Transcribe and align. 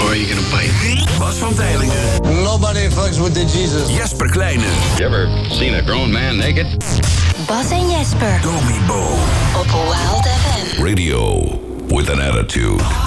Or 0.00 0.10
are 0.10 0.16
you 0.16 0.26
gonna 0.26 0.48
bite? 0.50 0.70
Bas 1.18 1.38
van 1.38 1.54
Tijlingen. 1.54 2.42
Nobody 2.44 2.88
fucks 2.90 3.18
with 3.18 3.34
the 3.34 3.44
Jesus. 3.44 3.88
Jesper 3.88 4.28
Kleine. 4.28 4.64
You 4.98 5.06
ever 5.06 5.28
seen 5.50 5.74
a 5.74 5.82
grown 5.82 6.10
man 6.12 6.36
naked? 6.36 6.66
Bas 7.46 7.70
en 7.70 7.90
Jesper 7.90 8.40
Domi 8.42 8.78
Bo. 8.86 9.02
op 9.56 9.66
Wild 9.72 10.26
FM. 10.26 10.82
Radio 10.82 11.58
with 11.88 12.08
an 12.10 12.20
attitude. 12.20 13.05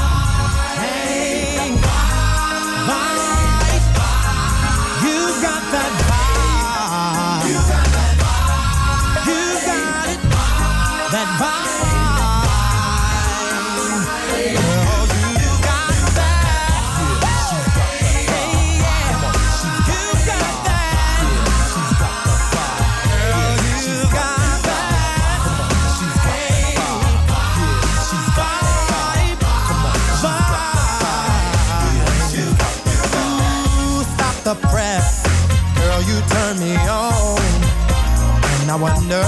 And 38.70 38.78
I 38.78 38.82
wonder 38.84 39.26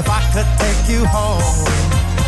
if 0.00 0.08
I 0.10 0.20
could 0.32 0.50
take 0.58 0.90
you 0.90 1.06
home. 1.06 1.64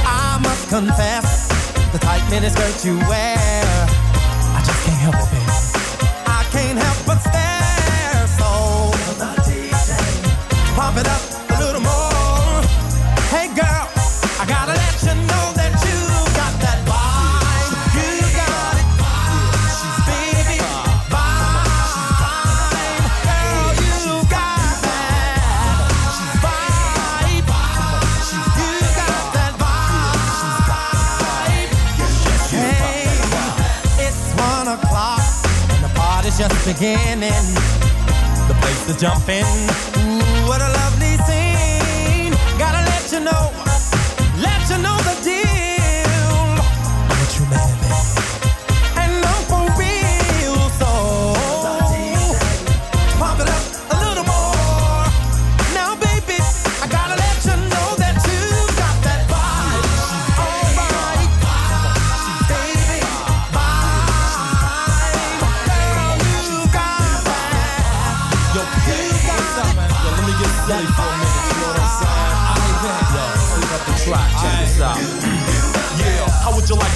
I 0.07 0.39
must 0.41 0.69
confess, 0.69 1.49
the 1.91 1.99
tight 1.99 2.23
miniskirt 2.31 2.85
you 2.85 2.99
wear. 3.09 3.96
Beginning. 36.67 37.47
The 38.49 38.57
place 38.61 38.87
to 38.87 38.99
jump 38.99 39.29
in. 39.29 39.47
Ooh, 40.03 40.49
what 40.49 40.61
a 40.61 40.71
lovely 40.81 41.15
scene. 41.27 42.35
Gotta 42.59 42.83
let 42.91 43.13
you 43.13 43.21
know, 43.21 43.53
let 44.43 44.69
you 44.69 44.79
know 44.83 45.06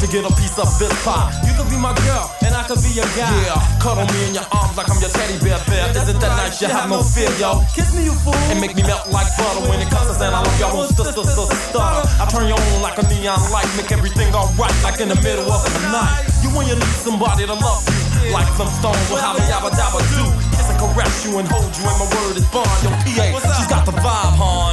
to 0.01 0.09
get 0.09 0.25
a 0.25 0.33
piece 0.33 0.57
of 0.57 0.67
this 0.81 0.93
pie? 1.05 1.29
You 1.45 1.53
could 1.53 1.69
be 1.69 1.77
my 1.77 1.93
girl, 2.09 2.25
and 2.41 2.57
I 2.57 2.65
could 2.65 2.81
be 2.81 2.89
your 2.97 3.09
guy. 3.13 3.29
Yeah, 3.45 3.61
cuddle 3.79 4.09
me 4.09 4.33
in 4.33 4.35
your 4.35 4.49
arms 4.49 4.73
like 4.77 4.89
I'm 4.89 4.97
your 4.97 5.13
teddy 5.13 5.37
bear 5.45 5.61
bear. 5.69 5.93
Isn't 5.93 6.17
that 6.25 6.33
nice? 6.41 6.57
You 6.61 6.73
have 6.73 6.89
no 6.89 7.05
fear, 7.05 7.29
yo. 7.37 7.61
Kiss 7.77 7.93
me, 7.93 8.09
you 8.09 8.17
fool. 8.25 8.37
And 8.49 8.61
make 8.61 8.73
me 8.73 8.83
melt 8.83 9.13
like 9.13 9.29
butter 9.37 9.69
when 9.69 9.79
it 9.81 9.93
comes 9.93 10.09
to 10.09 10.17
saying 10.17 10.33
I 10.33 10.41
love 10.41 10.57
your 10.57 10.73
own 10.73 10.89
sister, 10.89 11.21
sister, 11.21 11.57
stutter. 11.69 12.03
I 12.17 12.25
turn 12.33 12.49
you 12.49 12.57
on 12.57 12.81
like 12.81 12.97
a 12.97 13.05
neon 13.13 13.41
light, 13.53 13.69
make 13.77 13.93
everything 13.93 14.33
alright, 14.33 14.73
like 14.81 15.01
in 15.05 15.13
the 15.13 15.21
middle 15.21 15.45
of 15.53 15.61
the 15.69 15.83
night. 15.93 16.25
You 16.41 16.49
when 16.57 16.65
you 16.65 16.77
need 16.81 16.97
somebody 17.05 17.45
to 17.45 17.57
love 17.57 17.85
you, 17.85 18.33
like 18.33 18.49
some 18.57 18.73
stone 18.73 18.97
will 19.13 19.21
have 19.21 19.37
a 19.37 19.43
yabba 19.45 19.69
dabba 19.77 20.01
do. 20.17 20.25
Kiss 20.57 20.73
and 20.73 20.81
caress 20.81 21.29
you 21.29 21.37
and 21.37 21.45
hold 21.45 21.69
you, 21.77 21.85
and 21.85 21.99
my 22.01 22.09
word 22.09 22.41
is 22.41 22.49
bond. 22.49 22.73
Yo, 22.81 22.89
PA, 22.89 23.27
she's 23.61 23.69
got 23.69 23.85
the 23.85 23.93
vibe, 24.01 24.35
hon. 24.41 24.73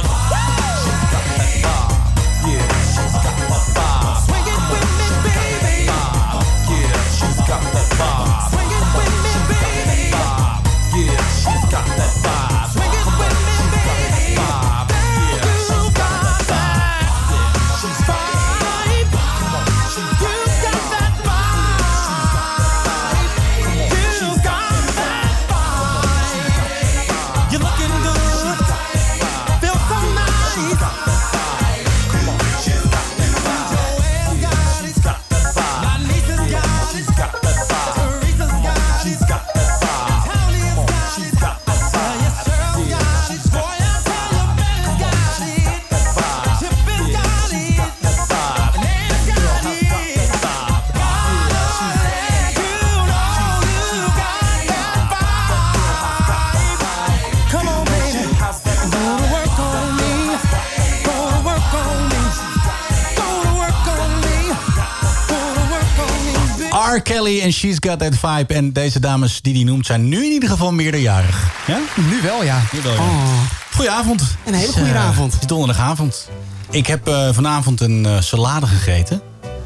En 67.48 67.54
She's 67.54 67.76
Got 67.80 67.98
That 67.98 68.14
Vibe. 68.14 68.54
En 68.54 68.72
deze 68.72 69.00
dames 69.00 69.40
die 69.42 69.52
die 69.54 69.64
noemt 69.64 69.86
zijn 69.86 70.08
nu 70.08 70.24
in 70.24 70.32
ieder 70.32 70.48
geval 70.48 70.72
meerderjarig. 70.72 71.50
Ja? 71.66 71.78
Nu 71.96 72.22
wel, 72.22 72.44
ja. 72.44 72.62
Nu 72.72 72.80
wel, 72.82 72.92
ja. 72.92 72.98
Oh, 72.98 73.40
Goedenavond. 73.74 74.22
een 74.46 74.54
hele 74.54 74.72
goede 74.72 74.90
eh, 74.90 75.06
avond. 75.06 75.32
Het 75.32 75.40
is 75.40 75.48
donderdagavond. 75.48 76.28
Ik 76.70 76.86
heb 76.86 77.08
eh, 77.08 77.28
vanavond 77.32 77.80
een 77.80 78.06
eh, 78.06 78.20
salade 78.20 78.66
gegeten. 78.66 79.20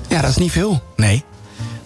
Ja, 0.09 0.21
dat 0.21 0.31
is 0.31 0.37
niet 0.37 0.53
veel. 0.53 0.83
Nee, 0.97 1.25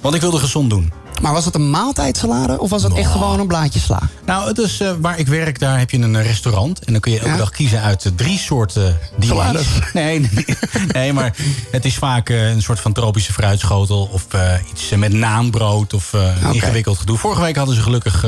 want 0.01 0.15
ik 0.15 0.21
wilde 0.21 0.39
gezond 0.39 0.71
doen. 0.71 0.93
Maar 1.23 1.33
was 1.33 1.45
het 1.45 1.55
een 1.55 1.71
maaltijdsalade 1.71 2.61
of 2.61 2.71
was 2.71 2.83
het 2.83 2.95
echt 2.95 3.11
gewoon 3.11 3.41
een 3.41 3.47
blaadje 3.47 3.81
sla? 3.81 4.01
Nou, 4.27 4.49
het 4.49 4.59
is, 4.59 4.81
eh, 4.81 4.93
waar 5.01 5.19
ik 5.19 5.27
werk, 5.27 5.59
daar 5.59 5.79
heb 5.79 5.91
je 5.91 5.99
een 5.99 6.17
eh, 6.17 6.25
restaurant. 6.27 6.85
En 6.85 6.93
dan 6.93 7.01
kun 7.01 7.13
je 7.13 7.19
elke 7.19 7.31
Ja. 7.31 7.37
dag 7.37 7.51
kiezen 7.51 7.81
uit 7.83 8.05
eh, 8.05 8.13
drie 8.17 8.39
soorten. 8.39 8.99
Salades. 9.21 9.67
Nee, 9.93 10.21
nee, 10.21 10.45
nee, 10.93 11.13
maar 11.13 11.35
het 11.71 11.85
is 11.85 11.95
vaak 11.95 12.29
een 12.29 12.63
soort 12.63 12.81
van 12.81 12.93
tropische 12.93 13.33
fruitschotel... 13.33 14.09
of 14.13 14.27
iets 14.71 14.89
met 14.97 15.13
naambrood 15.13 15.95
of 15.95 16.13
ingewikkeld 16.53 16.99
gedoe. 16.99 17.19
Vorige 17.19 17.41
week 17.41 17.57
hadden 17.57 17.75
ze 17.75 17.83
gelukkig 17.83 18.25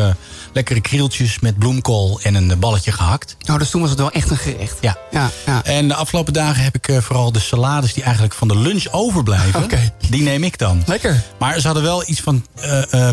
lekkere 0.52 0.80
krieltjes 0.80 1.38
met 1.40 1.58
bloemkool 1.58 2.20
en 2.22 2.34
een 2.34 2.58
balletje 2.58 2.92
gehakt. 2.92 3.36
Nou, 3.46 3.58
dus 3.58 3.70
toen 3.70 3.80
was 3.80 3.90
het 3.90 3.98
wel 3.98 4.10
echt 4.10 4.30
een 4.30 4.36
gerecht. 4.36 4.78
Ja. 4.80 4.96
Ja, 5.10 5.30
ja. 5.46 5.64
En 5.64 5.88
de 5.88 5.94
afgelopen 5.94 6.32
dagen 6.32 6.62
heb 6.62 6.74
ik 6.74 7.02
vooral 7.02 7.32
de 7.32 7.40
salades 7.40 7.92
die 7.94 8.02
eigenlijk 8.02 8.34
van 8.34 8.48
de 8.48 8.58
lunch 8.58 8.84
overblijven. 8.90 9.68
Die 10.10 10.22
neem 10.22 10.44
ik 10.44 10.58
dan. 10.58 10.82
Lekker. 10.86 11.22
Maar 11.38 11.60
ze 11.60 11.66
hadden 11.66 11.84
wel 11.84 12.02
iets 12.06 12.20
van 12.20 12.46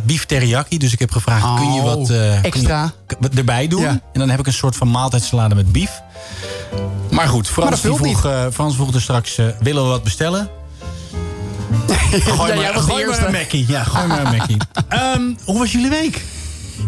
beef 0.05 0.25
teriyaki. 0.25 0.77
Dus 0.77 0.93
ik 0.93 0.99
heb 0.99 1.11
gevraagd, 1.11 1.59
kun 1.59 1.73
je 1.73 1.81
wat 1.81 2.07
je 2.07 2.39
extra. 2.83 3.29
erbij 3.35 3.67
doen? 3.67 3.81
Ja. 3.81 3.89
En 3.89 4.19
dan 4.19 4.29
heb 4.29 4.39
ik 4.39 4.47
een 4.47 4.53
soort 4.53 4.75
van 4.75 4.91
maaltijdsalade 4.91 5.55
met 5.55 5.71
beef. 5.71 6.01
Maar 7.11 7.27
goed, 7.27 7.47
Frans, 7.47 7.69
Maar 7.69 7.95
vroeg, 7.95 8.25
eh, 8.25 8.45
Frans 8.53 8.75
vroeg 8.75 8.93
er 8.93 9.01
straks, 9.01 9.37
eh, 9.37 9.45
willen 9.59 9.83
we 9.83 9.89
wat 9.89 10.03
bestellen? 10.03 10.49
Gooi 12.11 12.53
Ja, 12.53 12.71
maar, 12.71 12.81
gooi 12.81 13.03
een 13.03 13.31
Mackie. 13.31 13.65
Ja, 13.67 13.83
gooi 13.83 14.07
maar 14.07 14.25
een 14.25 14.37
Mackie. 14.37 14.57
Ehm, 14.89 15.21
hoe 15.45 15.59
was 15.59 15.71
jullie 15.71 15.89
week? 15.89 16.23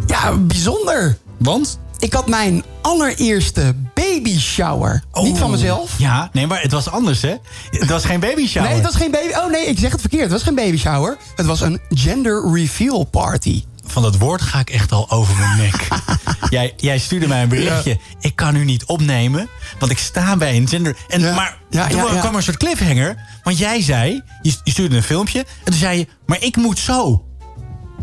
Ja, 0.08 0.36
bijzonder. 0.38 1.18
Want? 1.38 1.80
Ik 2.00 2.14
had 2.14 2.28
mijn 2.28 2.64
allereerste 2.82 3.76
baby 3.94 4.40
shower. 4.40 5.04
Niet 5.14 5.38
van 5.38 5.52
mezelf. 5.52 5.94
Ja, 5.98 6.30
nee, 6.34 6.48
maar 6.48 6.62
het 6.62 6.72
was 6.72 6.90
anders, 6.90 7.22
hè? 7.22 7.36
Het 7.70 7.90
was 7.90 8.06
geen 8.06 8.20
baby 8.20 8.48
shower. 8.48 8.68
Nee, 8.68 8.78
het 8.78 8.86
was 8.86 8.96
geen 8.96 9.12
baby... 9.12 9.34
Oh 9.34 9.52
nee, 9.52 9.66
ik 9.66 9.80
zeg 9.80 9.92
het 9.92 10.00
verkeerd. 10.00 10.24
Het 10.24 10.32
was 10.32 10.44
geen 10.44 10.56
baby 10.56 10.78
shower. 10.78 11.18
Het 11.36 11.46
was 11.46 11.62
een 11.62 11.80
gender 11.90 12.52
reveal 12.54 13.04
party. 13.04 13.64
Van 13.88 14.02
dat 14.02 14.18
woord 14.18 14.42
ga 14.42 14.60
ik 14.60 14.70
echt 14.70 14.92
al 14.92 15.10
over 15.12 15.36
mijn 15.38 15.58
nek. 15.58 15.88
jij, 16.50 16.74
jij 16.78 16.98
stuurde 17.00 17.28
mij 17.28 17.42
een 17.44 17.50
berichtje. 17.50 17.98
Ik 18.20 18.36
kan 18.36 18.56
u 18.56 18.64
niet 18.66 18.86
opnemen, 18.86 19.50
want 19.80 19.92
ik 19.92 19.98
sta 19.98 20.38
bij 20.38 20.56
een 20.56 20.68
gender... 20.68 20.96
En, 21.08 21.20
Ja. 21.22 21.36
Maar 21.36 21.58
Ja, 21.70 21.88
toen 21.88 22.00
kwam 22.00 22.16
er 22.32 22.36
een 22.36 22.44
soort 22.44 22.58
cliffhanger. 22.58 23.16
Want 23.44 23.58
jij 23.58 23.82
zei, 23.82 24.22
je, 24.42 24.54
stuurde 24.64 24.96
een 24.96 25.04
filmpje... 25.04 25.40
en 25.40 25.46
toen 25.64 25.74
zei 25.74 25.98
je, 25.98 26.08
maar 26.26 26.44
ik 26.44 26.56
moet 26.56 26.80
zo. 26.80 27.22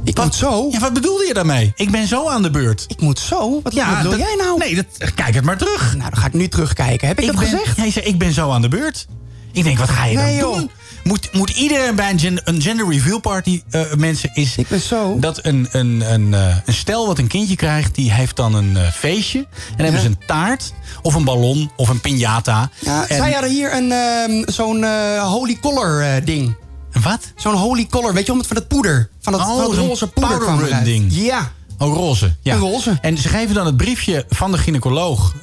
Ik 0.04 0.16
Wat, 0.16 0.24
moet 0.24 0.34
zo. 0.34 0.68
Ja, 0.70 0.78
wat 0.78 0.92
bedoelde 0.92 1.24
je 1.26 1.34
daarmee? 1.34 1.72
Ik 1.76 1.90
ben 1.90 2.06
zo 2.06 2.28
aan 2.28 2.42
de 2.42 2.50
beurt. 2.50 2.84
Ik 2.88 3.00
moet 3.00 3.18
zo? 3.18 3.50
Wat, 3.50 3.62
dat- 3.62 3.72
jij 4.18 4.34
nou? 4.38 4.58
Nee, 4.58 4.74
dat, 4.74 5.12
kijk 5.14 5.34
het 5.34 5.44
maar 5.44 5.58
terug. 5.58 5.94
Nou, 5.96 6.10
dan 6.10 6.18
ga 6.20 6.26
ik 6.26 6.32
nu 6.32 6.48
terugkijken. 6.48 7.08
Heb 7.08 7.20
ik, 7.20 7.26
dat 7.26 7.36
ben, 7.36 7.44
gezegd? 7.44 7.76
Jij 7.76 7.90
zei, 7.90 8.04
ik 8.04 8.18
ben 8.18 8.32
zo 8.32 8.50
aan 8.50 8.62
de 8.62 8.68
beurt. 8.68 9.06
Ik 9.52 9.64
denk, 9.64 9.78
wat 9.78 9.88
ga 9.90 10.04
je 10.04 10.16
Nee, 10.16 10.38
dan 10.40 10.48
joh. 10.48 10.56
doen? 10.58 10.70
Moet, 11.04 11.32
moet 11.32 11.50
iedereen 11.50 11.94
bij 11.94 12.10
een 12.10 12.18
gender, 12.18 12.42
een 12.44 12.62
gender 12.62 12.88
reveal 12.88 13.20
party, 13.20 13.62
eh, 13.70 13.80
mensen, 13.96 14.30
is... 14.34 14.56
Ik 14.56 14.68
ben 14.68 14.80
zo. 14.80 15.16
Dat 15.18 15.44
een, 15.44 15.68
een, 15.70 16.12
een, 16.12 16.34
eh, 16.34 16.56
een 16.64 16.74
stel 16.74 17.06
wat 17.06 17.18
een 17.18 17.26
kindje 17.26 17.56
krijgt, 17.56 17.94
die 17.94 18.12
heeft 18.12 18.36
dan 18.36 18.54
een 18.54 18.76
eh, 18.76 18.90
feestje. 18.90 19.38
En 19.38 19.46
dan 19.76 19.84
hebben 19.84 20.00
ze 20.00 20.06
een 20.06 20.26
taart, 20.26 20.72
of 21.02 21.14
een 21.14 21.24
ballon, 21.24 21.70
of 21.76 21.88
een 21.88 22.00
piñata. 22.00 22.70
Ja, 22.80 23.08
en, 23.08 23.16
zij 23.16 23.32
hadden 23.32 23.50
hier 23.50 23.74
een, 23.74 23.92
ehm, 23.92 24.52
zo'n 24.52 24.84
holy 25.18 25.58
collar 25.60 26.00
eh, 26.00 26.24
ding. 26.24 26.56
Wat? 27.02 27.20
Zo'n 27.36 27.54
holy 27.54 27.86
collar, 27.86 28.14
weet 28.14 28.26
je, 28.26 28.32
om 28.32 28.38
het 28.38 28.46
van 28.46 28.56
dat 28.56 28.68
poeder. 28.68 29.10
Van 29.20 29.32
dat, 29.32 29.40
Oh, 29.40 29.46
van 29.46 29.56
dat 29.56 29.74
zo'n 29.74 29.86
roze 29.86 30.06
poeder 30.06 30.38
kwam 30.38 30.84
ding. 30.84 31.06
Ja. 31.08 31.52
Oh, 31.78 31.94
roze. 31.94 32.36
Ja. 32.42 32.54
Een 32.54 32.60
roze. 32.60 32.98
En 33.00 33.18
ze 33.18 33.28
geven 33.28 33.54
dan 33.54 33.66
het 33.66 33.76
briefje 33.76 34.24
van 34.28 34.52
de 34.52 34.58
gynaecoloog 34.58 35.34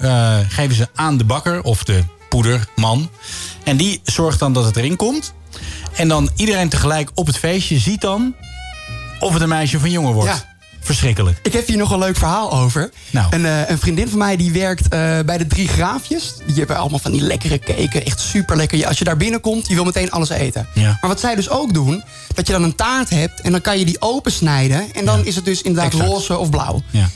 geven 0.48 0.76
ze 0.76 0.88
aan 0.96 1.18
de 1.18 1.24
bakker 1.24 1.64
of 1.64 1.84
de 1.84 2.04
poederman. 2.30 3.10
En 3.64 3.78
die 3.78 4.02
zorgt 4.04 4.40
dan 4.40 4.54
dat 4.54 4.66
het 4.66 4.76
erin 4.76 4.96
komt. 4.96 5.34
En 5.96 6.08
dan 6.08 6.30
iedereen 6.36 6.70
tegelijk 6.70 7.12
op 7.14 7.28
het 7.28 7.38
feestje 7.38 7.80
ziet 7.80 8.02
dan 8.02 8.36
of 9.20 9.34
het 9.34 9.42
een 9.42 9.50
meisje 9.50 9.78
of 9.78 9.84
een 9.84 9.92
jongen 9.92 10.14
wordt. 10.14 10.30
Ja. 10.30 10.50
Verschrikkelijk. 10.84 11.40
Ik 11.44 11.54
heb 11.54 11.68
hier 11.68 11.78
nog 11.78 11.92
een 11.92 12.00
leuk 12.00 12.18
verhaal 12.18 12.52
over. 12.52 12.90
Nou. 13.10 13.36
Een, 13.36 13.46
eh, 13.46 13.70
een 13.70 13.78
vriendin 13.78 14.10
van 14.10 14.18
mij 14.18 14.36
die 14.36 14.52
werkt 14.52 14.84
eh, 14.84 15.20
bij 15.26 15.38
de 15.38 15.48
Drie 15.48 15.68
Graafjes. 15.68 16.34
Die 16.46 16.56
hebben 16.56 16.78
allemaal 16.78 17.00
van 17.00 17.12
die 17.12 17.22
lekkere 17.22 17.60
cake. 17.60 18.04
Echt 18.04 18.20
super 18.20 18.56
lekker. 18.56 18.88
Als 18.88 18.98
je 18.98 19.04
daar 19.04 19.18
binnenkomt, 19.18 19.68
je 19.68 19.76
wil 19.76 19.84
meteen 19.84 20.12
alles 20.12 20.30
eten. 20.30 20.68
Ja. 20.74 20.98
Maar 21.02 21.10
wat 21.10 21.20
zij 21.20 21.36
dus 21.36 21.50
ook 21.50 21.74
doen, 21.74 22.04
dat 22.36 22.48
je 22.48 22.54
dan 22.54 22.64
een 22.64 22.76
taart 22.76 23.10
hebt... 23.10 23.42
en 23.42 23.52
dan 23.52 23.62
kan 23.62 23.80
je 23.80 23.86
die 23.86 24.02
opensnijden. 24.02 24.94
En 24.94 25.06
dan 25.06 25.26
is 25.26 25.36
het 25.36 25.46
dus 25.46 25.62
inderdaad 25.62 25.94
Exact. 25.94 26.10
roze 26.10 26.38
of 26.38 26.50
blauw. 26.50 26.82
Ja. 26.90 27.10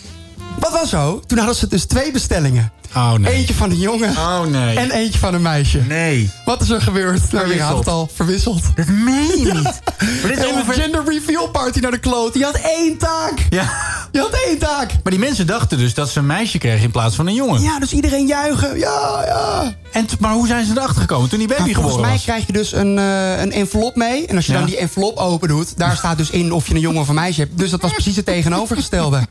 Wat 0.60 0.72
was 0.72 0.90
zo? 0.90 1.20
Toen 1.28 1.38
hadden 1.38 1.56
ze 1.56 1.68
dus 1.68 1.86
twee 1.86 2.12
bestellingen. 2.12 2.72
Oh 2.95 3.13
nee. 3.13 3.33
Eentje 3.33 3.53
van 3.53 3.69
een 3.71 3.80
jongen 3.80 4.09
Oh 4.18 4.45
nee. 4.45 4.77
en 4.77 4.92
eentje 4.92 5.19
van 5.19 5.33
een 5.33 5.42
meisje. 5.42 5.80
Nee. 5.88 6.31
Wat 6.45 6.62
is 6.62 6.69
er 6.69 6.81
gebeurd? 6.81 7.31
Nou, 7.31 7.53
je 7.53 7.63
het 7.63 7.88
al. 7.88 8.09
Verwisseld. 8.13 8.62
Dat 8.75 8.88
meen 8.88 9.38
je 9.38 9.53
niet. 9.53 9.63
Maar 9.63 10.27
dit 10.27 10.38
is 10.38 10.44
En 10.45 10.57
een 10.57 10.74
gender 10.74 11.03
reveal 11.06 11.47
party 11.50 11.80
naar 11.80 11.92
de 11.92 11.97
kloot. 11.97 12.33
Die 12.33 12.44
had 12.44 12.56
één 12.56 12.97
taak. 12.97 13.33
Ja. 13.50 13.69
Die 14.12 14.21
had 14.21 14.39
één 14.47 14.57
taak. 14.57 14.92
Maar 15.03 15.12
die 15.12 15.19
mensen 15.19 15.47
dachten 15.47 15.77
dus 15.77 15.94
dat 15.94 16.09
ze 16.09 16.19
een 16.19 16.25
meisje 16.25 16.57
kregen 16.57 16.83
in 16.83 16.92
plaats 16.92 17.15
van 17.15 17.27
een 17.27 17.33
jongen. 17.33 17.62
Ja, 17.62 17.80
dus 17.80 17.94
iedereen 17.94 18.27
juichen. 18.27 18.77
Ja, 18.80 19.24
ja. 19.25 19.74
En 19.92 20.07
maar 20.19 20.33
hoe 20.33 20.47
zijn 20.47 20.65
ze 20.65 20.71
erachter 20.71 21.01
gekomen 21.01 21.30
toen 21.30 21.39
die 21.39 21.47
baby 21.47 21.59
Nou, 21.62 21.74
volgens 21.74 21.94
geboren 21.95 22.09
mij 22.09 22.15
was? 22.25 22.25
krijg 22.36 22.45
je 22.47 22.53
dus 22.53 22.71
een, 22.74 22.97
eh, 23.00 23.42
een 23.42 23.51
envelop 23.51 23.95
mee. 23.95 24.25
En 24.27 24.36
als 24.36 24.45
je 24.45 24.51
Ja. 24.51 24.57
dan 24.57 24.68
die 24.68 24.77
envelop 24.77 25.18
open 25.18 25.47
doet... 25.47 25.77
daar 25.77 25.95
staat 25.95 26.18
dus 26.18 26.30
in 26.30 26.51
of 26.53 26.68
je 26.68 26.74
een 26.74 26.80
jongen 26.80 27.01
of 27.01 27.07
een 27.07 27.15
meisje 27.15 27.42
hebt. 27.42 27.57
Dus 27.57 27.69
dat 27.69 27.81
was 27.81 27.92
precies 27.92 28.15
het 28.15 28.25
tegenovergestelde. 28.25 29.21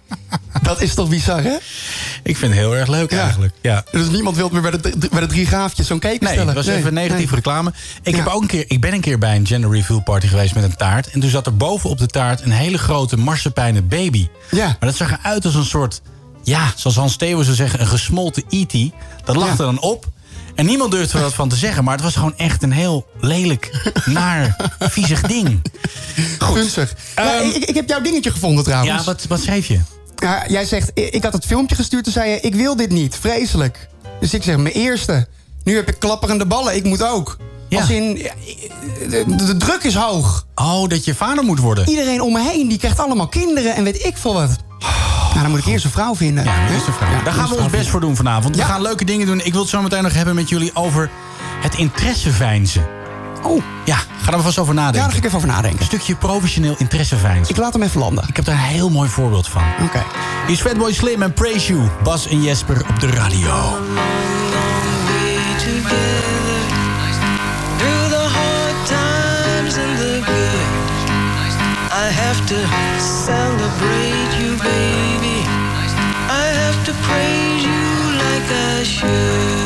Dat 0.62 0.80
is 0.80 0.94
toch 0.94 1.08
bizar, 1.08 1.42
hè? 1.42 1.56
Ik 2.22 2.36
vind 2.36 2.52
het 2.52 2.60
heel 2.60 2.76
erg 2.76 2.88
leuk 2.88 3.10
Ja. 3.10 3.22
eigenlijk. 3.22 3.53
Ja. 3.60 3.84
Dus 3.90 4.08
niemand 4.08 4.36
wil 4.36 4.48
meer 4.48 4.60
bij 4.62 4.70
de, 4.70 4.92
bij 5.10 5.20
de 5.20 5.26
drie 5.26 5.46
graafjes 5.46 5.86
zo'n 5.86 5.98
cake 5.98 6.08
Nee, 6.14 6.18
bestellen. 6.20 6.54
dat 6.54 6.64
was 6.64 6.74
even 6.74 6.94
negatieve 6.94 7.24
nee. 7.26 7.34
reclame. 7.34 7.72
Ik, 8.02 8.12
Ja. 8.16 8.22
heb 8.22 8.32
ook 8.32 8.42
een 8.42 8.48
keer, 8.48 8.64
ik 8.68 8.80
ben 8.80 8.92
een 8.92 9.00
keer 9.00 9.18
bij 9.18 9.36
een 9.36 9.46
gender 9.46 9.70
reveal 9.70 10.00
party 10.02 10.26
geweest 10.26 10.54
met 10.54 10.64
een 10.64 10.76
taart. 10.76 11.10
En 11.10 11.20
toen 11.20 11.30
zat 11.30 11.46
er 11.46 11.56
boven 11.56 11.90
op 11.90 11.98
de 11.98 12.06
taart 12.06 12.40
een 12.42 12.50
hele 12.50 12.78
grote 12.78 13.16
marsepeinen 13.16 13.88
baby. 13.88 14.28
Ja. 14.50 14.66
Maar 14.66 14.76
dat 14.80 14.96
zag 14.96 15.10
eruit 15.18 15.44
als 15.44 15.54
een 15.54 15.64
soort, 15.64 16.00
ja, 16.42 16.72
zoals 16.76 16.96
Hans 16.96 17.12
Steeuwen 17.12 17.44
zou 17.44 17.56
zeggen, 17.56 17.80
een 17.80 17.86
gesmolten 17.86 18.42
E.T. 18.48 18.92
Dat 19.24 19.36
lag 19.36 19.44
Ja. 19.46 19.50
er 19.50 19.56
dan 19.56 19.80
op. 19.80 20.06
En 20.54 20.66
niemand 20.66 20.90
durfde 20.90 21.16
er 21.18 21.24
wat 21.24 21.34
van 21.34 21.48
te 21.48 21.56
zeggen. 21.56 21.84
Maar 21.84 21.94
het 21.94 22.02
was 22.02 22.14
gewoon 22.14 22.36
echt 22.36 22.62
een 22.62 22.72
heel 22.72 23.06
lelijk, 23.20 23.92
naar, 24.04 24.56
viezig 24.78 25.20
ding. 25.20 25.62
Gunstig. 26.38 26.94
Ja, 27.16 27.34
Ehm, 27.40 27.48
ik, 27.48 27.64
ik 27.64 27.74
heb 27.74 27.88
jouw 27.88 28.00
dingetje 28.00 28.30
gevonden 28.30 28.64
trouwens. 28.64 28.98
Ja, 28.98 29.04
wat, 29.04 29.24
wat 29.28 29.40
schreef 29.40 29.66
je? 29.66 29.80
Ja, 30.16 30.44
jij 30.48 30.64
zegt, 30.64 30.90
ik 30.94 31.22
had 31.22 31.32
het 31.32 31.46
filmpje 31.46 31.76
gestuurd, 31.76 32.04
toen 32.04 32.12
zei 32.12 32.30
je, 32.30 32.40
ik 32.40 32.54
wil 32.54 32.76
dit 32.76 32.90
niet, 32.90 33.16
vreselijk. 33.16 33.88
Dus 34.20 34.34
ik 34.34 34.42
zeg, 34.42 34.56
mijn 34.56 34.74
eerste. 34.74 35.26
Nu 35.64 35.76
heb 35.76 35.88
ik 35.88 35.98
klapperende 35.98 36.46
ballen, 36.46 36.76
ik 36.76 36.84
moet 36.84 37.02
ook. 37.02 37.36
Ja. 37.68 37.80
Als 37.80 37.90
in, 37.90 38.14
de, 39.08 39.54
druk 39.58 39.82
is 39.82 39.94
hoog. 39.94 40.46
Oh, 40.54 40.88
dat 40.88 41.04
je 41.04 41.14
vader 41.14 41.44
moet 41.44 41.58
worden. 41.58 41.88
Iedereen 41.88 42.20
om 42.20 42.32
me 42.32 42.40
heen, 42.40 42.68
die 42.68 42.78
krijgt 42.78 42.98
allemaal 42.98 43.28
kinderen 43.28 43.74
en 43.74 43.84
weet 43.84 44.04
ik 44.04 44.16
veel 44.16 44.34
wat. 44.34 44.56
Nou, 45.34 45.40
dan 45.40 45.50
moet 45.50 45.58
ik 45.58 45.66
eerst 45.66 45.84
een 45.84 45.90
vrouw 45.90 46.14
vinden. 46.14 46.44
Ja, 46.44 46.66
vraag. 46.80 47.10
Ja, 47.10 47.22
Daar 47.22 47.32
gaan 47.32 47.48
we 47.48 47.54
een 47.54 47.60
ons 47.60 47.68
vrouw 47.68 47.78
best 47.78 47.88
voor 47.88 48.00
doen 48.00 48.16
vanavond. 48.16 48.56
We 48.56 48.62
gaan 48.62 48.82
leuke 48.82 49.04
dingen 49.04 49.26
doen. 49.26 49.40
Ik 49.44 49.52
wil 49.52 49.60
het 49.60 49.70
zo 49.70 49.82
meteen 49.82 50.02
nog 50.02 50.14
hebben 50.14 50.34
met 50.34 50.48
jullie 50.48 50.70
over 50.74 51.10
het 51.62 51.74
interesseveinzen. 51.74 52.82
vinden. 52.82 53.03
Oh, 53.46 53.62
Ja, 53.84 53.96
ga 53.96 54.26
er 54.26 54.32
maar 54.32 54.40
vast 54.40 54.58
over 54.58 54.74
ja, 54.74 54.80
nadenken. 54.80 55.02
daar 55.02 55.10
ga 55.10 55.16
ik 55.18 55.24
even 55.24 55.36
over 55.36 55.48
Een 55.48 55.54
nadenken. 55.54 55.84
stukje 55.84 56.14
professioneel 56.16 56.74
interesseveinzen. 56.78 57.54
Ik 57.54 57.60
laat 57.60 57.72
hem 57.72 57.82
even 57.82 58.00
landen. 58.00 58.24
Ik 58.28 58.36
heb 58.36 58.44
daar 58.44 58.54
een 58.54 58.60
heel 58.60 58.90
mooi 58.90 59.08
voorbeeld 59.08 59.48
van. 59.48 59.62
Oké. 59.82 60.02
Hier 60.46 60.54
is 60.56 60.60
Fatboy 60.60 60.92
Slim 60.92 61.22
en 61.22 61.32
Praise 61.32 61.72
You. 61.72 61.88
Bas 62.02 62.26
en 62.28 62.42
Jesper 62.42 62.82
op 62.88 63.00
de 63.00 63.06
radio. 63.10 63.76
Through 67.78 68.08
the 68.16 68.26
hard 68.36 68.76
times 68.86 69.74
and 69.76 69.98
the 69.98 70.14
good, 70.24 70.66
I 71.92 72.06
have 72.22 72.40
to 72.46 72.58
celebrate 72.98 74.30
you, 74.40 74.56
baby. 74.56 75.38
I 76.28 76.46
have 76.62 76.78
to 76.84 76.92
praise 77.06 77.62
you 77.64 77.84
like 78.24 78.48
I 78.50 78.84
I 78.84 79.63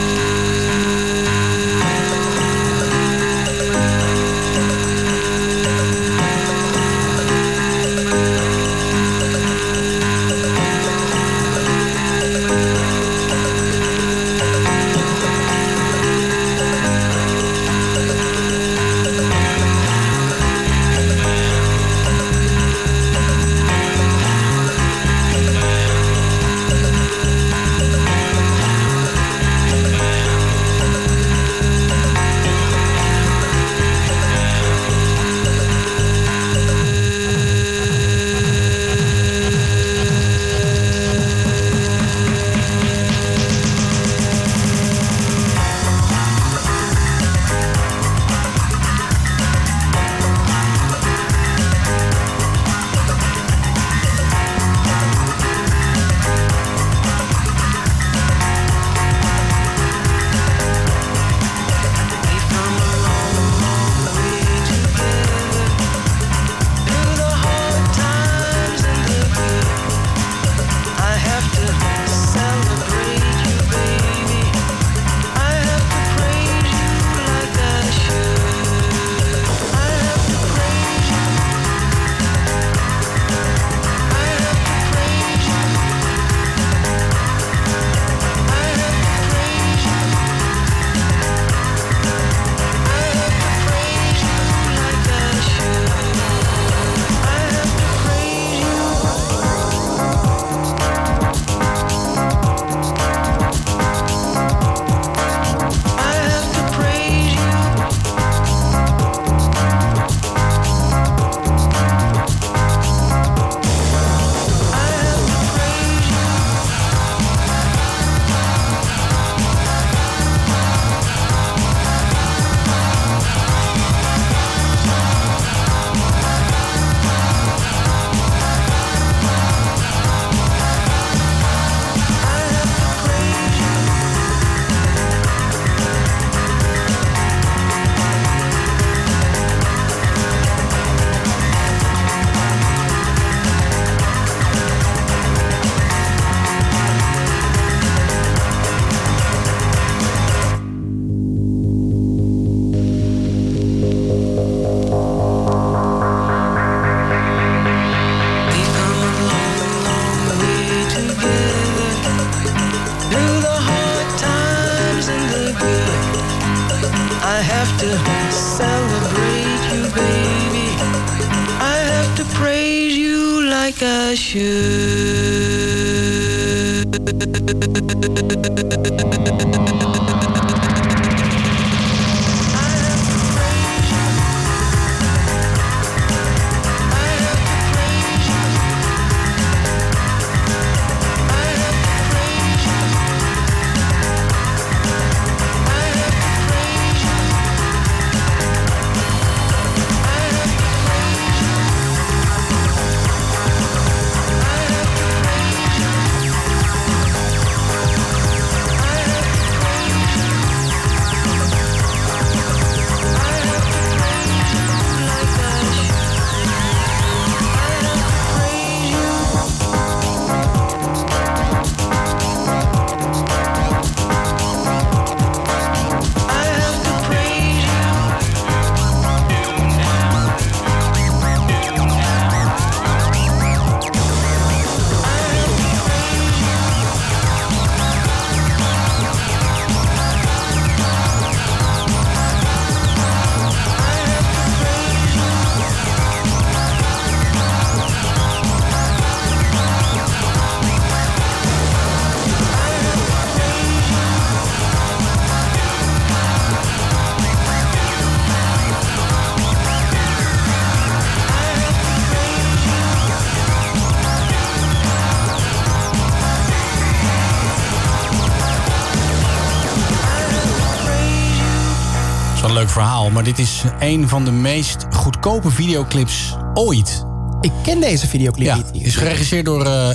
verhaal, 272.79 273.11
maar 273.11 273.25
dit 273.25 273.39
is 273.39 273.63
een 273.81 274.09
van 274.09 274.25
de 274.25 274.31
meest 274.31 274.87
goedkope 274.91 275.51
videoclips 275.51 276.37
ooit. 276.55 277.05
Ik 277.41 277.53
ken 277.63 277.81
deze 277.81 278.07
videoclip 278.07 278.47
Ja, 278.47 278.57
niet. 278.73 278.85
is 278.87 278.97
geregisseerd 278.97 279.45
door 279.45 279.65
eh, 279.67 279.91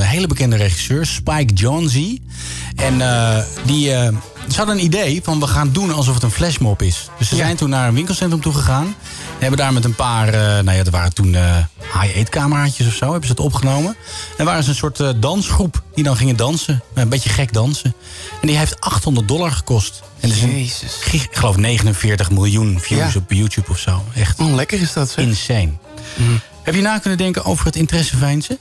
hele 0.00 0.26
bekende 0.26 0.56
regisseur 0.56 1.06
Spike 1.06 1.54
Jonze. 1.54 2.18
En 2.76 3.00
eh, 3.00 3.42
die, 3.64 3.88
ze 3.88 4.56
hadden 4.56 4.76
een 4.78 4.84
idee 4.84 5.20
van 5.22 5.40
we 5.40 5.46
gaan 5.46 5.72
doen 5.72 5.92
alsof 5.92 6.14
het 6.14 6.22
een 6.22 6.30
flashmob 6.30 6.82
is. 6.82 7.08
Dus 7.18 7.28
ze 7.28 7.36
zijn 7.36 7.56
toen 7.56 7.70
naar 7.70 7.88
een 7.88 7.94
winkelcentrum 7.94 8.40
toe 8.40 8.52
gegaan. 8.52 8.94
En 9.38 9.44
hebben 9.44 9.58
daar 9.64 9.72
met 9.72 9.84
een 9.84 9.94
paar, 9.94 10.28
eh, 10.28 10.40
nou 10.40 10.70
ja, 10.76 10.82
dat 10.84 10.92
waren 10.92 11.14
toen 11.14 11.34
eh 11.34 11.56
high-8 12.00 12.28
cameraatjes 12.30 12.86
of 12.86 12.92
zo, 12.94 13.04
hebben 13.04 13.26
ze 13.26 13.30
het 13.32 13.40
opgenomen. 13.40 13.96
En 14.36 14.44
waren 14.44 14.62
ze 14.62 14.68
een 14.70 14.74
soort 14.76 15.00
eh, 15.00 15.08
dansgroep 15.16 15.82
die 15.94 16.04
dan 16.04 16.16
gingen 16.16 16.36
dansen. 16.36 16.82
Een 16.94 17.08
beetje 17.08 17.28
gek 17.28 17.52
dansen. 17.52 17.94
En 18.40 18.46
die 18.48 18.56
heeft 18.58 18.80
800 18.80 19.28
dollar 19.28 19.50
gekost. 19.50 20.02
En 20.20 20.30
een, 20.30 20.68
gig- 21.00 21.24
ik 21.24 21.36
geloof 21.36 21.56
49 21.56 22.30
miljoen 22.30 22.80
views 22.80 23.12
Ja. 23.12 23.18
op 23.20 23.32
YouTube 23.32 23.70
of 23.70 23.78
zo. 23.78 24.04
Echt 24.14 24.40
Oh, 24.40 24.54
lekker 24.54 24.80
is 24.80 24.92
dat, 24.92 25.10
zeg. 25.10 25.24
insane. 25.24 25.70
Heb 26.62 26.74
je 26.74 26.80
na 26.80 26.98
kunnen 26.98 27.18
denken 27.18 27.44
over 27.44 27.66
het 27.66 27.76
interesseveinzen? 27.76 28.58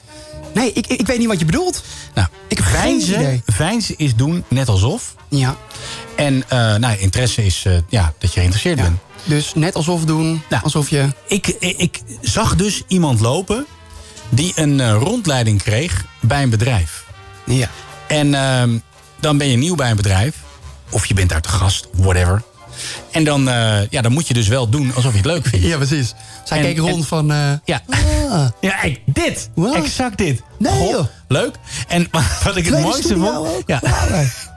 Nee, 0.53 0.71
ik, 0.73 0.87
ik 0.87 1.07
weet 1.07 1.17
niet 1.17 1.27
wat 1.27 1.39
je 1.39 1.45
bedoelt. 1.45 1.83
Nou, 2.13 2.27
Ik 2.47 2.57
heb 2.57 2.65
geen 2.65 3.01
idee. 3.01 3.41
veinzen 3.45 3.97
is 3.97 4.15
doen 4.15 4.43
net 4.47 4.69
alsof. 4.69 5.15
Ja. 5.29 5.55
En 6.15 6.43
eh, 6.47 6.75
nou, 6.75 6.97
interesse 6.97 7.45
is 7.45 7.65
ja, 7.89 8.13
dat 8.19 8.33
je 8.33 8.39
geïnteresseerd 8.39 8.75
bent. 8.81 8.97
Dus 9.27 9.53
net 9.53 9.75
alsof 9.75 10.05
doen, 10.05 10.43
Nou. 10.49 10.63
alsof 10.63 10.89
je... 10.89 11.07
Ik, 11.27 11.47
ik, 11.47 11.77
ik 11.77 12.01
zag 12.21 12.55
dus 12.55 12.83
iemand 12.87 13.19
lopen 13.19 13.65
die 14.29 14.51
een 14.55 14.79
eh, 14.79 14.93
rondleiding 14.99 15.63
kreeg 15.63 16.05
bij 16.19 16.43
een 16.43 16.49
bedrijf. 16.49 17.05
Ja. 17.45 17.69
En 18.07 18.33
ehm, 18.33 18.77
dan 19.19 19.37
ben 19.37 19.47
je 19.47 19.57
nieuw 19.57 19.75
bij 19.75 19.89
een 19.89 19.95
bedrijf. 19.95 20.35
Of 20.89 21.05
je 21.05 21.13
bent 21.13 21.29
daar 21.29 21.41
te 21.41 21.49
gast, 21.49 21.87
whatever. 21.93 22.43
En 23.17 23.23
dan, 23.23 23.49
eh, 23.49 23.87
ja, 23.89 24.01
dan 24.01 24.11
moet 24.11 24.27
je 24.27 24.33
dus 24.33 24.47
wel 24.47 24.69
doen 24.69 24.91
alsof 24.95 25.11
je 25.11 25.17
het 25.17 25.25
leuk 25.25 25.45
vindt. 25.47 25.65
Ja, 25.71 25.75
precies. 25.77 26.13
Zij 26.45 26.57
En- 26.57 26.63
keek 26.63 26.77
rond 26.77 26.95
en- 26.95 27.03
van... 27.03 27.31
eh, 27.31 27.37
Ja, 27.65 27.81
ah, 27.89 28.47
ja 28.61 28.81
ik, 28.83 28.99
dit. 29.05 29.49
Wow. 29.55 29.75
Exact 29.75 30.17
dit. 30.17 30.41
Nee, 30.59 30.89
joh. 30.89 31.05
Leuk. 31.27 31.55
En 31.87 32.07
wat 32.43 32.55
ik 32.55 32.65
het 32.65 32.81
mooiste 32.81 33.17
vond... 33.17 33.37
ook? 33.37 33.63
Ja. 33.65 33.81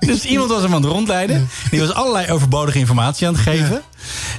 Dus 0.00 0.24
iemand 0.24 0.50
was 0.50 0.62
hem 0.62 0.74
aan 0.74 0.82
het 0.82 0.90
rondleiden. 0.92 1.48
Die 1.70 1.80
was 1.80 1.92
allerlei 1.92 2.32
overbodige 2.32 2.78
informatie 2.78 3.26
aan 3.26 3.32
het 3.34 3.42
geven. 3.42 3.82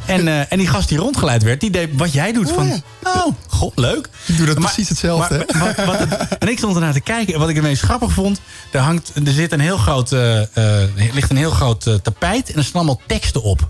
En, 0.06 0.28
eh, 0.28 0.40
en 0.52 0.58
die 0.58 0.68
gast 0.68 0.90
die 0.90 0.98
rondgeleid 0.98 1.44
werd, 1.44 1.60
die 1.60 1.70
deed 1.70 1.90
wat 1.94 2.14
jij 2.14 2.32
doet. 2.32 2.50
Oh, 2.50 2.56
van, 2.56 2.68
ja. 2.68 2.76
nou, 3.04 3.34
god, 3.48 3.72
leuk. 3.76 4.10
Ik 4.26 4.38
doe 4.38 4.46
dat 4.46 4.58
Maar- 4.58 4.66
precies 4.74 4.90
hetzelfde. 4.90 5.46
maar- 5.58 5.76
wat- 5.76 5.86
wat 5.86 6.00
het- 6.00 6.38
en 6.38 6.48
ik 6.48 6.58
stond 6.58 6.76
ernaar 6.76 6.94
te 6.94 7.00
kijken. 7.02 7.34
En 7.34 7.40
wat 7.40 7.50
ik 7.50 7.56
het 7.56 7.64
meest 7.64 7.82
grappig 7.82 8.12
vond... 8.12 8.42
Er, 8.72 8.80
hangt, 8.80 9.12
er, 9.26 9.32
zit 9.32 9.52
een 9.52 9.60
heel 9.60 9.78
groot, 9.78 10.12
er 10.12 10.50
ligt 11.14 11.30
een 11.30 11.38
heel 11.38 11.52
groot 11.52 12.00
tapijt. 12.04 12.50
En 12.52 12.58
er 12.58 12.64
staan 12.64 12.76
allemaal 12.82 13.02
teksten 13.08 13.44
op. 13.44 13.70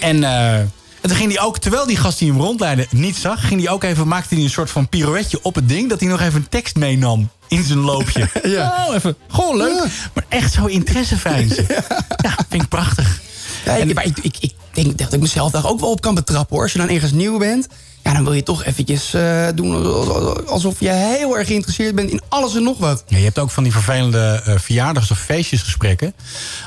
En, 0.00 0.24
eh, 0.24 0.58
en 1.00 1.08
toen 1.08 1.16
ging 1.16 1.32
hij 1.32 1.40
ook, 1.40 1.58
terwijl 1.58 1.86
die 1.86 1.96
gast 1.96 2.18
die 2.18 2.30
hem 2.30 2.40
rondleidde 2.40 2.86
niet 2.90 3.16
zag... 3.16 3.46
ging 3.46 3.62
hij 3.62 3.70
ook 3.72 3.84
even, 3.84 4.08
maakte 4.08 4.34
hij 4.34 4.44
een 4.44 4.50
soort 4.50 4.70
van 4.70 4.88
pirouetje 4.88 5.38
op 5.42 5.54
het 5.54 5.68
ding... 5.68 5.88
dat 5.88 6.00
hij 6.00 6.08
nog 6.08 6.20
even 6.20 6.40
een 6.40 6.48
tekst 6.48 6.76
meenam 6.76 7.30
in 7.48 7.64
zijn 7.64 7.78
loopje. 7.78 8.28
Ja. 8.42 8.86
Oh, 8.88 8.94
even, 8.94 9.16
gewoon 9.28 9.56
leuk. 9.56 9.76
Ja. 9.84 9.90
Maar 10.12 10.24
echt 10.28 10.52
zo 10.52 10.66
interesseveinzen. 10.66 11.66
Ja. 12.22 12.36
vind 12.48 12.62
ik 12.62 12.68
prachtig. 12.68 13.20
Ja, 13.64 13.74
ik, 13.74 13.94
maar 13.94 14.04
ik, 14.04 14.18
ik, 14.22 14.36
ik 14.40 14.52
denk 14.72 14.98
dat 14.98 15.12
ik 15.12 15.20
mezelf 15.20 15.50
daar 15.50 15.66
ook 15.66 15.80
wel 15.80 15.90
op 15.90 16.00
kan 16.00 16.14
betrappen 16.14 16.54
hoor. 16.54 16.62
Als 16.62 16.72
je 16.72 16.78
dan 16.78 16.88
ergens 16.88 17.12
nieuw 17.12 17.38
bent, 17.38 17.68
ja, 18.02 18.12
dan 18.12 18.24
wil 18.24 18.32
je 18.32 18.42
toch 18.42 18.64
eventjes 18.64 19.14
eh, 19.14 19.46
doen 19.54 20.46
alsof 20.46 20.80
je 20.80 20.88
heel 20.90 21.38
erg 21.38 21.46
geïnteresseerd 21.46 21.94
bent 21.94 22.10
in 22.10 22.20
alles 22.28 22.54
en 22.54 22.62
nog 22.62 22.78
wat. 22.78 23.04
Ja, 23.06 23.16
je 23.16 23.24
hebt 23.24 23.38
ook 23.38 23.50
van 23.50 23.62
die 23.62 23.72
vervelende 23.72 24.42
eh, 24.44 24.58
verjaardags- 24.58 25.10
of 25.10 25.18
feestjesgesprekken. 25.18 26.14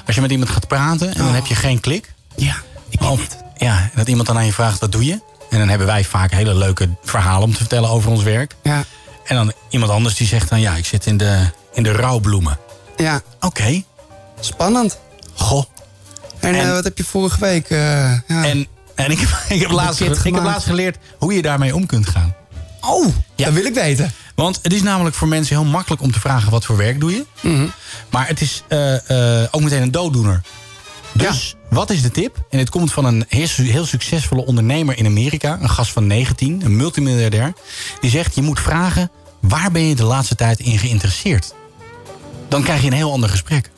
Als 0.05 0.15
je 0.15 0.21
met 0.21 0.31
iemand 0.31 0.49
gaat 0.49 0.67
praten 0.67 1.13
en 1.15 1.23
dan 1.23 1.33
heb 1.33 1.45
je 1.45 1.55
geen 1.55 1.79
klik. 1.79 2.13
Ja, 2.35 2.55
Of, 3.01 3.27
ja, 3.57 3.77
en 3.79 3.91
dat 3.95 4.07
iemand 4.07 4.27
dan 4.27 4.37
aan 4.37 4.45
je 4.45 4.53
vraagt, 4.53 4.79
wat 4.79 4.91
doe 4.91 5.05
je? 5.05 5.19
En 5.49 5.59
dan 5.59 5.67
hebben 5.69 5.87
wij 5.87 6.03
vaak 6.03 6.31
hele 6.31 6.55
leuke 6.55 6.89
verhalen 7.03 7.43
om 7.43 7.51
te 7.51 7.57
vertellen 7.57 7.89
over 7.89 8.11
ons 8.11 8.23
werk. 8.23 8.55
Ja, 8.63 8.83
En 9.25 9.35
dan 9.35 9.53
iemand 9.69 9.91
anders 9.91 10.15
die 10.15 10.27
zegt 10.27 10.49
dan, 10.49 10.59
ja, 10.61 10.75
ik 10.75 10.85
zit 10.85 11.05
in 11.05 11.17
de, 11.17 11.49
in 11.73 11.83
de 11.83 11.91
rouwbloemen. 11.91 12.57
ja, 12.97 13.21
Oké, 13.39 13.83
spannend. 14.39 14.99
goh. 15.35 15.63
En, 16.39 16.55
En- 16.55 16.65
eh, 16.65 16.71
wat 16.71 16.83
heb 16.83 16.97
je 16.97 17.03
vorige 17.03 17.39
week? 17.39 17.69
eh, 17.69 17.79
ja. 18.11 18.21
En, 18.27 18.67
en 18.95 19.11
ik, 19.11 19.19
heb, 19.19 19.29
ik, 19.49 19.61
heb 19.61 19.71
laatst, 19.71 19.99
ik 20.01 20.07
heb 20.07 20.17
gemaakt. 20.17 20.45
laatst 20.45 20.67
geleerd 20.67 20.97
hoe 21.17 21.33
je 21.33 21.41
daarmee 21.41 21.75
om 21.75 21.85
kunt 21.85 22.07
gaan. 22.09 22.35
Oh, 22.81 23.07
Ja. 23.35 23.45
dat 23.45 23.53
wil 23.53 23.65
ik 23.65 23.73
weten. 23.73 24.11
Want 24.35 24.59
het 24.61 24.73
is 24.73 24.81
namelijk 24.81 25.15
voor 25.15 25.27
mensen 25.27 25.55
heel 25.55 25.65
makkelijk 25.65 26.01
om 26.01 26.11
te 26.11 26.19
vragen 26.19 26.51
wat 26.51 26.65
voor 26.65 26.77
werk 26.77 26.99
doe 26.99 27.11
je. 27.11 27.25
Mhm. 27.41 27.65
Maar 28.09 28.27
het 28.27 28.41
is 28.41 28.63
eh, 28.67 29.43
ook 29.51 29.61
meteen 29.61 29.81
een 29.81 29.91
dooddoener. 29.91 30.41
Dus 31.13 31.55
wat 31.69 31.89
is 31.89 32.01
de 32.01 32.11
tip? 32.11 32.37
En 32.49 32.59
het 32.59 32.69
komt 32.69 32.93
van 32.93 33.05
een 33.05 33.25
heel, 33.27 33.47
su- 33.47 33.71
heel 33.71 33.85
succesvolle 33.85 34.45
ondernemer 34.45 34.97
in 34.97 35.05
Amerika. 35.05 35.57
Een 35.61 35.69
gast 35.69 35.91
van 35.91 36.07
19, 36.07 36.61
een 36.65 36.75
multimiljardair. 36.75 37.53
Die 38.01 38.09
zegt, 38.09 38.35
je 38.35 38.41
moet 38.41 38.59
vragen, 38.59 39.11
waar 39.39 39.71
ben 39.71 39.81
je 39.81 39.95
de 39.95 40.03
laatste 40.03 40.35
tijd 40.35 40.59
in 40.59 40.77
geïnteresseerd? 40.77 41.53
Dan 42.47 42.63
krijg 42.63 42.81
je 42.81 42.87
een 42.87 42.93
heel 42.93 43.11
ander 43.11 43.29
gesprek. 43.29 43.69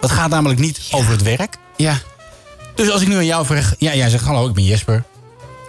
Dat 0.00 0.10
gaat 0.10 0.30
namelijk 0.30 0.60
niet 0.60 0.80
over 0.90 1.10
het 1.10 1.22
werk. 1.22 1.56
Ja. 1.76 1.98
Dus 2.74 2.90
als 2.90 3.02
ik 3.02 3.08
nu 3.08 3.14
aan 3.16 3.24
jou 3.26 3.46
vraag... 3.46 3.74
Ja, 3.78 3.94
jij 3.94 4.08
zegt, 4.10 4.24
hallo, 4.24 4.48
ik 4.48 4.54
ben 4.54 4.64
Jesper. 4.64 5.04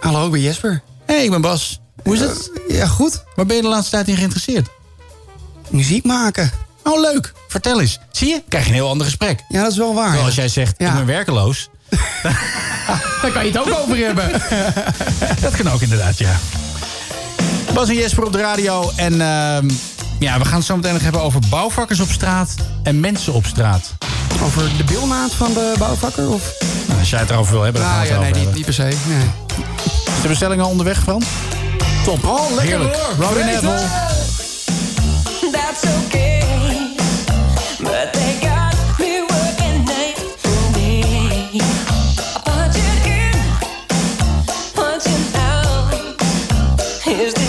Hallo, 0.00 0.26
ik 0.26 0.32
ben 0.32 0.40
Jesper. 0.40 0.82
Hé, 1.06 1.14
hey, 1.14 1.24
ik 1.24 1.30
ben 1.30 1.40
Bas. 1.40 1.80
Hoe 2.02 2.14
is 2.14 2.20
het? 2.20 2.50
Ja, 2.68 2.86
goed. 2.86 3.24
Waar 3.34 3.46
ben 3.46 3.56
je 3.56 3.62
de 3.62 3.68
laatste 3.68 3.90
tijd 3.90 4.08
in 4.08 4.16
geïnteresseerd? 4.16 4.68
Muziek 5.68 6.04
maken. 6.04 6.50
Oh, 6.82 7.00
leuk. 7.00 7.32
Vertel 7.48 7.80
eens. 7.80 7.98
Zie 8.10 8.28
je? 8.28 8.42
Krijg 8.48 8.64
je 8.64 8.70
een 8.70 8.76
heel 8.76 8.88
ander 8.88 9.06
gesprek. 9.06 9.44
Ja, 9.48 9.62
dat 9.62 9.70
is 9.72 9.78
wel 9.78 9.94
waar. 9.94 10.04
Terwijl 10.04 10.24
als 10.26 10.34
jij 10.34 10.48
zegt, 10.48 10.74
Ja. 10.78 10.88
ik 10.88 10.94
ben 10.94 11.06
werkeloos. 11.06 11.68
Daar 13.22 13.30
kan 13.32 13.44
je 13.46 13.50
het 13.52 13.58
ook 13.58 13.78
over 13.78 13.96
hebben. 13.96 14.30
Dat 15.42 15.56
kan 15.56 15.70
ook 15.70 15.80
inderdaad, 15.80 16.18
ja. 16.18 16.36
Bas 17.74 17.88
en 17.88 17.94
Jesper 17.94 18.24
op 18.24 18.32
de 18.32 18.38
radio. 18.40 18.92
En 18.96 19.12
ehm, 19.20 19.70
ja, 20.18 20.38
we 20.38 20.44
gaan 20.44 20.56
het 20.56 20.64
zo 20.66 20.76
meteen 20.76 20.92
nog 20.92 21.02
hebben 21.02 21.20
over 21.22 21.40
bouwvakkers 21.48 22.00
op 22.00 22.10
straat 22.10 22.54
en 22.82 23.00
mensen 23.00 23.32
op 23.32 23.46
straat. 23.46 23.92
Over 24.42 24.62
de 24.76 24.84
bilnaad 24.84 25.34
van 25.34 25.52
de 25.52 25.74
bouwvakker? 25.78 26.30
Of? 26.30 26.52
Nou, 26.86 26.98
Als 27.00 27.10
jij 27.10 27.20
het 27.20 27.30
erover 27.30 27.52
wil 27.52 27.62
hebben, 27.62 27.82
dan 27.82 27.90
gaan 27.90 28.02
we 28.02 28.08
Nou 28.12 28.24
het 28.24 28.36
ja, 28.36 28.42
nee, 28.44 28.52
niet, 28.54 28.64
per 28.64 28.74
se. 28.74 28.82
Nee. 28.82 29.30
Is 30.16 30.22
de 30.22 30.28
bestelling 30.28 30.60
al 30.62 30.68
onderweg, 30.68 30.98
Frans? 31.02 31.24
Top. 32.04 32.24
Oh, 32.24 32.40
lekker 32.48 32.62
Heerlijk. 32.66 32.96
hoor. 32.96 33.26
Roddy. 33.26 33.42
Neville. 33.42 33.80
That's 35.52 35.82
Is 47.08 47.45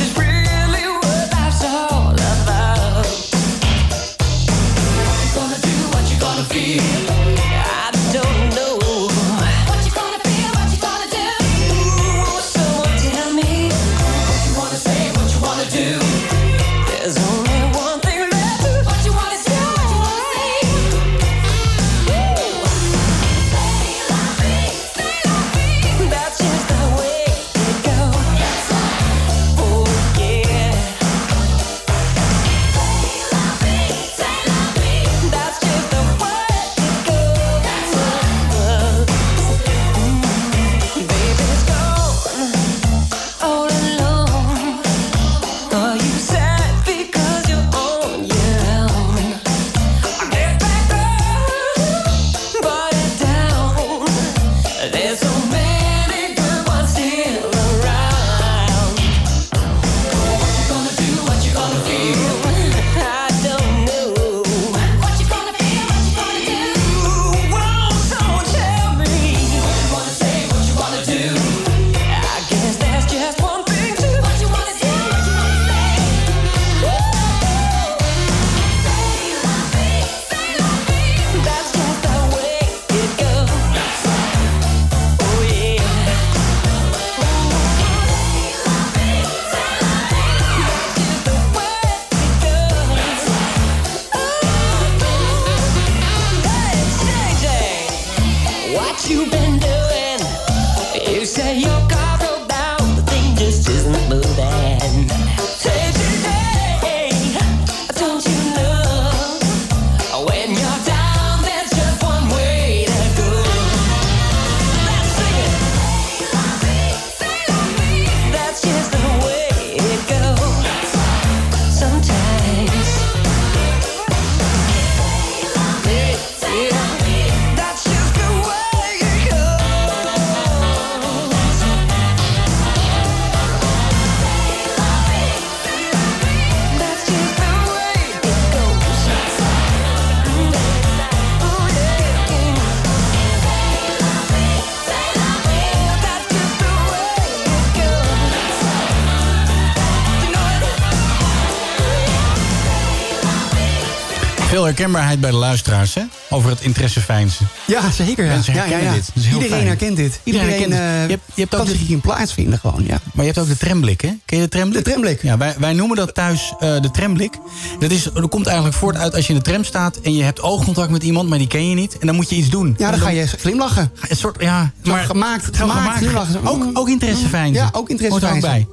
herkenbaarheid 154.68 155.20
bij 155.22 155.32
de 155.32 155.36
luisteraars, 155.38 155.94
hè? 155.94 156.02
Over 156.30 156.50
het 156.50 156.62
interesseveinzen. 156.62 157.48
Ja, 157.66 157.92
zeker. 157.92 158.26
Ja. 158.26 158.32
Mensen 158.32 158.54
ja, 158.54 158.60
ja, 158.64 158.70
herkennen 158.70 158.94
ja. 158.94 159.00
dit. 159.00 159.06
Dat 159.14 159.24
is 159.24 159.24
heel 159.30 159.34
Iedereen 159.34 159.56
fijn. 159.56 159.68
herkent 159.68 159.96
dit. 159.98 160.20
Iedereen 160.24 160.48
Iedereen, 160.50 160.72
herkent 160.72 160.94
eh, 160.96 161.04
Je 161.04 161.10
hebt- 161.12 161.24
je 161.34 161.42
hebt 161.42 161.54
ook 161.56 161.60
kan 161.66 161.72
de- 161.72 161.78
zich 161.78 161.90
in 161.90 162.02
plaats 162.02 162.34
vinden 162.34 162.60
gewoon, 162.60 162.84
ja. 162.86 163.00
Maar 163.14 163.26
je 163.26 163.32
hebt 163.32 163.38
ook 163.40 163.48
de 163.48 163.58
tramblik, 163.58 164.02
hè? 164.02 164.12
Ken 164.26 164.38
je 164.38 164.44
de 164.44 164.50
tramblik? 164.50 164.84
De 164.84 164.90
tramblik. 164.90 165.24
Ja, 165.24 165.38
wij, 165.38 165.56
wij 165.60 165.74
noemen 165.74 165.98
dat 165.98 166.14
thuis 166.14 166.54
eh, 166.60 166.82
de 166.82 166.92
tramblik. 166.92 167.34
Dat, 167.80 167.92
is, 167.92 168.04
dat 168.14 168.30
komt 168.30 168.46
eigenlijk 168.48 168.78
voort 168.78 168.96
uit 168.98 169.16
als 169.16 169.28
je 169.28 169.34
in 169.34 169.40
de 169.40 169.46
tram 169.46 169.64
staat... 169.64 169.98
en 170.00 170.14
je 170.16 170.24
hebt 170.24 170.42
oogcontact 170.42 170.90
met 170.90 171.04
iemand, 171.04 171.30
maar 171.30 171.38
die 171.38 171.48
ken 171.48 171.70
je 171.70 171.76
niet. 171.76 171.98
En 171.98 172.08
dan 172.08 172.16
moet 172.16 172.30
je 172.30 172.36
iets 172.36 172.50
doen. 172.50 172.76
Ja, 172.78 172.92
dan 172.92 173.00
ga 173.00 173.10
je 173.10 173.28
glimlachen. 173.28 173.92
Een 174.10 174.16
soort, 174.18 174.42
ja... 174.42 174.72
Maar, 174.84 175.04
gemaakt, 175.04 175.58
gemaakt, 175.58 175.80
gemaakt. 175.80 175.98
glimlachen. 175.98 176.48
Ook, 176.48 176.70
ook 176.74 176.90
interesseveinzen. 176.90 177.64
Ja, 177.64 177.70
ook 177.72 177.90
interesse 177.90 178.20
Hoort 178.20 178.32
er 178.32 178.36
ook 178.36 178.42
bij. 178.52 178.68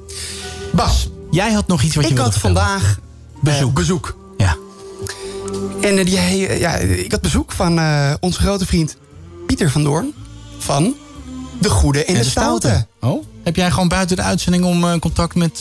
Bas, 0.72 1.08
jij 1.30 1.52
had 1.52 1.66
nog 1.66 1.82
iets 1.82 1.94
wat 1.94 2.04
je 2.04 2.10
Ik 2.10 2.18
had 2.18 2.34
vandaag 2.38 2.98
bezoek. 3.40 3.74
bezoek. 3.74 4.16
En 5.84 5.98
eh, 5.98 6.04
die, 6.04 6.18
eh, 6.46 6.60
ja, 6.60 6.74
ik 6.76 7.10
had 7.12 7.20
bezoek 7.20 7.52
van 7.52 7.78
eh, 7.78 8.12
onze 8.20 8.40
grote 8.40 8.66
vriend 8.66 8.96
Pieter 9.46 9.70
van 9.70 9.82
Doorn. 9.82 10.12
Van 10.58 10.94
De 11.60 11.68
Goede 11.68 12.04
en, 12.04 12.14
de, 12.14 12.24
Stoute. 12.24 12.86
Oh, 13.00 13.24
heb 13.44 13.56
jij 13.56 13.70
gewoon 13.70 13.88
buiten 13.88 14.16
de 14.16 14.22
uitzending 14.22 14.64
om 14.64 14.98
contact 14.98 15.34
met... 15.34 15.60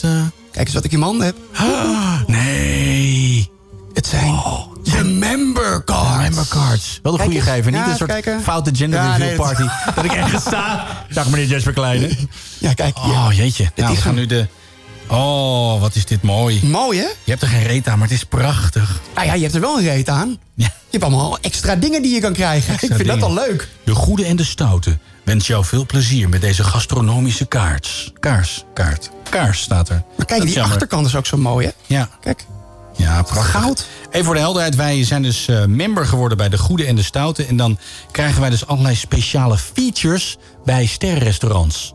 Kijk 0.50 0.66
eens 0.66 0.74
wat 0.74 0.84
ik 0.84 0.92
in 0.92 0.98
mijn 0.98 1.10
handen 1.10 1.26
heb. 1.26 1.36
Ah, 1.54 2.20
nee. 2.26 3.50
Het 3.92 4.06
zijn 4.06 4.34
de 4.82 5.04
member 5.04 5.84
cards. 5.84 6.18
Member 6.18 6.46
cards. 6.48 7.00
Wel 7.02 7.12
de 7.12 7.18
Kijk 7.18 7.30
goede 7.30 7.44
geven. 7.50 7.72
Niet 7.72 7.80
Ja, 7.80 7.90
een 7.90 7.96
soort 7.96 8.10
kijken. 8.10 8.40
foute 8.42 8.70
gender 8.74 9.00
Ja, 9.02 9.16
nee, 9.16 9.36
party. 9.36 9.62
dat 9.94 10.04
ik 10.04 10.12
ergens 10.12 10.42
sta. 10.42 10.86
Dag 11.12 11.30
meneer 11.30 11.46
Jasper 11.46 11.72
Kleine. 11.72 12.10
Ja, 12.58 12.72
kijk. 12.72 12.96
Oh, 12.96 13.28
jeetje. 13.32 13.70
Nou, 13.76 13.94
we 13.94 14.00
gaan 14.00 14.10
een- 14.10 14.18
nu 14.18 14.26
de... 14.26 14.46
Oh, 15.08 15.80
wat 15.80 15.94
is 15.94 16.06
dit 16.06 16.22
mooi. 16.22 16.60
Mooi, 16.64 16.98
hè? 16.98 17.04
Je 17.24 17.30
hebt 17.30 17.42
er 17.42 17.48
geen 17.48 17.62
reet 17.62 17.88
aan, 17.88 17.98
maar 17.98 18.08
het 18.08 18.16
is 18.16 18.24
prachtig. 18.24 19.00
Ah 19.14 19.24
ja, 19.24 19.34
je 19.34 19.42
hebt 19.42 19.54
er 19.54 19.60
wel 19.60 19.78
een 19.78 19.84
reet 19.84 20.08
aan. 20.08 20.38
Ja. 20.54 20.64
Je 20.66 21.00
hebt 21.00 21.02
allemaal 21.04 21.38
extra 21.40 21.76
dingen 21.76 22.02
die 22.02 22.14
je 22.14 22.20
kan 22.20 22.32
krijgen. 22.32 22.72
Extra 22.72 22.88
ik 22.88 22.96
vind 23.06 23.08
dat 23.20 23.22
al 23.28 23.34
leuk. 23.34 23.68
De 23.84 23.94
goede 23.94 24.24
en 24.24 24.36
de 24.36 24.44
stoute 24.44 24.98
wens 25.24 25.46
jou 25.46 25.64
veel 25.64 25.86
plezier 25.86 26.28
met 26.28 26.40
deze 26.40 26.64
gastronomische 26.64 27.44
kaarts. 27.46 28.12
Kaars, 28.20 28.64
kaart. 28.74 29.10
Kaars 29.30 29.60
staat 29.60 29.88
er. 29.88 30.02
Maar 30.16 30.26
kijk, 30.26 30.38
Dat 30.38 30.46
die 30.48 30.56
jammer. 30.56 30.72
achterkant 30.72 31.06
is 31.06 31.16
ook 31.16 31.26
zo 31.26 31.36
mooi, 31.36 31.66
hè? 31.66 31.72
Ja. 31.94 32.08
Kijk. 32.20 32.44
Ja, 32.96 33.22
prachtig. 33.22 33.50
Goud. 33.60 33.86
Even 34.10 34.24
voor 34.24 34.34
de 34.34 34.40
helderheid, 34.40 34.74
wij 34.76 35.04
zijn 35.04 35.22
dus 35.22 35.48
eh, 35.48 35.64
member 35.64 36.06
geworden 36.06 36.36
bij 36.38 36.48
de 36.48 36.58
Goede 36.58 36.84
en 36.86 36.96
de 36.96 37.02
Stoute. 37.02 37.44
En 37.44 37.56
dan 37.56 37.78
krijgen 38.10 38.40
wij 38.40 38.50
dus 38.50 38.66
allerlei 38.66 38.94
speciale 38.96 39.58
features 39.58 40.36
bij 40.64 40.86
sterrenrestaurants. 40.86 41.92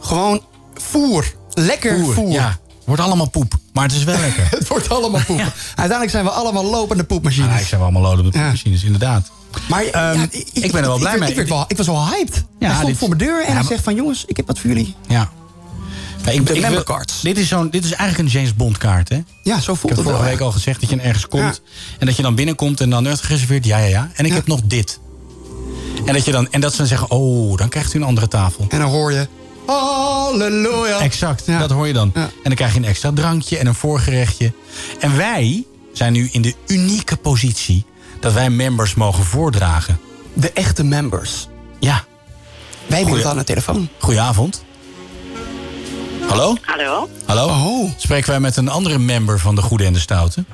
Gewoon 0.00 0.42
voer. 0.74 1.32
Lekker 1.54 2.04
voer. 2.14 2.30
Ja, 2.32 2.58
wordt 2.84 3.02
allemaal 3.02 3.28
poep, 3.30 3.54
maar 3.72 3.84
het 3.84 3.92
is 3.92 4.04
wel 4.04 4.18
lekker. 4.18 4.46
Het 4.58 4.68
wordt 4.68 4.88
allemaal 4.88 5.20
poep. 5.26 5.38
Uiteindelijk 5.66 6.10
zijn 6.10 6.24
we 6.24 6.30
allemaal 6.30 6.64
lopende 6.64 7.04
poepmachines. 7.04 7.60
Ik 7.60 7.66
zijn 7.66 7.80
we 7.80 7.86
allemaal 7.86 8.16
Ja. 8.16 8.22
poepmachines, 8.22 8.84
inderdaad. 8.84 9.30
Maar 9.68 9.82
Ehm, 9.84 10.18
ja, 10.18 10.26
ik 10.52 10.72
ben 10.72 10.80
er 10.82 10.88
wel 10.88 10.98
blij 10.98 11.12
ik, 11.14 11.20
mee. 11.20 11.28
Ik, 11.28 11.36
werd 11.36 11.48
wel, 11.48 11.64
ik 11.68 11.76
was 11.76 11.86
wel 11.86 12.06
hyped. 12.08 12.44
Ja, 12.58 12.66
hij 12.66 12.74
stond 12.74 12.86
dit- 12.88 12.98
voor 12.98 13.08
mijn 13.08 13.20
deur 13.20 13.40
en 13.44 13.48
Ja, 13.52 13.58
hij 13.58 13.62
zegt 13.66 13.82
van... 13.82 13.94
jongens, 13.94 14.24
ik 14.26 14.36
heb 14.36 14.46
wat 14.46 14.58
voor 14.58 14.68
jullie. 14.70 14.94
Ja. 15.08 15.30
Ja, 16.24 16.30
ik, 16.30 16.48
ik 16.48 16.66
wil-. 16.66 16.84
Dit 17.22 17.38
is, 17.38 17.48
zo'n, 17.48 17.70
dit 17.70 17.84
is 17.84 17.92
eigenlijk 17.92 18.28
een 18.28 18.38
James 18.40 18.54
Bond 18.56 18.78
kaart, 18.78 19.08
hè? 19.08 19.18
Ja, 19.42 19.60
zo 19.60 19.72
Ik 19.72 19.78
voelt 19.78 19.80
heb 19.82 19.90
het 19.90 20.00
vorige 20.02 20.22
wel. 20.22 20.30
week 20.30 20.40
al 20.40 20.52
gezegd 20.52 20.80
dat 20.80 20.90
je 20.90 20.96
ergens 21.00 21.26
komt. 21.28 21.62
En 21.98 22.06
dat 22.06 22.16
je 22.16 22.22
dan 22.22 22.34
binnenkomt 22.34 22.80
en 22.80 22.90
dan 22.90 23.04
werd 23.04 23.20
gereserveerd. 23.22 23.64
Ja, 23.64 23.78
ja, 23.78 23.86
ja. 23.86 24.10
En 24.14 24.24
ik 24.24 24.32
heb 24.32 24.46
nog 24.46 24.60
dit. 24.64 25.00
En 26.04 26.12
dat, 26.14 26.24
je 26.24 26.32
dan, 26.32 26.48
en 26.52 26.60
dat 26.60 26.70
ze 26.72 26.78
dan 26.78 26.86
zeggen, 26.86 27.10
oh, 27.10 27.56
dan 27.56 27.68
krijgt 27.68 27.94
u 27.94 27.98
een 27.98 28.04
andere 28.04 28.28
tafel. 28.28 28.66
En 28.68 28.78
dan 28.78 28.90
hoor 28.90 29.12
je... 29.12 29.28
Halleluja. 29.70 30.98
Exact, 31.00 31.42
Ja. 31.46 31.58
dat 31.58 31.70
hoor 31.70 31.86
je 31.86 31.92
dan. 31.92 32.10
Ja. 32.14 32.20
En 32.22 32.30
dan 32.42 32.54
krijg 32.54 32.72
je 32.72 32.78
een 32.78 32.84
extra 32.84 33.10
drankje 33.14 33.58
en 33.58 33.66
een 33.66 33.74
voorgerechtje. 33.74 34.52
En 35.00 35.16
wij 35.16 35.64
zijn 35.92 36.12
nu 36.12 36.28
in 36.32 36.42
de 36.42 36.54
unieke 36.66 37.16
positie... 37.16 37.84
dat 38.20 38.32
wij 38.32 38.50
members 38.50 38.94
mogen 38.94 39.24
voordragen. 39.24 40.00
De 40.32 40.52
echte 40.52 40.84
members. 40.84 41.48
Ja. 41.80 42.04
Wij 42.86 42.98
hebben 42.98 43.16
het 43.16 43.26
aan 43.26 43.36
de 43.38 43.44
telefoon. 43.44 43.88
Goedenavond. 43.98 44.64
Hallo? 46.28 46.56
Hallo? 46.62 47.08
Hallo? 47.26 47.46
Oh. 47.48 47.90
Spreken 47.96 48.30
wij 48.30 48.40
met 48.40 48.56
een 48.56 48.68
andere 48.68 48.98
member 48.98 49.38
van 49.38 49.54
de 49.54 49.62
Goede 49.62 49.84
en 49.84 49.92
de 49.92 49.98
Stoute? 49.98 50.44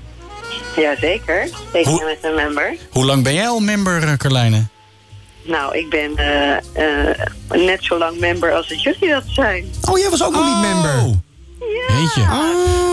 Jazeker. 0.77 1.49
Zeker 1.73 1.91
Hoe- 1.91 2.05
met 2.05 2.19
een 2.31 2.35
member. 2.35 2.77
Hoe 2.91 3.05
lang 3.05 3.23
ben 3.23 3.35
jij 3.35 3.49
al 3.49 3.61
member, 3.61 4.03
eh, 4.03 4.13
Carlijne? 4.17 4.67
Nou, 5.47 5.77
ik 5.79 5.91
ben 5.91 6.17
eh, 6.17 6.57
eh, 6.57 7.17
net 7.49 7.85
zo 7.85 7.99
lang 7.99 8.19
member 8.21 8.53
als 8.53 8.69
dat 8.69 8.83
jullie 8.83 9.09
dat 9.09 9.23
zijn. 9.27 9.65
Oh, 9.91 9.99
jij 9.99 10.11
was 10.11 10.23
ook 10.25 10.33
nog 10.33 10.45
niet 10.47 10.73
member. 10.73 10.95
Oh. 11.05 11.15
Weet 11.89 12.15
je. 12.15 12.25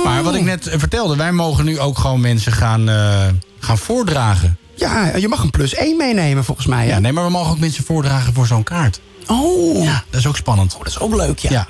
Maar 0.04 0.24
wat 0.24 0.36
ik 0.36 0.42
net 0.44 0.68
eh, 0.68 0.80
vertelde, 0.80 1.16
wij 1.16 1.32
mogen 1.32 1.66
nu 1.66 1.80
ook 1.80 1.98
gewoon 1.98 2.22
mensen 2.22 2.52
gaan, 2.52 2.90
eh, 2.90 3.26
gaan 3.60 3.78
voordragen. 3.78 4.58
Ja, 4.76 5.16
je 5.16 5.28
mag 5.28 5.44
een 5.44 5.50
plus 5.50 5.76
1 5.76 5.98
meenemen 5.98 6.44
volgens 6.44 6.68
mij. 6.68 6.86
Ja, 6.86 6.94
Ja. 6.94 7.00
nee, 7.00 7.12
maar 7.12 7.24
we 7.24 7.30
mogen 7.30 7.52
ook 7.52 7.60
mensen 7.60 7.84
voordragen 7.84 8.34
voor 8.34 8.46
zo'n 8.48 8.64
kaart. 8.64 9.02
Oh. 9.28 9.84
Ja, 9.84 10.04
dat 10.10 10.20
is 10.20 10.28
ook 10.28 10.36
spannend. 10.38 10.76
dat 10.78 10.88
is 10.88 11.00
ook 11.00 11.16
leuk, 11.16 11.40
ja. 11.40 11.50
Ja. 11.52 11.68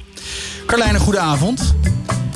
Carlijne, 0.66 1.00
goedenavond. 1.00 1.76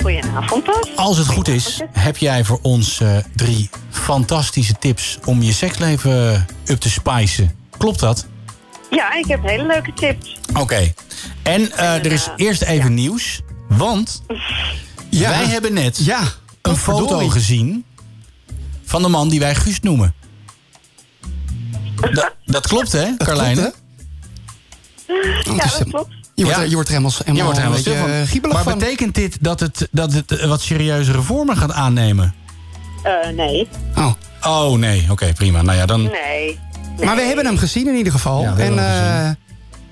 Goedenavond, 0.02 0.64
Bas. 0.66 0.90
Als 0.96 1.18
het 1.18 1.28
goed 1.28 1.48
is, 1.48 1.82
heb 1.92 2.18
jij 2.18 2.44
voor 2.44 2.60
ons 2.62 3.00
eh, 3.00 3.18
drie 3.36 3.70
fantastische 3.90 4.74
tips 4.80 5.18
om 5.26 5.42
je 5.42 5.54
seksleven 5.54 6.46
up 6.66 6.80
te 6.80 6.90
spicen. 6.90 7.56
Klopt 7.78 8.00
dat? 8.00 8.26
Ja, 8.90 9.14
ik 9.14 9.26
heb 9.28 9.44
hele 9.44 9.66
leuke 9.66 9.94
tips. 9.94 10.38
Oké. 10.54 10.94
En 11.44 11.72
eh, 11.72 11.94
er 12.06 12.12
is 12.12 12.28
eerst 12.36 12.62
even 12.62 12.94
nieuws. 12.94 13.42
Want 13.70 14.22
Ja. 15.10 15.30
wij 15.30 15.46
hebben 15.46 15.74
net 15.74 16.06
Ja. 16.06 16.20
een 16.62 16.72
Oh, 16.72 16.78
foto 16.78 16.98
verdorie. 17.00 17.32
gezien 17.32 17.86
van 18.86 19.02
de 19.02 19.08
man 19.08 19.30
die 19.30 19.40
wij 19.40 19.56
Guust 19.56 19.84
noemen. 19.84 20.14
Da- 22.12 22.34
dat 22.46 22.68
klopt, 22.68 22.92
hè, 22.92 23.18
Carlijne? 23.18 23.74
Ja, 25.08 25.64
is 25.64 25.78
dat 25.78 25.84
klopt. 25.90 26.12
Je 26.36 26.44
wordt, 26.44 26.58
Ja. 26.58 26.64
er- 26.64 26.70
je 26.70 26.74
wordt 26.74 26.90
er 26.90 26.96
helemaal, 26.96 27.18
helemaal, 27.18 27.36
Je 27.36 27.44
wordt 27.44 27.58
er 27.58 27.64
helemaal 27.64 27.72
een 27.74 27.80
stil 27.80 27.94
beetje, 27.94 28.18
van. 28.18 28.28
giebelig 28.28 28.56
Maar 28.56 28.64
van. 28.64 28.78
betekent 28.78 29.16
dit 29.16 29.38
dat 29.42 29.60
het, 29.60 29.88
dat 29.92 30.14
het 30.14 30.32
eh, 30.32 30.48
wat 30.48 30.62
serieuzere 30.62 31.22
vormen 31.22 31.58
gaat 31.58 31.72
aannemen? 31.72 32.34
Eh, 33.04 33.30
nee. 33.30 33.68
Oh. 33.96 34.12
Oh, 34.42 34.78
nee. 34.78 35.06
Oké, 35.12 35.34
prima. 35.34 35.62
Nou 35.62 35.78
ja, 35.78 35.86
dan... 35.86 36.02
Nee. 36.02 36.60
Maar 37.06 37.16
we 37.16 37.22
hebben 37.22 37.46
hem 37.46 37.58
gezien 37.58 37.88
in 37.88 37.96
ieder 37.96 38.12
geval. 38.12 38.42
Ja, 38.42 38.56
we 38.56 38.62
en 38.62 38.78
eh, 38.80 39.30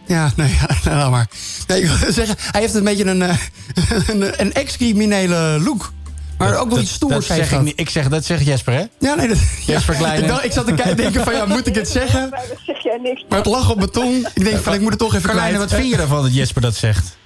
ja, 0.08 0.32
nee, 0.36 0.56
ja, 0.84 0.96
laat 0.98 1.12
maar. 1.12 1.28
Nee, 1.68 1.82
ik 1.82 1.88
wil 1.88 2.12
zeggen, 2.12 2.36
hij 2.52 2.62
heeft 2.62 2.74
een 2.74 2.84
beetje 2.84 3.06
een, 3.06 3.22
eh, 3.22 3.38
een, 4.12 4.42
een 4.42 4.54
ex-criminele 4.54 5.60
look. 5.64 5.94
Maar 6.38 6.50
ook 6.50 6.56
wel 6.56 6.70
dat, 6.70 6.80
iets 6.80 6.94
stoers 6.94 7.28
dat 7.28 7.38
heeft 7.38 7.50
zeg 7.50 7.62
ik, 7.62 7.74
ik 7.76 7.90
zeg, 7.90 8.10
dat 8.10 8.26
zegt 8.26 8.46
Jesper, 8.46 8.74
hè? 8.74 8.84
Ja, 9.00 9.16
nee, 9.16 9.28
dat, 9.28 9.38
Jesper 9.66 9.94
ja, 9.94 10.00
Kleine. 10.00 10.40
Ik, 10.44 10.52
zat 10.52 10.66
te 10.66 10.74
kijken 10.74 10.98
denken 10.98 11.24
van, 11.24 11.34
ja, 11.34 11.46
moet 11.46 11.68
ik 11.68 11.76
het 11.76 11.90
zeggen? 11.90 12.30
Maar 12.30 12.46
dat 12.50 12.58
zeg 12.66 12.84
jij 12.84 13.00
niks. 13.04 13.26
Maar 13.30 13.38
het 13.38 13.48
lag 13.48 13.70
op 13.70 13.78
mijn 13.78 13.92
tong. 13.92 14.28
Ik 14.34 14.44
denk 14.44 14.58
van, 14.58 14.74
ik 14.74 14.82
moet 14.82 14.90
het 14.90 15.00
toch 15.00 15.16
even 15.16 15.30
kwijt. 15.30 15.58
wat 15.58 15.74
vind 15.74 15.90
je 15.90 15.98
ervan 15.98 16.22
dat 16.22 16.36
Jesper 16.36 16.62
dat 16.62 16.76
zegt? 16.76 17.18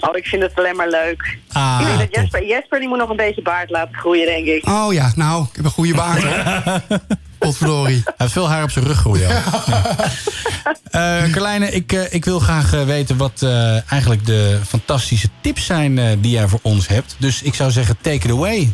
Oh, 0.00 0.16
ik 0.16 0.26
vind 0.26 0.42
het 0.42 0.52
alleen 0.54 0.76
maar 0.76 0.88
leuk. 0.88 1.38
Ah, 1.52 1.78
ik 1.80 1.86
denk 1.86 1.98
dat. 1.98 2.20
Jesper, 2.20 2.46
Jesper 2.46 2.78
die 2.78 2.88
moet 2.88 2.98
nog 2.98 3.10
een 3.10 3.16
beetje 3.16 3.42
baard 3.42 3.70
laten 3.70 3.94
groeien, 3.94 4.26
denk 4.26 4.46
ik. 4.46 4.68
Oh 4.68 4.92
ja, 4.92 5.12
nou, 5.16 5.44
ik 5.50 5.56
heb 5.56 5.64
een 5.64 5.70
goede 5.70 5.94
baard 5.94 6.22
hoor. 6.22 6.80
Potverdorie. 7.44 8.02
Hij 8.04 8.14
heeft 8.16 8.32
veel 8.32 8.48
haar 8.48 8.62
op 8.62 8.70
zijn 8.70 8.84
rug 8.84 8.98
groeien. 8.98 9.28
Ja. 9.28 9.42
Eh, 10.90 11.30
Carlijne, 11.32 11.70
ik, 11.70 11.92
eh, 11.92 12.12
ik 12.12 12.24
wil 12.24 12.38
graag 12.38 12.72
eh, 12.74 12.84
weten 12.84 13.16
wat 13.16 13.42
eh, 13.42 13.92
eigenlijk 13.92 14.26
de 14.26 14.58
fantastische 14.66 15.28
tips 15.40 15.66
zijn 15.66 15.98
eh, 15.98 16.06
die 16.18 16.30
jij 16.30 16.48
voor 16.48 16.58
ons 16.62 16.88
hebt. 16.88 17.16
Dus 17.18 17.42
ik 17.42 17.54
zou 17.54 17.70
zeggen, 17.70 17.96
take 18.00 18.16
it 18.16 18.30
away. 18.30 18.72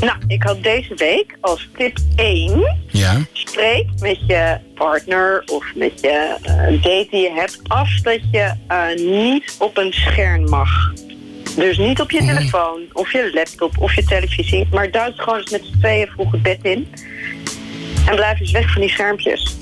Nou, 0.00 0.16
ik 0.26 0.42
had 0.42 0.62
deze 0.62 0.94
week 0.94 1.36
als 1.40 1.68
tip 1.76 1.98
1... 2.16 2.76
Ja. 2.90 3.20
Spreek 3.32 3.86
met 3.98 4.18
je 4.26 4.58
partner 4.74 5.42
of 5.46 5.64
met 5.74 6.00
je 6.00 6.36
date 6.82 7.06
die 7.10 7.20
je 7.20 7.32
hebt 7.34 7.60
af 7.66 8.00
dat 8.00 8.20
je 8.30 8.52
eh, 8.68 8.86
niet 8.96 9.54
op 9.58 9.76
een 9.76 9.92
scherm 9.92 10.48
mag. 10.48 10.92
Dus 11.56 11.78
niet 11.78 12.00
op 12.00 12.10
je 12.10 12.18
telefoon 12.18 12.80
of 12.92 13.12
je 13.12 13.30
laptop 13.34 13.78
of 13.78 13.94
je 13.94 14.04
televisie. 14.04 14.66
Maar 14.70 14.90
duik 14.90 15.14
gewoon 15.16 15.38
eens 15.38 15.50
met 15.50 15.64
z'n 15.64 15.78
tweeën 15.78 16.06
vroeg 16.06 16.32
het 16.32 16.42
bed 16.42 16.58
in. 16.62 16.88
En 18.06 18.14
blijf 18.16 18.40
eens 18.40 18.50
weg 18.50 18.72
van 18.72 18.80
die 18.80 18.90
schermpjes. 18.90 19.56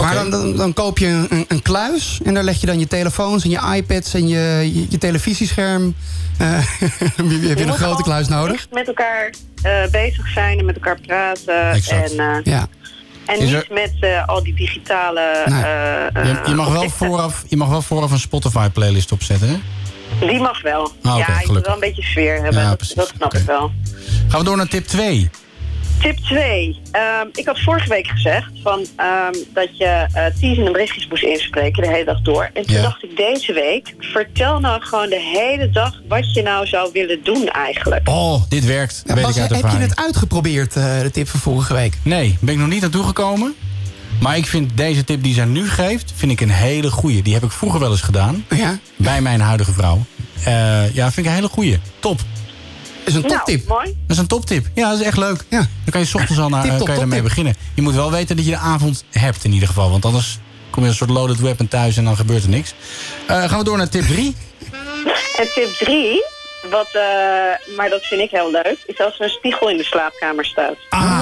Maar 0.00 0.14
dan, 0.14 0.30
dan, 0.30 0.56
dan 0.56 0.72
koop 0.72 0.98
je 0.98 1.06
een, 1.06 1.44
een 1.48 1.62
kluis 1.62 2.20
en 2.24 2.34
daar 2.34 2.42
leg 2.42 2.60
je 2.60 2.66
dan 2.66 2.78
je 2.78 2.86
telefoons 2.86 3.44
en 3.44 3.50
je 3.50 3.60
iPads 3.76 4.14
en 4.14 4.28
je, 4.28 4.70
je, 4.74 4.86
je 4.88 4.98
televisiescherm. 4.98 5.94
Eh, 6.38 6.46
heb 7.16 7.26
je 7.30 7.40
Je 7.40 7.62
een 7.66 7.72
grote 7.72 8.02
kluis 8.02 8.28
nodig? 8.28 8.66
Met 8.72 8.86
elkaar 8.86 9.32
eh, 9.62 9.72
bezig 9.90 10.28
zijn 10.28 10.58
en 10.58 10.64
met 10.64 10.74
elkaar 10.74 11.00
praten. 11.06 11.70
Exact. 11.70 12.12
En, 12.14 12.18
eh, 12.18 12.36
Ja. 12.44 12.66
en 13.26 13.40
niet 13.40 13.52
er- 13.52 13.66
met 13.70 13.92
eh, 14.00 14.28
al 14.28 14.42
die 14.42 14.54
digitale... 14.54 15.42
Nee. 15.46 15.62
eh, 15.62 16.24
Je, 16.44 16.48
je, 16.50 16.54
mag 16.54 16.68
wel 16.68 16.88
vooraf, 16.90 17.44
je 17.48 17.56
mag 17.56 17.68
wel 17.68 17.82
vooraf 17.82 18.10
een 18.10 18.18
Spotify-playlist 18.18 19.12
opzetten, 19.12 19.48
hè? 19.48 19.56
Die 20.26 20.40
mag 20.40 20.62
wel. 20.62 20.82
oké, 20.82 21.16
ja, 21.16 21.40
je 21.40 21.52
moet 21.52 21.66
wel 21.66 21.74
een 21.74 21.80
beetje 21.80 22.02
sfeer 22.02 22.42
hebben. 22.42 22.62
Ja, 22.62 22.68
dat, 22.68 22.94
snap 23.16 23.34
ik 23.34 23.42
wel. 23.46 23.70
Gaan 24.28 24.38
we 24.38 24.44
door 24.44 24.56
naar 24.56 24.68
tip 24.68 24.86
2. 24.86 25.30
Tip 26.04 26.18
2. 26.18 26.80
ik 27.32 27.46
had 27.46 27.60
vorige 27.60 27.88
week 27.88 28.06
gezegd 28.06 28.50
van, 28.62 28.86
ehm, 28.96 29.32
dat 29.54 29.78
je 29.78 29.84
eh 29.84 30.24
teasende 30.40 30.70
berichtjes 30.70 31.06
moest 31.08 31.22
inspreken 31.22 31.82
de 31.82 31.88
hele 31.88 32.04
dag 32.04 32.20
door. 32.20 32.50
En 32.54 32.66
toen 32.66 32.76
Ja. 32.76 32.82
dacht 32.82 33.02
ik 33.02 33.16
deze 33.16 33.52
week, 33.52 33.94
vertel 33.98 34.60
nou 34.60 34.82
gewoon 34.82 35.08
de 35.08 35.20
hele 35.20 35.70
dag 35.70 36.00
wat 36.08 36.34
je 36.34 36.42
nou 36.42 36.66
zou 36.66 36.90
willen 36.92 37.20
doen 37.22 37.48
eigenlijk. 37.48 38.08
Oh, 38.08 38.42
dit 38.48 38.64
werkt. 38.64 39.02
Weet 39.06 39.22
Bas, 39.22 39.36
ik 39.36 39.42
uit 39.42 39.50
heb 39.62 39.70
je 39.70 39.76
het 39.78 39.96
uitgeprobeerd, 39.96 40.76
eh, 40.76 41.00
de 41.00 41.10
tip 41.10 41.28
van 41.28 41.40
vorige 41.40 41.74
week? 41.74 41.98
Nee, 42.02 42.36
ben 42.40 42.54
ik 42.54 42.60
nog 42.60 42.68
niet 42.68 42.80
naartoe 42.80 43.04
gekomen. 43.04 43.54
Maar 44.20 44.36
ik 44.36 44.46
vind 44.46 44.76
deze 44.76 45.04
tip 45.04 45.22
die 45.22 45.34
zij 45.34 45.44
nu 45.44 45.68
geeft, 45.68 46.12
vind 46.16 46.32
ik 46.32 46.40
een 46.40 46.50
hele 46.50 46.90
goeie. 46.90 47.22
Die 47.22 47.34
heb 47.34 47.42
ik 47.42 47.50
vroeger 47.50 47.80
wel 47.80 47.90
eens 47.90 48.00
gedaan. 48.00 48.44
Ja, 48.50 48.78
Bij 48.96 49.20
mijn 49.20 49.40
huidige 49.40 49.72
vrouw. 49.72 50.04
Eh, 50.44 50.94
ja, 50.94 51.04
vind 51.12 51.16
ik 51.16 51.26
een 51.26 51.38
hele 51.38 51.48
goeie. 51.48 51.78
Top. 51.98 52.20
Is 53.04 53.14
een 53.14 53.22
toptip. 53.22 53.66
Nou, 53.68 53.80
mooi. 53.80 53.96
Dat 54.06 54.16
is 54.16 54.18
een 54.18 54.26
toptip. 54.26 54.66
Ja, 54.74 54.90
dat 54.90 55.00
is 55.00 55.06
echt 55.06 55.16
leuk. 55.16 55.44
Ja. 55.48 55.58
Dan 55.58 55.68
kan 55.90 56.00
je 56.00 56.06
's 56.06 56.14
ochtends 56.14 56.38
al 56.40 56.48
naar, 56.54 56.62
Tip, 56.62 56.70
eh, 56.70 56.76
top, 56.76 56.86
kan 56.86 56.94
je 56.94 57.00
daarmee 57.00 57.22
beginnen. 57.22 57.54
Je 57.74 57.82
moet 57.82 57.94
wel 57.94 58.10
weten 58.10 58.36
dat 58.36 58.44
je 58.44 58.50
de 58.50 58.56
avond 58.56 59.04
hebt 59.10 59.44
in 59.44 59.52
ieder 59.52 59.68
geval. 59.68 59.90
Want 59.90 60.04
anders 60.04 60.38
kom 60.70 60.82
je 60.82 60.88
een 60.88 60.94
soort 60.94 61.10
loaded 61.10 61.40
weapon 61.40 61.68
thuis 61.68 61.96
en 61.96 62.04
dan 62.04 62.16
gebeurt 62.16 62.42
er 62.42 62.48
niks. 62.48 62.74
Eh, 63.26 63.44
gaan 63.48 63.58
we 63.58 63.64
door 63.64 63.76
naar 63.76 63.88
tip 63.88 64.04
3. 64.06 64.34
En 65.38 65.48
tip 65.54 65.72
3, 65.78 66.24
wat, 66.70 66.86
eh, 66.92 67.00
maar 67.76 67.88
dat 67.90 68.02
vind 68.04 68.20
ik 68.20 68.30
heel 68.30 68.50
leuk, 68.50 68.76
is 68.86 69.00
als 69.00 69.14
er 69.18 69.24
een 69.24 69.30
spiegel 69.30 69.68
in 69.70 69.76
de 69.76 69.84
slaapkamer 69.84 70.44
staat. 70.44 70.74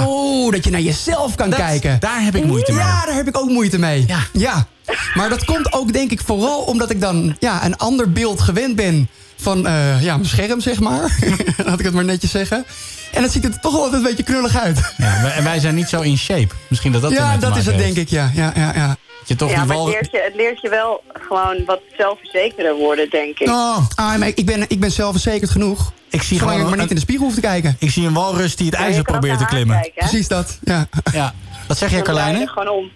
Oh, 0.06 0.52
dat 0.52 0.64
je 0.64 0.70
naar 0.70 0.80
jezelf 0.80 1.34
kan 1.34 1.50
Dat- 1.50 1.58
kijken. 1.58 2.00
Daar 2.00 2.22
heb 2.22 2.34
ik 2.36 2.44
moeite 2.44 2.72
mee. 2.72 2.80
Ja, 2.80 3.04
daar 3.06 3.14
heb 3.14 3.28
ik 3.28 3.38
ook 3.38 3.48
moeite 3.48 3.78
mee. 3.78 4.04
Ja. 4.06 4.18
ja. 4.32 4.66
Maar 5.14 5.28
dat 5.28 5.44
komt 5.44 5.72
ook 5.72 5.92
denk 5.92 6.10
ik 6.10 6.20
vooral 6.20 6.60
omdat 6.60 6.90
ik 6.90 7.00
dan 7.00 7.36
ja, 7.38 7.64
een 7.64 7.76
ander 7.76 8.12
beeld 8.12 8.40
gewend 8.40 8.76
ben 8.76 9.08
van 9.42 9.66
eh, 9.66 10.02
ja, 10.02 10.16
mijn 10.16 10.28
scherm, 10.28 10.60
zeg 10.60 10.80
maar. 10.80 11.18
Laat 11.66 11.78
ik 11.78 11.84
het 11.84 11.94
maar 11.94 12.04
netjes 12.04 12.30
zeggen. 12.30 12.64
En 13.12 13.22
het 13.22 13.32
ziet 13.32 13.44
er 13.44 13.60
toch 13.60 13.74
altijd 13.74 13.92
een 13.94 14.02
beetje 14.02 14.22
knullig 14.22 14.56
uit. 14.60 14.94
Ja, 14.96 15.22
wij- 15.22 15.32
en 15.32 15.44
wij 15.44 15.58
zijn 15.58 15.74
niet 15.74 15.88
zo 15.88 16.00
in 16.00 16.18
shape. 16.18 16.54
Misschien 16.68 16.92
dat 16.92 17.02
dat 17.02 17.12
ja, 17.12 17.36
dat 17.36 17.56
is 17.56 17.66
het 17.66 17.74
heeft. 17.74 17.84
denk 17.94 17.96
ik, 17.96 18.08
ja. 18.08 18.30
ja, 18.34 18.52
ja, 18.56 18.72
ja. 18.74 18.96
Je 19.26 19.36
toch 19.36 19.50
ja, 19.50 19.56
die 19.56 19.66
maar 19.66 19.76
wal... 19.76 19.86
het 19.86 19.94
leert, 19.94 20.08
je, 20.10 20.20
het 20.24 20.34
leert 20.34 20.60
je 20.60 20.68
wel 20.68 21.02
gewoon 21.12 21.62
wat 21.66 21.80
zelfverzekerder 21.96 22.74
worden, 22.74 23.10
denk 23.10 23.38
ik. 23.38 23.48
Oh, 23.48 23.76
Ah, 23.94 24.16
maar 24.18 24.28
ik 24.34 24.46
ben, 24.46 24.64
ik 24.68 24.80
ben 24.80 24.90
zelfverzekerd 24.92 25.50
genoeg. 25.50 25.92
ik 26.10 26.22
zie 26.22 26.38
gewoon 26.38 26.60
ik 26.60 26.68
maar 26.68 26.78
niet 26.78 26.88
in 26.88 26.94
de 26.94 27.00
spiegel 27.00 27.24
hoef 27.24 27.34
te 27.34 27.40
kijken. 27.40 27.76
ik 27.78 27.90
zie 27.90 28.06
een 28.06 28.12
walrus 28.12 28.56
die 28.56 28.66
het 28.66 28.76
Ja, 28.78 28.84
ijzer 28.84 29.02
probeert 29.02 29.38
te 29.38 29.44
klimmen. 29.44 29.80
kijken? 29.80 30.08
Precies 30.08 30.28
dat, 30.28 30.58
ja. 30.64 30.86
Ja, 31.12 31.34
wat 31.68 31.78
zeg 31.78 31.90
jij 31.90 32.02
Dan 32.02 32.14
draai 32.14 32.38
je 32.38 32.44
Carlijne? 32.46 32.48
gewoon 32.48 32.68
om. 32.68 32.90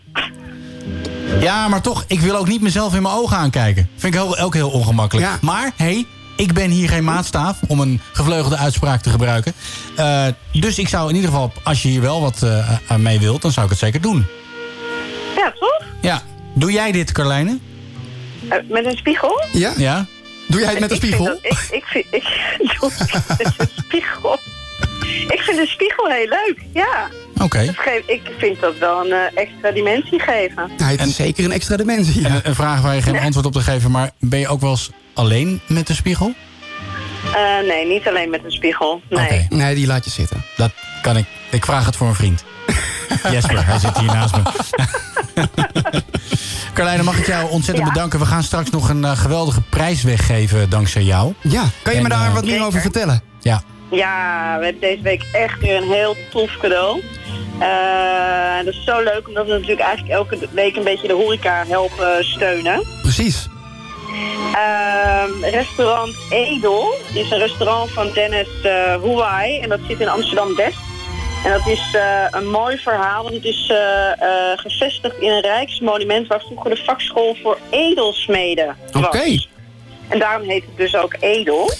Ja, 1.40 1.68
maar 1.68 1.80
toch, 1.80 2.04
ik 2.06 2.20
wil 2.20 2.36
ook 2.36 2.48
niet 2.48 2.60
mezelf 2.60 2.94
in 2.94 3.02
mijn 3.02 3.14
ogen 3.14 3.36
aankijken. 3.36 3.88
Vind 3.96 4.14
ik 4.14 4.20
heel, 4.20 4.38
ook 4.38 4.54
heel 4.54 4.70
ongemakkelijk. 4.70 5.26
Ja. 5.26 5.38
Maar, 5.40 5.72
hé, 5.76 5.84
hey, 5.84 6.06
ik 6.36 6.52
ben 6.52 6.70
hier 6.70 6.88
geen 6.88 7.04
maatstaaf, 7.04 7.58
om 7.68 7.80
een 7.80 8.00
gevleugelde 8.12 8.56
uitspraak 8.56 9.02
te 9.02 9.10
gebruiken. 9.10 9.52
Eh, 9.96 10.26
dus 10.52 10.78
ik 10.78 10.88
zou 10.88 11.08
in 11.08 11.14
ieder 11.14 11.30
geval, 11.30 11.52
als 11.62 11.82
je 11.82 11.88
hier 11.88 12.00
wel 12.00 12.20
wat 12.20 12.42
eh, 12.42 12.70
aan 12.86 13.02
mee 13.02 13.18
wilt, 13.18 13.42
dan 13.42 13.52
zou 13.52 13.64
ik 13.66 13.70
het 13.72 13.80
zeker 13.80 14.00
doen. 14.00 14.26
Ja, 15.36 15.52
toch? 15.60 15.82
Ja. 16.00 16.22
Doe 16.54 16.72
jij 16.72 16.92
dit, 16.92 17.12
Carlijne? 17.12 17.58
Eh, 18.48 18.58
met 18.68 18.84
een 18.84 18.96
spiegel? 18.96 19.42
Ja? 19.52 19.72
Ja? 19.76 20.06
Doe 20.48 20.60
jij 20.60 20.70
het 20.70 20.80
met 20.80 20.90
een 20.90 20.96
spiegel? 20.96 21.24
dat- 21.24 21.38
Ik, 21.42 21.66
ik, 21.70 21.84
vind, 21.84 22.04
ik 22.10 22.22
doe 22.80 22.90
het 22.96 23.38
met 23.38 23.54
een 23.58 23.68
spiegel. 23.84 24.38
Ik 25.28 25.40
vind 25.40 25.56
de 25.56 25.66
spiegel 25.66 26.06
heel 26.06 26.28
leuk, 26.28 26.58
ja. 26.72 27.08
Oké. 27.42 27.72
Geef, 27.76 28.02
ik 28.06 28.20
vind 28.38 28.60
dat 28.60 28.78
wel 28.78 29.04
een 29.04 29.12
eh, 29.12 29.42
extra 29.42 29.70
dimensie 29.70 30.20
geven. 30.20 30.70
Het 30.82 31.06
is 31.06 31.14
zeker 31.16 31.44
een 31.44 31.52
extra 31.52 31.76
dimensie. 31.76 32.24
En 32.24 32.30
Ja. 32.30 32.36
een- 32.36 32.48
een 32.48 32.54
vraag 32.54 32.80
waar 32.80 32.94
je 32.94 33.02
geen 33.02 33.18
antwoord 33.18 33.46
op 33.46 33.52
te 33.52 33.60
geven, 33.60 33.90
maar 33.90 34.10
ben 34.18 34.38
je 34.38 34.48
ook 34.48 34.60
wel 34.60 34.70
eens 34.70 34.90
alleen 35.16 35.60
met 35.66 35.86
de 35.86 35.94
spiegel? 35.94 36.34
Eh, 37.34 37.68
nee, 37.68 37.86
niet 37.86 38.08
alleen 38.08 38.30
met 38.30 38.44
een 38.44 38.50
spiegel. 38.52 39.00
Nee. 39.08 39.24
Oké. 39.24 39.46
Nee, 39.54 39.74
die 39.74 39.86
laat 39.86 40.04
je 40.04 40.10
zitten. 40.10 40.44
Dat 40.56 40.70
kan 41.02 41.16
ik. 41.16 41.24
Ik 41.50 41.64
vraag 41.64 41.86
het 41.86 41.96
voor 41.96 42.08
een 42.08 42.14
vriend. 42.14 42.44
Jesper, 43.32 43.66
hij 43.66 43.78
zit 43.78 43.98
hier 43.98 44.12
naast 44.12 44.34
me. 44.36 44.42
Carlijne, 46.74 47.02
mag 47.02 47.18
ik 47.18 47.26
jou 47.26 47.50
ontzettend 47.50 47.86
Ja. 47.86 47.92
bedanken. 47.92 48.18
We 48.18 48.26
gaan 48.26 48.42
straks 48.42 48.70
nog 48.70 48.88
een 48.88 49.04
eh, 49.04 49.18
geweldige 49.18 49.60
prijs 49.60 50.02
weggeven 50.02 50.70
dankzij 50.70 51.02
jou. 51.02 51.32
Ja, 51.42 51.64
kan 51.82 51.92
je 51.92 51.98
En, 51.98 52.02
me 52.02 52.08
daar 52.08 52.26
eh, 52.26 52.32
wat 52.34 52.42
meer 52.42 52.50
Zeker. 52.50 52.66
over 52.66 52.80
vertellen? 52.80 53.22
Ja, 53.40 53.62
Ja, 53.90 54.56
we 54.58 54.64
hebben 54.64 54.80
deze 54.80 55.02
week 55.02 55.22
echt 55.32 55.58
weer 55.60 55.76
een 55.76 55.90
heel 55.92 56.16
tof 56.30 56.50
cadeau. 56.60 57.02
Eh, 57.58 58.64
dat 58.64 58.74
is 58.74 58.84
zo 58.84 59.02
leuk, 59.02 59.28
omdat 59.28 59.46
we 59.46 59.52
natuurlijk 59.52 59.80
eigenlijk 59.80 60.14
elke 60.14 60.38
week 60.50 60.76
een 60.76 60.84
beetje 60.84 61.08
de 61.08 61.14
horeca 61.14 61.64
helpen 61.68 62.24
steunen. 62.24 62.84
Precies. 63.02 63.48
Ehm, 64.54 65.44
restaurant 65.44 66.16
Edel 66.30 66.94
is 67.14 67.30
een 67.30 67.38
restaurant 67.38 67.90
van 67.90 68.10
Dennis 68.12 68.48
Huai 69.02 69.58
en 69.58 69.68
dat 69.68 69.80
zit 69.88 70.00
in 70.00 70.08
Amsterdam-West. 70.08 70.78
En 71.46 71.52
dat 71.52 71.66
is 71.66 71.94
eh, 71.94 72.26
een 72.30 72.50
mooi 72.50 72.76
verhaal, 72.78 73.22
want 73.22 73.34
het 73.34 73.44
is 73.44 73.68
eh, 73.68 74.52
gevestigd 74.56 75.18
in 75.18 75.30
een 75.30 75.40
rijksmonument 75.40 76.26
waar 76.26 76.40
vroeger 76.40 76.70
de 76.70 76.82
vakschool 76.84 77.36
voor 77.42 77.58
edelsmeden 77.70 78.76
was. 78.92 79.04
Oké. 79.04 79.38
En 80.08 80.18
daarom 80.18 80.48
heet 80.48 80.64
het 80.64 80.76
dus 80.76 80.96
ook 80.96 81.16
Edel. 81.20 81.70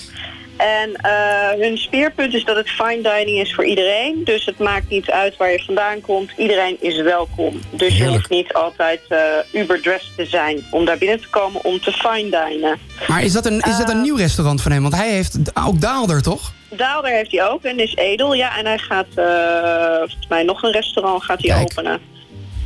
En 0.57 0.95
eh, 0.95 1.61
hun 1.61 1.79
speerpunt 1.79 2.35
is 2.35 2.45
dat 2.45 2.57
het 2.57 2.71
fine 2.71 3.03
dining 3.03 3.39
is 3.41 3.55
voor 3.55 3.65
iedereen. 3.65 4.21
Dus 4.25 4.45
het 4.45 4.59
maakt 4.59 4.89
niet 4.89 5.11
uit 5.11 5.37
waar 5.37 5.51
je 5.51 5.63
vandaan 5.65 6.01
komt. 6.01 6.31
Iedereen 6.37 6.77
is 6.81 7.03
welkom. 7.03 7.61
Dus 7.71 7.97
je 7.99 8.07
hoeft 8.07 8.29
niet 8.31 8.53
altijd 8.53 9.01
eh 9.09 9.19
uberdressed 9.61 10.11
te 10.17 10.27
zijn 10.27 10.65
om 10.71 10.85
daar 10.85 10.99
binnen 10.99 11.21
te 11.21 11.29
komen 11.29 11.65
om 11.65 11.81
te 11.81 11.93
fine 11.93 12.31
dinen. 12.31 12.79
Maar 13.09 13.23
is 13.23 13.33
dat, 13.33 13.47
een, 13.47 13.61
is 13.61 13.77
dat 13.79 13.89
een 13.89 14.01
nieuw 14.01 14.17
restaurant 14.17 14.63
van 14.63 14.73
hem? 14.73 14.83
Want 14.83 14.95
hij 14.95 15.11
heeft 15.11 15.37
ook 15.67 15.81
Daalder, 15.81 16.23
toch? 16.23 16.53
Daalder 16.69 17.11
heeft 17.11 17.31
hij 17.31 17.45
ook 17.49 17.63
en 17.63 17.79
is 17.79 17.95
edel. 17.95 18.35
Ja, 18.35 18.59
en 18.59 18.67
hij 18.67 18.79
gaat 18.79 19.07
eh, 19.15 19.97
volgens 19.99 20.27
mij 20.29 20.43
nog 20.43 20.63
een 20.63 20.73
restaurant 20.73 21.25
gaat 21.25 21.43
hij 21.43 21.61
openen. 21.61 21.93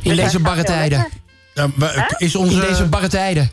In 0.01 0.09
Dus 0.09 0.15
deze 0.15 0.29
gaat 0.29 0.41
barre 0.41 0.55
heel 0.57 0.65
tijden. 0.65 1.07
lekker. 1.53 2.15
Is 2.17 2.35
onze... 2.35 2.53
In 2.61 2.67
deze 2.67 2.85
barre 2.85 3.07
tijden. 3.07 3.51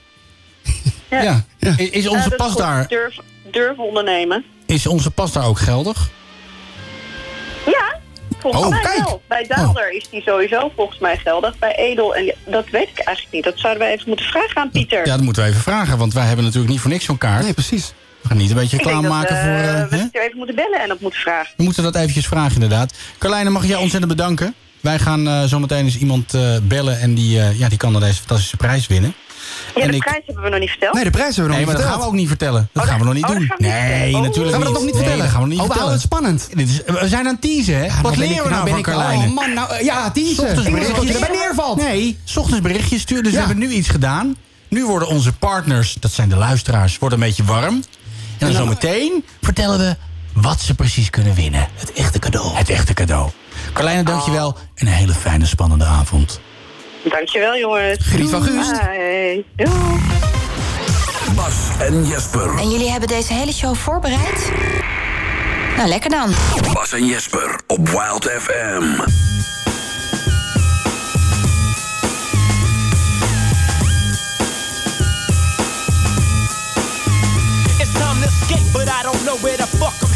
Ja. 1.10 1.44
Is- 1.76 1.90
Is 1.90 2.08
onze 2.08 2.30
Eh, 2.30 2.36
pas 2.36 2.56
daar... 2.56 2.88
Durf, 2.88 3.16
durf 3.52 3.78
ondernemen. 3.78 4.44
Is 4.66 4.86
onze 4.86 5.10
pas 5.10 5.32
daar 5.32 5.46
ook 5.46 5.58
geldig? 5.58 6.08
Ja, 7.66 7.98
volgens 8.38 8.62
Oh, 8.64 8.70
mij 8.70 8.80
kijk. 8.80 8.96
wel. 9.04 9.22
Bij 9.28 9.44
Daalder 9.48 9.92
is 9.92 10.08
die 10.10 10.22
sowieso 10.22 10.70
volgens 10.76 10.98
mij 10.98 11.16
geldig. 11.16 11.58
Bij 11.58 11.74
Edel, 11.76 12.14
en 12.14 12.34
dat 12.46 12.68
weet 12.70 12.88
ik 12.88 12.98
eigenlijk 12.98 13.34
niet. 13.36 13.44
Dat 13.44 13.58
zouden 13.58 13.82
wij 13.82 13.92
even 13.92 14.04
moeten 14.08 14.26
vragen 14.26 14.56
aan 14.56 14.70
Pieter. 14.70 15.06
Ja, 15.06 15.16
dat 15.16 15.24
moeten 15.24 15.42
we 15.42 15.48
even 15.48 15.60
vragen, 15.62 15.98
want 15.98 16.12
wij 16.12 16.24
hebben 16.26 16.44
natuurlijk 16.44 16.72
niet 16.72 16.80
voor 16.80 16.90
niks 16.90 17.04
zo'n 17.04 17.18
kaart. 17.18 17.42
Nee, 17.42 17.52
precies. 17.52 17.92
We 18.22 18.28
gaan 18.28 18.36
niet 18.36 18.50
een 18.50 18.56
beetje 18.56 18.76
ik 18.76 18.82
denk 18.84 18.94
reclame 18.96 19.08
dat 19.08 19.28
maken 19.28 19.36
eh, 19.36 19.42
voor... 19.42 19.74
eh, 19.74 19.88
we? 19.88 19.96
Pieter 19.98 20.22
even 20.22 20.36
moeten 20.36 20.54
bellen 20.54 20.80
en 20.80 20.88
dat 20.88 21.00
moeten 21.00 21.20
vragen. 21.20 21.52
We 21.56 21.62
moeten 21.62 21.82
dat 21.82 21.96
eventjes 21.96 22.26
vragen, 22.26 22.54
inderdaad. 22.54 22.94
Carlijne, 23.18 23.50
mag 23.50 23.62
ik 23.62 23.68
jou 23.68 23.80
ontzettend 23.82 24.16
bedanken. 24.16 24.54
Wij 24.80 24.98
gaan 24.98 25.28
eh, 25.28 25.42
zo 25.44 25.58
meteen 25.58 25.84
eens 25.84 25.98
iemand 25.98 26.34
eh, 26.34 26.56
bellen 26.62 27.00
en 27.00 27.14
die, 27.14 27.40
eh, 27.40 27.58
ja, 27.58 27.68
die 27.68 27.78
kan 27.78 27.92
dan 27.92 28.00
deze 28.02 28.18
fantastische 28.18 28.56
prijs 28.56 28.86
winnen. 28.86 29.14
Ja, 29.74 29.82
En 29.82 29.88
de 29.90 29.96
ik- 29.96 30.02
prijs 30.02 30.22
hebben 30.26 30.44
we 30.44 30.50
nog 30.50 30.60
niet 30.60 30.70
verteld. 30.70 30.94
Nee, 30.94 31.04
de 31.04 31.10
prijs 31.10 31.36
hebben 31.36 31.44
we 31.54 31.58
nog 31.58 31.66
maar 31.66 31.74
niet 31.74 31.84
dat 31.84 31.92
gaan 31.92 32.00
we 32.02 32.06
ook 32.06 32.18
niet 32.20 32.28
vertellen. 32.28 32.68
Dat 32.72 32.84
gaan 32.84 32.98
we 32.98 33.04
nog 33.04 33.14
niet 33.14 33.24
oh, 33.24 33.30
doen. 33.30 33.38
niet 33.40 33.58
Nee. 33.58 34.14
Oh. 34.14 34.22
natuurlijk 34.22 34.50
Gaan 34.50 34.58
we 34.58 34.64
dat 34.64 34.74
nog 34.74 34.82
niet 34.84 34.92
Nee, 34.94 35.02
vertellen? 35.02 35.18
dat 35.24 35.28
gaan 35.34 35.42
we 35.42 35.48
nog 35.48 35.48
niet 35.48 35.58
Oh, 35.58 35.64
we 35.66 35.70
vertellen. 35.72 35.92
het 35.92 36.02
spannend. 36.02 36.48
Dit 36.54 36.68
is, 36.68 36.82
we 37.00 37.08
zijn 37.08 37.26
aan 37.26 37.32
het 37.32 37.40
teasen, 37.42 37.74
hè? 37.80 37.86
nou 37.86 38.02
Wat 38.02 38.16
leren 38.16 38.42
we 38.44 38.48
nou 38.50 38.60
ben 38.62 38.68
van 38.70 38.78
ik- 38.78 38.84
Carlijne? 38.84 39.24
Oh 39.26 39.34
man, 39.34 39.54
nou, 39.54 39.84
ja, 39.84 40.10
teasen. 40.10 40.44
Ochtends 40.44 40.64
niet 40.68 40.74
berichtjes. 40.78 41.14
erbij 41.14 41.36
neervalt. 41.36 41.76
Nee, 41.76 42.18
's 42.24 42.36
ochtends 42.36 42.60
berichtjes 42.62 43.00
sturen. 43.00 43.22
Dus 43.24 43.32
Ja. 43.32 43.40
we 43.40 43.46
hebben 43.46 43.68
nu 43.68 43.72
iets 43.74 43.88
gedaan. 43.88 44.36
Nu 44.68 44.86
worden 44.86 45.08
onze 45.08 45.32
partners, 45.32 45.96
dat 46.00 46.12
zijn 46.12 46.28
de 46.28 46.36
luisteraars, 46.36 46.98
worden 46.98 47.18
een 47.20 47.26
beetje 47.26 47.44
warm. 47.44 47.74
En 48.38 48.46
dan 48.46 48.52
zometeen 48.52 49.24
vertellen 49.42 49.78
we 49.78 49.96
wat 50.32 50.60
ze 50.60 50.74
precies 50.74 51.10
kunnen 51.10 51.34
winnen. 51.34 51.68
Het 51.74 51.92
echte 51.92 52.18
cadeau. 52.18 52.56
Het 52.56 52.68
echte 52.70 52.94
cadeau. 52.94 53.30
Carlijne, 53.72 54.02
dankjewel. 54.02 54.56
En 54.74 54.86
een 54.86 54.92
hele 54.92 55.12
fijne, 55.14 55.46
spannende 55.46 55.84
avond. 55.84 56.40
Dankjewel, 57.08 57.56
jongens. 57.56 57.98
Griet 58.00 58.30
van 58.30 58.42
Guust. 58.42 58.70
Bye. 58.70 59.44
Doei. 59.56 59.70
Bas 61.34 61.54
en 61.80 62.06
Jesper. 62.06 62.58
En 62.58 62.70
jullie 62.70 62.90
hebben 62.90 63.08
deze 63.08 63.32
hele 63.32 63.52
show 63.52 63.74
voorbereid? 63.74 64.52
Nou, 65.76 65.88
lekker 65.88 66.10
dan. 66.10 66.30
Bas 66.72 66.92
en 66.92 67.06
Jesper 67.06 67.60
op 67.66 67.88
Wild 67.88 68.24
FM. 68.38 68.82
It's 77.80 77.92
time 77.92 78.20
to 78.20 78.26
escape, 78.26 78.72
but 78.72 78.88
I 78.88 79.02
don't 79.02 79.24
know 79.24 79.36
where 79.40 79.56
the 79.56 79.66
fuck. 79.66 80.07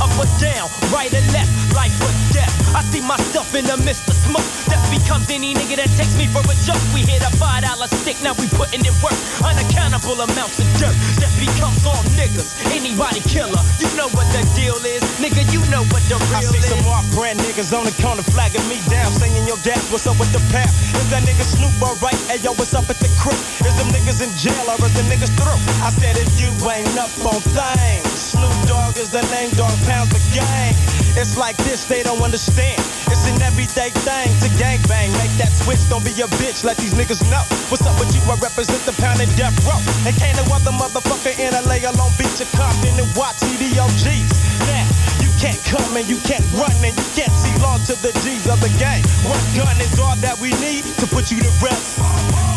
Up 0.00 0.12
or 0.16 0.28
down, 0.40 0.68
right 0.90 1.12
or 1.12 1.24
left, 1.36 1.52
life 1.76 1.94
or 2.00 2.12
death. 2.32 2.48
I 2.74 2.82
see 2.82 3.00
myself 3.04 3.54
in 3.54 3.64
the 3.66 3.76
midst 3.84 4.08
of 4.08 4.16
smoke. 4.16 4.46
Death 4.66 4.82
becomes 4.88 5.28
any 5.30 5.52
nigga 5.54 5.76
that 5.76 5.90
takes 5.98 6.16
me 6.16 6.26
for 6.26 6.40
a 6.40 6.56
joke. 6.64 6.80
We 6.96 7.04
hit 7.04 7.20
a 7.20 7.30
five 7.36 7.62
dollar 7.62 7.86
stick, 7.88 8.16
now 8.22 8.32
we 8.38 8.48
putting 8.56 8.80
in 8.80 8.94
work. 9.04 9.16
Unaccountable 9.44 10.16
amounts 10.24 10.58
of 10.58 10.68
dirt. 10.80 10.96
Death 11.20 11.34
becomes 11.36 11.84
all 11.84 12.00
niggas. 12.16 12.56
Anybody 12.72 13.20
killer, 13.28 13.60
you 13.76 13.90
know 13.98 14.08
what 14.16 14.24
the 14.32 14.40
deal 14.56 14.78
is. 14.88 15.04
Nigga, 15.20 15.44
you 15.52 15.60
know 15.68 15.84
what 15.92 16.02
the 16.08 16.16
real 16.32 16.40
I 16.40 16.48
see 16.48 16.58
is. 16.64 16.72
some 16.72 16.80
off 16.88 17.04
brand 17.12 17.38
niggas 17.44 17.76
on 17.76 17.84
the 17.84 17.94
corner 18.00 18.24
flagging 18.24 18.64
me 18.72 18.80
down, 18.88 19.12
saying 19.12 19.36
yo 19.44 19.56
dad, 19.60 19.80
what's 19.92 20.06
up 20.08 20.16
with 20.16 20.32
the 20.32 20.40
pap? 20.48 20.70
Is 20.96 21.08
that 21.12 21.22
nigga 21.28 21.44
Snoop 21.44 21.76
alright? 21.82 22.16
Hey 22.30 22.40
yo, 22.40 22.56
what's 22.56 22.72
up 22.72 22.88
at 22.88 22.96
the 23.04 23.10
crib? 23.20 23.36
Is 23.68 23.76
them 23.76 23.92
niggas 23.92 24.24
in 24.24 24.32
jail 24.38 24.64
or 24.72 24.80
is 24.80 24.94
the 24.96 25.04
niggas 25.12 25.32
through? 25.36 25.60
I 25.84 25.92
said 25.92 26.16
if 26.16 26.30
you 26.40 26.48
ain't 26.70 26.96
up 26.96 27.12
on 27.26 27.40
things, 27.52 28.08
Snoop 28.16 28.54
Dogg 28.64 28.96
is 28.96 29.10
the 29.10 29.20
name, 29.34 29.50
dog 29.58 29.74
pounds 29.90 30.10
the 30.14 30.22
gang. 30.30 30.74
It's 31.18 31.34
like 31.34 31.58
this, 31.66 31.84
they 31.84 32.02
don't 32.06 32.22
understand. 32.22 32.78
It's 33.10 33.26
an 33.26 33.42
everyday 33.42 33.90
thing 34.06 34.30
to 34.46 34.48
gang 34.54 34.78
bang. 34.86 35.10
Make 35.18 35.34
that 35.42 35.50
switch, 35.50 35.82
don't 35.90 36.06
be 36.06 36.14
a 36.22 36.30
bitch, 36.38 36.62
let 36.62 36.78
these 36.78 36.94
niggas 36.94 37.26
know. 37.26 37.42
What's 37.66 37.82
up 37.82 37.98
with 37.98 38.14
you? 38.14 38.22
I 38.30 38.38
represent 38.38 38.78
the 38.86 38.94
pound 39.02 39.18
and 39.18 39.30
death 39.34 39.58
row. 39.66 39.82
And 40.06 40.14
can't 40.14 40.38
no 40.38 40.46
other 40.54 40.70
motherfucker 40.70 41.34
in 41.34 41.50
LA 41.66 41.82
alone 41.82 42.14
beat 42.14 42.30
your 42.38 42.46
Compton 42.54 42.94
and 42.94 43.10
watch 43.18 43.42
CDOGs. 43.42 44.30
Now, 44.70 44.86
you 45.18 45.30
can't 45.42 45.58
come 45.66 45.90
and 45.98 46.06
you 46.06 46.22
can't 46.22 46.46
run 46.54 46.72
and 46.86 46.94
you 46.94 47.08
can't 47.18 47.34
see 47.34 47.52
long 47.58 47.82
to 47.90 47.98
the 47.98 48.14
G's 48.22 48.46
of 48.46 48.62
the 48.62 48.70
game. 48.78 49.02
One 49.26 49.42
gun 49.58 49.74
is 49.82 49.98
all 49.98 50.14
that 50.22 50.38
we 50.38 50.54
need 50.62 50.86
to 51.02 51.06
put 51.10 51.34
you 51.34 51.42
to 51.42 51.52
rest. 51.58 51.98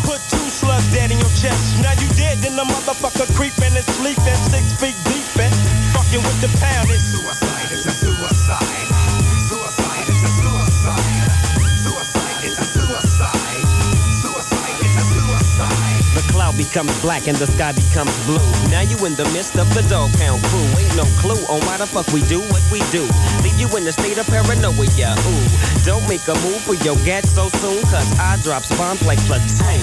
Put 0.06 0.22
two 0.30 0.46
slugs 0.46 0.86
dead 0.94 1.10
in 1.10 1.18
your 1.18 1.34
chest. 1.34 1.82
Now 1.82 1.98
you 1.98 2.06
dead, 2.14 2.38
then 2.38 2.54
the 2.54 2.62
motherfucker 2.62 3.26
creeping 3.34 3.74
and 3.74 3.86
sleeping 3.98 4.38
six 4.46 4.70
feet 4.78 4.94
deep 5.10 5.26
and 5.42 5.50
with 6.18 6.40
the 6.40 6.50
pound. 6.58 6.90
It's 6.90 7.02
suicide, 7.02 7.72
it's 7.72 7.86
a 7.86 7.90
suicide. 7.90 8.86
Suicide, 9.48 10.06
it's 10.06 10.22
a 10.22 10.30
suicide. 10.30 11.30
Suicide, 11.80 12.44
it's 12.44 12.58
a 12.58 12.64
suicide. 12.64 13.64
Suicide, 14.22 14.76
it's 14.84 14.96
a 14.96 15.04
suicide. 15.10 16.04
The 16.14 16.22
cloud 16.30 16.56
becomes 16.56 16.94
black 17.00 17.26
and 17.26 17.36
the 17.36 17.46
sky 17.46 17.72
becomes 17.72 18.14
blue. 18.26 18.38
Now 18.70 18.82
you 18.82 18.94
in 19.06 19.14
the 19.14 19.24
midst 19.34 19.56
of 19.56 19.66
the 19.74 19.82
dog 19.90 20.12
pound 20.14 20.42
crew. 20.44 20.66
Ain't 20.78 20.94
no 20.94 21.04
clue 21.18 21.40
on 21.50 21.58
why 21.66 21.78
the 21.78 21.86
fuck 21.86 22.06
we 22.12 22.22
do 22.22 22.40
what 22.52 22.62
we 22.70 22.78
do. 22.94 23.08
Leave 23.42 23.58
you 23.58 23.66
in 23.76 23.86
a 23.86 23.92
state 23.92 24.18
of 24.18 24.26
paranoia. 24.26 25.18
Ooh, 25.18 25.44
don't 25.82 26.06
make 26.08 26.26
a 26.28 26.34
move 26.46 26.62
for 26.62 26.74
your 26.86 26.96
gat 27.02 27.26
so 27.26 27.48
soon, 27.58 27.82
cause 27.90 28.06
I 28.18 28.38
drop 28.42 28.62
bombs 28.78 29.02
like 29.06 29.18
platoon. 29.26 29.82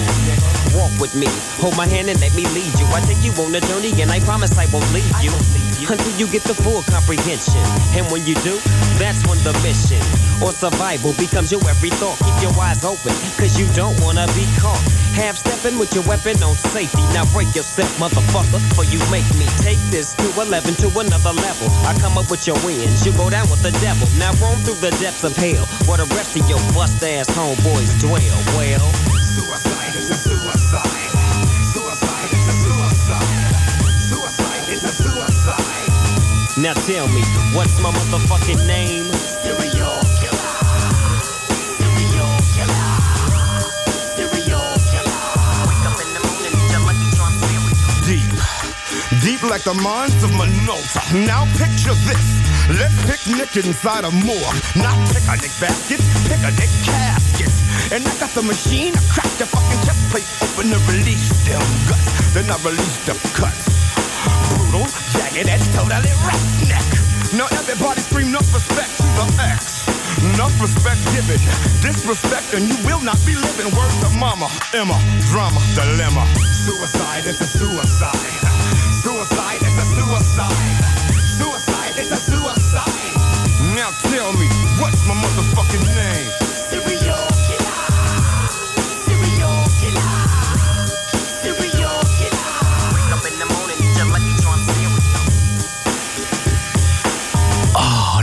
Walk 0.72 0.92
with 0.96 1.14
me, 1.14 1.28
hold 1.60 1.76
my 1.76 1.86
hand 1.86 2.08
and 2.08 2.20
let 2.20 2.34
me 2.34 2.46
lead 2.56 2.72
you. 2.80 2.86
I 2.96 3.00
take 3.04 3.20
you 3.20 3.32
on 3.42 3.54
a 3.54 3.60
journey 3.60 3.92
and 4.00 4.10
I 4.10 4.20
promise 4.20 4.56
I 4.56 4.64
won't 4.72 4.88
leave 4.92 5.12
you. 5.20 5.71
Until 5.90 6.14
you 6.16 6.26
get 6.26 6.42
the 6.44 6.54
full 6.54 6.82
comprehension. 6.84 7.60
And 7.98 8.06
when 8.12 8.24
you 8.24 8.34
do, 8.46 8.56
that's 8.96 9.26
when 9.26 9.36
the 9.42 9.52
mission 9.66 10.00
or 10.42 10.52
survival 10.52 11.12
becomes 11.14 11.50
your 11.50 11.62
every 11.68 11.90
thought. 11.90 12.18
Keep 12.18 12.38
your 12.42 12.54
eyes 12.58 12.84
open, 12.84 13.14
cause 13.38 13.58
you 13.58 13.66
don't 13.74 13.98
wanna 14.00 14.26
be 14.34 14.46
caught. 14.58 14.80
Half 15.14 15.38
stepping 15.38 15.78
with 15.78 15.94
your 15.94 16.04
weapon 16.04 16.42
on 16.42 16.54
safety. 16.56 17.02
Now 17.12 17.24
break 17.32 17.54
yourself, 17.54 17.90
motherfucker, 17.98 18.60
for 18.74 18.84
you 18.84 18.98
make 19.10 19.26
me 19.38 19.46
take 19.58 19.78
this 19.90 20.14
to 20.14 20.26
11 20.40 20.74
to 20.82 20.88
another 20.98 21.32
level. 21.32 21.68
I 21.86 21.94
come 21.98 22.16
up 22.16 22.30
with 22.30 22.46
your 22.46 22.56
wins, 22.64 23.04
you 23.06 23.12
go 23.12 23.30
down 23.30 23.48
with 23.50 23.62
the 23.62 23.72
devil. 23.84 24.08
Now 24.18 24.32
roam 24.42 24.58
through 24.64 24.80
the 24.82 24.90
depths 25.02 25.24
of 25.24 25.36
hell, 25.36 25.66
where 25.86 25.98
the 25.98 26.08
rest 26.16 26.36
of 26.36 26.48
your 26.48 26.60
bust 26.72 27.02
ass 27.02 27.28
homeboys 27.36 27.92
dwell. 28.00 28.38
Well, 28.56 28.86
Suicide 29.34 29.94
is 29.94 30.10
a 30.10 30.14
suicide. 30.14 30.41
Now 36.58 36.74
tell 36.84 37.08
me, 37.08 37.22
what's 37.54 37.80
my 37.80 37.90
motherfucking 37.90 38.66
name? 38.66 39.08
Serial 39.40 39.96
killer. 40.20 40.52
Serial 41.80 42.32
killer. 42.52 42.88
Serial 44.12 44.68
killer. 44.92 45.20
Wake 45.64 45.86
up 45.88 45.96
in 45.96 46.12
the 46.12 46.20
morning, 46.20 46.52
you're 46.68 46.84
lucky 46.84 47.08
charm 47.16 47.32
cereal. 47.40 47.72
Deep, 48.04 48.28
deep 49.24 49.42
like 49.48 49.64
the 49.64 49.72
mines 49.80 50.22
of 50.22 50.30
Minota. 50.32 51.00
Now 51.26 51.46
picture 51.56 51.96
this. 52.04 52.26
Let's 52.68 53.00
picnic 53.08 53.56
inside 53.56 54.04
a 54.04 54.10
morgue. 54.10 54.60
Not 54.76 54.96
picnic 55.08 55.52
baskets, 55.56 56.04
picnic 56.28 56.68
caskets. 56.84 57.64
And 57.92 58.06
I 58.06 58.12
got 58.20 58.30
the 58.30 58.42
machine, 58.42 58.92
I 58.94 59.00
crack 59.08 59.32
the 59.38 59.46
fucking 59.46 59.80
chest 59.88 60.04
plate 60.10 60.28
open 60.44 60.68
to 60.68 60.78
release 60.92 61.32
them 61.48 61.62
guts. 61.88 62.34
Then 62.34 62.50
I 62.50 62.56
release 62.62 63.06
the 63.06 63.14
cuts. 63.32 63.81
Jagged 65.32 65.48
edge, 65.48 65.64
totally 65.72 66.12
roughneck. 66.28 66.84
Now 67.32 67.48
everybody 67.56 68.00
scream 68.00 68.28
enough 68.28 68.52
respect 68.52 68.96
to 68.98 69.08
the 69.16 69.24
X. 69.40 69.88
Enough 70.34 70.60
respect 70.60 71.00
given, 71.16 71.40
disrespect, 71.80 72.52
and 72.52 72.68
you 72.68 72.76
will 72.84 73.00
not 73.00 73.16
be 73.24 73.34
living. 73.34 73.72
Word 73.72 73.92
to 74.04 74.10
mama, 74.20 74.50
Emma, 74.74 75.00
drama, 75.32 75.60
dilemma. 75.74 76.28
Suicide 76.52 77.24
is 77.24 77.40
a 77.40 77.46
suicide. 77.46 78.12
Suicide 79.00 79.62
is 79.64 79.76
a 79.80 79.86
suicide. 79.96 80.84
Suicide 81.40 81.98
is 81.98 82.12
a 82.12 82.16
suicide. 82.16 83.16
Now 83.74 83.88
tell 84.12 84.32
me, 84.34 84.48
What's 84.80 85.06
my 85.06 85.14
motherfucking 85.14 85.86
name? 85.96 86.61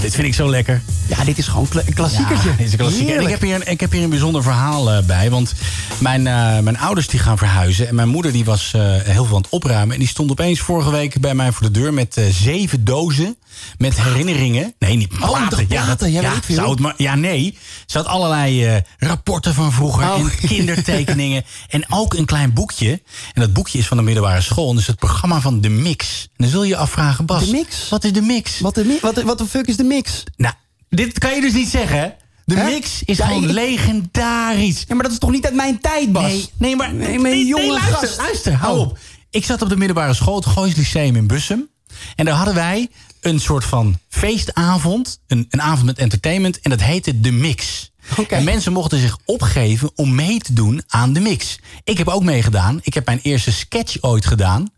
Dit 0.10 0.18
vind 0.18 0.28
ik 0.28 0.34
zo 0.34 0.50
lekker. 0.50 0.82
Ja, 1.10 1.24
dit 1.24 1.38
is 1.38 1.48
gewoon 1.48 1.68
kla- 1.68 1.82
een 1.86 1.94
klassiekertje. 1.94 2.50
Ja, 2.50 2.56
dit 2.56 2.66
is 2.66 2.72
een 2.72 2.78
klassieker. 2.78 3.16
En 3.18 3.22
ik 3.24 3.30
heb, 3.30 3.42
hier, 3.42 3.68
ik 3.68 3.80
heb 3.80 3.92
hier 3.92 4.04
een 4.04 4.10
bijzonder 4.10 4.44
verhaal 4.44 4.92
eh, 4.92 5.04
bij. 5.04 5.30
Want 5.30 5.54
mijn, 6.00 6.28
eh, 6.28 6.60
mijn 6.60 6.80
ouders 6.80 7.08
die 7.08 7.20
gaan 7.20 7.38
verhuizen. 7.38 7.88
En 7.88 7.96
mijn 7.96 8.08
moeder 8.08 8.32
die 8.32 8.46
was 8.46 8.72
eh, 8.74 8.82
heel 8.98 9.26
veel 9.26 9.36
aan 9.36 9.42
het 9.42 9.52
opruimen. 9.52 9.94
En 9.94 10.00
die 10.00 10.08
stond 10.08 10.32
opeens 10.32 10.60
vorige 10.60 10.92
week 10.92 11.22
bij 11.22 11.36
mij 11.36 11.52
voor 11.52 11.64
de 11.72 11.80
deur... 11.80 11.94
met 11.94 12.22
zeven 12.32 12.84
dozen 12.86 13.38
met 13.78 14.02
herinneringen. 14.02 14.74
Nee, 14.80 14.96
niet 14.96 15.12
Oh, 15.14 15.30
platen. 15.30 15.50
toch 15.50 15.68
platen? 15.68 16.12
Ja, 16.12 16.22
weet 16.34 16.46
veel. 16.46 16.56
zou 16.56 16.70
het 16.70 16.80
maar, 16.80 16.94
ja, 16.98 17.16
nee. 17.16 17.58
Ze 17.86 17.98
had 17.98 18.08
allerlei 18.08 18.82
rapporten 18.98 19.54
van 19.54 19.72
vroeger. 19.72 20.04
Oh. 20.14 20.20
En 20.20 20.32
kindertekeningen. 20.48 21.44
en 21.70 21.86
ook 21.92 22.14
een 22.14 22.26
klein 22.26 22.54
boekje. 22.54 22.92
En 23.34 23.42
dat 23.42 23.54
boekje 23.54 23.78
is 23.78 23.88
van 23.88 23.98
de 23.98 24.04
middelbare 24.04 24.42
school. 24.42 24.66
En 24.68 24.72
dat 24.74 24.82
is 24.82 24.88
het 24.88 25.00
programma 25.00 25.40
van 25.42 25.62
De 25.62 25.70
Mix. 25.70 26.22
En 26.24 26.30
dan 26.38 26.50
zul 26.50 26.64
je 26.64 26.70
je 26.70 26.76
afvragen, 26.78 27.26
Bas... 27.26 27.46
De 27.46 27.52
mix? 27.52 27.90
Wat 27.90 28.04
is 28.04 28.14
De 28.14 28.22
Mix? 28.22 28.60
Wat 28.60 28.76
de, 28.76 28.84
mi- 28.84 29.00
wat, 29.02 29.22
wat 29.22 29.38
de 29.38 29.46
fuck 29.46 29.68
is 29.68 29.78
de 29.78 29.84
mix? 29.84 30.24
Nou, 30.38 30.54
dit 30.90 31.20
kan 31.20 31.36
je 31.36 31.42
dus 31.42 31.54
niet 31.54 31.70
zeggen? 31.70 32.16
De 32.46 32.56
Hè? 32.56 32.64
mix 32.66 33.04
is 33.04 33.18
Ja, 33.18 33.26
gewoon 33.28 33.44
ik- 33.44 33.50
legendarisch. 33.52 34.84
Ja, 34.88 34.94
maar 34.96 35.04
dat 35.04 35.12
is 35.12 35.18
toch 35.20 35.32
niet 35.32 35.46
uit 35.46 35.54
mijn 35.56 35.80
tijd, 35.80 36.12
Bas? 36.12 36.24
Nee, 36.24 36.50
nee 36.58 36.76
maar 36.76 36.94
Nee, 36.94 37.20
maar 37.20 37.36
jonge 37.36 37.68
luister, 37.68 37.94
gast. 37.94 38.18
luister, 38.18 38.54
hou 38.54 38.80
Oh. 38.80 38.88
op. 38.88 38.98
Ik 39.30 39.46
zat 39.46 39.62
op 39.62 39.70
de 39.70 39.78
middelbare 39.78 40.14
school, 40.14 40.36
het 40.36 40.46
Goois 40.46 40.76
Lyceum 40.76 41.16
in 41.16 41.28
Bussum. 41.28 41.68
En 42.16 42.26
daar 42.26 42.36
hadden 42.36 42.54
wij 42.56 42.90
een 43.22 43.40
soort 43.40 43.66
van 43.66 44.00
feestavond, 44.10 45.20
een, 45.28 45.46
een 45.50 45.62
avond 45.62 45.86
met 45.86 45.98
entertainment. 45.98 46.60
En 46.60 46.70
dat 46.70 46.82
heette 46.82 47.20
De 47.20 47.32
Mix. 47.32 47.92
Oké. 48.18 48.36
En 48.36 48.44
mensen 48.44 48.74
mochten 48.74 49.00
zich 49.00 49.18
opgeven 49.26 49.92
om 49.96 50.16
mee 50.16 50.40
te 50.40 50.54
doen 50.54 50.84
aan 50.88 51.14
De 51.14 51.20
Mix. 51.20 51.60
Ik 51.84 51.98
heb 51.98 52.08
ook 52.08 52.24
meegedaan. 52.24 52.80
Ik 52.84 52.94
heb 52.94 53.06
mijn 53.06 53.20
eerste 53.22 53.52
sketch 53.52 53.98
ooit 54.02 54.26
gedaan. 54.26 54.70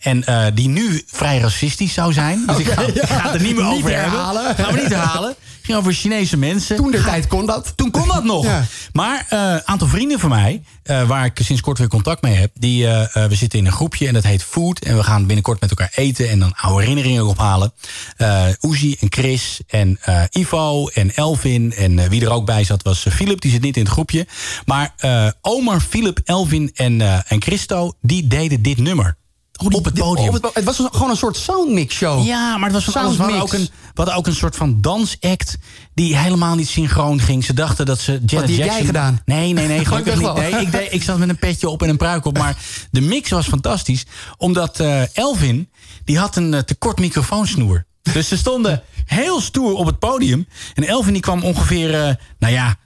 En 0.00 0.24
eh, 0.24 0.46
die 0.54 0.68
nu 0.68 1.02
vrij 1.06 1.38
racistisch 1.38 1.92
zou 1.92 2.12
zijn. 2.12 2.42
Dus 2.46 2.58
ik, 2.58 2.66
ga, 2.66 2.82
ik 2.82 3.02
ga 3.02 3.22
het 3.22 3.34
er 3.34 3.40
niet 3.42 3.56
meer 3.56 3.64
Niet 3.64 3.74
over 3.74 3.90
herhalen. 3.90 4.46
hebben. 4.46 4.64
Gaan 4.64 4.74
we 4.74 4.80
niet 4.80 4.88
herhalen. 4.92 5.28
Het 5.28 5.66
ging 5.76 5.78
over 5.78 5.92
Chinese 5.92 6.36
mensen. 6.36 6.76
Toen 6.76 6.90
de 6.90 7.02
tijd 7.02 7.26
kon 7.26 7.46
dat. 7.46 7.72
Toen 7.76 7.90
kon 7.90 8.08
dat 8.08 8.24
nog. 8.24 8.44
Ja. 8.44 8.64
Maar 8.92 9.26
een 9.28 9.66
aantal 9.66 9.88
vrienden 9.88 10.18
van 10.20 10.28
mij, 10.30 10.62
eh, 10.82 11.02
waar 11.08 11.24
ik 11.24 11.38
sinds 11.42 11.62
kort 11.62 11.78
weer 11.78 11.88
contact 11.88 12.22
mee 12.22 12.34
heb, 12.34 12.50
die, 12.54 12.86
eh, 12.86 13.16
eh, 13.16 13.28
we 13.30 13.34
zitten 13.34 13.58
in 13.58 13.66
een 13.66 13.72
groepje 13.72 14.06
en 14.06 14.14
dat 14.14 14.22
heet 14.22 14.42
Food. 14.42 14.78
En 14.78 14.96
we 14.96 15.02
gaan 15.02 15.26
binnenkort 15.26 15.60
met 15.60 15.70
elkaar 15.70 15.92
eten 15.94 16.28
en 16.28 16.38
dan 16.38 16.52
oude 16.56 16.80
herinneringen 16.80 17.26
ophalen. 17.26 17.72
Eh 18.16 18.46
Uzi 18.60 18.96
en 19.00 19.06
Chris 19.12 19.60
en 19.66 19.98
eh, 20.02 20.22
Ivo 20.30 20.88
en 20.88 21.14
Elvin 21.14 21.72
en 21.74 21.98
eh, 21.98 22.08
wie 22.08 22.22
er 22.24 22.30
ook 22.30 22.46
bij 22.46 22.64
zat 22.64 22.82
was 22.82 23.06
eh, 23.06 23.12
Philip, 23.12 23.40
die 23.40 23.50
zit 23.50 23.62
niet 23.62 23.76
in 23.76 23.82
het 23.82 23.92
groepje. 23.92 24.26
Maar 24.64 24.92
eh, 24.96 25.28
Omar, 25.40 25.80
Philip, 25.80 26.20
Elvin 26.24 26.70
en, 26.74 27.00
eh, 27.00 27.18
en 27.26 27.42
Christo, 27.42 27.92
die 28.00 28.26
deden 28.26 28.62
dit 28.62 28.78
nummer. 28.78 29.16
Op 29.58 29.84
het 29.84 29.94
podium. 29.94 30.32
Het, 30.32 30.50
het 30.52 30.64
was 30.64 30.76
gewoon 30.76 31.10
een 31.10 31.16
soort 31.16 31.36
soundmix 31.36 31.94
show. 31.94 32.26
Ja, 32.26 32.56
maar 32.56 32.70
het 32.70 32.84
was 32.84 32.94
van 32.94 33.02
alles. 33.02 33.16
We 33.16 33.22
hadden, 33.22 33.40
ook 33.40 33.52
een, 33.52 33.68
hadden 33.94 34.14
ook 34.14 34.26
een 34.26 34.34
soort 34.34 34.56
van 34.56 34.80
dansact 34.80 35.58
die 35.94 36.16
helemaal 36.16 36.54
niet 36.54 36.68
synchroon 36.68 37.20
ging. 37.20 37.44
Ze 37.44 37.54
dachten 37.54 37.86
dat 37.86 38.00
ze 38.00 38.12
Janet 38.12 38.28
die 38.28 38.38
heb 38.38 38.48
jij 38.48 38.66
Jackson... 38.66 38.86
gedaan? 38.86 39.22
Nee, 39.24 39.52
nee, 39.52 39.66
nee, 39.66 39.84
gelukkig 39.84 40.14
Ik 40.14 40.20
niet. 40.20 40.34
Nee, 40.34 40.60
ik, 40.60 40.72
deed, 40.72 40.92
ik 40.92 41.02
zat 41.02 41.18
met 41.18 41.28
een 41.28 41.38
petje 41.38 41.68
op 41.68 41.82
en 41.82 41.88
een 41.88 41.96
pruik 41.96 42.24
op. 42.24 42.38
Maar 42.38 42.56
de 42.90 43.00
mix 43.00 43.30
was 43.30 43.48
fantastisch. 43.48 44.06
Omdat 44.36 44.80
eh, 44.80 45.16
Elvin, 45.16 45.70
die 46.04 46.18
had 46.18 46.36
een 46.36 46.54
eh, 46.54 46.60
tekort 46.60 46.98
microfoonsnoer. 46.98 47.86
Dus 48.12 48.28
ze 48.28 48.36
stonden 48.36 48.82
heel 49.04 49.40
stoer 49.40 49.74
op 49.74 49.86
het 49.86 49.98
podium. 49.98 50.48
En 50.74 50.84
Elvin 50.84 51.12
die 51.12 51.22
kwam 51.22 51.42
ongeveer, 51.42 51.94
eh, 51.94 52.14
nou 52.38 52.52
ja... 52.52 52.76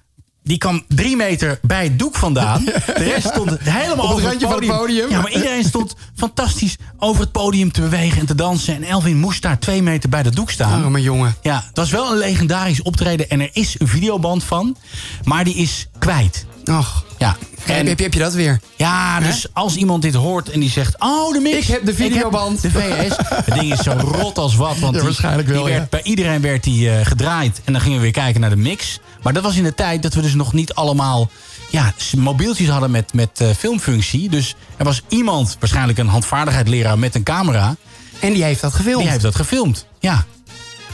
Die 0.44 0.58
kwam 0.58 0.84
drie 0.88 1.16
meter 1.16 1.58
bij 1.62 1.84
het 1.84 1.98
doek 1.98 2.14
vandaan. 2.16 2.64
De 2.64 2.92
rest 3.14 3.26
stond 3.28 3.50
helemaal 3.58 3.92
Op 3.94 4.02
het 4.02 4.10
over 4.10 4.22
randje 4.28 4.46
van 4.46 4.56
het 4.56 4.66
podium. 4.66 5.10
Ja, 5.10 5.20
maar 5.20 5.32
iedereen 5.32 5.64
stond 5.64 5.94
fantastisch 6.16 6.76
over 6.98 7.20
het 7.20 7.32
podium 7.32 7.72
te 7.72 7.80
bewegen 7.80 8.18
en 8.20 8.26
te 8.26 8.34
dansen. 8.34 8.74
En 8.74 8.84
Elvin 8.84 9.16
moest 9.16 9.42
daar 9.42 9.58
twee 9.58 9.82
meter 9.82 10.08
bij 10.08 10.22
de 10.22 10.30
doek 10.30 10.50
staan. 10.50 10.82
Arme 10.84 11.02
jongen. 11.02 11.34
Ja, 11.42 11.64
het 11.66 11.76
was 11.76 11.90
wel 11.90 12.12
een 12.12 12.18
legendarisch 12.18 12.82
optreden. 12.82 13.30
En 13.30 13.40
er 13.40 13.50
is 13.52 13.74
een 13.78 13.88
videoband 13.88 14.44
van. 14.44 14.76
Maar 15.24 15.44
die 15.44 15.54
is 15.54 15.88
kwijt. 15.98 16.46
Och. 16.64 17.04
Ja. 17.18 17.36
Heb, 17.62 17.86
heb, 17.86 17.98
je- 17.98 18.04
heb 18.04 18.14
je 18.14 18.20
dat 18.20 18.34
weer? 18.34 18.60
Ja, 18.76 19.20
dus 19.20 19.46
als 19.52 19.76
iemand 19.76 20.02
dit 20.02 20.14
hoort 20.14 20.50
en 20.50 20.60
die 20.60 20.70
zegt... 20.70 21.00
Oh, 21.00 21.32
de 21.32 21.40
mix. 21.40 21.56
Ik 21.56 21.66
heb 21.66 21.84
de 21.86 21.94
videoband. 21.94 22.62
de 22.62 22.70
VS. 22.70 23.16
Het 23.34 23.54
ding 23.54 23.72
is 23.72 23.78
zo 23.82 23.92
rot 23.98 24.38
als 24.38 24.54
wat. 24.56 24.78
Want 24.78 24.82
Ja, 24.82 24.90
die- 24.90 25.00
waarschijnlijk 25.02 25.48
wel, 25.48 25.64
die 25.64 25.72
werd, 25.72 25.82
ja. 25.82 25.88
Bij 25.90 26.02
iedereen 26.02 26.40
werd 26.40 26.64
die 26.64 26.90
eh, 26.90 27.06
gedraaid. 27.06 27.60
En 27.64 27.72
dan 27.72 27.82
gingen 27.82 27.96
we 27.96 28.02
weer 28.02 28.12
kijken 28.12 28.40
naar 28.40 28.50
de 28.50 28.56
mix. 28.56 28.98
Maar 29.22 29.32
dat 29.32 29.42
was 29.42 29.56
in 29.56 29.62
de 29.62 29.74
tijd 29.74 30.02
dat 30.02 30.14
we 30.14 30.20
dus 30.22 30.34
nog 30.34 30.52
niet 30.52 30.74
allemaal... 30.74 31.30
Ja, 31.70 31.92
mobieltjes 32.16 32.68
hadden 32.68 32.90
met, 32.90 33.12
met 33.14 33.40
eh, 33.40 33.48
filmfunctie. 33.58 34.28
Dus 34.28 34.54
er 34.76 34.84
was 34.84 35.02
iemand, 35.08 35.56
waarschijnlijk 35.60 35.98
een 35.98 36.08
handvaardigheidsleraar 36.08 36.98
met 36.98 37.14
een 37.14 37.22
camera... 37.22 37.76
En 38.20 38.32
die 38.32 38.44
heeft 38.44 38.60
dat 38.60 38.74
gefilmd. 38.74 39.00
Die 39.00 39.10
heeft 39.10 39.22
dat 39.22 39.34
gefilmd, 39.34 39.86
ja. 40.00 40.24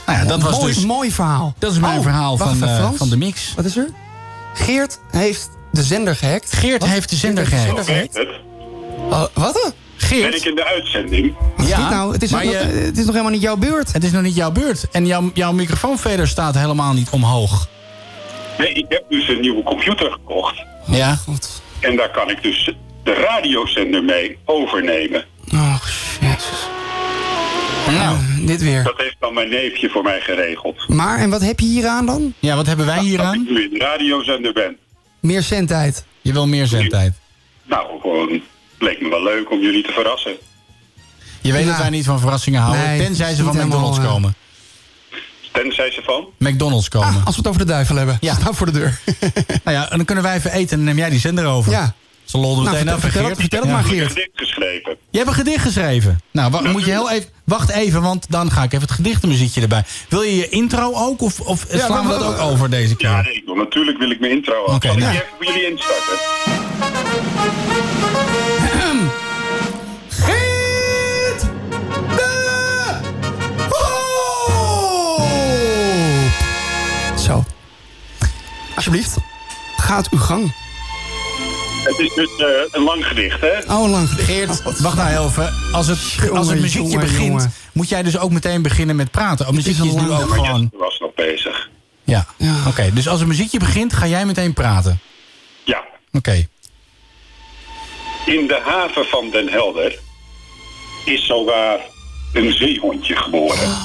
Nou 0.07 0.19
ja, 0.19 0.25
dat 0.25 0.43
was 0.43 0.59
mooi, 0.59 0.75
dus... 0.75 0.85
mooi 0.85 1.13
verhaal. 1.13 1.55
Dat 1.59 1.73
is 1.73 1.79
mijn 1.79 1.97
Oh, 1.97 2.03
verhaal 2.03 2.37
van, 2.37 2.55
even, 2.55 2.69
eh, 2.69 2.91
van 2.95 3.09
de 3.09 3.17
mix. 3.17 3.53
Wat 3.57 3.65
is 3.65 3.77
er? 3.77 3.89
Geert 4.55 5.01
heeft 5.11 5.49
de 5.73 5.83
zender 5.83 6.17
gehackt. 6.17 6.53
Geert 6.53 6.81
Wat? 6.81 6.91
heeft 6.91 7.11
de 7.11 7.17
zender 7.17 7.47
gehackt. 7.47 7.85
zender 7.87 8.41
Oh, 9.11 9.25
wat? 9.35 9.75
Geert? 9.97 10.31
Ben 10.31 10.39
ik 10.39 10.45
in 10.45 10.55
de 10.55 10.65
uitzending? 10.65 11.35
Wat 11.57 11.67
is 11.69 11.75
dit 11.75 11.91
nou? 11.91 12.13
Het 12.13 12.23
is, 12.23 12.31
maar 12.31 12.45
nog, 12.45 12.53
je- 12.53 12.59
het 12.59 12.99
is 12.99 13.05
nog 13.05 13.13
helemaal 13.13 13.33
niet 13.33 13.43
jouw 13.43 13.57
beurt. 13.57 13.93
Het 13.93 14.05
is 14.05 14.11
nog 14.11 14.23
niet 14.23 14.35
jouw 14.35 14.51
beurt. 14.51 14.89
En 14.91 15.07
jouw, 15.07 15.31
jouw 15.35 15.55
staat 16.27 16.55
helemaal 16.55 16.93
niet 16.93 17.11
omhoog. 17.11 17.69
Nee, 18.59 18.73
ik 18.73 18.85
heb 18.89 19.05
dus 19.09 19.29
een 19.29 19.41
nieuwe 19.41 19.63
computer 19.63 20.11
gekocht. 20.11 20.63
Ja. 20.87 21.19
En 21.81 21.97
daar 21.97 22.11
kan 22.11 22.31
ik 22.31 22.43
dus 22.43 22.73
de 23.05 23.13
radiozender 23.15 24.05
mee 24.05 24.39
overnemen. 24.45 25.25
Oh, 25.53 25.77
jezus. 26.21 26.69
Nou, 27.91 28.17
dit 28.47 28.63
weer. 28.63 28.83
Dat 28.83 28.95
heeft 28.97 29.17
dan 29.19 29.35
mijn 29.35 29.49
neefje 29.49 29.89
voor 29.91 30.03
mij 30.03 30.21
geregeld. 30.21 30.89
Maar, 30.89 31.19
en 31.19 31.31
wat 31.31 31.41
heb 31.41 31.61
je 31.61 31.67
hier 31.67 31.87
aan 31.87 32.07
dan? 32.07 32.35
Ja, 32.39 32.57
wat 32.57 32.67
hebben 32.67 32.87
wij 32.87 32.99
hier 33.01 33.17
Dat 33.17 33.27
aan? 33.27 33.35
ik 33.35 33.51
nu 33.51 33.63
in 33.63 33.71
de 33.71 33.79
radiozender 33.79 34.53
ben. 34.53 34.77
Meer 35.21 35.43
zendtijd. 35.43 36.05
Je 36.21 36.33
wil 36.33 36.47
meer 36.47 36.67
zendtijd. 36.67 37.13
Nou, 37.65 38.01
gewoon, 38.01 38.43
leek 38.79 39.01
me 39.01 39.09
wel 39.09 39.23
leuk 39.23 39.51
om 39.51 39.61
jullie 39.61 39.83
te 39.83 39.93
verrassen. 39.93 40.33
Je 41.41 41.53
weet 41.53 41.65
Ja. 41.65 41.69
dat 41.71 41.79
wij 41.79 41.91
niet 41.91 42.05
van 42.05 42.21
verrassingen 42.21 42.61
houden. 42.61 42.87
Nee, 42.87 42.99
tenzij 42.99 43.35
ze 43.35 43.43
van 43.43 43.57
McDonald's 43.67 43.99
komen. 44.01 44.35
Tenzij 45.63 45.91
ze 45.91 46.03
van? 46.05 46.29
McDonald's 46.39 46.89
komen. 46.89 47.15
Als 47.25 47.35
we 47.35 47.41
het 47.41 47.47
over 47.47 47.61
de 47.61 47.67
duivel 47.67 47.97
hebben. 47.97 48.17
Ja. 48.21 48.35
Voor 48.53 48.67
de 48.67 48.73
deur. 48.73 48.99
Nou 49.65 49.77
ja, 49.77 49.91
en 49.91 49.97
dan 49.97 50.07
kunnen 50.07 50.25
wij 50.25 50.37
even 50.37 50.53
eten 50.53 50.79
en 50.79 50.85
neem 50.85 50.97
jij 50.97 51.11
die 51.11 51.19
zender 51.21 51.47
over. 51.47 51.73
Ja. 51.73 51.95
Ze 52.25 52.39
lolden 52.39 52.65
Nou, 52.65 52.77
meteen 52.77 52.79
vertel- 52.79 52.95
af. 52.95 53.01
vertel 53.01 53.21
Geert. 53.23 53.31
het- 53.33 53.41
vertel 53.41 53.61
het 53.61 53.71
maar, 53.71 53.81
Ik 53.81 53.87
heb 53.87 53.97
Geert. 53.97 54.11
een 54.11 54.15
gedicht 54.17 54.31
geschreven. 54.39 54.97
Je 55.11 55.17
hebt 55.19 55.31
een 55.31 55.37
gedicht 55.37 55.63
geschreven. 55.63 56.21
Nou, 56.31 56.51
wa- 56.51 56.61
moet 56.61 56.85
je 56.85 56.91
heel 56.91 57.11
even... 57.11 57.29
Wacht 57.45 57.71
even, 57.71 58.03
want 58.03 58.27
dan 58.31 58.51
ga 58.51 58.63
ik 58.63 58.73
even 58.73 58.87
het 58.87 58.95
gedichtenmuziekje 58.97 59.61
erbij. 59.61 59.85
Wil 60.09 60.23
je 60.23 60.37
je 60.37 60.49
intro 60.49 60.93
ook? 60.95 61.21
Of, 61.23 61.41
of 61.41 61.73
Ja, 61.73 61.85
slaan 61.87 62.03
we 62.07 62.13
dat 62.19 62.25
ook 62.25 62.39
over 62.39 62.71
deze 62.71 62.97
keer? 62.97 63.09
Ja, 63.11 63.23
nee, 63.23 63.33
ik 63.35 63.43
wil, 63.45 63.55
natuurlijk 63.55 63.99
wil 63.99 64.11
ik 64.11 64.21
mijn 64.21 64.33
intro 64.33 64.65
Zal 64.67 64.75
ik 64.77 64.83
nou. 64.83 64.99
die 64.99 65.09
even 65.09 65.25
voor 65.39 65.47
jullie 65.47 65.71
instarten? 65.71 66.17
Alsjeblieft. 78.79 79.17
Gaat 79.77 80.09
uw 80.11 80.19
gang. 80.19 80.53
Het 81.85 81.99
is 81.99 82.15
dus 82.15 82.37
eh, 82.37 82.47
een 82.71 82.83
lang 82.83 83.07
gedicht, 83.07 83.41
hè? 83.41 83.59
Oh, 83.75 83.91
lang 83.91 84.09
gedicht. 84.09 84.29
Geert, 84.29 84.81
wacht 84.81 84.97
nou 84.97 85.27
even. 85.29 85.53
Als 85.73 85.87
het, 85.87 86.31
als 86.33 86.49
het 86.49 86.61
muziekje 86.61 86.89
jongen, 86.89 87.01
begint, 87.07 87.27
jongen. 87.27 87.53
moet 87.73 87.89
jij 87.89 88.03
dus 88.03 88.19
ook 88.19 88.31
meteen 88.31 88.63
beginnen 88.63 88.97
met 88.97 89.11
praten. 89.11 89.47
Het 89.47 89.55
muziekje 89.55 89.83
is 89.85 89.89
is 89.95 90.01
nu 90.01 90.07
lang. 90.07 90.23
ook 90.23 90.31
gewoon... 90.31 90.71
Was 90.73 90.99
nog 90.99 91.15
bezig. 91.15 91.69
Ja, 92.05 92.27
Ja. 92.37 92.55
oké. 92.67 92.91
Dus 92.93 93.09
als 93.09 93.19
het 93.19 93.29
muziekje 93.29 93.59
begint, 93.59 93.93
ga 93.93 94.07
jij 94.07 94.25
meteen 94.27 94.53
praten. 94.53 95.01
Ja. 95.65 95.85
Oké. 96.13 96.47
In 98.27 98.47
de 98.47 98.61
haven 98.65 99.05
van 99.05 99.31
Den 99.31 99.49
Helder 99.49 99.99
is 101.05 101.27
zowaar 101.27 101.79
een 102.33 102.53
zeehondje 102.53 103.17
geboren. 103.17 103.77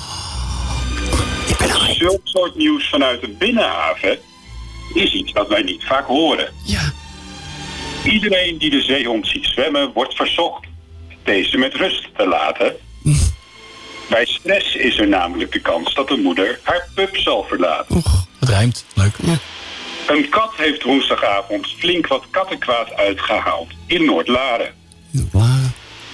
Zulk 1.98 2.22
soort 2.24 2.56
nieuws 2.56 2.90
vanuit 2.90 3.22
de 3.22 3.30
binnenhaven 3.30 4.18
is 4.94 5.14
iets 5.14 5.34
dat 5.34 5.48
wij 5.48 5.62
niet 5.62 5.84
vaak 5.84 6.06
horen. 6.06 6.54
Ja. 6.66 6.94
Iedereen 8.04 8.58
die 8.58 8.70
de 8.70 8.82
zeehond 8.82 9.28
ziet 9.28 9.46
zwemmen, 9.46 9.92
wordt 9.94 10.16
verzocht 10.16 10.66
deze 11.24 11.58
met 11.58 11.74
rust 11.74 12.10
te 12.18 12.28
laten. 12.28 12.76
Bij 14.10 14.26
stress 14.26 14.76
is 14.76 14.98
er 14.98 15.08
namelijk 15.08 15.52
de 15.52 15.60
kans 15.60 15.94
dat 15.94 16.08
de 16.08 16.18
moeder 16.18 16.60
haar 16.64 16.88
pup 16.96 17.18
zal 17.18 17.44
verlaten. 17.44 17.96
Oeg, 17.96 18.26
het 18.40 18.50
rijmt. 18.50 18.86
Leuk. 18.94 19.16
Een 20.08 20.30
kat 20.30 20.52
heeft 20.56 20.84
woensdagavond 20.84 21.68
flink 21.68 22.08
wat 22.08 22.26
kattenkwaad 22.30 22.94
uitgehaald 22.94 23.68
in 23.88 24.06
Noord-Laren. 24.06 24.74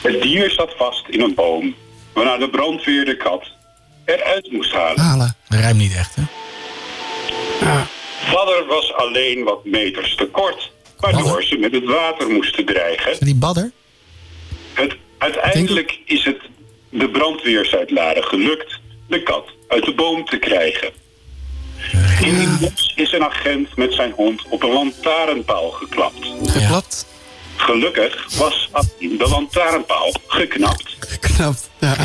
Het 0.01 0.22
dier 0.22 0.51
zat 0.51 0.74
vast 0.78 1.07
in 1.07 1.22
een 1.22 1.34
boom, 1.34 1.76
waarna 2.13 2.38
de 2.38 2.49
brandweer 2.49 3.05
de 3.05 3.17
kat 3.17 3.43
eruit 4.05 4.51
moest 4.51 4.74
halen. 4.74 4.99
Halen. 4.99 5.36
Dat 5.49 5.59
rijmt 5.59 5.78
niet 5.78 5.95
echt, 5.95 6.15
hè? 6.15 6.24
Badder 8.32 8.65
was 8.65 8.93
alleen 8.93 9.43
wat 9.43 9.65
meters 9.65 10.15
te 10.15 10.26
kort, 10.26 10.72
waardoor 10.99 11.43
ze 11.43 11.57
met 11.57 11.72
het 11.72 11.86
water 11.86 12.30
moesten 12.30 12.65
dreigen. 12.65 13.17
Die 13.20 13.36
badder? 13.36 13.72
Het, 14.74 14.95
uiteindelijk 15.17 15.99
is 16.05 16.26
het 16.26 16.39
de 16.89 17.09
brandweersuitlaren 17.09 18.24
gelukt 18.24 18.80
de 19.07 19.24
kat 19.24 19.45
uit 19.67 19.86
de 19.86 19.93
boom 19.93 20.26
te 20.26 20.38
krijgen. 20.38 20.89
In 22.22 22.36
het 22.36 22.59
bos 22.59 22.93
is 22.95 23.11
een 23.11 23.24
agent 23.24 23.76
met 23.76 23.93
zijn 23.93 24.11
hond 24.11 24.43
op 24.49 24.63
een 24.63 24.72
lantaarnpaal 24.72 25.70
geklapt. 25.70 26.32
Geklapt? 26.45 27.05
Gelukkig 27.60 28.38
was 28.38 28.70
de 28.99 29.28
lantaarnpaal 29.30 30.14
geknapt. 30.28 30.97
Geknapt, 30.99 31.70
ja. 31.80 31.95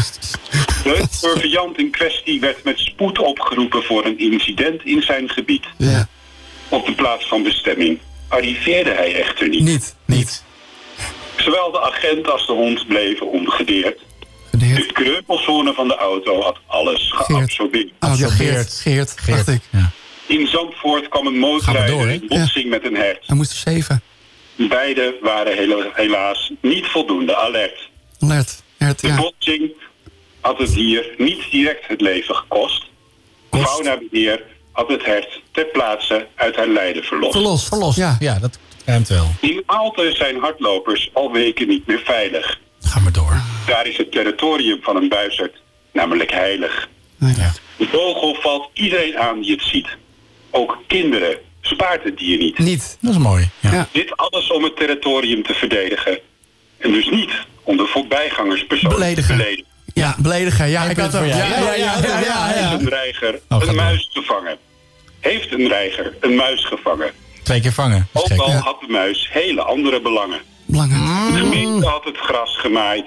De 0.83 1.07
surveillant 1.11 1.79
in 1.79 1.91
kwestie 1.91 2.41
werd 2.41 2.65
met 2.65 2.79
spoed 2.79 3.19
opgeroepen 3.19 3.83
voor 3.83 4.05
een 4.05 4.19
incident 4.19 4.85
in 4.85 5.03
zijn 5.03 5.29
gebied. 5.29 5.65
Ja. 5.77 6.09
Op 6.69 6.87
de 6.87 6.95
plaats 6.95 7.29
van 7.29 7.43
bestemming 7.43 7.99
arriveerde 8.29 8.91
hij 8.91 9.15
echter 9.15 9.49
niet. 9.49 9.63
Niet, 9.63 9.95
niet. 10.05 10.43
Zowel 11.37 11.71
de 11.73 11.81
agent 11.81 12.31
als 12.31 12.47
de 12.47 12.53
hond 12.53 12.87
bleven 12.87 13.31
ongedeerd. 13.31 14.01
De 14.51 14.91
kreupelzone 14.93 15.73
van 15.73 15.89
de 15.89 15.97
auto 15.97 16.43
had 16.43 16.59
alles 16.67 17.13
geabsorbeerd. 17.15 17.91
Oh, 18.01 18.19
ja, 18.19 18.29
Geert. 18.29 18.73
Geert, 18.73 19.27
dacht 19.27 19.49
ik. 19.49 19.61
In 20.27 20.47
Zandvoort 20.47 21.09
kwam 21.09 21.27
een 21.27 21.39
motorrijder 21.39 22.11
in 22.11 22.25
botsing 22.29 22.71
met 22.71 22.85
een 22.85 22.97
hert. 22.97 23.27
Hij 23.27 23.37
moest 23.37 23.51
er 23.51 23.73
zeven. 23.73 24.03
Beide 24.57 25.19
waren 25.23 25.93
helaas 25.95 26.53
niet 26.61 26.87
voldoende 26.87 27.37
alert. 27.37 27.91
Alert. 28.21 28.63
Hert, 28.77 29.01
De 29.01 29.07
ja. 29.07 29.17
botsing 29.17 29.73
had 30.41 30.59
het 30.59 30.73
dier 30.73 31.15
niet 31.19 31.51
direct 31.51 31.87
het 31.87 32.01
leven 32.01 32.35
gekost. 32.35 32.85
Faunabeheer 33.51 34.43
had 34.73 34.89
het 34.89 35.05
hert 35.05 35.41
ter 35.53 35.65
plaatse 35.65 36.27
uit 36.35 36.57
haar 36.57 36.67
lijden 36.69 37.05
verlost. 37.05 37.33
Verlost. 37.33 37.69
Verlost. 37.69 37.97
Ja, 37.99 38.17
ja 38.21 38.39
dat 38.39 38.59
ruimt 38.85 39.09
wel. 39.09 39.27
In 39.41 39.63
Aalten 39.67 40.17
zijn 40.17 40.39
hardlopers 40.41 41.11
al 41.13 41.33
weken 41.33 41.69
niet 41.69 41.87
meer 41.87 42.03
veilig. 42.05 42.61
Ga 42.81 43.01
maar 43.01 43.13
door. 43.13 43.41
Daar 43.67 43.87
is 43.87 43.97
het 43.97 44.13
territorium 44.13 44.79
van 44.83 44.97
een 44.97 45.09
buizerd 45.09 45.57
namelijk 45.93 46.31
heilig. 46.31 46.89
Ja. 47.19 47.53
De 47.77 47.87
vogel 47.87 48.35
valt 48.35 48.69
iedereen 48.73 49.19
aan 49.19 49.41
die 49.41 49.51
het 49.53 49.63
ziet. 49.63 49.89
Ook 50.51 50.79
kinderen 50.87 51.39
spaart 51.67 52.05
het 52.05 52.19
dier 52.19 52.39
niet. 52.39 52.59
Niet. 52.59 52.97
Dat 53.01 53.11
is 53.13 53.19
mooi. 53.19 53.49
Ja. 53.61 53.89
Dit 53.93 54.17
alles 54.17 54.51
om 54.51 54.63
het 54.63 54.77
territorium 54.77 55.43
te 55.43 55.55
verdedigen. 55.55 56.19
En 56.79 56.93
dus 56.93 57.09
niet 57.11 57.31
om 57.63 57.77
de 57.77 57.87
voorbijgangers 57.87 58.67
persoonlijk 58.67 59.01
Beledigen. 59.01 59.37
te 59.37 59.43
beledigen. 59.43 59.73
Ja, 59.95 60.15
beledigen. 60.19 60.69
Ja, 60.69 60.83
ik 60.85 60.97
had 60.97 61.11
voor 61.17 61.27
Ja, 61.27 61.37
jou. 61.37 61.49
ja, 61.49 61.75
ja, 61.75 61.75
ja, 61.75 62.19
ja, 62.21 62.21
ja. 62.21 62.69
Heeft 62.69 62.81
een 62.83 62.89
reiger 62.89 63.41
Oh, 63.49 63.63
een 63.63 63.75
muis 63.75 64.09
gevangen? 64.13 64.57
Heeft 65.21 65.53
een 65.53 65.69
reiger 65.69 66.15
een 66.21 66.35
muis 66.35 66.65
gevangen? 66.65 67.11
Twee 67.43 67.61
keer 67.61 67.73
vangen. 67.73 68.09
Ook 68.13 68.31
al 68.37 68.51
had 68.53 68.81
de 68.81 68.87
muis 68.89 69.29
hele 69.33 69.63
andere 69.63 70.01
belangen. 70.01 70.41
Belangrijk. 70.67 71.33
De 71.33 71.39
gemeente 71.39 71.87
had 71.87 72.05
het 72.05 72.17
gras 72.17 72.57
gemaaid. 72.59 73.07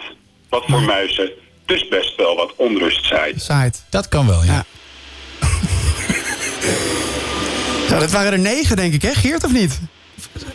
Wat 0.49 0.63
voor 0.67 0.81
muizen 0.81 1.29
dus 1.65 1.87
best 1.87 2.15
wel 2.15 2.35
wat 2.35 2.53
onrust 2.55 3.05
zaait. 3.05 3.41
Saait. 3.41 3.83
Dat 3.89 4.07
kan 4.07 4.27
wel, 4.27 4.43
ja. 4.43 4.65
Ja, 7.87 7.99
dat 7.99 8.11
waren 8.11 8.31
er 8.31 8.39
negen, 8.39 8.75
denk 8.75 8.93
ik, 8.93 9.01
hè? 9.01 9.13
Geert 9.13 9.43
of 9.43 9.51
niet? 9.51 9.79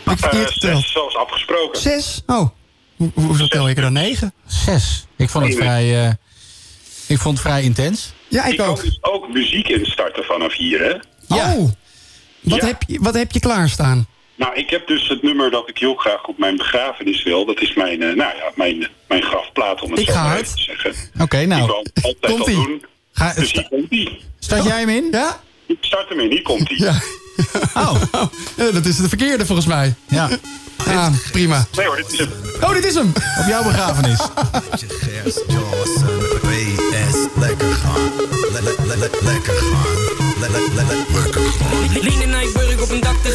Heb 0.02 0.14
ik 0.14 0.18
verkeerd 0.18 0.48
Eh, 0.48 0.52
geteld? 0.52 0.80
zes, 0.82 0.92
zoals 0.92 1.16
afgesproken. 1.16 1.80
Zes? 1.80 2.22
Oh. 2.26 2.48
Hoe, 2.96 3.10
hoezo 3.14 3.46
tel 3.46 3.68
ik 3.68 3.76
er 3.76 3.82
dan 3.82 3.92
negen? 3.92 4.32
Zes. 4.46 5.06
Ik 5.16 5.28
vond 5.30 5.44
het 5.46 5.54
vrij, 5.56 6.04
eh, 6.06 6.12
ik 7.08 7.18
vond 7.18 7.38
het 7.38 7.46
vrij 7.46 7.62
intens. 7.62 8.12
Ja, 8.28 8.44
ik 8.44 8.56
kan 8.56 8.68
ook. 8.68 8.82
dus 8.82 8.98
ook 9.00 9.28
muziek 9.32 9.68
instarten 9.68 10.24
vanaf 10.24 10.54
hier, 10.56 10.80
hè? 10.80 10.92
Oh. 11.36 11.68
Wat, 12.40 12.60
Ja. 12.60 12.66
heb 12.66 12.82
je, 12.86 12.98
wat 13.00 13.14
heb 13.14 13.32
je 13.32 13.40
klaarstaan? 13.40 14.06
Nou, 14.34 14.54
ik 14.54 14.70
heb 14.70 14.86
dus 14.86 15.08
het 15.08 15.22
nummer 15.22 15.50
dat 15.50 15.68
ik 15.68 15.78
heel 15.78 15.94
graag 15.94 16.24
op 16.26 16.38
mijn 16.38 16.56
begrafenis 16.56 17.22
wil. 17.22 17.46
Dat 17.46 17.60
is 17.60 17.74
mijn, 17.74 18.02
eh, 18.02 18.08
nou 18.08 18.36
ja, 18.36 18.50
mijn, 18.54 18.88
mijn 19.08 19.22
grafplaat, 19.22 19.82
om 19.82 19.90
het 19.90 20.00
Ik 20.00 20.06
zo 20.06 20.12
ga 20.12 20.22
maar 20.22 20.38
even 20.40 20.56
te 20.56 20.62
zeggen. 20.62 20.94
Oké, 21.20 21.38
Ik 21.38 21.46
nou. 21.46 21.60
altijd 21.72 22.04
al 22.20 22.30
Komt-ie. 22.32 22.54
doen. 22.54 22.84
Ga, 23.12 23.32
Dus 23.34 23.48
sta- 23.48 23.60
hier 23.60 23.68
komt 23.68 23.90
ie. 23.90 24.20
start 24.38 24.64
jij 24.64 24.78
hem 24.78 24.88
in? 24.88 25.08
Ja? 25.10 25.40
Ik 25.66 25.76
start 25.80 26.08
hem 26.08 26.20
in, 26.20 26.30
hier 26.30 26.42
komt 26.42 26.70
ie. 26.70 26.82
Ja. 26.82 27.00
Oh, 27.74 27.94
Ja, 28.56 28.70
dat 28.70 28.86
is 28.86 28.96
de 28.96 29.08
verkeerde 29.08 29.46
volgens 29.46 29.66
mij. 29.66 29.94
ja. 30.08 30.28
Ah, 30.86 31.12
prima. 31.32 31.66
Nee 31.76 31.86
hoor, 31.86 31.96
dit 31.96 32.12
is 32.12 32.18
hem. 32.18 32.28
Oh, 32.60 32.72
dit 32.74 32.84
is 32.84 32.94
hem. 32.94 33.12
Op 33.40 33.46
jouw 33.48 33.62
begrafenis. 33.62 34.18
Lekker 37.38 37.74
gaan. 37.74 38.10
Lekker 39.22 39.52
gaan. 39.52 39.92
Lean 42.02 42.20
in 42.22 42.30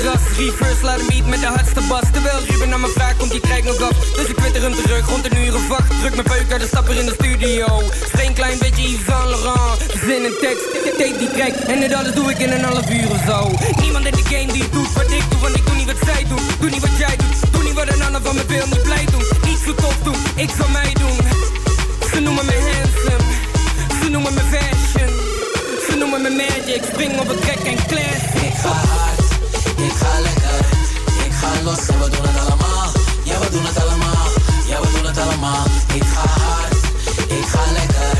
Dakterras 0.08 0.38
Reverse 0.38 0.84
laat 0.86 0.97
hem 0.97 1.08
beat 1.08 1.26
met 1.26 1.39
de 1.39 1.45
hardste 1.45 1.82
bas. 1.89 2.08
Terwijl 2.12 2.39
Ruben 2.49 2.70
naar 2.70 2.80
me 2.80 2.88
vraagt 2.88 3.18
komt 3.18 3.32
die 3.32 3.39
krijgt 3.39 3.68
nog 3.68 3.82
af 3.82 3.95
Dus 4.16 4.28
ik 4.28 4.36
twitter 4.36 4.62
hem 4.62 4.76
terug 4.76 5.05
rond 5.10 5.26
een 5.26 5.38
uur 5.43 5.55
of 5.55 5.66
Druk 6.01 6.16
mijn 6.16 6.30
peuk 6.34 6.51
uit 6.51 6.62
de 6.62 6.68
stapper 6.68 6.95
in 6.95 7.05
de 7.05 7.16
studio. 7.20 7.66
Geen 8.20 8.34
klein 8.34 8.58
beetje 8.60 8.84
Yves 8.91 9.05
Saint 9.08 9.30
Laurent. 9.30 9.76
Zin 10.05 10.24
en 10.30 10.36
tekst, 10.43 10.66
tape 10.99 11.18
die 11.18 11.32
track 11.36 11.53
En 11.74 11.80
dit 11.80 11.93
alles 11.93 12.14
doe 12.14 12.30
ik 12.32 12.39
in 12.39 12.51
een 12.51 12.64
half 12.64 12.89
uur 12.89 13.10
of 13.16 13.22
zo. 13.30 13.38
Niemand 13.82 14.05
in 14.05 14.16
de 14.22 14.26
game 14.34 14.51
die 14.58 14.70
doet 14.70 14.93
wat 14.93 15.12
ik 15.20 15.24
doe 15.30 15.39
Want 15.39 15.55
ik 15.55 15.66
doe 15.66 15.76
niet 15.76 15.89
wat 15.91 16.01
zij 16.10 16.24
doen. 16.30 16.43
Doe 16.60 16.70
niet 16.70 16.82
wat 16.88 16.97
jij 16.97 17.16
doet. 17.22 17.51
Doe 17.51 17.64
niet 17.64 17.74
wat 17.74 17.88
een 17.93 18.03
ander 18.08 18.22
van 18.22 18.36
me 18.36 18.43
wil 18.47 18.66
Niet 18.68 18.84
blij 18.84 19.05
doen. 19.14 19.26
Niet 19.49 19.60
zo 19.66 19.74
tof 19.74 19.97
doen. 20.03 20.22
Ik 20.36 20.49
zal 20.58 20.70
mij 20.80 20.93
doen. 21.03 21.18
Ze 22.12 22.20
noemen 22.20 22.45
me 22.45 22.55
handsome. 22.70 23.26
Ze 24.01 24.10
noemen 24.10 24.34
me 24.34 24.43
fashion. 24.53 25.12
Ze 25.89 25.95
noemen 25.99 26.22
me 26.22 26.30
magic. 26.30 26.82
Spring 26.91 27.20
op 27.20 27.28
het 27.28 27.41
trek 27.41 27.62
en 27.72 27.78
classic 27.88 29.27
Ik 29.78 29.94
ga 30.02 30.20
lekker, 30.22 30.60
ik 31.26 31.34
ga 31.40 31.50
los 31.64 31.88
en 31.88 32.00
we 32.00 32.10
doen 32.10 32.26
het 32.28 32.40
allemaal. 32.46 32.92
Ja, 33.24 33.40
we 33.40 33.50
doen 33.52 33.66
het 33.66 33.80
allemaal, 33.84 34.28
ja, 34.68 34.82
we 34.82 34.88
doen 34.94 35.06
het 35.06 35.18
allemaal. 35.18 35.66
Ik 35.94 36.04
ga 36.04 36.28
hard, 36.42 36.74
ik 37.28 37.46
ga 37.54 37.64
lekker, 37.72 38.14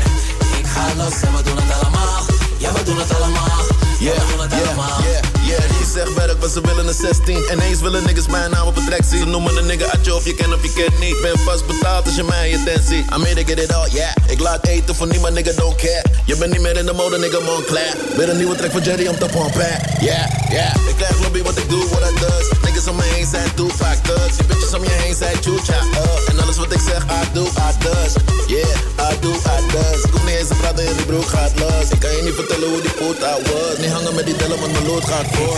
ik 0.58 0.66
ga 0.66 0.84
los 0.96 1.20
en 1.20 1.36
we 1.36 1.42
doen 1.42 1.56
het 1.56 1.72
allemaal. 1.80 2.20
Ja, 2.58 2.72
we 2.72 2.82
doen 2.82 2.98
het 2.98 3.14
allemaal, 3.14 3.60
ja, 3.98 4.12
we 4.12 4.24
doen 4.30 4.40
het 4.40 4.52
allemaal. 4.52 5.00
Yeah, 5.02 5.22
yeah, 5.48 5.70
die 5.70 5.77
zegt 5.98 6.14
werk, 6.14 6.38
maar 6.40 6.48
ze 6.48 6.60
willen 6.60 6.86
een 6.88 6.94
16. 6.94 7.52
Ineens 7.52 7.80
willen 7.80 8.02
niggas 8.06 8.26
mijn 8.26 8.50
naam 8.50 8.66
op 8.66 8.74
het 8.74 8.86
trek 8.86 9.04
zien. 9.10 9.18
Ze 9.18 9.26
noemen 9.26 9.56
een 9.56 9.66
nigga 9.66 9.86
uit 9.94 10.04
je 10.04 10.14
of 10.14 10.24
je 10.24 10.34
kent 10.34 10.54
of 10.54 10.62
je 10.62 10.72
kent 10.72 10.98
niet. 10.98 11.16
Ben 11.22 11.38
vast 11.38 11.66
betaald 11.66 12.06
als 12.06 12.14
je 12.14 12.22
mij 12.22 12.50
je 12.50 12.62
tent 12.64 12.84
ziet. 12.88 13.04
I 13.14 13.18
made 13.24 13.40
it 13.40 13.46
get 13.48 13.58
it 13.58 13.72
all, 13.72 13.88
yeah. 13.90 14.12
Ik 14.26 14.40
laat 14.40 14.66
eten 14.66 14.94
voor 14.94 15.06
niemand, 15.06 15.34
nigga, 15.34 15.52
don't 15.52 15.76
care. 15.76 16.04
Je 16.24 16.36
bent 16.36 16.52
niet 16.52 16.60
meer 16.60 16.76
in 16.76 16.86
de 16.86 16.92
mode, 16.92 17.18
nigga, 17.18 17.40
Montclair. 17.40 17.94
Weer 18.16 18.28
een 18.28 18.36
nieuwe 18.36 18.56
track 18.56 18.70
van 18.70 18.82
Jerry 18.82 19.06
om 19.06 19.18
te 19.18 19.26
pompen. 19.26 19.72
Yeah, 20.00 20.26
yeah. 20.50 20.88
Ik 20.90 20.96
krijg 20.96 21.22
lobby 21.22 21.42
wat 21.42 21.56
ik 21.58 21.68
doe, 21.68 21.88
wat 21.88 22.10
I 22.10 22.14
does. 22.20 22.46
Niggas 22.64 22.86
om 22.88 22.96
me 22.96 23.02
heen 23.14 23.26
zijn 23.26 23.54
Tupac 23.54 23.98
thugs. 24.08 24.36
Die 24.36 24.46
bitches 24.46 24.74
om 24.74 24.82
je 24.84 24.96
heen 25.02 25.14
zijn 25.14 25.36
Chucha 25.42 25.80
up. 26.04 26.22
En 26.28 26.40
alles 26.42 26.56
wat 26.56 26.72
ik 26.72 26.80
zeg, 26.90 27.02
I 27.04 27.22
do, 27.32 27.42
I 27.42 27.70
does. 27.84 28.12
Yeah, 28.46 29.10
I 29.10 29.12
do, 29.20 29.30
I 29.56 29.58
does. 29.72 30.00
Ik 30.04 30.12
hoef 30.12 30.24
niet 30.24 30.34
eens 30.34 30.48
te 30.48 30.54
praten 30.54 30.84
in 30.86 30.96
die 30.96 31.06
broek 31.06 31.28
gaat 31.28 31.52
los. 31.58 31.90
Ik 31.90 32.00
kan 32.00 32.10
je 32.16 32.22
niet 32.22 32.34
vertellen 32.34 32.68
hoe 32.68 32.80
die 32.80 32.94
poet 32.98 33.18
I 33.18 33.36
was. 33.48 33.76
Niet 33.78 33.90
hangen 33.90 34.14
met 34.14 34.26
die 34.26 34.36
dellen, 34.36 34.60
want 34.60 34.72
mijn 34.72 34.86
lood 34.86 35.04
gaat 35.04 35.26
voor. 35.32 35.56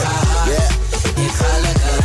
Ik 1.26 1.32
ga 1.40 1.52
lekker, 1.66 1.98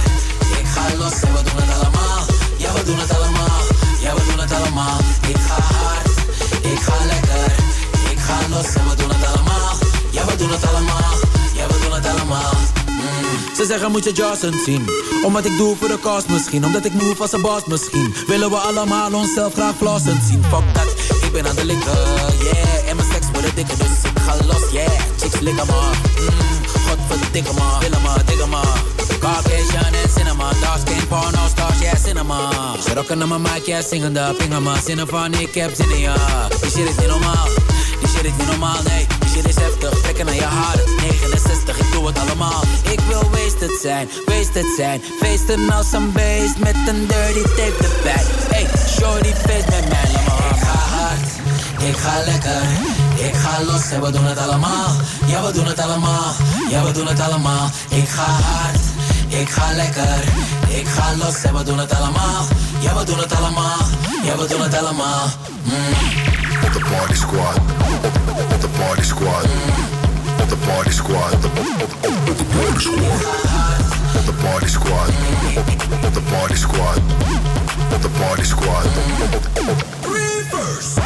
ik 0.59 0.67
ga 0.73 0.83
los 0.97 1.19
en 1.21 1.33
we 1.33 1.41
doen 1.43 1.59
het 1.61 1.71
allemaal. 1.77 2.25
Ja, 2.57 2.73
we 2.73 2.83
doen 2.83 2.99
het 2.99 3.11
allemaal, 3.17 3.61
ja, 4.01 4.13
we 4.15 4.21
doen 4.29 4.39
het 4.39 4.51
allemaal. 4.51 4.99
Ik 5.27 5.37
ga 5.47 5.61
hard, 5.61 6.17
ik 6.61 6.79
ga 6.79 7.05
lekker, 7.05 7.55
ik 8.11 8.19
ga 8.19 8.37
los 8.49 8.73
en 8.73 8.89
we 8.89 8.95
doen 8.95 9.09
het 9.09 9.25
allemaal. 9.27 9.73
Ja, 10.09 10.25
we 10.25 10.35
doen 10.35 10.51
het 10.51 10.67
allemaal, 10.67 11.13
ja, 11.53 11.67
we 11.67 11.79
doen 11.83 11.93
het 11.93 12.07
allemaal. 12.07 12.53
Ze 13.55 13.65
zeggen 13.65 13.91
moet 13.91 14.03
je 14.03 14.11
Johnson 14.11 14.53
zien 14.65 14.89
Omdat 15.23 15.45
ik 15.45 15.57
doe 15.57 15.75
voor 15.75 15.87
de 15.87 15.99
cause 15.99 16.25
misschien 16.31 16.65
Omdat 16.65 16.85
ik 16.85 16.93
move 16.93 17.21
als 17.21 17.31
een 17.31 17.41
boss 17.41 17.65
misschien 17.65 18.15
Willen 18.27 18.49
we 18.49 18.55
allemaal 18.55 19.13
onszelf 19.13 19.53
graag 19.53 19.75
flossend 19.75 20.23
zien 20.23 20.43
Fuck 20.43 20.73
dat, 20.73 21.23
ik 21.23 21.31
ben 21.31 21.47
aan 21.47 21.55
de 21.55 21.65
linker, 21.65 21.93
yeah 22.43 22.89
En 22.89 22.95
mijn 22.95 23.07
seks 23.11 23.25
wordt 23.31 23.55
dikker, 23.55 23.77
dus 23.77 24.11
ik 24.11 24.19
ga 24.25 24.35
los, 24.45 24.71
yeah 24.71 24.99
Chicks 25.19 25.39
likken 25.39 25.67
maar, 25.67 25.95
mm, 26.19 26.54
godverdikke 27.07 27.53
maar 27.53 27.79
Willen 27.79 28.01
maar, 28.01 28.25
dikke 28.25 28.45
maar 28.45 28.77
Caucasian 29.19 29.93
en 30.03 30.09
cinema 30.17 30.49
Dark 30.61 30.79
skin, 30.87 31.07
porno 31.07 31.47
stars, 31.47 31.79
yeah, 31.79 31.97
cinema. 32.05 32.39
Ze 32.83 32.93
rocken 32.93 33.17
naar 33.17 33.27
mijn 33.27 33.41
mic, 33.41 33.65
yeah, 33.65 33.83
zingende 33.83 34.35
Pingen 34.37 34.63
maar, 34.63 34.81
zinnen 34.85 35.33
ik 35.39 35.53
heb 35.53 35.75
zin 35.75 35.91
in 35.91 35.99
ja 35.99 36.15
Die 36.61 36.69
shit 36.69 36.89
is 36.89 36.95
niet 36.97 37.07
normaal. 37.07 37.47
Die 37.99 38.07
shit 38.07 38.23
is 38.23 38.31
niet 38.37 38.47
normaal, 38.47 38.81
nee, 38.87 39.07
die 39.19 39.29
shit 39.29 39.47
is 39.47 39.55
heftig. 39.55 40.01
Trekken 40.01 40.25
naar 40.25 40.35
je 40.35 40.43
haren, 40.43 40.85
69, 40.95 41.77
ik 41.77 41.91
doe 41.91 42.07
het 42.07 42.19
allemaal. 42.19 42.61
Ik 42.91 42.99
wil 42.99 43.23
wasted 43.29 43.79
zijn, 43.81 44.09
wasted 44.25 44.65
zijn. 44.77 45.01
Feesten 45.19 45.71
als 45.73 45.91
een 45.91 46.11
beest 46.11 46.57
met 46.57 46.75
een 46.75 47.07
dirty 47.07 47.41
tape 47.41 47.75
erbij. 47.87 48.23
Hey, 48.53 48.67
shorty 48.87 49.33
feest 49.33 49.69
met 49.69 49.89
mij, 49.89 50.07
laat 50.13 50.39
Ik 50.51 50.61
ga 50.67 50.77
hard, 50.95 51.29
ik 51.89 51.97
ga 51.97 52.23
lekker, 52.25 52.61
ik 53.27 53.35
ga 53.35 53.63
los 53.63 53.91
en 53.91 54.01
we 54.01 54.11
doen 54.11 54.25
het 54.25 54.37
allemaal. 54.37 54.89
Ja, 55.25 55.45
we 55.45 55.51
doen 55.51 55.65
het 55.65 55.79
allemaal, 55.79 56.33
ja, 56.69 56.83
we 56.83 56.91
doen 56.91 57.07
het 57.07 57.19
allemaal. 57.19 57.69
Ik 57.89 58.09
ga 58.09 58.23
hard, 58.23 58.83
ik 59.27 59.49
ga 59.49 59.71
lekker, 59.73 60.23
ik 60.67 60.87
ga 60.87 61.15
los 61.17 61.43
en 61.43 61.57
we 61.57 61.63
doen 61.63 61.79
het 61.79 61.93
allemaal. 61.95 62.45
Ja, 62.79 62.95
we 62.95 63.03
doen 63.05 63.17
het 63.19 63.35
allemaal, 63.35 63.79
ja, 64.23 64.37
we 64.37 64.47
doen 64.47 64.61
het 64.61 64.77
allemaal. 64.77 65.25
Mm. 65.63 65.73
Op 66.65 66.73
de 66.73 66.85
party 66.91 67.13
squad. 67.13 67.55
Op, 67.55 68.05
op, 68.05 68.53
op 68.53 68.61
de 68.61 68.67
party 68.67 69.01
squad. 69.01 69.43
Op, 69.43 70.49
The 70.49 70.57
party 70.57 70.91
squad. 70.91 71.31
The, 71.41 71.49
the 72.35 72.45
party 72.45 72.77
squad. 73.07 73.39
The 74.25 74.33
party 74.43 74.67
squad. 74.67 75.07
The 76.13 76.21
party 76.31 76.55
squad. 76.55 77.01
The 78.01 78.09
party 78.19 78.43
squad. 78.43 78.85
Reverse. 80.03 80.99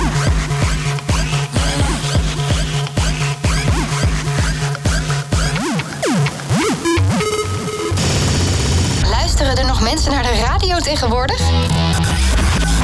Luisteren 9.50 9.76
er 9.76 9.82
nog 9.82 9.90
mensen 9.92 10.12
naar 10.12 10.24
de 10.24 10.40
radio 10.40 10.78
tegenwoordig? 10.78 11.42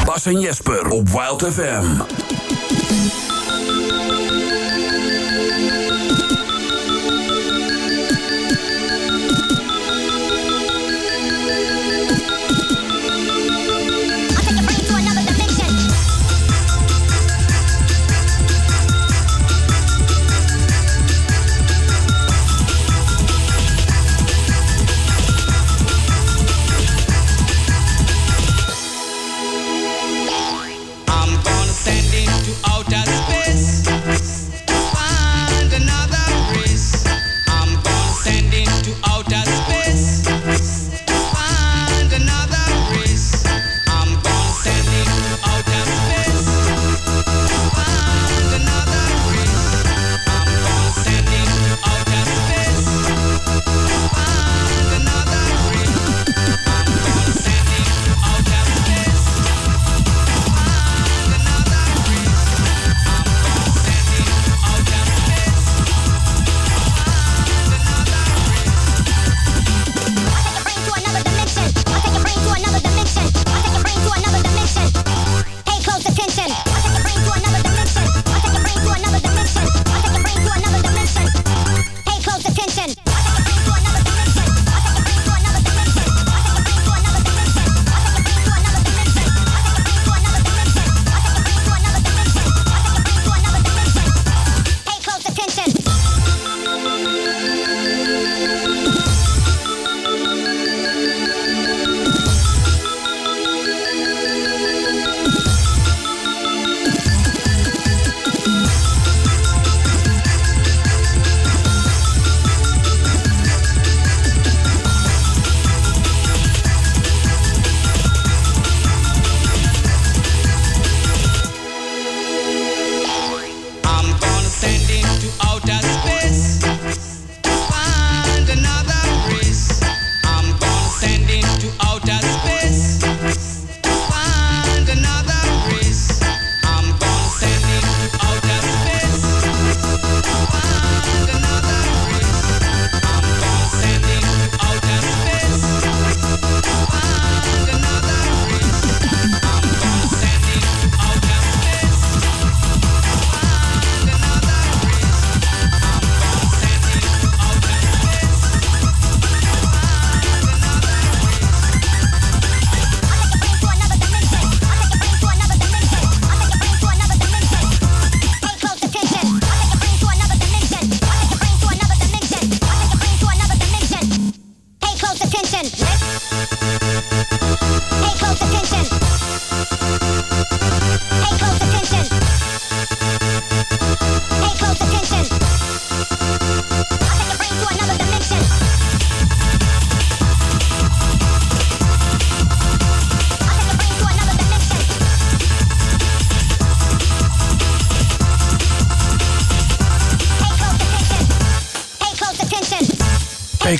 Bas 0.05 0.25
en 0.25 0.39
Jesper 0.39 0.89
op 0.89 1.09
Wild 1.09 1.53
FM. 1.53 1.85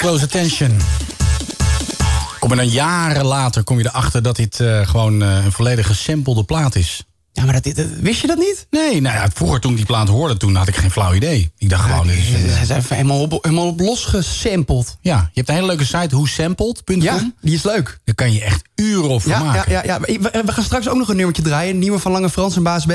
Close 0.05 0.23
attention. 0.23 0.77
Kom 2.39 2.49
je 2.49 2.55
dan 2.55 2.67
jaren 2.69 3.25
later 3.25 3.63
kom 3.63 3.77
je 3.77 3.85
erachter 3.85 4.21
dat 4.21 4.35
dit 4.35 4.59
eh, 4.59 4.87
gewoon 4.87 5.21
eh, 5.23 5.45
een 5.45 5.51
volledig 5.51 5.87
gesampelde 5.87 6.43
plaat 6.43 6.75
is. 6.75 7.03
Ja, 7.31 7.43
maar 7.45 7.61
dat, 7.61 7.75
dat- 7.75 7.85
wist 7.99 8.21
je 8.21 8.27
dat 8.27 8.37
niet? 8.37 8.67
Nee, 8.69 9.01
nou 9.01 9.15
ja, 9.15 9.27
vroeger 9.33 9.59
toen 9.59 9.71
ik 9.71 9.77
die 9.77 9.85
plaat 9.85 10.07
hoorde, 10.07 10.37
toen 10.37 10.55
had 10.55 10.67
ik 10.67 10.75
geen 10.75 10.91
flauw 10.91 11.13
idee. 11.13 11.51
Ik 11.57 11.69
dacht 11.69 11.83
gewoon... 11.89 12.07
dit 12.07 12.17
is, 12.17 12.33
eh, 12.33 12.59
Ze 12.59 12.65
zijn 12.65 12.83
helemaal 12.87 13.21
op, 13.21 13.43
helemaal 13.43 13.67
op 13.67 13.79
losgesampled. 13.79 14.97
ja, 15.01 15.17
je 15.17 15.29
hebt 15.33 15.49
een 15.49 15.55
hele 15.55 15.67
leuke 15.67 15.85
site, 15.85 16.15
hoesampled.com. 16.15 17.01
Ja, 17.01 17.31
die 17.41 17.55
is 17.55 17.63
leuk. 17.63 17.99
Daar 18.03 18.15
kan 18.15 18.33
je 18.33 18.41
echt 18.41 18.61
uren 18.75 19.09
over 19.09 19.29
Ja, 19.29 19.43
maken. 19.43 19.71
ja, 19.71 19.83
ja, 19.85 19.99
ja. 20.07 20.19
We, 20.19 20.41
we 20.45 20.51
gaan 20.51 20.63
straks 20.63 20.87
ook 20.89 20.97
nog 20.97 21.09
een 21.09 21.15
nummertje 21.15 21.43
draaien. 21.43 21.73
Een 21.73 21.79
nieuwe 21.79 21.99
van 21.99 22.11
Lange 22.11 22.29
Frans 22.29 22.55
en 22.55 22.63
Baas 22.63 22.85
B. 22.85 22.91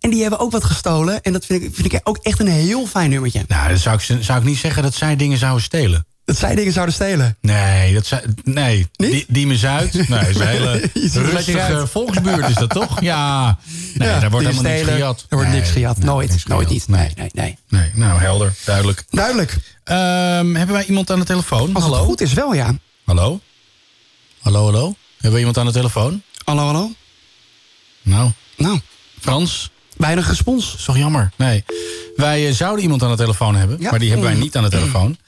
En 0.00 0.10
die 0.10 0.20
hebben 0.20 0.38
ook 0.38 0.52
wat 0.52 0.64
gestolen. 0.64 1.22
En 1.22 1.32
dat 1.32 1.46
vind 1.46 1.62
ik, 1.62 1.74
vind 1.74 1.92
ik 1.92 2.00
ook 2.04 2.18
echt 2.22 2.40
een 2.40 2.46
heel 2.48 2.86
fijn 2.86 3.10
nummertje. 3.10 3.44
Nou, 3.48 3.68
dan 3.68 3.78
zou 3.78 3.96
ik, 3.96 4.22
zou 4.22 4.38
ik 4.38 4.44
niet 4.44 4.58
zeggen 4.58 4.82
dat 4.82 4.94
zij 4.94 5.16
dingen 5.16 5.38
zouden 5.38 5.62
stelen. 5.62 6.06
Dat 6.26 6.36
zij 6.36 6.54
dingen 6.54 6.72
zouden 6.72 6.94
stelen. 6.94 7.36
Nee, 7.40 7.94
dat 7.94 8.06
zijn, 8.06 8.34
nee. 8.44 8.86
Die, 8.92 9.24
Diemen 9.28 9.56
Zuid. 9.58 9.92
Nee, 10.08 10.08
dat 10.08 10.28
is 10.28 10.36
een 10.36 10.46
hele 10.46 10.90
rustige 11.12 11.86
volksbuurt 11.86 12.48
is 12.48 12.54
dat 12.54 12.70
toch? 12.70 13.00
Ja. 13.10 13.58
Nee, 13.94 14.08
Ja, 14.08 14.20
daar 14.20 14.30
wordt 14.30 14.46
helemaal 14.46 14.72
niks 14.72 14.88
gejat. 14.88 15.20
Er 15.28 15.36
wordt 15.36 15.50
Nee, 15.50 15.58
niks 15.60 15.70
gejat. 15.72 15.96
nee, 15.96 16.06
Nooit. 16.06 16.30
niks 16.30 16.44
Nooit 16.44 16.68
niet. 16.68 16.88
Nee, 16.88 17.12
nee, 17.16 17.30
nee. 17.32 17.58
Nee, 17.68 17.90
nou 17.94 18.20
helder, 18.20 18.54
duidelijk. 18.64 19.04
Duidelijk. 19.10 19.56
Ehm, 19.84 20.54
hebben 20.54 20.72
wij 20.74 20.84
iemand 20.84 21.10
aan 21.10 21.18
de 21.18 21.24
telefoon? 21.24 21.74
Als 21.74 21.82
hallo? 21.84 21.96
het 21.98 22.06
goed 22.06 22.20
is 22.20 22.32
wel, 22.32 22.54
ja. 22.54 22.74
Hallo? 23.04 23.40
Hallo, 24.40 24.64
hallo? 24.64 24.94
Hebben 25.14 25.32
we 25.32 25.38
iemand 25.38 25.58
aan 25.58 25.66
de 25.66 25.72
telefoon? 25.72 26.22
Hallo, 26.44 26.62
hallo? 26.64 26.90
Nou. 28.02 28.30
Nou. 28.56 28.80
Frans? 29.20 29.70
Weinig 29.96 30.28
respons. 30.28 30.84
Toch 30.84 30.96
jammer? 30.96 31.32
Nee. 31.36 31.64
Wij 32.16 32.48
eh, 32.48 32.54
zouden 32.54 32.82
iemand 32.82 33.02
aan 33.02 33.10
de 33.10 33.16
telefoon 33.16 33.56
hebben, 33.56 33.80
Ja. 33.80 33.90
maar 33.90 33.98
die 33.98 34.08
hebben 34.08 34.26
wij 34.26 34.36
Mm. 34.36 34.42
niet 34.42 34.56
aan 34.56 34.62
de 34.62 34.70
telefoon. 34.70 35.18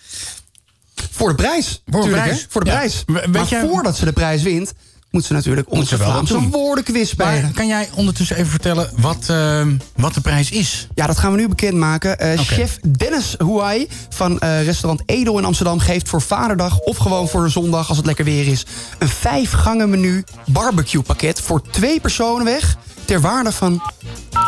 Voor 1.10 1.28
de 1.28 1.34
prijs. 1.34 1.82
Voor 1.86 2.02
de 2.02 2.08
prijs. 2.08 2.46
Voor 2.48 2.64
de 2.64 2.70
prijs. 2.70 3.02
Weet 3.06 3.26
maar 3.26 3.46
jij- 3.48 3.60
voordat 3.60 3.96
ze 3.96 4.04
de 4.04 4.12
prijs 4.12 4.42
wint, 4.42 4.72
moet 5.10 5.24
ze 5.24 5.32
natuurlijk 5.32 5.70
onze 5.70 5.96
ze 5.96 6.02
Vlaamse 6.02 6.48
woordenquiz 6.48 7.08
spelen. 7.10 7.42
Maar 7.42 7.52
kan 7.52 7.66
jij 7.66 7.88
ondertussen 7.94 8.36
even 8.36 8.50
vertellen 8.50 8.90
wat, 8.96 9.26
eh, 9.28 9.66
wat 9.96 10.14
de 10.14 10.20
prijs 10.20 10.50
is? 10.50 10.86
Ja, 10.94 11.06
dat 11.06 11.18
gaan 11.18 11.30
we 11.32 11.38
nu 11.38 11.48
bekendmaken. 11.48 12.18
Eh. 12.18 12.38
Chef 12.38 12.78
Dennis 12.98 13.34
Huai 13.38 13.88
van 14.08 14.38
eh, 14.38 14.64
restaurant 14.64 15.02
Edel 15.06 15.38
in 15.38 15.44
Amsterdam... 15.44 15.78
geeft 15.78 16.08
voor 16.08 16.22
Vaderdag 16.22 16.78
of 16.78 16.96
gewoon 16.96 17.28
voor 17.28 17.44
een 17.44 17.50
zondag, 17.50 17.88
als 17.88 17.96
het 17.96 18.06
lekker 18.06 18.24
weer 18.24 18.46
is... 18.46 18.66
een 18.98 19.08
vijf 19.08 19.50
gangen 19.50 19.90
menu 19.90 20.24
barbecue 20.46 21.02
pakket 21.02 21.40
voor 21.40 21.62
twee 21.70 22.00
personen 22.00 22.44
weg... 22.44 22.76
ter 23.04 23.20
waarde 23.20 23.52
van 23.52 23.82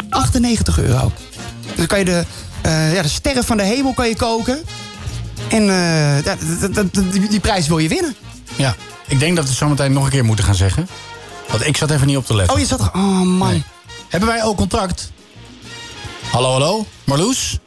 98 0.09 0.78
euro. 0.78 1.12
Dus 1.66 1.76
dan 1.76 1.86
kan 1.86 1.98
je 1.98 2.05
de, 2.05 2.24
ja, 2.92 3.03
de 3.03 3.09
sterren 3.09 3.44
van 3.44 3.57
de 3.57 3.62
hemel 3.62 3.92
kan 3.92 4.09
je 4.09 4.16
koken. 4.16 4.59
En 5.49 5.70
eh, 5.70 6.34
die, 7.11 7.28
die 7.28 7.41
prijs 7.41 7.68
wil 7.68 7.78
je 7.78 7.88
winnen. 7.88 8.14
Ja, 8.57 8.74
ik 9.07 9.18
denk 9.18 9.34
dat 9.36 9.45
we 9.45 9.51
het 9.51 9.59
zometeen 9.59 9.93
nog 9.93 10.05
een 10.05 10.11
keer 10.11 10.24
moeten 10.24 10.45
gaan 10.45 10.55
zeggen. 10.55 10.88
Want 11.51 11.66
ik 11.66 11.76
zat 11.76 11.91
even 11.91 12.07
niet 12.07 12.16
op 12.16 12.26
te 12.26 12.34
letten. 12.36 12.55
Oh, 12.55 12.61
je 12.61 12.66
zat. 12.66 12.80
Oh, 12.80 13.20
man. 13.22 13.62
Hebben 14.09 14.28
wij 14.28 14.45
ook 14.45 14.57
contact? 14.57 15.12
Hallo, 16.30 16.51
hallo? 16.51 16.86
Marloes? 17.05 17.59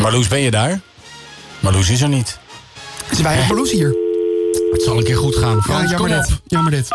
Marloes, 0.00 0.28
ben 0.28 0.40
je 0.40 0.50
daar? 0.50 0.80
Marloes 1.60 1.88
is 1.90 2.00
er 2.00 2.08
niet. 2.08 2.38
Is 3.10 3.20
weinig 3.20 3.46
Marloes 3.46 3.70
hier. 3.70 3.94
Het 4.72 4.82
zal 4.82 4.98
een 4.98 5.04
keer 5.04 5.16
goed 5.16 5.36
gaan. 5.36 5.60
Ja, 5.68 5.84
jammer 5.84 6.08
dit. 6.10 6.40
Jammer 6.46 6.70
dit. 6.72 6.88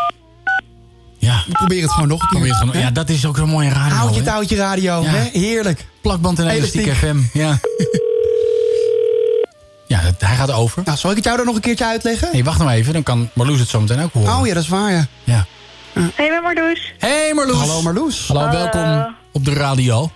Ja. 1.18 1.42
We 1.46 1.52
proberen 1.52 1.82
het 1.82 1.92
gewoon 1.92 2.08
nog 2.08 2.20
een 2.22 2.28
keer. 2.28 2.36
Probeer 2.38 2.50
het 2.54 2.58
gewoon- 2.58 2.74
Hè? 2.74 2.80
Ja, 2.80 2.90
dat 2.90 3.08
is 3.08 3.26
ook 3.26 3.36
zo'n 3.36 3.48
mooie 3.48 3.68
radio. 3.68 3.96
Houd 3.96 4.14
je 4.14 4.22
touwtje 4.22 4.56
radio. 4.56 5.02
Ja. 5.02 5.08
Hè? 5.10 5.28
Heerlijk. 5.38 5.86
Plakband 6.00 6.38
en 6.38 6.48
elastiek 6.48 6.84
Elastiek. 6.86 7.08
FM. 7.10 7.38
Ja. 7.38 7.58
ja, 9.92 9.98
het- 9.98 10.20
hij 10.20 10.36
gaat 10.36 10.50
over. 10.52 10.82
Nou, 10.84 10.98
zal 10.98 11.10
ik 11.10 11.16
het 11.16 11.24
jou 11.24 11.36
dan 11.36 11.46
nog 11.46 11.54
een 11.54 11.60
keertje 11.60 11.84
uitleggen? 11.86 12.28
hey, 12.30 12.44
wacht 12.44 12.58
nou 12.58 12.70
even. 12.70 12.92
Dan 12.92 13.02
kan 13.02 13.28
Marloes 13.32 13.58
het 13.60 13.68
zo 13.68 13.80
meteen 13.80 14.02
ook 14.02 14.12
horen. 14.12 14.36
Oh 14.38 14.46
ja, 14.46 14.54
dat 14.54 14.62
is 14.62 14.68
waar, 14.68 14.92
ja. 14.92 15.06
Ja. 15.24 15.46
Hey, 16.14 16.40
Marloes. 16.42 16.92
Hey 16.98 17.32
Marloes. 17.34 17.56
Hallo 17.56 17.82
Marloes. 17.82 18.28
Hallo, 18.28 18.50
welkom 18.50 19.14
op 19.32 19.44
de 19.44 19.54
radio. 19.54 20.10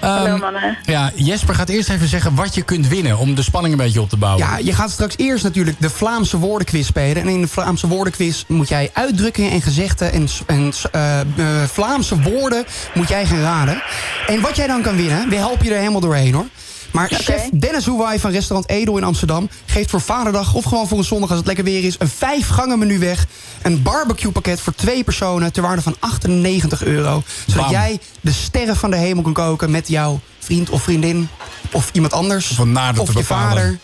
Hallo 0.00 0.24
Ehm, 0.26 0.38
mannen. 0.40 0.78
ja, 0.84 1.10
Jesper 1.14 1.54
gaat 1.54 1.68
eerst 1.68 1.88
even 1.88 2.08
zeggen 2.08 2.34
wat 2.34 2.54
je 2.54 2.62
kunt 2.62 2.88
winnen... 2.88 3.18
om 3.18 3.34
de 3.34 3.42
spanning 3.42 3.74
een 3.74 3.80
beetje 3.80 4.00
op 4.00 4.08
te 4.08 4.16
bouwen. 4.16 4.46
Ja, 4.46 4.56
je 4.58 4.72
gaat 4.72 4.90
straks 4.90 5.14
eerst 5.16 5.44
natuurlijk 5.44 5.80
de 5.80 5.90
Vlaamse 5.90 6.38
woordenquiz 6.38 6.86
spelen. 6.86 7.22
En 7.22 7.28
in 7.28 7.40
de 7.40 7.48
Vlaamse 7.48 7.88
woordenquiz 7.88 8.44
moet 8.46 8.68
jij 8.68 8.90
uitdrukkingen 8.92 9.50
en 9.50 9.62
gezegden... 9.62 10.12
en, 10.12 10.28
en 10.46 10.72
eh, 10.92 11.20
eh, 11.20 11.26
Vlaamse 11.72 12.20
woorden 12.20 12.64
moet 12.94 13.08
jij 13.08 13.26
gaan 13.26 13.40
raden. 13.40 13.82
En 14.26 14.40
wat 14.40 14.56
jij 14.56 14.66
dan 14.66 14.82
kan 14.82 14.96
winnen, 14.96 15.28
we 15.28 15.36
helpen 15.36 15.64
je 15.64 15.72
er 15.72 15.78
helemaal 15.78 16.00
doorheen 16.00 16.34
hoor. 16.34 16.46
Maar 16.90 17.08
chef 17.12 17.48
Dennis 17.52 17.86
Hoewai 17.86 18.18
van 18.18 18.30
restaurant 18.30 18.68
Edel 18.70 18.96
in 18.96 19.04
Amsterdam... 19.04 19.48
geeft 19.66 19.90
voor 19.90 20.00
vaderdag 20.00 20.54
of 20.54 20.64
gewoon 20.64 20.88
voor 20.88 20.98
een 20.98 21.04
zondag 21.04 21.28
als 21.28 21.38
het 21.38 21.46
lekker 21.46 21.64
weer 21.64 21.84
is... 21.84 21.96
een 21.98 22.08
vijf 22.08 22.48
gangen 22.48 22.78
menu 22.78 22.98
weg. 22.98 23.26
Een 23.62 23.82
barbecue 23.82 24.32
pakket 24.32 24.60
voor 24.60 24.74
twee 24.74 25.04
personen 25.04 25.52
ter 25.52 25.62
waarde 25.62 25.82
van 25.82 25.96
98 25.98 26.84
euro. 26.84 27.22
Zodat 27.46 27.62
Bam. 27.62 27.70
jij 27.70 27.98
de 28.20 28.32
sterren 28.32 28.76
van 28.76 28.90
de 28.90 28.96
hemel 28.96 29.22
kan 29.22 29.32
koken 29.32 29.70
met 29.70 29.88
jouw 29.88 30.20
vriend 30.38 30.70
of 30.70 30.82
vriendin... 30.82 31.28
of 31.72 31.90
iemand 31.92 32.12
anders. 32.12 32.50
Of 32.50 32.58
een 32.58 32.72
nader 32.72 33.00
of 33.00 33.06
te 33.06 33.12
je 33.12 33.18
bepalen. 33.20 33.48
vader. 33.50 33.78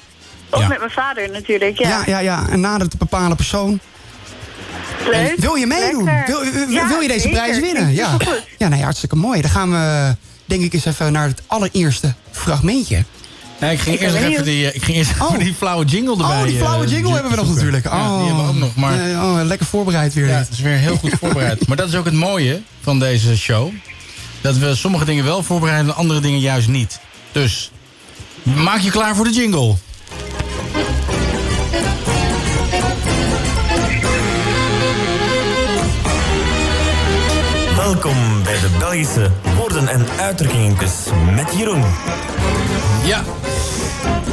Of 0.51 0.61
Ja. 0.61 0.69
met 0.69 0.79
mijn 0.79 0.91
vader 0.91 1.31
natuurlijk, 1.31 1.79
ja. 1.79 1.89
Ja, 1.89 2.03
ja, 2.07 2.19
ja. 2.19 2.45
Een 2.51 2.61
nader 2.61 2.89
te 2.89 2.97
bepalen 2.97 3.37
persoon. 3.37 3.81
Leuk. 5.11 5.35
Wil 5.37 5.55
je 5.55 5.67
meedoen? 5.67 6.05
Lekker. 6.05 6.41
Wil, 6.43 6.53
wil- 6.53 6.69
Ja, 6.69 6.89
wil 6.89 7.01
je 7.01 7.09
deze 7.09 7.21
zeker. 7.21 7.39
prijs 7.43 7.59
winnen? 7.61 7.93
Ja. 7.93 8.17
ja, 8.59 8.69
nee, 8.69 8.83
hartstikke 8.83 9.17
mooi. 9.17 9.41
Dan 9.41 9.51
gaan 9.51 9.71
we, 9.71 10.17
denk 10.45 10.63
ik, 10.63 10.73
eens 10.73 10.85
even 10.85 11.13
naar 11.13 11.27
het 11.29 11.43
allereerste 11.47 12.15
fragmentje. 12.31 13.05
Nee, 13.61 13.73
ik 13.73 13.81
ging 13.81 13.95
Ik 13.97 14.03
eerst 14.03 14.17
even 14.17 14.45
die, 14.45 14.69
eh, 14.69 14.75
ik 14.75 14.85
ging 14.85 14.97
eerst 14.97 15.11
even 15.11 15.39
die 15.45 15.55
flauwe 15.55 15.85
jingle 15.85 16.11
erbij. 16.13 16.41
oh, 16.41 16.47
die 16.47 16.57
flauwe 16.57 16.85
eh, 16.85 16.91
jingle 16.91 17.13
hebben 17.13 17.31
we 17.31 17.37
nog 17.37 17.47
zoeken. 17.47 17.65
natuurlijk. 17.65 17.95
Ja, 17.95 18.11
Oh, 18.11 18.19
die 18.19 18.27
hebben 18.27 18.45
we 18.45 18.51
ook 18.51 18.59
nog. 18.59 18.75
Maar 18.77 18.99
oh, 19.25 19.41
lekker 19.45 19.67
voorbereid 19.67 20.15
weer. 20.15 20.27
ja, 20.29 20.37
het 20.39 20.49
is 20.51 20.61
weer 20.61 20.77
heel 20.77 20.97
goed 20.97 21.13
voorbereid. 21.21 21.67
maar 21.67 21.77
dat 21.77 21.89
is 21.89 21.95
ook 21.95 22.05
het 22.05 22.15
mooie 22.15 22.61
van 22.81 22.99
deze 22.99 23.37
show. 23.37 23.73
Dat 24.41 24.57
we 24.57 24.75
sommige 24.75 25.05
dingen 25.05 25.25
wel 25.25 25.43
voorbereiden 25.43 25.87
en 25.91 25.97
andere 25.97 26.21
dingen 26.21 26.41
juist 26.41 26.69
niet. 26.69 27.01
Dus, 27.33 27.71
maak 28.43 28.81
je 28.81 28.91
klaar 28.91 29.17
voor 29.17 29.25
de 29.25 29.33
jingle. 29.33 29.75
Welkom 37.85 38.43
bij 38.43 38.61
de 38.61 38.69
Belgische 38.79 39.31
woorden- 39.57 39.89
en 39.89 40.07
uitdrukkingenkus 40.21 40.91
met 41.35 41.53
Jeroen. 41.57 41.85
Ja. 43.05 43.25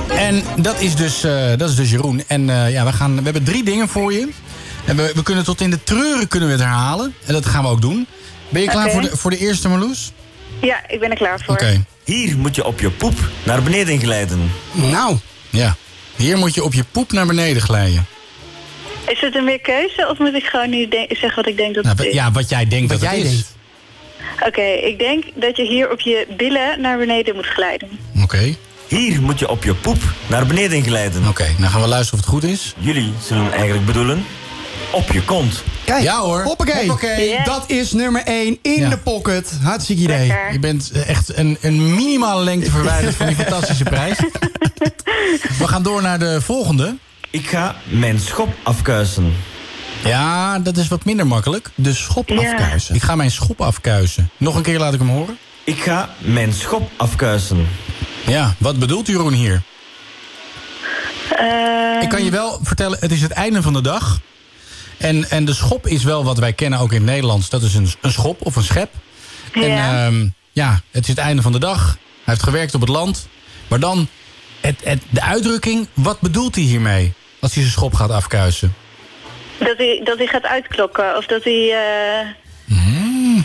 En 0.10 0.44
dat 0.58 0.82
is 0.82 0.96
dus, 0.96 1.24
eh, 1.24 1.58
dat 1.58 1.70
is 1.70 1.76
dus 1.76 1.90
Jeroen. 1.90 2.24
En 2.28 2.50
eh, 2.50 2.72
ja, 2.72 2.86
we, 2.86 2.94
gaan, 2.94 3.16
we 3.16 3.24
hebben 3.24 3.44
drie 3.44 3.64
dingen 3.64 3.88
voor 3.88 4.14
je. 4.14 4.30
En 4.86 4.96
we, 4.96 5.12
we 5.16 5.24
kunnen 5.24 5.44
tot 5.44 5.62
in 5.62 5.70
de 5.70 5.84
treuren 5.84 6.28
kunnen 6.28 6.50
we 6.50 6.56
het 6.56 6.64
herhalen. 6.64 7.14
En 7.26 7.34
dat 7.34 7.46
gaan 7.46 7.64
we 7.64 7.70
ook 7.70 7.82
doen. 7.82 8.08
Ben 8.50 8.62
je 8.62 8.68
klaar 8.68 8.92
voor, 8.92 9.02
de, 9.02 9.18
voor 9.18 9.32
de 9.32 9.38
eerste, 9.38 9.70
Marloes? 9.70 10.12
Ja, 10.62 10.90
ik 10.90 11.00
ben 11.00 11.10
er 11.10 11.18
klaar 11.18 11.40
voor. 11.40 11.54
Oké. 11.54 11.86
Hier 12.04 12.38
moet 12.38 12.56
je 12.56 12.66
op 12.66 12.80
je 12.80 12.90
poep 12.90 13.30
naar 13.44 13.64
beneden 13.64 14.00
glijden. 14.00 14.52
Nou. 14.72 15.18
Ja. 15.50 15.76
Hier 16.16 16.38
moet 16.38 16.54
je 16.54 16.64
op 16.64 16.74
je 16.74 16.84
poep 16.92 17.12
naar 17.12 17.26
beneden 17.26 17.62
glijden. 17.62 18.06
Is 19.08 19.22
het 19.22 19.36
een 19.36 19.44
meer 19.44 19.60
keuze 19.62 20.08
of 20.10 20.18
moet 20.18 20.34
ik 20.34 20.44
gewoon 20.44 20.70
nu 20.70 20.88
zeggen 21.10 21.36
wat 21.36 21.48
ik 21.48 21.58
denk 21.58 21.76
dat 21.76 21.84
Nou, 21.84 21.96
het 21.98 22.06
is? 22.06 22.14
ja, 22.14 22.32
wat 22.32 22.50
jij 22.50 22.68
denkt 22.68 22.90
dat 22.90 23.02
het 23.02 23.12
is. 23.14 23.46
Oké, 24.48 24.62
ik 24.62 25.00
denk 25.00 25.24
dat 25.36 25.58
je 25.58 25.64
hier 25.68 25.92
op 25.92 26.00
je 26.00 26.28
billen 26.38 26.82
naar 26.82 26.98
beneden 26.98 27.36
moet 27.36 27.46
glijden. 27.46 27.90
Oké. 28.24 28.56
Hier 28.88 29.22
moet 29.22 29.40
je 29.40 29.50
op 29.50 29.64
je 29.64 29.74
poep 29.74 29.98
naar 30.28 30.46
beneden 30.46 30.84
glijden. 30.84 31.28
Oké, 31.28 31.46
nou 31.58 31.72
gaan 31.72 31.82
we 31.82 31.88
luisteren 31.88 32.20
of 32.20 32.26
het 32.26 32.34
goed 32.36 32.44
is. 32.52 32.74
Jullie 32.78 33.14
zullen 33.24 33.52
eigenlijk 33.52 33.86
bedoelen 33.86 34.26
op 34.92 35.12
je 35.12 35.24
kont. 35.24 35.64
Kijk, 35.86 36.04
Ja, 36.04 36.20
hoor. 36.20 36.44
hoppakee. 36.44 36.88
Hoppakee. 36.90 37.40
Dat 37.44 37.64
is 37.68 37.92
nummer 37.92 38.22
1 38.26 38.58
in 38.62 38.80
Ja. 38.80 38.90
de 38.90 38.98
pocket. 38.98 39.52
Hartstikke 39.64 40.02
idee. 40.02 40.34
Je 40.52 40.60
bent 40.60 40.92
eh, 40.94 41.10
echt 41.10 41.38
een, 41.38 41.58
een 41.62 41.96
minimale 41.96 42.44
lengte 42.44 42.72
verwijderd 42.72 43.16
van 43.16 43.28
die 43.28 43.36
fantastische 43.46 43.84
prijs. 43.84 44.18
We 45.58 45.68
gaan 45.68 45.84
door 45.84 46.02
naar 46.02 46.20
de 46.20 46.42
volgende. 46.42 46.96
Ik 47.32 47.48
ga 47.48 47.76
mijn 47.90 48.20
schop 48.20 48.54
afkuisen. 48.64 49.34
Ja, 50.04 50.60
dat 50.60 50.78
is 50.78 50.88
wat 50.88 51.06
minder 51.06 51.28
makkelijk. 51.28 51.70
De 51.76 51.94
schop 51.94 52.30
Ja. 52.30 52.36
afkuisen. 52.52 52.96
Ik 52.96 53.02
ga 53.02 53.16
mijn 53.16 53.32
schop 53.32 53.62
afkuisen. 53.62 54.30
Nog 54.38 54.56
een 54.56 54.62
keer 54.62 54.80
laat 54.80 54.94
ik 54.94 55.00
hem 55.00 55.10
horen. 55.10 55.38
Ik 55.64 55.82
ga 55.82 56.10
mijn 56.20 56.54
schop 56.54 56.92
afkuisen. 56.98 57.68
Ja, 58.26 58.56
wat 58.58 58.80
bedoelt 58.80 59.08
Jeroen 59.08 59.34
hier? 59.34 59.62
Eh, 61.38 62.02
Ik 62.02 62.10
kan 62.10 62.24
je 62.24 62.32
wel 62.32 62.60
vertellen, 62.64 62.98
het 63.02 63.12
is 63.12 63.22
het 63.22 63.32
einde 63.32 63.62
van 63.62 63.74
de 63.74 63.82
dag. 63.82 64.20
En, 64.98 65.30
en 65.30 65.46
de 65.46 65.54
schop 65.54 65.88
is 65.88 66.04
wel 66.04 66.24
wat 66.24 66.38
wij 66.38 66.54
kennen 66.54 66.80
ook 66.80 66.92
in 66.92 66.98
het 67.02 67.06
Nederlands. 67.06 67.50
Dat 67.50 67.64
is 67.64 67.74
een, 67.74 67.90
een 68.02 68.12
schop 68.12 68.46
of 68.46 68.56
een 68.56 68.64
schep. 68.64 68.94
En 69.54 69.62
Ja. 69.68 70.06
ehm, 70.06 70.28
ja, 70.52 70.82
het 70.92 71.04
is 71.04 71.10
het 71.10 71.18
einde 71.18 71.42
van 71.42 71.52
de 71.52 71.60
dag. 71.60 71.86
Hij 71.86 72.34
heeft 72.34 72.44
gewerkt 72.44 72.76
op 72.76 72.82
het 72.82 72.90
land. 72.90 73.28
Maar 73.68 73.80
dan, 73.80 74.08
het, 74.62 74.76
het, 74.84 75.02
de 75.10 75.22
uitdrukking, 75.22 75.88
wat 75.94 76.20
bedoelt 76.20 76.56
hij 76.56 76.64
hiermee? 76.64 77.14
Als 77.42 77.54
hij 77.54 77.62
zijn 77.64 77.76
schop 77.76 77.94
gaat 77.94 78.10
afkuisen. 78.12 78.74
dat, 79.60 79.78
hij, 79.78 80.02
dat 80.04 80.18
hij 80.18 80.28
gaat 80.28 80.44
uitklokken 80.46 81.18
of 81.18 81.26
dat 81.26 81.44
hij, 81.44 81.72
eh, 81.72 82.28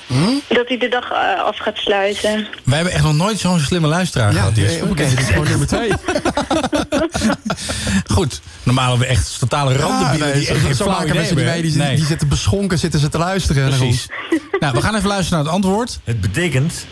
Hmm? 0.06 0.42
dat 0.48 0.68
hij 0.68 0.78
de 0.78 0.88
dag 0.88 1.10
eh, 1.10 1.42
af 1.44 1.58
gaat 1.58 1.76
sluiten. 1.76 2.46
Wij 2.64 2.74
hebben 2.76 2.92
echt 2.92 3.02
nog 3.02 3.14
nooit 3.14 3.38
zo'n 3.38 3.60
slimme 3.60 3.88
luisteraar 3.88 4.32
Ja, 4.32 4.38
gehad. 4.38 4.54
nee, 4.56 4.82
oké, 4.82 4.94
dit 5.08 5.18
is 5.18 5.26
gewoon 5.26 5.48
nummer 5.48 5.66
2. 5.66 5.90
Goed, 8.14 8.40
normaal 8.62 8.88
hebben 8.88 9.06
we 9.06 9.12
echt 9.12 9.38
totale 9.38 9.72
die 10.36 10.48
echt 10.48 10.60
zo, 10.60 10.68
zo 10.68 10.74
flauw 10.74 10.88
maken 10.88 11.04
idee 11.08 11.18
mensen 11.18 11.36
die 11.36 11.44
die, 11.72 11.76
Nee. 11.76 11.96
die 11.96 12.04
zitten 12.06 12.28
beschonken, 12.28 12.78
zitten 12.78 13.00
ze 13.00 13.08
te 13.08 13.18
luisteren. 13.18 13.68
Precies. 13.78 14.06
nou, 14.60 14.74
we 14.74 14.82
gaan 14.82 14.94
even 14.94 15.08
luisteren 15.08 15.44
naar 15.44 15.52
het 15.52 15.64
antwoord. 15.64 15.98
Het 16.04 16.20
betekent, 16.20 16.86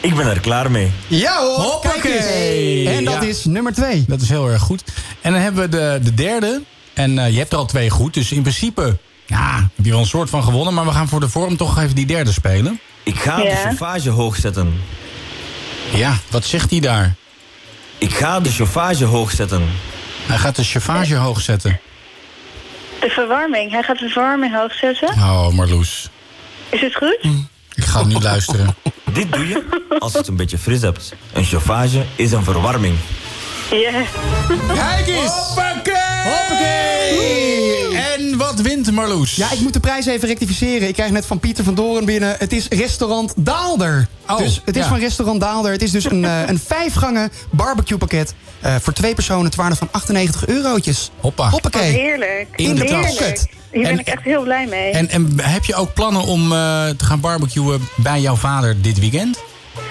ik 0.00 0.14
ben 0.14 0.26
er 0.26 0.40
klaar 0.40 0.70
mee. 0.70 0.90
Ja 1.06 1.38
hoor, 1.40 1.54
Hoppakee. 1.56 2.00
kijk 2.00 2.14
eens. 2.24 2.96
En 2.96 3.04
dat 3.04 3.14
Ja. 3.14 3.20
is 3.28 3.44
nummer 3.44 3.72
2. 3.74 4.04
Dat 4.08 4.20
is 4.20 4.28
heel 4.28 4.48
erg 4.50 4.62
goed. 4.62 4.82
En 5.20 5.32
dan 5.32 5.40
hebben 5.40 5.62
we 5.62 5.68
de, 5.68 5.98
de 6.02 6.14
derde. 6.14 6.62
En 6.94 7.18
eh, 7.18 7.30
je 7.32 7.38
hebt 7.38 7.52
er 7.52 7.58
al 7.58 7.66
twee 7.66 7.90
goed. 7.90 8.14
Dus 8.14 8.32
in 8.32 8.42
principe 8.42 8.98
ja, 9.26 9.56
heb 9.76 9.84
je 9.84 9.90
wel 9.90 10.00
een 10.00 10.06
soort 10.06 10.30
van 10.30 10.42
gewonnen. 10.44 10.74
Maar 10.74 10.84
we 10.84 10.90
gaan 10.92 11.08
voor 11.08 11.20
de 11.20 11.28
vorm 11.28 11.56
toch 11.56 11.78
even 11.78 11.94
die 11.94 12.06
derde 12.06 12.32
spelen. 12.32 12.80
Ik 13.02 13.16
ga 13.16 13.36
de 13.36 13.50
chauffage 13.50 14.10
hoog 14.10 14.36
zetten. 14.36 14.80
Ja, 15.94 16.16
wat 16.30 16.44
zegt 16.44 16.70
hij 16.70 16.80
daar? 16.80 17.14
Ik 17.98 18.14
ga 18.14 18.40
de 18.40 18.50
chauffage 18.50 19.04
hoog 19.04 19.30
zetten. 19.30 19.62
Hij 20.26 20.38
gaat 20.38 20.56
de 20.56 20.64
chauffage 20.64 21.14
hoog 21.14 21.40
zetten. 21.40 21.80
De 23.00 23.08
verwarming, 23.08 23.70
hij 23.70 23.82
gaat 23.82 23.98
de 23.98 24.08
verwarming 24.08 24.54
hoog 24.54 24.72
zetten. 24.74 25.08
Oh, 25.08 25.48
Marloes. 25.48 26.08
Is 26.68 26.80
het 26.80 26.94
goed? 26.96 27.18
Ik 27.20 27.30
ga 28.04 28.20
luisteren. 28.20 28.74
Dit 29.12 29.32
doe 29.32 29.48
je 29.48 29.64
als 29.98 30.12
je 30.12 30.18
het 30.18 30.28
een 30.28 30.36
beetje 30.36 30.58
fris 30.58 30.82
hebt. 30.82 31.14
Een 31.32 31.44
chauffage 31.44 32.04
is 32.16 32.32
een 32.32 32.44
verwarming. 32.44 32.94
Ja. 33.70 34.02
Kijk 34.74 35.06
eens. 35.06 35.30
Hoppakee! 35.32 35.94
Hoppakee. 36.24 37.96
En 37.96 38.36
wat 38.36 38.60
wint 38.60 38.90
Marloes? 38.92 39.34
Ja, 39.36 39.50
ik 39.52 39.60
moet 39.60 39.72
de 39.72 39.80
prijs 39.80 40.06
even 40.06 40.28
rectificeren. 40.28 40.88
Ik 40.88 40.94
krijg 40.94 41.10
net 41.10 41.26
van 41.26 41.38
Pieter 41.38 41.64
van 41.64 41.74
Doren 41.74 42.04
binnen. 42.04 42.36
Het 42.38 42.52
is 42.52 42.68
restaurant 42.68 43.32
Daalder. 43.36 44.08
Oh, 44.28 44.38
dus 44.38 44.62
het 44.64 44.76
is 44.76 44.82
ja. 44.82 44.88
van 44.88 44.98
restaurant 44.98 45.40
Daalder. 45.40 45.72
Het 45.72 45.82
is 45.82 45.90
dus 45.90 46.04
een, 46.04 46.24
eh, 46.24 46.40
een 46.46 46.58
vijfgangen 46.66 47.30
barbecue 47.50 47.98
pakket. 47.98 48.34
eh, 48.60 48.74
voor 48.80 48.92
twee 48.92 49.14
personen, 49.14 49.50
ter 49.50 49.60
waarde 49.60 49.76
van 49.76 49.88
98 49.90 50.46
eurotjes. 50.46 51.10
Hoppa. 51.20 51.48
Hoppakee. 51.48 51.92
Wat 51.92 52.00
heerlijk. 52.00 52.46
In 52.56 52.74
de 52.74 52.84
tas. 52.84 53.06
heerlijk. 53.18 53.38
Hier 53.72 53.82
ben 53.82 53.90
En- 53.90 53.98
ik 53.98 54.06
echt 54.06 54.22
heel 54.22 54.42
blij 54.42 54.66
mee. 54.66 54.92
En, 54.92 55.08
en 55.08 55.40
heb 55.42 55.64
je 55.64 55.74
ook 55.74 55.94
plannen 55.94 56.22
om 56.22 56.52
eh, 56.52 56.88
te 56.88 57.04
gaan 57.04 57.20
barbecuen 57.20 57.88
bij 57.96 58.20
jouw 58.20 58.36
vader 58.36 58.82
dit 58.82 58.98
weekend? 58.98 59.38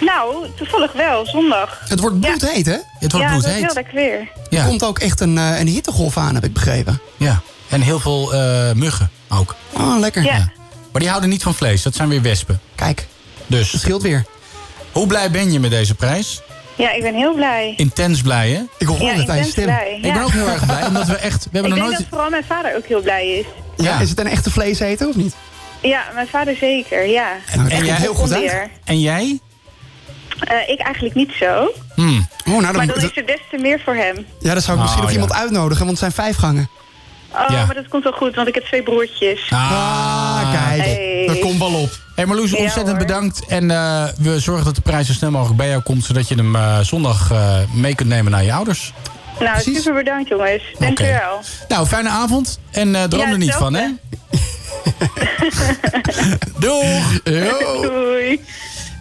Nou, 0.01 0.47
toevallig 0.55 0.91
wel, 0.91 1.25
zondag. 1.25 1.81
Het 1.87 1.99
wordt 1.99 2.19
bloedheet, 2.19 2.65
hè? 2.65 2.77
Het 2.99 3.11
wordt 3.11 3.27
ja, 3.27 3.31
bloedheet. 3.31 3.63
heel 3.65 3.73
lekker 3.73 3.93
weer. 3.95 4.27
Ja. 4.49 4.61
Er 4.61 4.67
komt 4.67 4.83
ook 4.83 4.99
echt 4.99 5.19
een, 5.19 5.37
eh, 5.37 5.59
een 5.59 5.67
hittegolf 5.67 6.17
aan, 6.17 6.35
heb 6.35 6.43
ik 6.43 6.53
begrepen. 6.53 6.99
Ja, 7.17 7.41
en 7.69 7.81
heel 7.81 7.99
veel 7.99 8.33
eh, 8.33 8.71
muggen 8.73 9.09
ook. 9.29 9.55
Oh, 9.73 9.99
lekker. 9.99 10.23
Ja. 10.23 10.51
Maar 10.91 11.01
die 11.01 11.09
houden 11.09 11.29
niet 11.29 11.43
van 11.43 11.53
vlees, 11.53 11.81
dat 11.83 11.95
zijn 11.95 12.09
weer 12.09 12.21
wespen. 12.21 12.59
Kijk, 12.75 13.07
Dus. 13.47 13.71
dat 13.71 13.81
scheelt 13.81 14.01
weer. 14.01 14.25
Hoe 14.91 15.07
blij 15.07 15.31
ben 15.31 15.51
je 15.51 15.59
met 15.59 15.69
deze 15.71 15.95
prijs? 15.95 16.41
Ja, 16.75 16.91
ik 16.91 17.01
ben 17.01 17.13
heel 17.15 17.33
blij. 17.33 17.73
Intens 17.77 18.21
blij, 18.21 18.49
hè? 18.49 18.61
Ik 18.77 18.87
hoor 18.87 19.01
Ja, 19.01 19.13
het 19.13 19.29
aan 19.29 19.37
je 19.37 19.43
stem. 19.43 19.63
blij. 19.63 19.93
Ik 19.95 20.01
ben 20.01 20.13
ja. 20.13 20.23
ook 20.23 20.31
heel 20.31 20.47
erg 20.49 20.65
blij, 20.65 20.85
omdat 20.87 21.07
we 21.07 21.15
echt... 21.15 21.43
We 21.43 21.45
Ik 21.47 21.53
hebben 21.53 21.69
nog 21.69 21.79
denk 21.79 21.89
nooit... 21.89 21.97
dat 21.99 22.07
vooral 22.09 22.29
mijn 22.29 22.43
vader 22.43 22.75
ook 22.75 22.85
heel 22.85 23.01
blij 23.01 23.27
is. 23.27 23.45
Ja, 23.85 23.99
is 23.99 24.09
het 24.09 24.19
een 24.19 24.27
echte 24.27 24.51
vleeseter 24.51 25.07
of 25.07 25.15
niet? 25.15 25.35
Ja, 25.81 26.03
mijn 26.13 26.27
vader 26.27 26.55
zeker, 26.55 27.05
ja. 27.07 27.27
Nou, 27.55 27.69
En 27.69 27.85
jij- 27.85 27.95
heel 27.95 28.13
goed. 28.13 28.31
En 28.83 28.99
jij? 28.99 29.39
Eh, 30.39 30.69
ik 30.69 30.79
eigenlijk 30.79 31.15
niet 31.15 31.31
zo. 31.39 31.71
Hmm. 31.95 32.27
Oh, 32.45 32.45
nou, 32.45 32.61
dan, 32.61 32.75
Maar 32.75 32.87
dan 32.87 32.95
is 32.97 33.17
er 33.17 33.25
des 33.25 33.39
te 33.51 33.57
meer 33.57 33.79
voor 33.85 33.95
hem. 33.95 34.25
ja, 34.39 34.53
dan 34.53 34.61
zou 34.61 34.77
ik 34.77 34.83
misschien 34.83 35.03
Oh, 35.03 35.09
nog 35.09 35.15
ja. 35.15 35.21
iemand 35.21 35.33
uitnodigen, 35.33 35.85
want 35.85 35.89
het 35.89 35.99
zijn 35.99 36.25
vijf 36.27 36.37
gangen. 36.37 36.69
Oh, 37.33 37.45
Ja. 37.49 37.65
maar 37.65 37.75
dat 37.75 37.87
komt 37.87 38.03
wel 38.03 38.13
goed, 38.13 38.35
want 38.35 38.47
ik 38.47 38.55
heb 38.55 38.63
twee 38.63 38.83
broertjes. 38.83 39.47
Ah, 39.49 40.51
kijk. 40.53 40.81
Hey. 40.85 41.23
Dat 41.27 41.39
komt 41.39 41.57
wel 41.59 41.73
op. 41.73 41.89
Hey 42.15 42.25
Marloes, 42.25 42.51
Ja, 42.51 42.57
ontzettend 42.57 42.97
hoor. 42.97 43.05
bedankt. 43.05 43.45
En 43.47 43.71
eh, 43.71 44.03
we 44.17 44.39
zorgen 44.39 44.65
dat 44.65 44.75
de 44.75 44.81
prijs 44.81 45.07
zo 45.07 45.13
snel 45.13 45.31
mogelijk 45.31 45.57
bij 45.57 45.69
jou 45.69 45.81
komt... 45.81 46.03
zodat 46.05 46.27
je 46.27 46.35
hem 46.35 46.55
eh, 46.55 46.79
zondag 46.79 47.31
eh, 47.31 47.57
mee 47.73 47.95
kunt 47.95 48.09
nemen 48.09 48.31
naar 48.31 48.43
je 48.43 48.53
ouders. 48.53 48.93
Nou, 49.39 49.51
Precies. 49.51 49.77
super 49.77 49.93
bedankt 49.93 50.29
jongens. 50.29 50.63
Dankjewel. 50.79 51.41
Nou, 51.67 51.87
fijne 51.87 52.09
avond. 52.09 52.59
En 52.71 52.95
eh 52.95 53.03
droom 53.03 53.21
Ja, 53.25 53.31
er 53.31 53.37
niet 53.37 53.53
van, 53.53 53.73
hè? 53.73 53.85
Doeg! 56.59 57.21
Doei. 57.81 58.41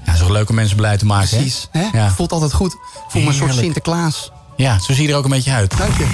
Ja, 0.07 0.13
het 0.13 0.21
is 0.21 0.27
toch 0.27 0.37
leuk 0.37 0.49
om 0.49 0.55
mensen 0.55 0.77
blij 0.77 0.97
te 0.97 1.07
maken, 1.07 1.29
Precies. 1.29 1.69
Hè? 1.71 1.87
Ja. 1.93 2.11
Voelt 2.11 2.33
altijd 2.33 2.53
goed. 2.53 2.77
Voel 3.09 3.23
me 3.23 3.29
een 3.29 3.35
soort. 3.35 3.55
Sinterklaas. 3.55 4.31
Ja, 4.57 4.79
zo 4.79 4.93
zie 4.93 5.07
je 5.07 5.13
er 5.13 5.19
ook 5.19 5.25
een 5.25 5.31
beetje 5.31 5.53
uit. 5.53 5.77
Dank 5.77 5.93
je. 5.99 6.07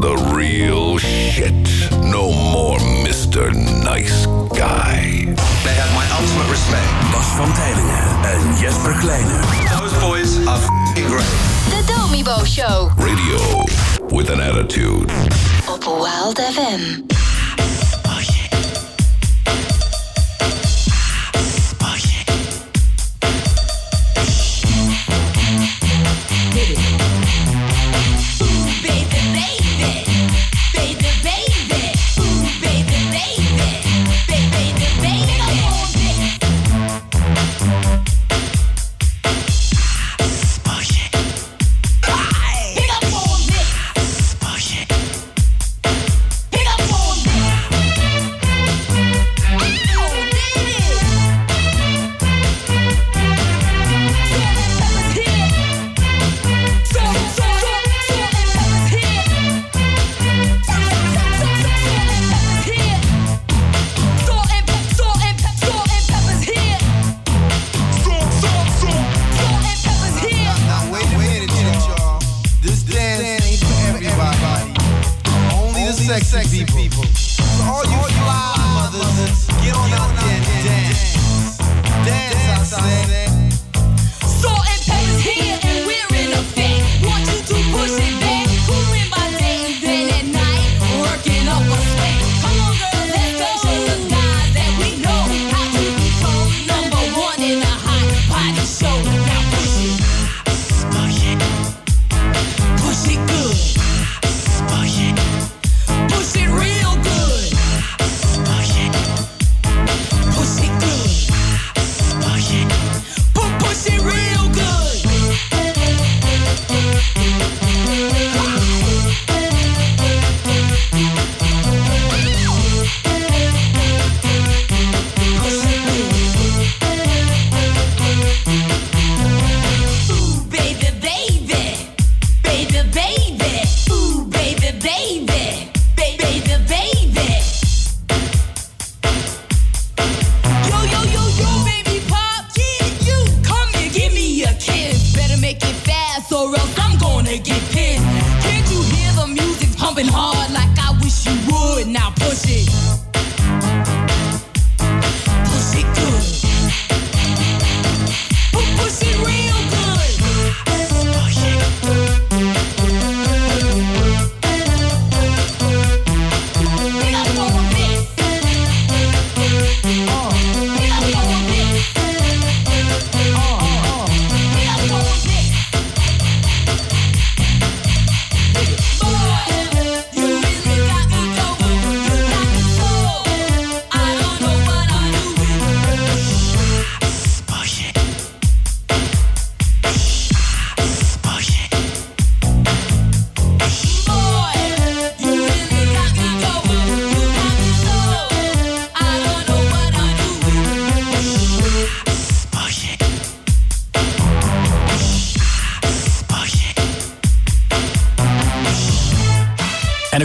The 0.00 0.32
real 0.34 0.98
shit. 0.98 1.90
No 2.02 2.30
more 2.32 2.80
Mr. 3.02 3.54
Nice 3.56 4.28
Guy. 4.52 5.34
They 5.62 5.74
have 5.74 5.92
my 5.94 6.04
ultimate 6.20 6.50
respect. 6.50 7.10
Bas 7.12 7.26
van 7.26 7.52
Tijlingen 7.52 8.04
en 8.22 8.58
Jesper 8.60 8.92
Kleine. 8.92 9.40
Those 9.78 9.94
boys 9.94 10.46
are 10.46 10.58
f***ing 10.60 11.06
great. 11.06 11.24
De 11.68 11.92
Domibo 11.94 12.44
Show 12.44 12.90
Radio 12.98 13.64
with 14.08 14.30
an 14.30 14.40
attitude. 14.40 15.12
op 15.68 15.84
Wild 15.84 16.40
FM. 16.52 17.00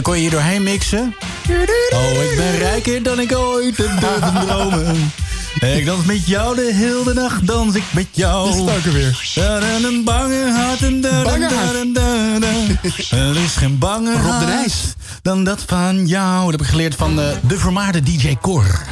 Dan 0.02 0.12
kon 0.12 0.22
je 0.22 0.28
hier 0.28 0.38
doorheen 0.38 0.62
mixen. 0.62 1.14
Oh, 1.90 2.22
ik 2.22 2.36
ben 2.36 2.58
rijker 2.58 3.02
dan 3.02 3.20
ik 3.20 3.36
ooit 3.36 3.76
heb 3.76 4.00
durven 4.00 4.34
dromen. 4.46 5.12
Ik 5.60 5.86
dans 5.86 6.04
met 6.04 6.26
jou 6.26 6.56
de 6.56 6.72
hele 6.74 7.14
nacht, 7.14 7.46
dans 7.46 7.74
ik 7.74 7.82
met 7.90 8.06
jou. 8.10 8.60
Ook 8.60 8.68
alweer? 8.86 9.32
Da, 9.34 9.60
da, 9.60 9.66
Een 9.66 10.04
bange 10.04 10.52
hart. 10.52 10.80
en. 10.80 11.04
Er 13.10 13.36
is 13.36 13.56
geen 13.56 13.78
bange 13.78 14.12
Rob 14.12 14.22
de 14.22 14.28
hart 14.28 14.46
Nijs. 14.46 14.74
dan 15.22 15.44
dat 15.44 15.62
van 15.66 16.06
jou. 16.06 16.42
Dat 16.42 16.50
heb 16.50 16.60
ik 16.60 16.66
geleerd 16.66 16.94
van 16.94 17.20
eh, 17.20 17.26
de 17.46 17.58
vermaarde 17.58 18.02
DJ 18.02 18.36
Cor. 18.40 18.82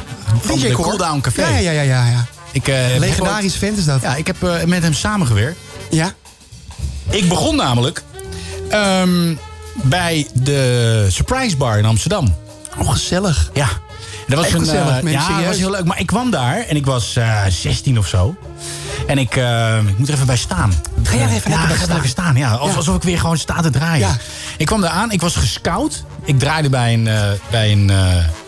Van 0.41 0.55
DJ 0.55 0.67
de 0.67 0.73
Cor? 0.73 0.85
Cooldown 0.85 1.21
Café. 1.21 1.41
Ja, 1.41 1.57
ja, 1.57 1.71
ja, 1.71 1.81
ja. 1.81 2.05
ja. 2.05 2.25
Ik, 2.51 2.67
eh, 2.67 2.77
Legendarisch 2.97 3.55
vent 3.55 3.77
is 3.77 3.85
dat. 3.85 4.01
Ja, 4.01 4.15
ik 4.15 4.27
heb 4.27 4.43
eh, 4.43 4.63
met 4.63 4.83
hem 4.83 4.93
samengewerkt. 4.93 5.59
Ja? 5.89 6.13
Ik 7.09 7.29
begon 7.29 7.55
namelijk 7.55 8.03
ehm, 8.69 9.33
bij 9.83 10.27
de 10.33 11.07
Surprise 11.09 11.57
Bar 11.57 11.77
in 11.77 11.85
Amsterdam. 11.85 12.35
Oh, 12.79 12.91
gezellig. 12.91 13.49
Ja. 13.53 13.67
Dat 14.27 14.37
was 14.37 14.45
Echt 14.45 14.53
een, 14.55 14.59
gezellig, 14.59 14.97
eh, 14.97 15.03
mensen, 15.03 15.31
Ja, 15.31 15.37
dat 15.37 15.45
was 15.45 15.57
heel 15.57 15.71
leuk. 15.71 15.85
Maar 15.85 15.99
ik 15.99 16.05
kwam 16.05 16.31
daar 16.31 16.57
en 16.67 16.75
ik 16.75 16.85
was 16.85 17.15
eh 17.15 17.45
16 17.49 17.97
of 17.97 18.07
zo. 18.07 18.35
En 19.07 19.17
ik, 19.17 19.35
eh, 19.35 19.77
ik 19.87 19.97
moet 19.97 20.07
er 20.07 20.13
even 20.13 20.25
bij 20.25 20.37
staan. 20.37 20.73
Ga 21.03 21.15
jij 21.15 21.25
er 21.27 21.31
even 21.33 21.51
ja, 21.51 21.57
lekker 21.67 21.77
bij 21.87 21.95
staan? 21.95 22.07
staan. 22.07 22.35
Ja, 22.35 22.51
Alsof, 22.51 22.69
Ja. 22.69 22.75
alsof 22.75 22.95
ik 22.95 23.03
weer 23.03 23.19
gewoon 23.19 23.37
sta 23.37 23.61
te 23.61 23.69
draaien. 23.69 24.07
Ja. 24.07 24.15
Ik 24.57 24.65
kwam 24.65 24.81
daar 24.81 24.89
aan, 24.89 25.11
ik 25.11 25.21
was 25.21 25.35
gescout. 25.35 26.03
Ik 26.23 26.39
draaide 26.39 26.69
bij 26.69 26.93
een, 26.93 27.09
bij 27.49 27.71
een 27.71 27.89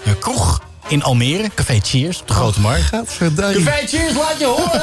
een 0.03 0.19
kroeg 0.19 0.61
in 0.87 1.03
Almere. 1.03 1.49
Café 1.55 1.79
Cheers 1.83 2.21
op 2.21 2.27
de 2.27 2.33
Grote 2.33 2.59
Markt. 2.59 2.83
Gadverdamme. 2.83 3.63
Café 3.63 3.87
Cheers, 3.87 4.13
laat 4.13 4.39
je 4.39 4.45
horen! 4.45 4.81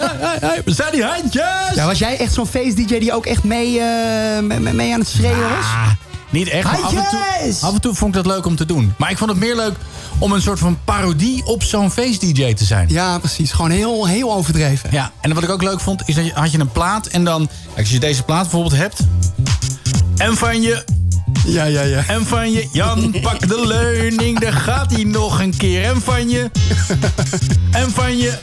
We 0.64 0.72
zijn 0.72 0.92
die 0.92 1.04
handjes! 1.04 1.74
Ja, 1.74 1.86
was 1.86 1.98
jij 1.98 2.18
echt 2.18 2.32
zo'n 2.32 2.46
feest-dj 2.46 2.98
die 2.98 3.12
ook 3.12 3.26
echt 3.26 3.44
mee, 3.44 3.80
eh, 3.80 4.72
mee, 4.72 4.92
aan 4.92 5.00
het 5.00 5.08
schreeuwen 5.08 5.48
was? 5.48 5.64
Ah, 5.64 5.90
niet 6.30 6.48
echt, 6.48 6.64
maar 6.64 6.72
af 6.72 6.80
en, 6.80 6.88
toe, 6.88 7.18
Handjes! 7.18 7.62
af 7.62 7.74
en 7.74 7.80
toe 7.80 7.94
vond 7.94 8.16
ik 8.16 8.22
dat 8.22 8.32
leuk 8.32 8.46
om 8.46 8.56
te 8.56 8.66
doen. 8.66 8.94
Maar 8.98 9.10
ik 9.10 9.18
vond 9.18 9.30
het 9.30 9.38
meer 9.38 9.56
leuk 9.56 9.74
om 10.18 10.32
een 10.32 10.42
soort 10.42 10.58
van 10.58 10.78
parodie 10.84 11.46
op 11.46 11.62
zo'n 11.62 11.90
feest-dj 11.90 12.54
te 12.54 12.64
zijn. 12.64 12.88
Ja, 12.88 13.18
precies. 13.18 13.52
Gewoon 13.52 13.70
heel, 13.70 14.06
heel 14.06 14.32
overdreven. 14.32 14.88
Ja, 14.92 15.12
en 15.20 15.34
wat 15.34 15.42
ik 15.42 15.50
ook 15.50 15.62
leuk 15.62 15.80
vond, 15.80 16.02
is 16.06 16.14
dat 16.14 16.24
je, 16.26 16.32
had 16.34 16.52
je 16.52 16.58
een 16.58 16.72
plaat 16.72 17.06
en 17.06 17.24
dan... 17.24 17.48
Als 17.76 17.90
je 17.90 17.98
deze 17.98 18.22
plaat 18.22 18.42
bijvoorbeeld 18.42 18.76
hebt... 18.76 19.00
En 20.16 20.36
van 20.36 20.62
je... 20.62 20.99
Ja, 21.46 21.64
ja, 21.64 21.82
ja. 21.82 22.04
En 22.06 22.26
van 22.26 22.52
je, 22.52 22.68
Jan, 22.72 23.14
pak 23.22 23.48
de 23.48 23.66
leuning, 23.66 24.38
daar 24.38 24.52
gaat 24.52 24.92
hij 24.92 25.04
nog 25.04 25.40
een 25.40 25.56
keer. 25.56 25.84
En 25.84 26.00
van 26.00 26.28
je... 26.28 26.50
En 27.70 27.90
van 27.90 28.16
je... 28.16 28.38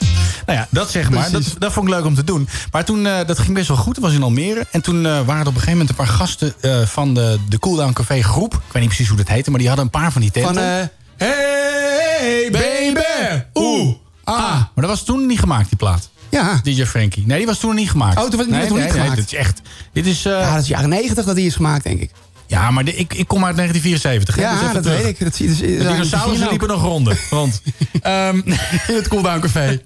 Nou 0.45 0.59
ja, 0.59 0.67
dat 0.69 0.91
zeg 0.91 1.09
maar. 1.09 1.31
Dat, 1.31 1.55
dat 1.57 1.73
vond 1.73 1.87
ik 1.87 1.93
leuk 1.93 2.05
om 2.05 2.15
te 2.15 2.23
doen. 2.23 2.47
Maar 2.71 2.85
toen, 2.85 3.05
eh, 3.05 3.25
dat 3.25 3.39
ging 3.39 3.53
best 3.53 3.67
wel 3.67 3.77
goed. 3.77 3.95
Dat 3.95 4.03
was 4.03 4.13
in 4.13 4.23
Almere. 4.23 4.65
En 4.71 4.81
toen 4.81 5.05
eh, 5.05 5.11
waren 5.11 5.25
er 5.27 5.39
op 5.39 5.45
een 5.45 5.53
gegeven 5.53 5.71
moment 5.71 5.89
een 5.89 5.95
paar 5.95 6.07
gasten 6.07 6.53
eh, 6.61 6.81
van 6.81 7.13
de, 7.13 7.39
de 7.49 7.59
Cooldown 7.59 7.93
Café 7.93 8.21
groep. 8.21 8.53
Ik 8.53 8.59
weet 8.71 8.81
niet 8.81 8.85
precies 8.85 9.07
hoe 9.07 9.17
dat 9.17 9.27
heette, 9.27 9.49
maar 9.49 9.59
die 9.59 9.67
hadden 9.67 9.85
een 9.85 9.91
paar 9.91 10.11
van 10.11 10.21
die 10.21 10.31
tenten. 10.31 10.53
Van, 10.53 10.89
hey, 11.17 12.49
baby, 12.51 13.43
oeh, 13.53 13.95
ah. 14.23 14.35
Maar 14.35 14.69
dat 14.75 14.89
was 14.89 15.03
toen 15.03 15.25
niet 15.25 15.39
gemaakt, 15.39 15.69
die 15.69 15.77
plaat. 15.77 16.09
Ja. 16.29 16.59
DJ 16.63 16.85
Frankie. 16.85 17.23
Nee, 17.25 17.37
die 17.37 17.47
was 17.47 17.59
toen 17.59 17.75
niet 17.75 17.89
gemaakt. 17.89 18.17
Oh, 18.17 18.23
toen 18.23 18.37
was 18.37 18.45
die 18.45 18.55
nee, 18.55 18.61
nee, 18.61 18.71
niet 18.71 18.79
nee, 18.79 18.91
gemaakt. 18.91 19.15
dit 19.15 19.25
is 19.25 19.33
echt... 19.33 19.61
Dit 19.93 20.05
is... 20.05 20.23
Ja, 20.23 20.53
dat 20.53 20.61
is 20.61 20.67
jaren 20.67 20.89
90 20.89 21.25
dat 21.25 21.35
die 21.35 21.45
is 21.45 21.55
gemaakt, 21.55 21.83
denk 21.83 21.99
ik. 21.99 22.11
Ja, 22.47 22.71
maar 22.71 22.83
de- 22.85 22.95
ik, 22.95 23.13
ik 23.13 23.27
kom 23.27 23.45
uit 23.45 23.55
1974. 23.55 24.35
hè, 24.35 24.41
dus 24.41 24.51
Ja, 24.51 24.61
even 24.61 24.73
dat 24.73 24.83
terug. 24.83 25.01
weet 25.01 25.07
ik. 25.19 25.19
Dat 25.25 25.35
zie, 25.35 25.47
dat, 25.47 25.57
De 25.57 25.91
dinosaurussen 25.93 26.49
liepen 26.49 26.67
nog 26.67 26.81
ronden. 26.81 27.17
Want, 27.29 27.61
ehm, 28.01 28.41
in 28.87 28.95
het 28.95 29.07
Cooldown 29.07 29.39
Café. 29.39 29.81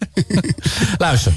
luister. 0.98 1.34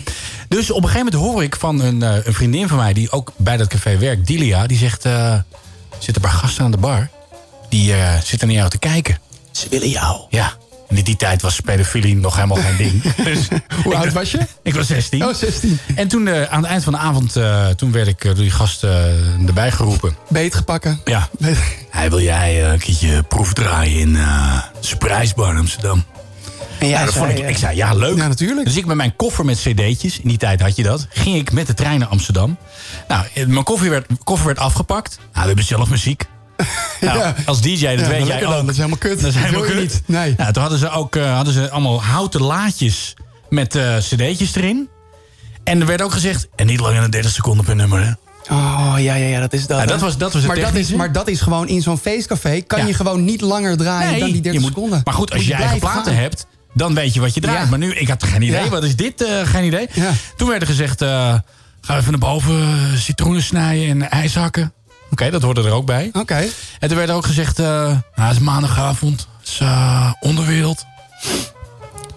Dus 0.49 0.70
op 0.70 0.83
een 0.83 0.89
gegeven 0.89 1.12
moment 1.12 1.33
hoor 1.33 1.43
ik 1.43 1.57
van 1.57 1.81
een, 1.81 2.03
eh, 2.03 2.16
een 2.27 2.35
vriendin 2.35 2.68
van 2.68 2.77
mij... 2.79 2.93
die 2.93 3.11
ook 3.11 3.33
bij 3.37 3.57
dat 3.57 3.68
café 3.68 3.99
werkt, 3.99 4.27
Dilia. 4.27 4.66
Die 4.66 4.79
zegt, 4.79 5.05
eh, 5.05 5.33
er 5.33 5.45
zitten 5.99 6.14
een 6.25 6.31
paar 6.31 6.39
gasten 6.39 6.64
aan 6.64 6.70
de 6.70 6.77
bar. 6.77 7.09
Die 7.68 7.93
eh, 7.95 8.20
zitten 8.25 8.49
naar 8.49 8.57
jou 8.57 8.70
te 8.70 8.79
kijken. 8.79 9.18
Ze 9.51 9.66
willen 9.70 9.89
jou. 9.89 10.20
Ja. 10.31 10.53
En 10.95 11.01
in 11.01 11.07
die 11.07 11.17
tijd 11.17 11.43
was 11.43 11.61
pedofilie 11.61 12.17
nog 12.17 12.35
helemaal 12.35 12.57
geen 12.57 12.77
ding. 12.77 13.03
Dus 13.25 13.49
Hoe 13.85 13.95
oud 13.97 14.13
was 14.13 14.31
je? 14.31 14.39
Ik 14.63 14.75
was 14.75 14.87
16. 14.87 15.25
Oh, 15.25 15.35
16. 15.35 15.79
En 15.95 16.09
toen 16.09 16.29
eh, 16.29 16.43
aan 16.53 16.61
het 16.63 16.71
eind 16.71 16.85
van 16.85 16.93
de 16.93 16.99
avond... 16.99 17.37
eh, 17.37 17.67
toen 17.69 17.93
werd 17.93 18.07
ik 18.07 18.23
door 18.23 18.35
die 18.35 18.51
gasten 18.51 18.91
eh, 18.91 19.47
erbij 19.47 19.71
geroepen. 19.71 20.17
Beet 20.29 20.55
gepakken. 20.55 21.01
Ja. 21.05 21.29
Beet- 21.39 21.59
Hij 21.91 22.11
wil 22.11 22.21
jij 22.21 22.65
eh, 22.65 22.73
een 22.73 22.79
keertje 22.79 23.23
proef 23.23 23.53
draaien 23.53 23.99
in 24.01 24.17
eh 24.17 24.59
Surprise 24.81 25.35
Bar 25.35 25.51
in 25.51 25.59
Amsterdam. 25.59 26.05
En 26.79 26.89
jij 26.89 26.99
Ja, 26.99 27.05
dat 27.05 27.15
zei, 27.15 27.27
vond 27.27 27.39
ik, 27.39 27.49
ik 27.49 27.57
zei, 27.57 27.77
ja, 27.77 27.95
leuk. 27.95 28.17
Ja, 28.17 28.29
natuurlijk. 28.29 28.67
Dus 28.67 28.77
ik 28.77 28.87
met 28.87 28.97
mijn 28.97 29.17
koffer 29.17 29.45
met 29.45 29.59
cd'tjes, 29.59 30.21
in 30.21 30.29
die 30.29 30.39
tijd 30.39 30.61
had 30.61 30.77
je 30.77 30.83
dat... 30.83 31.07
ging 31.11 31.37
ik 31.37 31.53
met 31.53 31.67
de 31.67 31.75
trein 31.75 31.99
naar 31.99 32.09
Amsterdam. 32.09 32.57
Nou, 33.09 33.25
mijn 33.47 33.65
koffer 33.65 33.91
werd, 33.91 34.07
koffer 34.25 34.47
werd 34.47 34.59
afgepakt. 34.59 35.17
Nou, 35.19 35.29
we 35.41 35.47
hebben 35.47 35.65
zelf 35.65 35.89
muziek. 35.91 36.25
Nou, 37.01 37.19
Ja. 37.19 37.35
Als 37.45 37.61
DJ, 37.61 37.71
dat 37.71 38.01
Ja, 38.01 38.09
weet 38.09 38.27
jij 38.27 38.45
ook. 38.45 38.51
dan. 38.53 38.61
Dat 38.61 38.71
is 38.71 38.77
helemaal 38.77 38.99
kut. 38.99 39.21
Dat 39.21 39.29
is 39.31 39.35
helemaal 39.37 39.61
wil 39.61 39.71
je 39.71 39.77
kut. 39.77 39.93
niet. 39.93 40.03
Nee. 40.07 40.35
Nou, 40.37 40.53
toen 40.53 40.63
hadden 40.63 40.81
ze 40.81 40.91
ook 40.91 41.17
eh, 41.17 41.35
hadden 41.35 41.55
ze 41.55 41.71
allemaal 41.71 42.03
houten 42.03 42.43
laadjes 42.43 43.15
met 43.49 43.75
eh, 43.75 43.97
cd'tjes 43.97 44.55
erin. 44.55 44.89
En 45.65 45.81
er 45.81 45.87
werd 45.87 46.03
ook 46.03 46.13
gezegd, 46.13 46.49
en 46.57 46.67
niet 46.67 46.81
langer 46.81 47.01
dan 47.01 47.11
30 47.11 47.33
seconden 47.33 47.65
per 47.65 47.77
nummer, 47.77 48.05
hè? 48.05 48.11
Oh, 48.55 48.95
ja, 48.99 49.15
ja, 49.15 49.27
ja, 49.27 49.41
dat 49.41 49.53
is 49.53 49.67
dat. 49.67 49.77
Ja, 49.77 49.83
hè? 49.83 49.87
dat 49.91 50.01
was- 50.01 50.17
dat 50.19 50.33
was 50.33 50.43
het 50.43 50.53
maar, 50.53 50.61
dat 50.61 50.75
is, 50.75 50.91
maar 50.91 51.13
dat 51.13 51.29
is 51.29 51.41
gewoon 51.41 51.69
in 51.69 51.83
zo'n 51.83 51.99
feestcafé... 51.99 52.61
kan 52.61 52.79
Ja. 52.79 52.87
je 52.87 52.95
gewoon 52.95 53.25
niet 53.25 53.41
langer 53.41 53.77
draaien 53.77 54.19
dan 54.21 54.31
die 54.33 54.41
30 54.41 54.53
je 54.53 54.59
moet- 54.61 54.69
seconden. 54.69 55.01
Maar 55.05 55.15
goed, 55.15 55.31
als 55.31 55.39
Moet 55.41 55.49
je 55.49 55.55
je 55.57 55.61
eigen 55.63 55.79
platen 55.81 56.13
gaan. 56.13 56.23
hebt, 56.23 56.47
dan 56.75 56.95
weet 56.95 57.15
je 57.15 57.21
wat 57.21 57.35
je 57.35 57.41
draait. 57.41 57.59
Ja. 57.63 57.67
Maar 57.71 57.79
nu, 57.79 57.95
ik 57.95 58.09
had 58.09 58.23
geen 58.25 58.43
idee. 58.43 58.65
Ja. 58.65 58.69
Wat 58.69 58.85
is 58.85 58.97
dit? 58.97 59.23
eh, 59.25 59.47
geen 59.47 59.65
idee. 59.65 59.89
Ja. 59.93 60.11
Toen 60.37 60.49
werd 60.49 60.61
er 60.61 60.67
gezegd, 60.69 61.03
eh, 61.03 61.35
ga 61.81 61.97
even 61.99 62.11
naar 62.11 62.21
boven, 62.21 62.79
citroenen 62.99 63.43
snijden 63.43 63.89
en 63.89 64.11
ijs 64.11 64.35
hakken. 64.35 64.73
Oké, 65.15 65.31
dat 65.31 65.43
hoorde 65.43 65.62
er 65.62 65.73
ook 65.73 65.87
bij. 65.87 66.11
Oké. 66.12 66.49
En 66.79 66.89
toen 66.89 66.97
werd 66.97 67.09
er 67.09 67.15
ook 67.15 67.27
gezegd, 67.27 67.59
eh, 67.59 67.67
nou, 67.67 68.01
het 68.15 68.33
is 68.33 68.39
maandagavond, 68.39 69.27
het 69.39 69.49
is 69.49 69.59
eh, 69.61 70.12
onderwereld. 70.21 70.85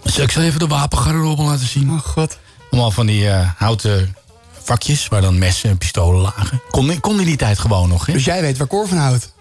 Zal 0.04 0.24
ik 0.24 0.32
zo 0.32 0.40
even 0.40 0.60
de 0.60 0.68
wapengarderobe 0.68 1.42
laten 1.42 1.68
zien? 1.68 1.92
Oh, 1.92 2.00
god. 2.00 2.38
Allemaal 2.72 2.92
van 2.92 3.06
die 3.06 3.30
eh, 3.30 3.50
houten 3.58 4.16
vakjes 4.64 5.08
waar 5.08 5.22
dan 5.22 5.38
messen 5.38 5.70
en 5.70 5.78
pistolen 5.78 6.22
lagen. 6.22 6.62
Kon, 6.70 7.00
kon 7.00 7.20
in 7.20 7.26
die 7.26 7.38
tijd 7.38 7.60
gewoon 7.60 7.90
nog, 7.90 8.06
hè? 8.06 8.14
Dus 8.14 8.26
jij 8.26 8.42
weet 8.42 8.58
waar 8.58 8.68
Cor 8.68 8.88
van 8.88 8.98
houdt. 8.98 9.34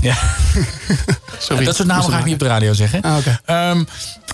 Ja. 0.00 0.16
Sorry. 1.38 1.64
Dat 1.64 1.76
soort 1.76 1.88
namen 1.88 2.10
ga 2.10 2.18
ik 2.18 2.24
niet 2.24 2.34
op 2.34 2.40
de 2.40 2.46
radio 2.46 2.72
zeggen. 2.72 3.02
Ah, 3.02 3.16
oké. 3.16 3.40
Ehm, 3.44 3.84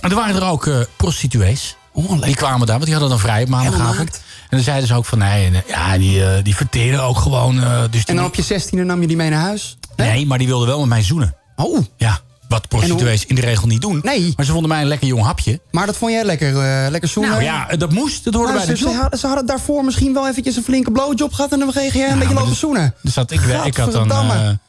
er 0.01 0.15
waren 0.15 0.35
er 0.35 0.47
ook 0.47 0.67
eh, 0.67 0.79
prostituees. 0.97 1.75
die 2.21 2.35
kwamen 2.35 2.67
daar, 2.67 2.75
want 2.75 2.83
die 2.83 2.93
hadden 2.93 3.09
dan 3.09 3.19
vrij 3.19 3.43
op 3.43 3.49
maandagavond. 3.49 4.21
Dan 4.57 4.59
zeiden 4.59 4.87
ze 4.87 4.95
ook 4.95 5.05
van, 5.05 5.17
nee, 5.17 5.45
eh, 5.51 5.59
ja, 5.67 5.97
die, 5.97 6.23
eh, 6.25 6.43
die 6.43 6.55
verteren 6.55 7.03
ook 7.03 7.17
gewoon. 7.17 7.63
eh, 7.63 7.81
dus 7.91 8.03
En 8.03 8.15
dan 8.15 8.25
op 8.25 8.35
je 8.35 8.43
16e 8.43 8.83
nam 8.85 9.01
je 9.01 9.07
die 9.07 9.17
mee 9.17 9.29
naar 9.29 9.41
huis? 9.41 9.77
Nee, 9.95 10.25
maar 10.25 10.37
die 10.37 10.47
wilden 10.47 10.67
wel 10.67 10.79
met 10.79 10.87
mij 10.89 11.03
zoenen. 11.03 11.35
Oh. 11.55 11.79
Ja, 11.97 12.19
wat 12.47 12.67
prostituees 12.67 13.25
in 13.25 13.35
de 13.35 13.41
regel 13.41 13.67
niet 13.67 13.81
doen. 13.81 13.99
Nee. 14.03 14.33
Maar 14.35 14.45
ze 14.45 14.51
vonden 14.51 14.69
mij 14.69 14.81
een 14.81 14.87
lekker 14.87 15.07
jong 15.07 15.23
hapje. 15.23 15.59
Maar 15.71 15.85
dat 15.85 15.97
vond 15.97 16.11
jij 16.11 16.23
lekker, 16.23 16.53
lekker 16.91 17.09
zoenen? 17.09 17.31
Nou 17.31 17.43
ja, 17.43 17.67
dat 17.77 17.91
moest. 17.91 18.23
Dat 18.23 18.33
hoorde 18.33 18.51
Maar 18.53 18.65
bij 18.65 18.69
de 18.71 18.77
ze, 18.77 18.83
ze, 18.83 18.89
job. 18.89 19.01
hadden, 19.01 19.19
ze 19.19 19.27
hadden 19.27 19.45
daarvoor 19.45 19.85
misschien 19.85 20.13
wel 20.13 20.27
eventjes 20.27 20.55
een 20.55 20.63
flinke 20.63 20.91
blowjob 20.91 21.33
gehad... 21.33 21.51
en 21.51 21.59
dan 21.59 21.71
kreeg 21.71 21.93
jij 21.93 22.03
een 22.03 22.09
beetje 22.09 22.25
maar 22.25 22.33
lopen 22.33 22.49
dus- 22.49 22.59
zoenen. 22.59 22.93
Dus 23.01 23.13
dat, 23.13 23.31
ik, 23.31 23.41
ik 23.63 23.75
had 23.77 23.91
dan... 23.91 24.59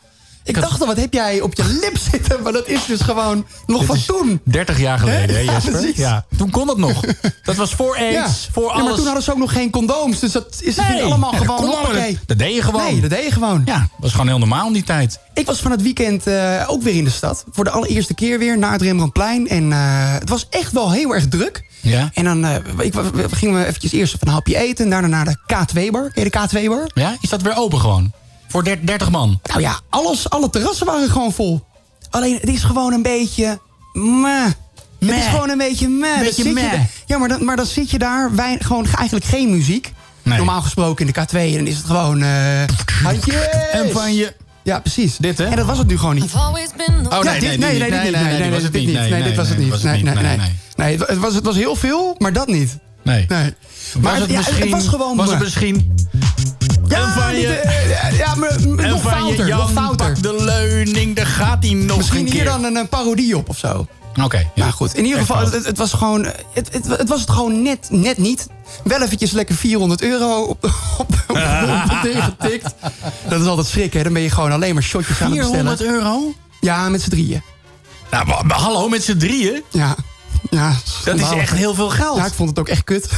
Ik 0.45 0.61
dacht 0.61 0.81
al, 0.81 0.87
wat 0.87 0.97
heb 0.97 1.13
jij 1.13 1.41
op 1.41 1.55
je 1.55 1.65
lip 1.81 1.99
zitten? 2.11 2.43
Maar 2.43 2.53
dat 2.53 2.69
is 2.69 2.87
dus 2.87 3.01
gewoon 3.01 3.47
nog 3.67 3.85
van 3.85 3.99
toen. 4.07 4.41
30 4.45 4.79
jaar 4.81 4.99
geleden, 4.99 5.35
hè, 5.37 5.41
Ja, 5.53 5.53
Jesper? 5.53 5.93
Ja, 5.95 6.25
toen 6.37 6.51
kon 6.51 6.67
dat 6.67 6.79
nog. 6.79 7.01
Dat 7.43 7.55
was 7.57 7.75
voor 7.75 7.97
aids, 7.97 8.15
Ja. 8.15 8.29
voor 8.53 8.63
ja, 8.65 8.71
alles. 8.73 8.85
maar 8.85 8.95
toen 8.95 9.05
hadden 9.05 9.23
ze 9.23 9.31
ook 9.33 9.39
nog 9.39 9.53
geen 9.53 9.71
condooms. 9.71 10.19
Dus 10.21 10.33
dat 10.33 10.57
is 10.61 10.77
Nee, 10.77 11.03
allemaal 11.03 11.33
ja, 11.33 11.39
gewoon 11.39 11.57
allemaal. 11.59 11.93
Dat, 11.93 12.15
dat 12.27 12.39
deed 12.39 12.55
je 12.55 12.63
gewoon. 12.63 12.83
Nee, 12.93 13.01
dat 13.01 13.11
deed 13.11 13.25
je 13.25 13.31
gewoon. 13.33 13.63
Ja, 13.65 13.79
dat 13.79 13.89
was 13.99 14.11
gewoon 14.11 14.29
heel 14.29 14.39
normaal 14.39 14.67
in 14.67 14.73
die 14.73 14.83
tijd. 14.85 15.19
Ik 15.35 15.47
was 15.47 15.59
van 15.59 15.71
het 15.71 15.83
weekend 15.83 16.27
eh, 16.27 16.65
ook 16.67 16.83
weer 16.83 16.95
in 16.95 17.05
de 17.05 17.11
stad. 17.11 17.45
Voor 17.53 17.65
de 17.65 17.71
allereerste 17.71 18.15
keer 18.15 18.39
weer 18.39 18.59
naar 18.59 18.73
het 18.73 18.83
Rembrandtplein. 18.83 19.49
En 19.49 19.73
eh, 19.73 19.79
het 20.19 20.29
was 20.29 20.47
echt 20.51 20.73
wel 20.73 20.91
heel 20.93 21.15
erg 21.15 21.29
druk. 21.29 21.65
Ja? 21.81 22.11
En 22.15 22.25
dan 22.25 22.45
eh, 22.45 22.55
ik, 22.79 22.93
we- 22.95 23.11
we 23.11 23.37
gingen 23.37 23.59
we 23.59 23.67
eventjes 23.67 23.93
eerst 23.93 24.15
even 24.15 24.27
een 24.27 24.33
hapje 24.33 24.57
eten. 24.57 24.85
En 24.85 24.91
daarna 24.91 25.07
naar 25.09 25.25
de 25.25 25.37
K2-bar. 25.39 26.11
Ken 26.13 26.25
je 26.25 26.31
de 26.31 26.39
K2-bar? 26.63 26.91
Ja, 26.95 27.17
is 27.21 27.29
dat 27.29 27.43
weer 27.43 27.57
open 27.57 27.81
gewoon? 27.81 28.13
Voor 28.53 28.65
der- 28.65 28.87
30 28.87 29.11
man? 29.11 29.41
Nou 29.43 29.61
ja, 29.61 29.81
alles, 29.89 30.31
alle 30.31 30.51
terrassen 30.51 30.87
waren 30.87 31.09
gewoon 31.11 31.33
vol. 31.33 31.65
Alleen, 32.11 32.35
het 32.41 32.49
is 32.49 32.63
gewoon 32.65 32.93
een 32.93 33.03
beetje... 33.03 33.61
Meh. 33.93 34.45
Het 34.99 35.11
is 35.11 35.25
gewoon 35.27 35.49
een 35.51 35.59
beetje 35.59 35.89
meh. 35.89 36.19
Beetje 36.19 36.53
meh. 36.53 36.73
ja, 37.07 37.19
maar 37.19 37.29
dan, 37.29 37.45
maar 37.45 37.57
dan 37.57 37.67
zit 37.67 37.91
je 37.91 37.99
daar, 37.99 38.35
wij, 38.35 38.57
gewoon 38.61 38.87
eigenlijk 38.97 39.25
geen 39.27 39.51
muziek. 39.51 39.93
Nee. 40.23 40.37
Normaal 40.37 40.63
gesproken 40.63 41.07
in 41.07 41.13
de 41.13 41.21
K2, 41.21 41.57
dan 41.57 41.67
is 41.67 41.77
het 41.77 41.87
gewoon... 41.87 42.23
eh 42.23 42.63
handjes. 43.05 43.35
En 43.73 43.91
van 43.93 44.15
je... 44.15 44.35
Ja, 44.63 44.81
precies. 44.81 45.17
Dit, 45.17 45.39
hè? 45.39 45.45
En 45.45 45.57
dat 45.57 45.67
was 45.67 45.79
het 45.79 45.87
nu 45.87 45.99
gewoon 45.99 46.15
niet. 46.15 46.33
Oh, 46.35 46.53
nee, 46.53 46.69
dit- 47.41 47.59
nee, 47.59 47.79
nee, 47.79 47.91
nee, 47.91 48.11
nee, 48.11 48.11
nee, 48.11 48.43
dit 48.43 48.51
was 48.53 48.63
het 48.63 48.73
niet. 48.73 48.93
Nee, 48.93 49.11
Nee, 49.11 49.23
dit 49.23 49.37
was 49.37 49.49
het 49.49 49.59
nee, 49.59 49.71
niet. 49.71 49.83
Nee, 49.83 50.03
nee, 50.03 50.15
Nee, 50.15 50.23
nee. 50.25 50.37
nee. 50.37 50.51
Nee, 50.77 50.99
het 50.99 51.19
was, 51.19 51.35
het 51.35 51.45
was 51.45 51.57
heel 51.57 51.77
veel, 51.77 52.15
maar 52.19 52.33
dat 52.33 52.47
niet. 52.47 52.79
Nee. 53.03 53.25
Nee. 53.29 53.55
Was 53.93 54.03
Maar 54.03 54.21
het 54.21 54.31
ja, 54.31 54.37
misschien... 54.37 54.61
het 54.61 54.71
was 54.71 54.89
gewoon... 54.89 55.17
Was 55.17 55.31
het 55.31 55.39
misschien... 55.39 55.95
Ja, 56.93 57.05
en 57.07 57.13
van 57.23 57.37
je... 57.41 57.47
eh, 57.49 58.19
ja, 58.19 58.35
maar 58.35 58.67
nog 58.67 59.03
van 59.03 59.11
fouter, 59.13 59.47
je 59.47 59.53
nog 59.55 59.61
Jan, 59.61 59.71
fouter. 59.85 60.07
pak 60.13 60.23
de 60.23 60.45
leuning, 60.45 61.17
daar 61.17 61.27
gaat 61.27 61.65
hij 61.65 61.73
nog 61.75 61.97
Misschien 61.97 62.19
een 62.21 62.25
hier 62.27 62.35
keer. 62.35 62.45
dan 62.45 62.65
een, 62.65 62.77
een 62.77 62.89
parodie 62.89 63.37
op 63.37 63.49
of 63.49 63.59
zo. 63.59 63.87
Oké, 64.23 64.37
ja. 64.39 64.47
Nou 64.55 64.73
goed, 64.73 64.95
in 64.95 65.05
ieder 65.05 65.21
geval, 65.21 65.51
het, 65.51 65.65
het 65.67 65.79
was 65.79 65.93
gewoon... 65.93 66.25
Het, 66.53 66.69
het, 66.73 66.87
het 66.87 67.09
was 67.09 67.21
het 67.21 67.31
gewoon 67.31 67.63
net, 67.63 67.87
net 67.91 68.19
niet. 68.19 68.47
Wel 68.85 69.03
eventjes 69.03 69.31
lekker 69.31 69.55
400 69.55 70.03
euro 70.03 70.43
op, 70.43 70.65
op, 70.99 71.09
op 71.29 71.35
de 71.37 71.85
grond 71.91 72.07
ingetikt. 72.17 72.75
Dat 73.29 73.41
is 73.41 73.47
altijd 73.47 73.67
schrik, 73.67 73.93
hè. 73.93 74.03
Dan 74.03 74.13
ben 74.13 74.23
je 74.23 74.31
gewoon 74.31 74.53
alleen 74.53 74.75
maar 74.75 74.83
shotjes 74.83 75.21
aan 75.21 75.31
het 75.31 75.39
bestellen. 75.41 75.77
400 75.77 76.05
euro? 76.05 76.35
Ja, 76.61 76.89
met 76.89 77.03
z'n 77.03 77.11
drieën. 77.11 77.43
Nou, 78.11 78.27
maar, 78.27 78.47
maar 78.47 78.59
hallo, 78.59 78.89
met 78.89 79.05
z'n 79.05 79.17
drieën? 79.17 79.63
Ja. 79.71 79.95
Ja 80.51 80.77
Dat 81.05 81.21
is 81.21 81.31
echt 81.31 81.53
heel 81.55 81.75
veel 81.75 81.89
geld. 81.89 82.17
Ja, 82.17 82.27
ik 82.27 82.33
vond 82.33 82.49
het 82.49 82.59
ook 82.59 82.69
echt 82.69 82.85
kut. 82.85 83.09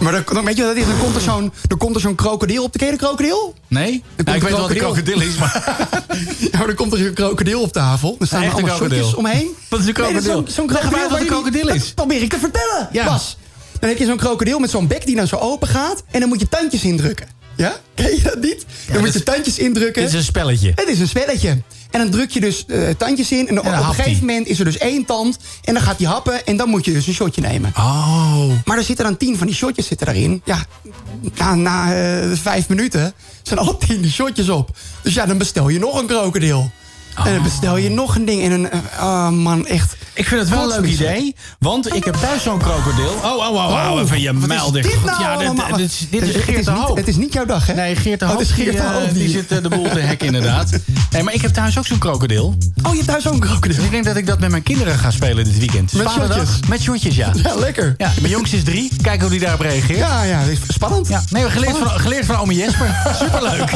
Maar 0.00 0.12
dan, 0.12 0.22
dan 0.32 0.44
weet 0.44 0.56
je 0.56 0.62
wat 0.62 0.74
het 0.74 0.80
is? 0.82 0.88
Dan 0.90 0.98
komt 0.98 1.14
er 1.14 1.20
zo'n, 1.20 1.52
er 1.94 2.00
zo'n 2.00 2.14
krokodil 2.14 2.62
op. 2.62 2.76
Ken 2.76 2.86
je 2.86 2.92
de 2.92 2.98
krokodil? 2.98 3.54
Nee? 3.68 4.02
Nou, 4.24 4.36
ik 4.36 4.42
weet 4.42 4.52
wel 4.52 4.60
wat 4.60 4.70
een 4.70 4.76
krokodil 4.76 5.20
is, 5.20 5.36
maar... 5.36 5.62
Ja, 6.38 6.58
maar 6.58 6.66
dan 6.66 6.74
komt 6.76 6.92
er 6.92 6.98
zo'n 6.98 7.12
krokodil 7.12 7.60
op 7.60 7.72
tafel. 7.72 8.16
Er 8.20 8.26
staan 8.26 8.42
er 8.42 8.52
allemaal 8.52 8.76
shotjes 8.76 9.14
omheen. 9.14 9.48
Wat 9.68 9.80
is 9.80 9.86
een 9.86 9.92
krokodil? 9.92 10.44
Zo'n 10.48 10.66
krokodil 10.66 10.98
uit 10.98 11.10
wat 11.10 11.20
een 11.20 11.26
krokodil 11.26 11.68
is. 11.68 11.84
Dat 11.84 11.94
probeer 11.94 12.22
ik 12.22 12.30
te 12.30 12.38
vertellen, 12.38 12.88
Ja. 12.92 13.04
Bas. 13.04 13.36
Dan 13.80 13.88
heb 13.88 13.98
je 13.98 14.04
zo'n 14.04 14.16
krokodil 14.16 14.58
met 14.58 14.70
zo'n 14.70 14.86
bek 14.86 15.06
die 15.06 15.16
dan 15.16 15.26
zo 15.26 15.36
open 15.36 15.68
gaat. 15.68 16.02
En 16.10 16.20
dan 16.20 16.28
moet 16.28 16.40
je 16.40 16.48
tandjes 16.48 16.82
indrukken. 16.82 17.26
Ja? 17.56 17.76
Ken 17.94 18.10
je 18.10 18.22
dat 18.22 18.40
niet? 18.40 18.64
Dan 18.92 19.00
moet 19.00 19.12
je 19.12 19.22
tandjes 19.22 19.58
indrukken. 19.58 20.02
Dit 20.02 20.12
is 20.12 20.18
een 20.18 20.24
spelletje. 20.24 20.72
Het 20.74 20.88
is 20.88 21.00
een 21.00 21.08
spelletje. 21.08 21.62
En 21.90 22.00
dan 22.00 22.10
druk 22.10 22.30
je 22.30 22.40
dus 22.40 22.66
eh, 22.66 22.88
tandjes 22.98 23.32
in. 23.32 23.48
En, 23.48 23.58
op 23.58 23.64
dan 23.64 23.78
op 23.78 23.86
een 23.88 23.94
gegeven 23.94 24.26
moment 24.26 24.46
is 24.46 24.58
er 24.58 24.64
dus 24.64 24.78
één 24.78 25.04
tand. 25.04 25.38
En 25.64 25.74
dan 25.74 25.82
gaat 25.82 25.98
hij 25.98 26.06
happen. 26.06 26.46
En 26.46 26.56
dan 26.56 26.68
moet 26.68 26.84
je 26.84 26.92
dus 26.92 27.06
een 27.06 27.14
shotje 27.14 27.40
nemen. 27.40 27.72
Oh. 27.76 28.50
Maar 28.64 28.76
er 28.76 28.84
zitten 28.84 29.04
dan 29.04 29.16
tien 29.16 29.36
van 29.36 29.46
die 29.46 29.56
shotjes 29.56 29.86
zitten 29.86 30.06
daarin. 30.06 30.42
Ja, 30.44 30.64
na, 31.36 31.54
na 31.54 31.94
eh, 31.94 32.30
vijf 32.32 32.68
minuten 32.68 33.14
zijn 33.42 33.58
alle 33.58 33.76
tien 33.76 34.00
die 34.00 34.10
shotjes 34.10 34.48
op. 34.48 34.76
Dus 35.02 35.14
ja, 35.14 35.26
dan 35.26 35.38
bestel 35.38 35.68
je 35.68 35.78
nog 35.78 36.00
een 36.00 36.06
krokodil. 36.06 36.70
En 37.24 37.34
dan 37.34 37.42
bestel 37.42 37.76
je 37.76 37.90
nog 37.90 38.16
een 38.16 38.24
ding. 38.24 38.42
En 38.42 38.50
een, 38.50 38.68
oh 39.00 39.30
man, 39.30 39.66
echt. 39.66 39.96
Ik 40.20 40.26
vind 40.26 40.40
het 40.40 40.50
wel 40.50 40.62
een 40.62 40.80
leuk 40.80 40.90
idee, 40.90 41.34
want 41.58 41.94
ik 41.94 42.04
heb 42.04 42.14
thuis 42.14 42.42
zo'n 42.42 42.58
krokodil. 42.58 43.10
Oh, 43.24 43.36
oh, 43.36 43.48
oh, 43.48 43.54
oh, 43.54 43.90
Oh, 43.92 44.00
even 44.00 44.20
je 44.20 44.32
muil 44.32 44.70
dicht. 44.70 44.88
dit 44.90 45.04
nou 45.04 45.22
ja, 45.22 45.76
dit, 45.76 45.90
is- 45.90 46.06
dit 46.10 46.44
Geert 46.44 46.64
de 46.64 46.70
Hoop. 46.70 46.96
het 46.96 47.08
is 47.08 47.16
niet 47.16 47.32
jouw 47.32 47.44
dag, 47.44 47.66
hè? 47.66 47.74
Nee, 47.74 47.96
Geert 47.96 48.20
de 48.20 48.24
Oh, 48.24 48.30
Hoop, 48.30 48.42
Geert 48.46 48.56
die, 48.56 48.70
de 48.70 48.78
eh, 48.78 48.92
Hoop 48.92 49.14
die 49.14 49.28
zit 49.28 49.52
eh, 49.52 49.62
de 49.62 49.68
boel 49.68 49.88
te 49.90 49.98
hekken 49.98 50.26
inderdaad. 50.26 50.70
Nee, 51.10 51.22
maar 51.22 51.34
ik 51.34 51.40
heb 51.40 51.52
thuis 51.52 51.78
ook 51.78 51.86
zo'n 51.86 51.98
krokodil. 51.98 52.56
Oh, 52.82 52.90
je 52.90 52.96
hebt 52.96 53.06
thuis 53.08 53.26
ook 53.26 53.32
een 53.34 53.40
krokodil? 53.40 53.76
Dus 53.76 53.84
ik 53.84 53.90
denk 53.90 54.04
dat 54.04 54.16
ik 54.16 54.26
dat 54.26 54.40
met 54.40 54.50
mijn 54.50 54.62
kinderen 54.62 54.98
ga 54.98 55.10
spelen 55.10 55.44
dit 55.44 55.58
weekend. 55.58 55.92
Met 55.92 56.10
shotjes? 56.10 56.48
Met 56.68 56.80
shotjes, 56.82 57.16
ja. 57.16 57.32
Ja, 57.42 57.54
lekker. 57.54 57.94
Ja, 57.96 58.12
mijn 58.20 58.32
jongste 58.32 58.56
is 58.56 58.64
drie. 58.64 58.90
Kijken 59.02 59.20
hoe 59.20 59.30
die 59.30 59.40
daarop 59.40 59.60
reageert. 59.60 59.98
Ja, 59.98 60.22
ja, 60.22 60.42
spannend. 60.68 61.08
Ja, 61.08 61.22
nee, 61.30 61.44
we 61.44 61.50
geleerd 61.50 61.76
van, 61.76 61.88
geleerd 62.00 62.26
van 62.26 62.36
ome 62.36 62.54
Jesper. 62.54 63.02
Superleuk. 63.20 63.70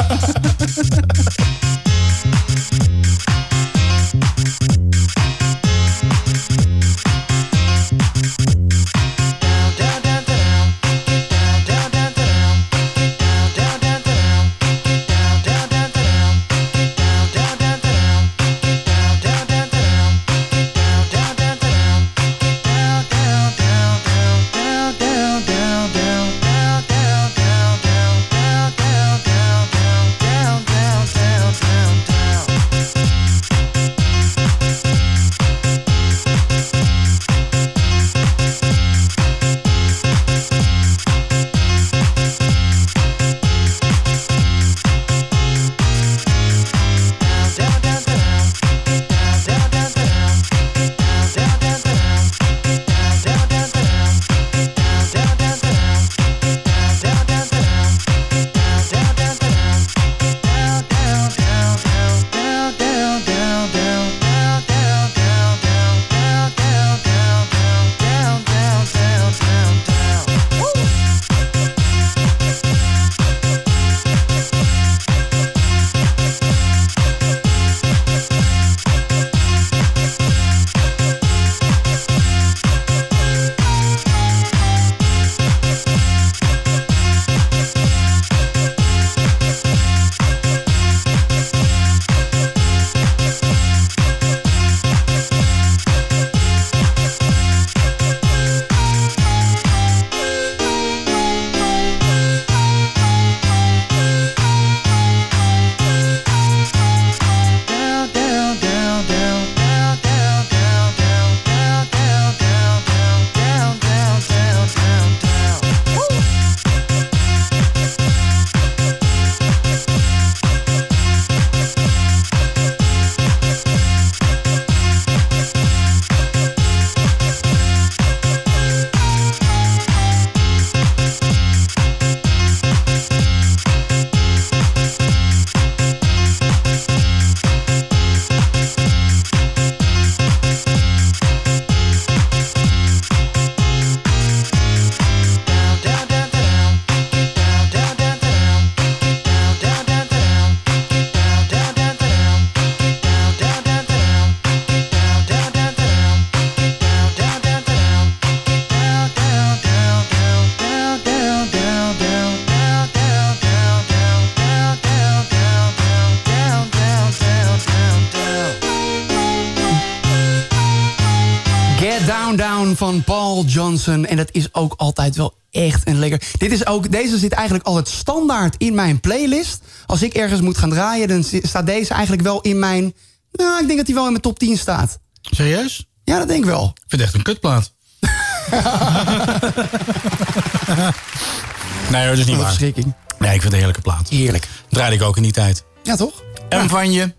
Down 172.65 172.77
van 172.77 173.03
Paul 173.03 173.45
Johnson. 173.45 174.05
En 174.05 174.17
dat 174.17 174.29
is 174.31 174.53
ook 174.53 174.73
altijd 174.77 175.15
wel 175.15 175.33
echt 175.51 175.87
een 175.87 175.99
lekker... 175.99 176.21
Dit 176.37 176.51
is 176.51 176.65
ook, 176.65 176.91
deze 176.91 177.17
zit 177.17 177.31
eigenlijk 177.31 177.65
altijd 177.65 177.87
standaard 177.87 178.55
in 178.57 178.75
mijn 178.75 178.99
playlist. 178.99 179.61
Als 179.85 180.01
ik 180.01 180.13
ergens 180.13 180.41
moet 180.41 180.57
gaan 180.57 180.69
draaien, 180.69 181.07
dan 181.07 181.23
staat 181.23 181.65
deze 181.65 181.93
eigenlijk 181.93 182.21
wel 182.21 182.41
in 182.41 182.59
mijn... 182.59 182.93
Nou, 183.31 183.61
ik 183.61 183.65
denk 183.65 183.77
dat 183.77 183.85
hij 183.85 183.95
wel 183.95 184.05
in 184.05 184.11
mijn 184.11 184.21
top 184.21 184.39
10 184.39 184.57
staat. 184.57 184.99
Serieus? 185.21 185.85
Ja, 186.03 186.17
dat 186.17 186.27
denk 186.27 186.39
ik 186.39 186.49
wel. 186.49 186.65
Ik 186.65 186.83
vind 186.87 186.91
het 186.91 187.01
echt 187.01 187.13
een 187.13 187.21
kutplaat. 187.21 187.73
nee, 191.91 192.07
dat 192.07 192.17
is 192.17 192.25
niet 192.25 192.35
waar. 192.35 192.45
verschrikking. 192.45 192.93
Nee, 193.19 193.33
ik 193.33 193.41
vind 193.41 193.43
het 193.43 193.53
een 193.53 193.57
heerlijke 193.57 193.81
plaat. 193.81 194.09
Heerlijk. 194.09 194.47
Draaide 194.69 194.95
ik 194.95 195.01
ook 195.01 195.17
in 195.17 195.23
die 195.23 195.31
tijd. 195.31 195.63
Ja, 195.83 195.95
toch? 195.95 196.23
En 196.49 196.69
van 196.69 196.91
je? 196.91 197.13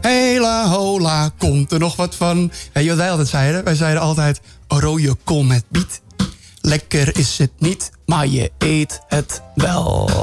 Hela 0.00 0.68
hola, 0.68 1.30
komt 1.38 1.72
er 1.72 1.78
nog 1.78 1.96
wat 1.96 2.14
van? 2.14 2.52
Weet 2.72 2.82
je 2.84 2.88
wat 2.88 2.98
wij 2.98 3.10
altijd 3.10 3.28
zeiden? 3.28 3.64
Wij 3.64 3.74
zeiden 3.74 4.02
altijd, 4.02 4.40
rode 4.68 5.16
kool 5.24 5.42
met 5.42 5.64
biet. 5.68 6.00
Lekker 6.60 7.18
is 7.18 7.38
het 7.38 7.50
niet, 7.58 7.90
maar 8.06 8.26
je 8.26 8.50
eet 8.58 9.00
het 9.08 9.42
wel. 9.54 10.10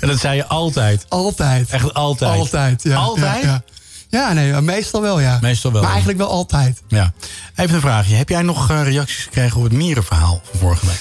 En 0.00 0.08
dat 0.08 0.18
zei 0.18 0.36
je 0.36 0.46
altijd. 0.46 1.06
Altijd. 1.08 1.70
Echt 1.70 1.94
altijd. 1.94 2.38
Altijd, 2.38 2.82
ja. 2.82 2.96
Altijd? 2.96 3.42
Ja, 3.42 3.48
ja. 3.48 3.62
Ja, 4.10 4.32
nee, 4.32 4.60
meestal 4.60 5.00
wel, 5.00 5.20
ja. 5.20 5.38
Meestal 5.40 5.72
wel. 5.72 5.80
Maar 5.82 5.90
eigenlijk 5.90 6.18
wel 6.18 6.28
altijd. 6.28 6.82
Ja. 6.88 7.12
Even 7.54 7.74
een 7.74 7.80
vraagje. 7.80 8.14
Heb 8.14 8.28
jij 8.28 8.42
nog 8.42 8.70
eh, 8.70 8.82
reacties 8.82 9.22
gekregen 9.22 9.56
op 9.56 9.62
het 9.62 9.72
mierenverhaal 9.72 10.40
van 10.50 10.60
vorige 10.60 10.86
week? 10.86 11.00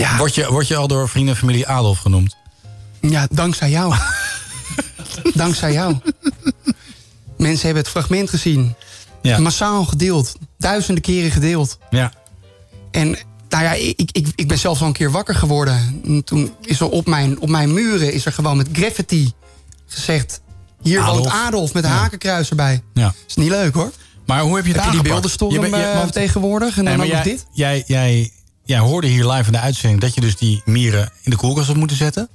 Ja. 0.00 0.16
Word, 0.16 0.34
je, 0.34 0.50
word 0.50 0.68
je 0.68 0.76
al 0.76 0.88
door 0.88 1.08
vrienden 1.08 1.34
en 1.34 1.40
familie 1.40 1.66
Adolf 1.68 1.98
genoemd? 1.98 2.36
Ja, 3.10 3.26
dankzij 3.30 3.70
jou. 3.70 3.94
Dankzij 5.34 5.72
jou. 5.72 5.96
Mensen 7.36 7.64
hebben 7.64 7.82
het 7.82 7.92
fragment 7.92 8.30
gezien. 8.30 8.74
Ja. 9.22 9.38
Massaal 9.38 9.84
gedeeld. 9.84 10.34
Duizenden 10.58 11.02
keren 11.02 11.30
gedeeld. 11.30 11.78
Ja. 11.90 12.12
En 12.90 13.08
nou 13.48 13.64
ja, 13.64 13.72
ik, 13.72 14.10
ik, 14.12 14.26
ik 14.34 14.48
ben 14.48 14.58
zelfs 14.58 14.80
al 14.80 14.86
een 14.86 14.92
keer 14.92 15.10
wakker 15.10 15.34
geworden. 15.34 16.00
En 16.04 16.24
toen 16.24 16.54
is 16.62 16.80
er 16.80 16.88
op 16.88 17.06
mijn, 17.06 17.40
op 17.40 17.48
mijn 17.48 17.72
muren 17.72 18.12
is 18.12 18.26
er 18.26 18.32
gewoon 18.32 18.56
met 18.56 18.68
graffiti 18.72 19.32
gezegd... 19.86 20.40
Hier 20.82 21.02
woont 21.04 21.26
Adolf. 21.26 21.32
Adolf 21.46 21.72
met 21.74 21.84
een 21.84 21.90
hakenkruis 21.90 22.50
erbij. 22.50 22.82
Ja. 22.94 23.14
Is 23.28 23.34
niet 23.34 23.48
leuk 23.48 23.74
hoor. 23.74 23.92
Maar 24.26 24.40
hoe 24.40 24.56
heb 24.56 24.66
je 24.66 24.72
het 24.72 24.80
Heb 24.82 24.92
je 24.92 24.98
die 25.00 25.08
beeldenstorm 25.08 25.52
Je 25.52 25.58
bent- 25.60 25.74
je- 25.74 25.82
eh, 25.82 25.96
want- 25.98 26.12
tegenwoordig? 26.12 26.78
En 26.78 26.84
Nee, 26.84 26.96
dan 26.96 27.04
ook 27.06 27.10
jij, 27.12 27.22
dit? 27.22 27.46
Jij, 27.52 27.84
jij, 27.86 28.30
jij 28.64 28.78
hoorde 28.78 29.06
hier 29.06 29.26
live 29.26 29.46
in 29.46 29.52
de 29.52 29.58
uitzending 29.60 30.00
dat 30.00 30.14
je 30.14 30.20
dus 30.20 30.36
die 30.36 30.62
mieren 30.64 31.12
in 31.22 31.30
de 31.30 31.36
koelkast 31.36 31.66
had 31.66 31.76
moeten 31.76 31.96
zetten. 31.96 32.28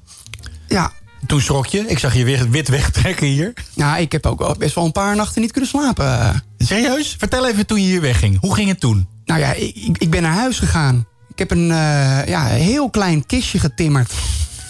Ja. 0.72 0.92
Toen 1.28 1.42
schrok 1.42 1.66
je. 1.66 1.80
Ik 1.88 2.00
zag 2.00 2.14
je 2.16 2.24
weer 2.24 2.50
wit 2.50 2.68
wegtrekken 2.68 3.28
hier. 3.28 3.54
Nou, 3.74 4.02
ik 4.02 4.12
heb 4.12 4.26
ook 4.26 4.40
wel 4.40 4.56
best 4.58 4.76
wel 4.76 4.86
een 4.86 4.92
paar 4.92 5.16
nachten 5.16 5.42
niet 5.42 5.52
kunnen 5.52 5.70
slapen. 5.70 6.44
Serieus? 6.58 7.16
Vertel 7.20 7.48
even 7.48 7.66
toen 7.66 7.82
je 7.82 7.88
hier 7.88 8.02
wegging. 8.02 8.40
Hoe 8.40 8.56
ging 8.56 8.70
het 8.70 8.80
toen? 8.80 9.08
Nou 9.26 9.40
ja, 9.40 9.54
ik, 9.54 9.98
ik- 9.98 10.10
ben 10.10 10.22
naar 10.22 10.34
huis 10.34 10.60
gegaan. 10.60 11.08
Ik 11.30 11.40
heb 11.40 11.52
een 11.52 11.72
eh, 11.72 12.26
ja, 12.28 12.46
heel 12.46 12.90
klein 12.90 13.26
kistje 13.26 13.60
getimmerd. 13.60 14.14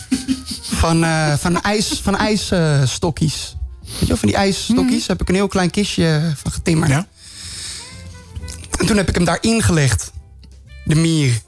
van, 0.82 1.04
eh, 1.04 1.34
van, 1.34 1.62
ijs, 1.62 2.00
van 2.04 2.18
ijsstokjes. 2.18 3.56
Weet 3.84 4.00
je 4.00 4.06
wel, 4.06 4.18
van 4.18 4.28
die 4.28 4.38
ijsstokjes 4.38 5.08
heb 5.08 5.22
ik 5.22 5.30
een 5.30 5.36
heel 5.36 5.48
klein 5.48 5.70
kistje 5.70 6.34
van 6.36 6.52
getimmerd. 6.52 6.92
En 8.80 8.86
toen 8.86 8.98
heb 8.98 9.10
ik 9.10 9.16
hem 9.16 9.26
daar 9.26 9.38
ingelegd. 9.42 10.12
De 10.86 10.96
mier. 10.96 11.42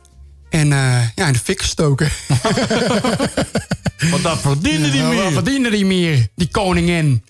En 0.54 0.72
eh, 0.74 1.08
ja, 1.16 1.28
in 1.28 1.34
de 1.34 1.40
fik 1.40 1.62
gestoken. 1.62 2.10
Wat 4.12 4.22
dat 4.22 4.40
verdiende 4.40 4.92
die 4.92 5.02
Ja, 5.02 5.10
mier? 5.10 5.24
Wat 5.24 5.34
verdiende 5.34 5.70
die 5.70 5.86
mier? 5.86 6.28
Die 6.36 6.48
koningin. 6.48 7.24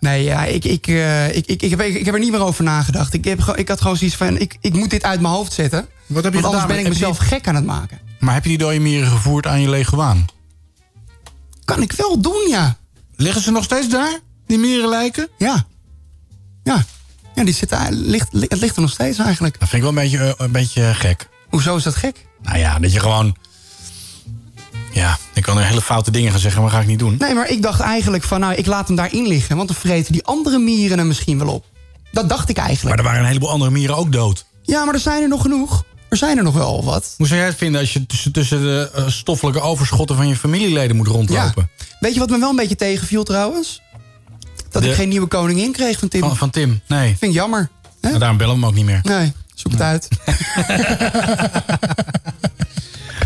Nee, 0.00 0.24
ja, 0.24 0.44
ik, 0.44 0.64
ik, 0.64 0.86
eh, 0.86 1.36
ik, 1.36 1.46
ik, 1.46 1.62
ik, 1.62 1.70
heb, 1.70 1.80
ik, 1.80 2.04
heb 2.04 2.14
er 2.14 2.20
niet 2.20 2.30
meer 2.30 2.42
over 2.42 2.64
nagedacht. 2.64 3.12
Ik, 3.14 3.24
heb, 3.24 3.40
ik 3.54 3.68
had 3.68 3.80
gewoon 3.80 3.96
zoiets 3.96 4.16
van, 4.16 4.38
ik, 4.38 4.56
ik 4.60 4.74
moet 4.74 4.90
dit 4.90 5.02
uit 5.02 5.20
mijn 5.20 5.34
hoofd 5.34 5.52
zetten. 5.52 5.88
Wat 6.06 6.24
heb 6.24 6.32
je 6.34 6.40
want 6.40 6.54
anders 6.54 6.72
ben 6.72 6.82
ik 6.84 6.88
mezelf 6.88 7.18
gek 7.18 7.48
aan 7.48 7.54
het 7.54 7.64
maken. 7.64 7.98
Maar 8.18 8.34
heb 8.34 8.42
je 8.42 8.48
die 8.48 8.58
dode 8.58 8.78
mieren 8.78 9.08
gevoerd 9.10 9.46
aan 9.46 9.60
je 9.60 9.68
leguaan? 9.68 10.26
Kan 11.64 11.82
ik 11.82 11.92
wel 11.92 12.20
doen, 12.20 12.48
ja. 12.48 12.76
Liggen 13.16 13.42
ze 13.42 13.50
nog 13.50 13.64
steeds 13.64 13.88
daar? 13.88 14.18
Die 14.46 14.58
mieren 14.58 14.88
lijken? 14.88 15.28
Ja. 15.38 15.66
Ja. 16.64 16.84
Ja, 17.34 17.44
die 17.44 17.54
zit, 17.54 17.68
daar- 17.68 17.92
ligt, 17.92 18.28
li- 18.32 18.46
het 18.48 18.58
ligt 18.60 18.76
er 18.76 18.82
nog 18.82 18.90
steeds 18.90 19.18
eigenlijk. 19.18 19.58
Dat 19.60 19.68
vind 19.68 19.82
ik 19.84 19.88
wel 19.92 20.02
een 20.02 20.10
beetje, 20.10 20.26
eh, 20.26 20.32
een 20.46 20.52
beetje 20.52 20.94
gek. 20.94 21.28
Hoezo 21.48 21.76
is 21.76 21.82
dat 21.82 21.94
gek? 21.94 22.26
Nou 22.46 22.58
ja, 22.58 22.78
dat 22.78 22.92
je 22.92 23.00
gewoon... 23.00 23.36
Ja, 24.92 25.18
ik 25.34 25.42
kan 25.42 25.58
er 25.58 25.64
hele 25.64 25.82
foute 25.82 26.10
dingen 26.10 26.30
gaan 26.30 26.40
zeggen, 26.40 26.62
maar 26.62 26.70
ga 26.70 26.80
ik 26.80 26.86
niet 26.86 26.98
doen. 26.98 27.16
Nee, 27.18 27.34
maar 27.34 27.48
ik 27.50 27.62
dacht 27.62 27.80
eigenlijk 27.80 28.24
van, 28.24 28.40
nou, 28.40 28.54
ik 28.54 28.66
laat 28.66 28.86
hem 28.86 28.96
daarin 28.96 29.26
liggen. 29.26 29.56
Want 29.56 29.68
dan 29.68 29.76
vreten 29.76 30.12
die 30.12 30.24
andere 30.24 30.58
mieren 30.58 30.98
hem 30.98 31.06
misschien 31.06 31.38
wel 31.38 31.48
op. 31.48 31.64
Dat 32.12 32.28
dacht 32.28 32.48
ik 32.48 32.56
eigenlijk. 32.56 32.88
Maar 32.88 32.98
er 32.98 33.04
waren 33.04 33.20
een 33.20 33.26
heleboel 33.26 33.50
andere 33.50 33.70
mieren 33.70 33.96
ook 33.96 34.12
dood. 34.12 34.44
Ja, 34.62 34.84
maar 34.84 34.94
er 34.94 35.00
zijn 35.00 35.22
er 35.22 35.28
nog 35.28 35.42
genoeg. 35.42 35.84
Er 36.08 36.16
zijn 36.16 36.36
er 36.36 36.42
nog 36.42 36.54
wel 36.54 36.84
wat. 36.84 37.14
Hoe 37.16 37.26
zou 37.26 37.38
jij 37.38 37.48
het 37.48 37.58
vinden 37.58 37.80
als 37.80 37.92
je 37.92 38.06
tussen, 38.06 38.32
tussen 38.32 38.60
de 38.60 38.90
eh, 38.94 39.08
stoffelijke 39.08 39.60
overschotten 39.60 40.16
van 40.16 40.28
je 40.28 40.36
familieleden 40.36 40.96
moet 40.96 41.06
rondlopen? 41.06 41.70
Weet 42.00 42.14
je 42.14 42.20
wat 42.20 42.30
me 42.30 42.38
wel 42.38 42.50
een 42.50 42.56
beetje 42.56 42.76
tegenviel 42.76 43.24
trouwens? 43.24 43.82
Dat 44.70 44.82
De- 44.82 44.88
ik 44.88 44.94
geen 44.94 45.08
nieuwe 45.08 45.26
koningin 45.26 45.72
kreeg 45.72 45.98
van 45.98 46.08
Tim. 46.08 46.20
Van, 46.20 46.36
van 46.36 46.50
Tim? 46.50 46.80
Nee. 46.88 47.06
Vind 47.06 47.20
ik 47.20 47.32
jammer. 47.32 47.70
Nou, 48.00 48.18
daarom 48.18 48.36
bellen 48.36 48.54
we 48.54 48.60
hem 48.60 48.68
ook 48.68 48.74
niet 48.74 48.84
meer. 48.84 49.00
Nee, 49.02 49.32
zoek 49.58 49.72
het 49.72 49.80
uit. 49.82 50.08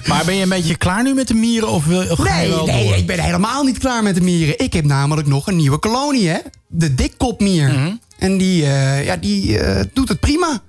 Maar 0.07 0.24
ben 0.24 0.35
je 0.35 0.43
een 0.43 0.49
beetje 0.49 0.76
klaar 0.76 1.03
nu 1.03 1.14
met 1.14 1.28
de 1.28 1.35
mieren? 1.35 1.68
Of, 1.68 1.85
wil, 1.85 2.11
of 2.11 2.18
ga 2.18 2.35
je 2.41 2.41
Nee, 2.41 2.57
wel 2.57 2.66
nee, 2.66 2.85
door? 2.85 2.97
ik 2.97 3.07
ben 3.07 3.18
helemaal 3.20 3.64
niet 3.64 3.78
klaar 3.78 4.03
met 4.03 4.14
de 4.14 4.20
mieren. 4.20 4.59
Ik 4.59 4.72
heb 4.72 4.85
namelijk 4.85 5.28
nog 5.28 5.47
een 5.47 5.57
nieuwe 5.57 5.78
kolonie, 5.78 6.28
hè? 6.28 6.39
De 6.68 6.95
dikkopmier. 6.95 7.68
Mhm. 7.68 7.93
En 8.18 8.39
die, 8.39 8.64
eh, 8.64 9.05
ja, 9.05 9.16
die 9.16 9.59
eh, 9.59 9.85
doet 9.93 10.09
het 10.09 10.20
prima. 10.20 10.62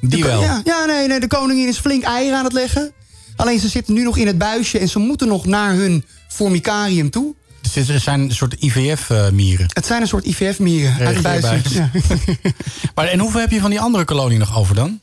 Die 0.00 0.22
De 0.22 0.28
wel? 0.28 0.40
Ja, 0.40 0.60
ja 0.64 0.84
nee, 0.84 1.08
nee, 1.08 1.20
de 1.20 1.26
koningin 1.26 1.68
is 1.68 1.78
flink 1.78 2.02
eieren 2.02 2.38
aan 2.38 2.44
het 2.44 2.52
leggen. 2.52 2.92
Alleen 3.36 3.58
ze 3.60 3.68
zitten 3.68 3.94
nu 3.94 4.02
nog 4.02 4.16
in 4.16 4.26
het 4.26 4.38
buisje 4.38 4.78
en 4.78 4.88
ze 4.88 4.98
moeten 4.98 5.28
nog 5.28 5.46
naar 5.46 5.74
hun 5.74 6.04
formicarium 6.28 7.10
toe. 7.10 7.34
Dus 7.74 7.88
het 7.88 8.02
zijn 8.02 8.20
een 8.20 8.34
soort 8.34 8.54
IVF-mieren. 8.58 9.66
Het 9.72 9.86
zijn 9.86 10.00
een 10.02 10.08
soort 10.08 10.24
IVF-mieren. 10.24 11.22
Ja. 11.70 11.90
maar 12.94 13.06
en 13.06 13.18
hoeveel 13.18 13.40
heb 13.40 13.50
je 13.50 13.60
van 13.60 13.70
die 13.70 13.80
andere 13.80 14.04
kolonie 14.04 14.38
nog 14.38 14.56
over 14.58 14.74
dan? 14.74 15.00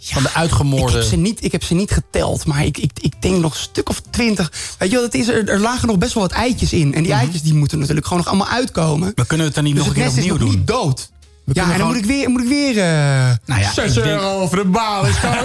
van 0.00 0.22
de 0.22 0.28
Ik 0.28 0.34
uitgemoorde... 0.34 0.92
heb, 0.98 1.02
ze 1.06 1.16
niet, 1.16 1.44
ik 1.44 1.52
heb 1.52 1.62
ze 1.62 1.74
niet 1.74 1.90
geteld, 1.90 2.46
maar 2.46 2.64
ik, 2.64 2.78
ik, 2.78 2.90
ik 3.00 3.22
denk 3.22 3.36
nog 3.40 3.52
een 3.54 3.60
stuk 3.60 3.88
of 3.88 4.02
twintig. 4.10 4.52
Weet 4.78 4.90
je 4.90 5.00
het 5.00 5.14
is? 5.14 5.28
Er, 5.28 5.48
er 5.48 5.58
lagen 5.60 5.88
nog 5.88 5.98
best 5.98 6.14
wel 6.14 6.22
wat 6.22 6.32
eitjes 6.32 6.72
in. 6.72 6.94
En 6.94 7.02
die 7.02 7.12
eitjes 7.12 7.42
die 7.42 7.54
moeten 7.54 7.78
natuurlijk 7.78 8.06
gewoon 8.06 8.22
nog 8.24 8.32
allemaal 8.32 8.52
uitkomen. 8.54 9.12
We 9.14 9.26
kunnen 9.26 9.46
het 9.46 9.54
dan 9.54 9.64
niet 9.64 9.74
Dus 9.76 9.84
nog 9.84 9.94
een 9.96 10.00
keer 10.02 10.10
opnieuw 10.12 10.36
doen. 10.36 10.48
niet 10.48 10.66
dood. 10.66 11.10
We 11.44 11.52
Ja, 11.54 11.72
en 11.72 11.78
dan 11.78 11.86
moet 11.86 11.96
ik 11.96 12.04
weer, 12.04 12.30
moet 12.30 12.40
ik 12.42 12.48
weer 12.48 12.78
eh 12.78 13.30
Nou 13.46 13.60
ja, 13.60 13.72
6 13.72 13.86
ik 13.96 14.02
denk- 14.02 14.06
euro 14.06 14.40
over 14.40 14.56
de 14.56 14.64
baal. 14.64 15.06
Is, 15.06 15.14
gewoon- 15.16 15.44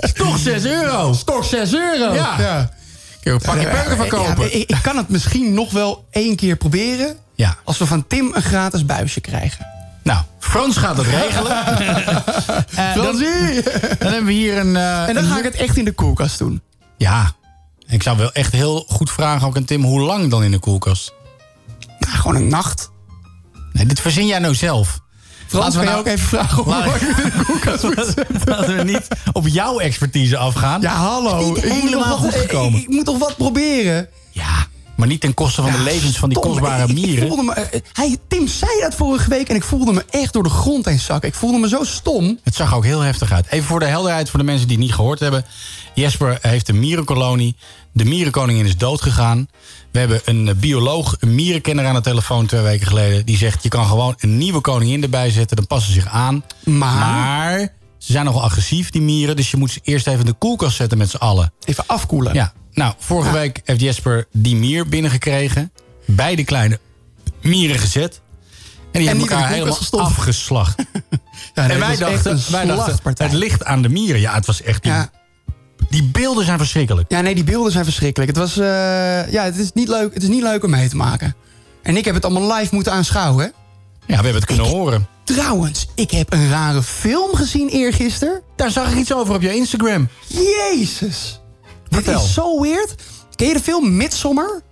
is 0.00 0.12
toch 0.12 0.38
6 0.38 0.64
euro. 0.64 1.10
is 1.10 1.24
toch 1.24 1.44
6 1.44 1.74
euro. 1.74 2.14
Ja. 2.14 2.34
ja. 2.40 2.70
Kun 3.34 3.60
je 3.60 3.96
van 3.96 4.08
kopen. 4.08 4.54
ik, 4.60 4.70
ik 4.70 4.78
kan 4.82 4.96
het 4.96 5.08
misschien 5.08 5.54
nog 5.54 5.72
wel 5.72 6.06
één 6.10 6.36
keer 6.36 6.56
proberen. 6.56 7.16
Ja. 7.34 7.56
Als 7.64 7.78
we 7.78 7.86
van 7.86 8.06
Tim 8.06 8.30
een 8.34 8.42
gratis 8.42 8.84
buisje 8.86 9.20
krijgen. 9.20 9.66
Nou, 10.02 10.22
Frans 10.38 10.76
gaat 10.76 10.96
het 10.96 11.06
regelen. 11.06 11.56
Eh, 12.76 12.94
dan, 12.94 13.04
dan 13.98 14.12
hebben 14.12 14.24
we 14.24 14.32
hier 14.32 14.58
een... 14.58 14.76
eh, 14.76 15.08
En 15.08 15.14
dan 15.14 15.24
een- 15.24 15.30
ga 15.30 15.38
ik 15.38 15.44
het 15.44 15.54
echt 15.54 15.76
in 15.76 15.84
de 15.84 15.92
koelkast 15.92 16.38
doen. 16.38 16.62
Ja. 16.96 17.32
Ik 17.86 18.02
zou 18.02 18.16
wel 18.18 18.32
echt 18.32 18.52
heel 18.52 18.84
goed 18.88 19.10
vragen 19.10 19.46
ook 19.46 19.56
aan 19.56 19.64
Tim... 19.64 19.82
hoe 19.84 20.00
lang 20.00 20.30
dan 20.30 20.42
in 20.42 20.50
de 20.50 20.58
koelkast? 20.58 21.12
Nou, 21.98 22.12
gewoon 22.16 22.36
een 22.36 22.48
nacht. 22.48 22.90
Nee, 23.72 23.86
dit 23.86 24.00
verzin 24.00 24.26
jij 24.26 24.38
nou 24.38 24.54
zelf. 24.54 25.00
Frans, 25.46 25.74
Laten 25.74 25.80
we 25.80 25.86
kan 25.86 25.86
je 25.86 25.90
nou- 25.90 25.98
ook 26.00 26.06
even 26.06 26.28
vragen 26.28 26.62
hoe 26.62 26.74
Laten- 28.44 28.76
we 28.76 28.82
niet 28.84 29.06
op 29.32 29.48
jouw 29.48 29.78
expertise 29.78 30.36
afgaan. 30.36 30.80
Ja, 30.80 30.94
hallo. 30.94 31.54
Ik 31.54 31.62
helemaal 31.62 32.16
goed 32.16 32.32
wat- 32.32 32.40
gekomen. 32.40 32.78
Ik, 32.78 32.84
ik 32.84 32.88
moet 32.94 33.04
toch 33.04 33.18
wat 33.18 33.36
proberen? 33.36 34.08
Ja, 34.30 34.66
maar 34.96 35.08
niet 35.08 35.20
ten 35.20 35.34
koste 35.34 35.62
van 35.62 35.70
de 35.72 35.78
levens 35.82 36.18
van 36.18 36.28
die 36.28 36.38
Stom, 36.38 36.50
kostbare 36.50 36.82
ik- 36.82 36.88
ik 36.88 36.94
mieren. 36.94 37.44
me, 37.44 37.52
eh, 37.52 37.80
hij, 37.92 38.16
Tim 38.28 38.48
zei 38.48 38.70
dat 38.80 38.94
vorige 38.94 39.28
week 39.28 39.48
en 39.48 39.54
ik 39.56 39.62
voelde 39.64 39.92
me 39.92 40.04
echt 40.10 40.32
door 40.32 40.42
de 40.42 40.48
grond 40.48 40.84
heen 40.84 40.98
zakken. 41.00 41.28
Ik 41.28 41.34
voelde 41.34 41.58
me 41.58 41.68
zo 41.68 41.84
stom. 41.84 42.38
Het 42.42 42.54
zag 42.54 42.74
ook 42.74 42.84
heel 42.84 43.00
heftig 43.00 43.32
uit. 43.32 43.46
Even 43.50 43.66
voor 43.66 43.80
de 43.80 43.86
helderheid 43.86 44.30
voor 44.30 44.38
de 44.38 44.44
mensen 44.44 44.66
die 44.68 44.76
het 44.76 44.86
niet 44.86 44.94
gehoord 44.94 45.20
hebben. 45.20 45.44
Jesper 45.96 46.38
heeft 46.40 46.68
een 46.68 46.78
mierenkolonie. 46.78 47.56
De 47.92 48.04
mierenkoningin 48.04 48.66
is 48.66 48.76
doodgegaan. 48.76 49.48
We 49.92 49.98
hebben 49.98 50.20
een 50.24 50.48
eh, 50.48 50.54
bioloog, 50.54 51.16
een 51.20 51.34
mierenkenner 51.34 51.86
aan 51.86 51.94
de 51.94 52.00
telefoon 52.00 52.46
twee 52.46 52.60
weken 52.60 52.86
geleden. 52.86 53.26
Die 53.26 53.36
zegt, 53.36 53.62
je 53.62 53.68
kan 53.68 53.86
gewoon 53.86 54.14
een 54.18 54.38
nieuwe 54.38 54.60
koningin 54.60 55.02
erbij 55.02 55.30
zetten. 55.30 55.56
Dan 55.56 55.66
passen 55.66 55.92
ze 55.92 56.00
zich 56.00 56.10
aan. 56.10 56.44
Maar? 56.64 57.58
ze 57.98 58.12
zijn 58.12 58.24
nogal 58.24 58.42
agressief, 58.42 58.90
die 58.90 59.00
mieren. 59.00 59.36
Dus 59.36 59.50
je 59.50 59.56
moet 59.56 59.70
ze 59.70 59.80
eerst 59.82 60.06
even 60.06 60.20
in 60.20 60.26
de 60.26 60.32
koelkast 60.32 60.76
zetten 60.76 60.98
met 60.98 61.10
z'n 61.10 61.16
allen. 61.16 61.52
Even 61.64 61.84
afkoelen. 61.86 62.34
Ja. 62.34 62.52
Nou, 62.72 62.94
vorige 62.98 63.32
week 63.32 63.60
heeft 63.64 63.80
Jesper 63.80 64.26
die 64.32 64.56
mier 64.56 64.88
binnengekregen. 64.88 65.72
Beide 66.06 66.44
kleine 66.44 66.78
mieren 67.42 67.78
gezet. 67.78 68.20
En 68.92 69.00
die 69.00 69.10
En 69.10 69.16
hebben 69.16 69.34
elkaar 69.36 69.48
helemaal 69.52 69.74
gestopt. 69.74 70.02
afgeslacht. 70.04 70.82
Ja, 71.54 71.62
nee, 71.66 71.72
en 71.72 71.78
wij 71.80 71.96
dachten, 71.96 72.40
wij 72.50 72.64
dachten, 72.66 72.98
het 73.14 73.32
ligt 73.32 73.64
aan 73.64 73.82
de 73.82 73.88
mieren. 73.88 74.20
Ja, 74.20 74.34
het 74.34 74.46
was 74.46 74.62
echt... 74.62 74.82
Die, 74.82 74.92
Ja. 74.92 75.10
Die 75.88 76.04
beelden 76.04 76.44
zijn 76.44 76.58
verschrikkelijk. 76.58 77.10
Ja, 77.10 77.20
nee, 77.20 77.34
die 77.34 77.44
beelden 77.44 77.72
zijn 77.72 77.84
verschrikkelijk. 77.84 78.30
Het, 78.30 78.40
was, 78.40 78.58
eh, 78.58 79.32
ja, 79.32 79.44
het, 79.44 79.56
is 79.56 79.72
niet 79.72 79.88
leuk, 79.88 80.14
het 80.14 80.22
is 80.22 80.28
niet 80.28 80.42
leuk 80.42 80.64
om 80.64 80.70
mee 80.70 80.88
te 80.88 80.96
maken. 80.96 81.34
En 81.82 81.96
ik 81.96 82.04
heb 82.04 82.14
het 82.14 82.24
allemaal 82.24 82.56
live 82.56 82.74
moeten 82.74 82.92
aanschouwen. 82.92 83.44
hè. 83.44 83.50
Ja, 83.50 83.54
we 84.06 84.14
hebben 84.14 84.34
het 84.34 84.44
kunnen 84.44 84.66
horen. 84.66 85.06
Trouwens, 85.24 85.86
ik 85.94 86.10
heb 86.10 86.32
een 86.32 86.50
rare 86.50 86.82
film 86.82 87.34
gezien 87.34 87.68
eergisteren. 87.68 88.42
Daar 88.56 88.70
zag 88.70 88.90
ik 88.90 88.96
iets 88.98 89.12
over 89.14 89.34
op 89.34 89.42
je 89.42 89.54
Instagram. 89.54 90.08
Jezus. 90.26 91.40
Vertel. 91.90 92.12
Dit 92.14 92.22
is 92.22 92.34
zo 92.34 92.60
weird. 92.60 92.94
Ken 93.34 93.46
je 93.46 93.52
de 93.52 93.60
film 93.60 93.96
Midsommar? 93.96 94.62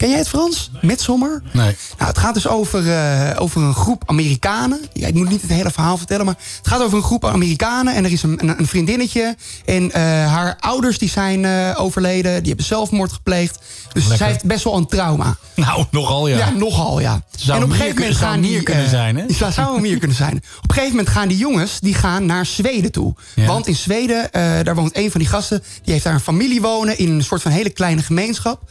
Ken 0.00 0.08
jij 0.08 0.18
het 0.18 0.28
Frans? 0.28 0.70
Midsommar? 0.80 1.42
Nee. 1.52 1.76
Nou, 1.98 2.08
het 2.08 2.18
gaat 2.18 2.34
dus 2.34 2.48
over, 2.48 2.92
eh, 2.92 3.42
over 3.42 3.62
een 3.62 3.74
groep 3.74 4.02
Amerikanen. 4.06 4.80
Ja, 4.92 5.06
ik 5.06 5.14
moet 5.14 5.28
niet 5.28 5.42
het 5.42 5.50
hele 5.50 5.70
verhaal 5.70 5.96
vertellen, 5.96 6.24
maar 6.24 6.34
het 6.56 6.68
gaat 6.68 6.82
over 6.82 6.96
een 6.96 7.04
groep 7.04 7.26
Amerikanen. 7.26 7.94
En 7.94 8.04
er 8.04 8.12
is 8.12 8.22
een, 8.22 8.42
een, 8.42 8.58
een 8.58 8.66
vriendinnetje. 8.66 9.36
En 9.64 9.92
eh, 9.92 10.02
haar 10.02 10.56
ouders 10.60 10.98
die 10.98 11.08
zijn 11.08 11.44
eh, 11.44 11.74
overleden. 11.76 12.38
Die 12.38 12.48
hebben 12.48 12.66
zelfmoord 12.66 13.12
gepleegd. 13.12 13.58
Dus 13.92 14.02
Lekker. 14.02 14.16
zij 14.16 14.26
heeft 14.26 14.44
best 14.44 14.64
wel 14.64 14.76
een 14.76 14.86
trauma. 14.86 15.36
Nou, 15.54 15.84
nogal 15.90 16.28
ja. 16.28 16.36
Ja, 16.38 16.50
nogal 16.50 17.00
ja. 17.00 17.22
Zou 17.36 17.62
een 17.62 17.68
mier 17.68 17.94
kunnen- 17.94 18.14
zou 18.14 18.34
een 18.34 18.40
mier 18.40 18.50
die, 18.50 18.62
kunnen 18.62 18.84
eh, 18.84 18.90
zijn, 18.90 19.16
hè? 19.16 19.24
Ja, 19.38 19.50
zou 19.50 19.76
een 19.76 19.82
mier 19.82 19.98
kunnen 19.98 20.16
zijn. 20.16 20.36
Op 20.36 20.68
een 20.68 20.74
gegeven 20.74 20.96
moment 20.96 21.08
gaan 21.08 21.28
die 21.28 21.38
jongens 21.38 21.80
die 21.80 21.94
gaan 21.94 22.26
naar 22.26 22.46
Zweden 22.46 22.92
toe. 22.92 23.14
Ja. 23.34 23.46
Want 23.46 23.66
in 23.66 23.76
Zweden, 23.76 24.28
daar 24.64 24.74
woont 24.74 24.96
een 24.96 25.10
van 25.10 25.20
die 25.20 25.28
gasten... 25.28 25.62
die 25.82 25.92
heeft 25.92 26.04
daar 26.04 26.14
een 26.14 26.20
familie 26.20 26.60
wonen 26.60 26.98
in 26.98 27.10
een 27.10 27.24
soort 27.24 27.42
van 27.42 27.50
hele 27.50 27.70
kleine 27.70 28.02
gemeenschap. 28.02 28.62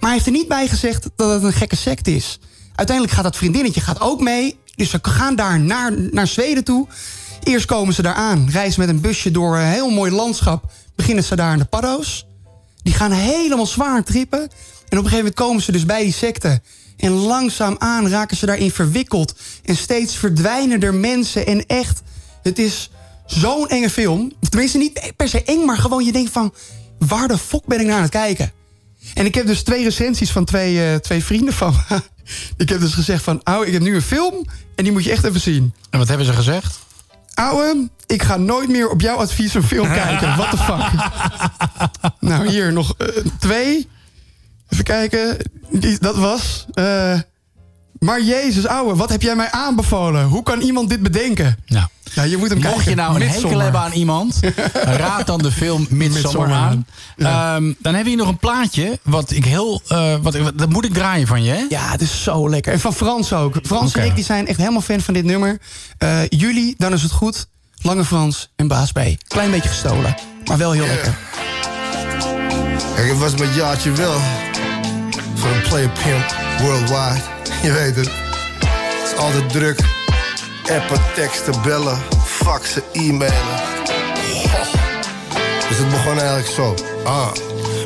Maar 0.00 0.10
hij 0.10 0.12
heeft 0.12 0.26
er 0.26 0.32
niet 0.32 0.48
bij 0.48 0.68
gezegd 0.68 1.08
dat 1.16 1.30
het 1.30 1.42
een 1.42 1.52
gekke 1.52 1.76
sect 1.76 2.08
is. 2.08 2.38
Uiteindelijk 2.74 3.16
gaat 3.16 3.24
dat 3.24 3.36
vriendinnetje 3.36 3.80
gaat 3.80 4.00
ook 4.00 4.20
mee. 4.20 4.58
Dus 4.74 4.90
ze 4.90 4.98
gaan 5.02 5.36
daar 5.36 5.60
naar, 5.60 5.92
naar 6.10 6.26
Zweden 6.26 6.64
toe. 6.64 6.86
Eerst 7.42 7.66
komen 7.66 7.94
ze 7.94 8.02
daar 8.02 8.14
aan, 8.14 8.48
reizen 8.50 8.80
met 8.80 8.88
een 8.88 9.00
busje 9.00 9.30
door 9.30 9.56
een 9.56 9.66
heel 9.66 9.90
mooi 9.90 10.10
landschap. 10.10 10.70
Beginnen 10.94 11.24
ze 11.24 11.36
daar 11.36 11.52
in 11.52 11.58
de 11.58 11.64
paddo's. 11.64 12.26
Die 12.82 12.94
gaan 12.94 13.12
helemaal 13.12 13.66
zwaar 13.66 14.04
trippen. 14.04 14.40
En 14.40 14.48
op 14.98 15.04
een 15.04 15.10
gegeven 15.10 15.16
moment 15.16 15.34
komen 15.34 15.62
ze 15.62 15.72
dus 15.72 15.86
bij 15.86 16.02
die 16.02 16.12
secte. 16.12 16.60
En 16.96 17.10
langzaamaan 17.10 18.08
raken 18.08 18.36
ze 18.36 18.46
daarin 18.46 18.70
verwikkeld. 18.70 19.34
En 19.64 19.76
steeds 19.76 20.16
verdwijnen 20.16 20.80
er 20.80 20.94
mensen. 20.94 21.46
En 21.46 21.66
echt, 21.66 22.02
het 22.42 22.58
is 22.58 22.90
zo'n 23.26 23.68
enge 23.68 23.90
film. 23.90 24.32
Tenminste, 24.48 24.78
niet 24.78 25.12
per 25.16 25.28
se 25.28 25.42
eng, 25.42 25.64
maar 25.64 25.78
gewoon 25.78 26.04
je 26.04 26.12
denkt 26.12 26.32
van... 26.32 26.54
waar 26.98 27.28
de 27.28 27.38
fok 27.38 27.66
ben 27.66 27.80
ik 27.80 27.86
naar 27.86 27.96
aan 27.96 28.02
het 28.02 28.10
kijken? 28.10 28.52
En 29.14 29.24
ik 29.26 29.34
heb 29.34 29.46
dus 29.46 29.62
twee 29.62 29.84
recensies 29.84 30.30
van 30.30 30.44
twee, 30.44 30.92
eh, 30.92 30.94
twee 30.98 31.24
vrienden 31.24 31.54
van 31.54 31.74
me. 31.88 32.00
Ik 32.56 32.68
heb 32.68 32.80
dus 32.80 32.94
gezegd 32.94 33.22
van, 33.22 33.40
ouwe, 33.42 33.66
ik 33.66 33.72
heb 33.72 33.82
nu 33.82 33.94
een 33.94 34.02
film... 34.02 34.46
en 34.74 34.84
die 34.84 34.92
moet 34.92 35.04
je 35.04 35.10
echt 35.10 35.24
even 35.24 35.40
zien. 35.40 35.74
En 35.90 35.98
wat 35.98 36.08
hebben 36.08 36.26
ze 36.26 36.32
gezegd? 36.32 36.78
Ouwe, 37.34 37.88
ik 38.06 38.22
ga 38.22 38.36
nooit 38.36 38.68
meer 38.68 38.88
op 38.88 39.00
jouw 39.00 39.16
advies 39.16 39.54
een 39.54 39.62
film 39.62 39.88
kijken. 40.02 40.36
What 40.36 40.50
the 40.50 40.56
fuck? 40.56 41.10
nou, 42.20 42.48
hier 42.48 42.72
nog 42.72 42.94
eh, 42.98 43.08
twee. 43.38 43.88
Even 44.68 44.84
kijken. 44.84 45.36
Die, 45.70 45.98
dat 45.98 46.16
was... 46.16 46.66
eh, 46.74 47.20
maar 47.98 48.22
Jezus, 48.22 48.66
ouwe, 48.66 48.96
wat 48.96 49.08
heb 49.08 49.22
jij 49.22 49.36
mij 49.36 49.50
aanbevolen? 49.50 50.24
Hoe 50.24 50.42
kan 50.42 50.60
iemand 50.60 50.88
dit 50.88 51.02
bedenken? 51.02 51.56
Nou, 51.66 51.86
ja, 52.14 52.22
je 52.22 52.36
moet 52.36 52.48
hem 52.48 52.58
Mocht 52.60 52.74
kijken. 52.74 52.90
je 52.90 52.96
nou 52.96 53.14
een 53.14 53.20
hekel 53.20 53.32
Midsommar. 53.34 53.62
hebben 53.62 53.80
aan 53.80 53.92
iemand, 53.92 54.40
raad 55.04 55.26
dan 55.26 55.38
de 55.38 55.52
film 55.52 55.86
Midsommar 55.90 56.52
aan. 56.52 56.86
Ehm, 57.16 57.62
dan 57.78 57.94
hebben 57.94 58.02
we 58.02 58.08
hier 58.08 58.16
nog 58.18 58.28
een 58.28 58.38
plaatje, 58.38 58.98
wat 59.02 59.30
ik 59.30 59.44
heel, 59.44 59.82
eh, 59.88 60.14
wat, 60.22 60.34
ik- 60.34 60.58
dat 60.58 60.68
moet 60.68 60.84
ik 60.84 60.92
draaien 60.94 61.26
van 61.26 61.42
je, 61.42 61.50
hè? 61.50 61.64
Ja, 61.68 61.90
het 61.90 62.00
is 62.00 62.22
zo 62.22 62.48
lekker. 62.50 62.72
En 62.72 62.80
van 62.80 62.94
Frans 62.94 63.32
ook. 63.32 63.54
Frans 63.62 63.92
en 63.94 64.04
ik 64.04 64.14
die 64.14 64.24
zijn 64.24 64.46
echt 64.46 64.58
helemaal 64.58 64.80
fan 64.80 65.00
van 65.00 65.14
dit 65.14 65.24
nummer. 65.24 65.58
Eh 65.98 66.18
jullie, 66.28 66.74
dan 66.78 66.92
is 66.92 67.02
het 67.02 67.12
goed. 67.12 67.46
Lange 67.82 68.04
Frans 68.04 68.48
en 68.56 68.68
Baas 68.68 68.92
B. 68.92 68.98
Klein 69.28 69.50
beetje 69.50 69.68
gestolen, 69.68 70.14
maar 70.44 70.58
wel 70.58 70.72
heel 70.72 70.86
lekker. 70.86 71.14
Kijk, 72.94 73.08
het 73.08 73.18
was 73.18 73.34
met 73.34 73.54
jaartje 73.54 73.92
wel. 73.92 74.20
Voor 75.34 75.50
een 75.50 75.62
player 75.68 75.90
pimp 75.90 76.34
worldwide. 76.60 77.22
Je 77.62 77.72
weet 77.72 77.96
het. 77.96 78.10
Het 78.58 79.12
is 79.12 79.16
altijd 79.16 79.50
druk. 79.50 79.80
Appen, 80.70 81.00
teksten, 81.14 81.62
bellen, 81.62 81.98
faxen, 82.24 82.82
e-mailen. 82.92 83.64
Dus 85.68 85.78
het 85.78 85.90
begon 85.90 86.18
eigenlijk 86.18 86.48
zo. 86.48 86.74
Ah. 87.04 87.28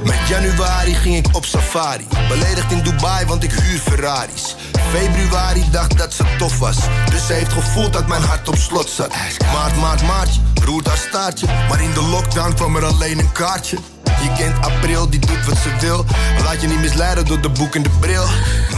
Met 0.05 0.29
januari 0.29 0.95
ging 0.95 1.17
ik 1.17 1.37
op 1.37 1.45
safari. 1.45 2.07
Beledigd 2.29 2.73
in 2.73 2.83
Dubai, 2.83 3.27
want 3.27 3.43
ik 3.43 3.53
huur 3.53 3.79
Ferraris. 3.79 4.57
Februari 4.91 5.65
dacht 5.71 5.99
dat 5.99 6.13
ze 6.13 6.25
tof 6.39 6.59
was. 6.59 6.77
Dus 7.11 7.27
ze 7.27 7.33
heeft 7.33 7.53
gevoeld 7.53 7.93
dat 7.93 8.07
mijn 8.07 8.23
hart 8.23 8.49
op 8.49 8.57
slot 8.57 8.89
zat. 8.89 9.15
Maart, 9.53 9.77
maart, 9.77 10.03
maartje, 10.03 10.41
roert 10.65 10.87
haar 10.87 10.97
staartje. 10.97 11.47
Maar 11.47 11.83
in 11.83 11.93
de 11.93 12.03
lockdown 12.03 12.55
kwam 12.55 12.77
er 12.77 12.85
alleen 12.85 13.19
een 13.19 13.33
kaartje. 13.33 13.79
Je 14.23 14.33
kent 14.37 14.65
april, 14.65 15.11
die 15.11 15.21
doet 15.21 15.45
wat 15.47 15.57
ze 15.57 15.71
wil. 15.81 16.05
Laat 16.45 16.61
je 16.61 16.67
niet 16.69 16.81
misleiden 16.81 17.27
door 17.27 17.41
de 17.41 17.49
boek 17.49 17.75
en 17.75 17.83
de 17.83 17.91
bril. 18.01 18.25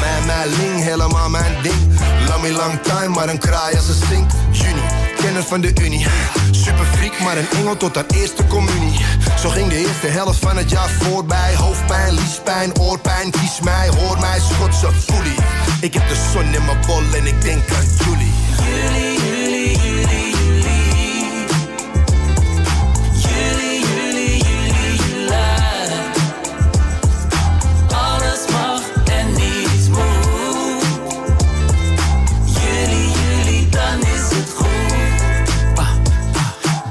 Mijn, 0.00 0.26
mijn 0.26 0.48
ling, 0.48 0.82
helemaal 0.82 1.28
mijn 1.28 1.62
ding. 1.62 2.00
Lang 2.28 2.42
me 2.42 2.52
lang 2.52 2.82
time, 2.82 3.09
maar 3.09 3.28
een 3.28 3.38
kraai 3.38 3.76
als 3.76 3.88
een 3.88 4.06
zingt. 4.09 4.34
Juni, 4.50 4.82
kenner 5.16 5.42
van 5.42 5.60
de 5.60 5.72
Unie. 5.80 6.06
Super 6.50 6.84
freak, 6.84 7.20
maar 7.20 7.36
een 7.36 7.50
engel 7.50 7.76
tot 7.76 7.94
haar 7.94 8.04
eerste 8.14 8.46
communie. 8.46 9.00
Zo 9.38 9.48
ging 9.48 9.68
de 9.68 9.76
eerste 9.76 10.06
helft 10.06 10.38
van 10.38 10.56
het 10.56 10.70
jaar 10.70 10.88
voorbij. 10.88 11.54
Hoofdpijn, 11.56 12.14
liespijn, 12.14 12.78
oorpijn. 12.78 13.30
Kies 13.30 13.60
mij, 13.60 13.88
hoor 13.88 14.20
mij, 14.20 14.40
schotse 14.40 14.92
foelie. 14.92 15.36
Ik 15.80 15.94
heb 15.94 16.09
de 16.09 16.28
zon 16.32 16.54
in 16.54 16.64
mijn 16.64 16.78
bol 16.86 17.02
en 17.14 17.26
ik 17.26 17.42
denk 17.42 17.62
aan. 17.72 17.84
Jullie, 18.04 18.22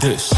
Dus, 0.02 0.32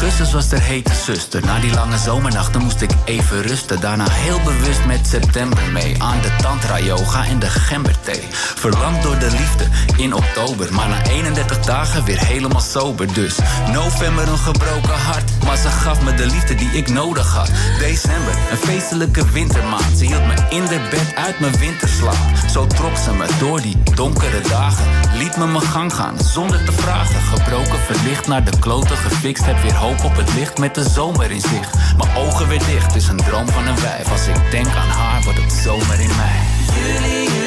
augustus 0.00 0.32
was 0.32 0.48
de 0.48 0.60
hete 0.60 0.94
zuster. 0.94 1.44
Na 1.44 1.58
die 1.58 1.74
lange 1.74 1.98
zomernachten 1.98 2.62
moest 2.62 2.80
ik 2.80 2.90
even 3.04 3.42
rusten. 3.42 3.80
Daarna 3.80 4.10
heel 4.10 4.40
bewust 4.44 4.84
met 4.86 5.06
september 5.06 5.62
mee. 5.72 6.02
Aan 6.02 6.20
de 6.20 6.36
tantra 6.42 6.78
yoga 6.78 7.24
en 7.24 7.38
de 7.38 7.46
gemberthee. 7.46 8.22
Verlamd 8.30 9.02
door 9.02 9.18
de 9.18 9.30
liefde 9.30 9.64
in 9.96 10.14
oktober. 10.14 10.74
Maar 10.74 10.88
na 10.88 11.02
31 11.02 11.60
dagen 11.60 12.04
weer 12.04 12.18
helemaal 12.18 12.60
sober. 12.60 13.12
Dus, 13.12 13.38
november 13.72 14.28
een 14.28 14.38
gebroken 14.38 14.98
hart. 14.98 15.30
Maar 15.44 15.56
ze 15.56 15.68
gaf 15.68 16.02
me 16.02 16.14
de 16.14 16.26
liefde 16.26 16.54
die 16.54 16.70
ik 16.70 16.88
nodig 16.88 17.34
had. 17.34 17.50
December, 17.78 18.34
een 18.50 18.56
feestelijke 18.56 19.30
wintermaand. 19.30 19.98
Ze 19.98 20.04
hield 20.04 20.26
me 20.26 20.34
in 20.50 20.64
de 20.64 20.80
bed 20.90 21.14
uit 21.14 21.40
mijn 21.40 21.58
winterslaap. 21.58 22.16
Zo 22.52 22.66
trok 22.66 22.96
ze 22.96 23.12
me 23.12 23.26
door 23.38 23.60
die 23.60 23.76
donkere 23.94 24.40
dagen. 24.40 24.84
Liet 25.14 25.36
me 25.36 25.46
mijn 25.46 25.64
gang 25.64 25.94
gaan, 25.94 26.18
zonder 26.18 26.64
te 26.64 26.72
vragen. 26.72 27.20
Gebroken, 27.20 27.78
verlicht 27.78 28.26
naar 28.26 28.44
de 28.44 28.58
kloten 28.58 28.96
gefixt. 28.96 29.44
Heb 29.44 29.62
weer 29.62 29.74
op 29.90 30.16
het 30.16 30.34
licht 30.34 30.58
met 30.58 30.74
de 30.74 30.88
zomer 30.88 31.30
in 31.30 31.40
zicht. 31.40 31.74
Mijn 31.96 32.16
ogen 32.16 32.48
weer 32.48 32.64
dicht, 32.66 32.96
is 32.96 33.08
een 33.08 33.16
droom 33.16 33.48
van 33.48 33.66
een 33.66 33.80
wijf. 33.80 34.10
Als 34.10 34.26
ik 34.26 34.50
denk 34.50 34.66
aan 34.66 34.88
haar, 34.88 35.22
wordt 35.22 35.42
het 35.42 35.52
zomer 35.52 36.00
in 36.00 36.10
mij. 36.16 37.39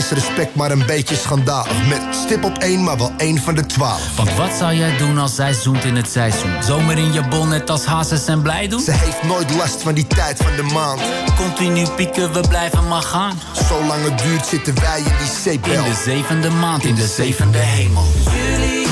Geen 0.00 0.16
disrespect, 0.16 0.54
maar 0.54 0.70
een 0.70 0.86
beetje 0.86 1.14
schandalig. 1.14 1.86
Met 1.88 2.00
stip 2.24 2.44
op 2.44 2.58
één, 2.58 2.84
maar 2.84 2.96
wel 2.96 3.12
één 3.16 3.38
van 3.38 3.54
de 3.54 3.66
twaalf. 3.66 4.16
Want 4.16 4.34
wat 4.34 4.52
zou 4.58 4.74
jij 4.74 4.96
doen 4.96 5.18
als 5.18 5.34
zij 5.34 5.52
zoent 5.52 5.84
in 5.84 5.96
het 5.96 6.10
seizoen? 6.10 6.62
Zomer 6.62 6.98
in 6.98 7.12
je 7.12 7.28
bol, 7.28 7.46
net 7.46 7.70
als 7.70 7.84
hazes 7.84 8.26
en 8.26 8.42
blij 8.42 8.68
doen? 8.68 8.80
Ze 8.80 8.92
heeft 8.92 9.22
nooit 9.22 9.54
last 9.54 9.82
van 9.82 9.94
die 9.94 10.06
tijd 10.06 10.36
van 10.42 10.56
de 10.56 10.62
maand. 10.62 11.00
Continu 11.36 11.88
pieken, 11.96 12.32
we 12.32 12.40
blijven 12.48 12.88
maar 12.88 13.02
gaan. 13.02 13.38
Zolang 13.68 14.04
het 14.04 14.18
duurt 14.18 14.46
zitten 14.46 14.74
wij 14.80 14.98
in 14.98 15.04
die 15.04 15.30
zeepbel. 15.42 15.72
In 15.72 15.82
de 15.82 16.00
zevende 16.04 16.50
maand, 16.50 16.84
in 16.84 16.94
de 16.94 17.06
zevende 17.06 17.58
hemel. 17.58 18.04
Jullie, 18.24 18.86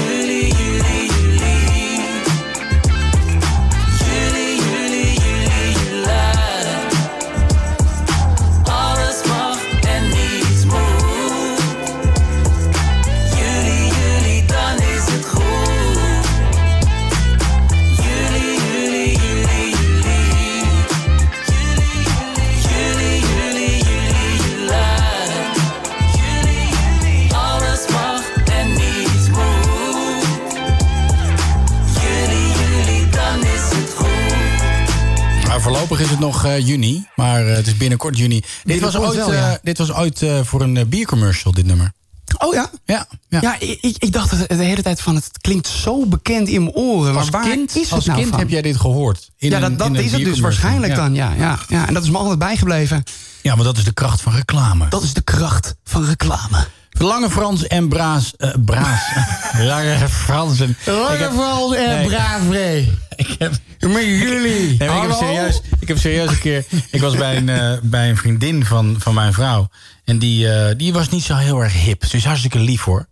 eh, 36.54 36.66
juni, 36.66 37.06
maar 37.16 37.46
eh, 37.46 37.56
het 37.56 37.66
is 37.66 37.76
binnenkort 37.76 38.18
juni. 38.18 38.42
Dit 38.64 38.80
was 38.80 38.96
ooit, 38.96 39.14
wel, 39.16 39.32
ja. 39.32 39.50
eh, 39.52 39.58
dit 39.62 39.78
was 39.78 39.92
ooit 39.92 40.22
eh, 40.22 40.40
voor 40.42 40.60
een 40.62 40.76
eh, 40.76 40.84
biercommercial, 40.86 41.52
dit 41.52 41.66
nummer. 41.66 41.92
Oh 42.38 42.54
ja? 42.54 42.70
Ja. 42.84 43.06
Ja, 43.28 43.56
ik, 43.58 43.78
ik- 43.80 43.96
ik 43.98 44.12
dacht 44.12 44.48
de 44.48 44.54
hele 44.64 44.82
tijd 44.82 45.00
van, 45.00 45.14
het 45.14 45.30
klinkt 45.40 45.66
zo 45.68 46.06
bekend 46.06 46.48
in 46.48 46.62
mijn 46.62 46.74
oren. 46.74 47.12
Maar 47.12 47.20
Als 47.22 47.30
waar 47.30 47.42
kind, 47.42 47.76
is 47.76 47.82
het 47.82 47.92
als 47.92 48.04
nou 48.04 48.18
kind 48.18 48.30
van? 48.30 48.38
heb 48.38 48.48
jij 48.48 48.62
dit 48.62 48.76
gehoord. 48.76 49.30
In 49.38 49.50
ja, 49.50 49.56
een- 49.62 49.76
dat, 49.76 49.94
dat 49.94 50.02
is 50.04 50.12
het 50.12 50.24
dus 50.24 50.40
waarschijnlijk 50.40 50.94
dan, 50.94 51.14
ja, 51.14 51.32
ja, 51.38 51.58
ja. 51.68 51.86
En 51.88 51.94
dat 51.94 52.02
is 52.02 52.10
me 52.10 52.18
altijd 52.18 52.38
bijgebleven. 52.38 53.02
Ja, 53.42 53.54
maar 53.54 53.64
dat 53.64 53.76
is 53.76 53.84
de 53.84 53.92
kracht 53.92 54.20
van 54.20 54.32
reclame. 54.34 54.88
Dat 54.88 55.02
is 55.02 55.12
de 55.14 55.20
kracht 55.22 55.74
van 55.84 56.04
reclame. 56.04 56.66
Lange 56.98 57.30
Frans 57.30 57.66
en 57.66 57.88
Braas. 57.88 58.32
eh, 58.36 58.50
Braas. 58.64 59.00
Lange 59.58 60.08
Frans 60.08 60.60
en. 60.60 60.76
Lange 60.84 61.16
heb- 61.16 61.32
Frans 61.32 61.74
en 61.74 61.96
Nee. 61.96 62.06
Braafree. 62.06 62.92
Ik 63.16 63.34
heb, 63.38 63.52
Met 63.80 64.04
jullie. 64.04 64.76
Nee, 64.78 64.88
ik, 64.88 65.02
heb 65.02 65.12
serieus, 65.18 65.60
ik 65.80 65.88
heb 65.88 65.98
serieus 65.98 66.30
een 66.30 66.38
keer. 66.38 66.64
Ik 66.90 67.00
was 67.00 67.16
bij 67.16 67.36
een, 67.36 67.48
eh, 67.48 67.72
bij 67.82 68.08
een 68.08 68.16
vriendin 68.16 68.64
van, 68.64 68.96
van 68.98 69.14
mijn 69.14 69.32
vrouw. 69.32 69.68
En 70.04 70.18
die, 70.18 70.52
eh, 70.52 70.74
die 70.76 70.92
was 70.92 71.08
niet 71.08 71.22
zo 71.22 71.34
heel 71.34 71.60
erg 71.60 71.72
hip. 71.72 72.04
Ze 72.04 72.16
is 72.16 72.24
hartstikke 72.24 72.58
lief 72.58 72.82
hoor. 72.84 73.06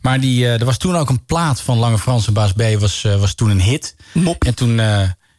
Maar 0.00 0.20
die, 0.20 0.46
er 0.48 0.64
was 0.64 0.76
toen 0.76 0.96
ook 0.96 1.08
een 1.08 1.24
plaat 1.24 1.60
van 1.60 1.78
Lange 1.78 1.98
Frans 1.98 2.26
en 2.26 2.32
Baas 2.32 2.52
B. 2.52 2.62
Was, 2.78 3.02
was 3.18 3.34
toen 3.34 3.50
een 3.50 3.60
hit. 3.60 3.94
En 4.38 4.54
toen 4.54 4.80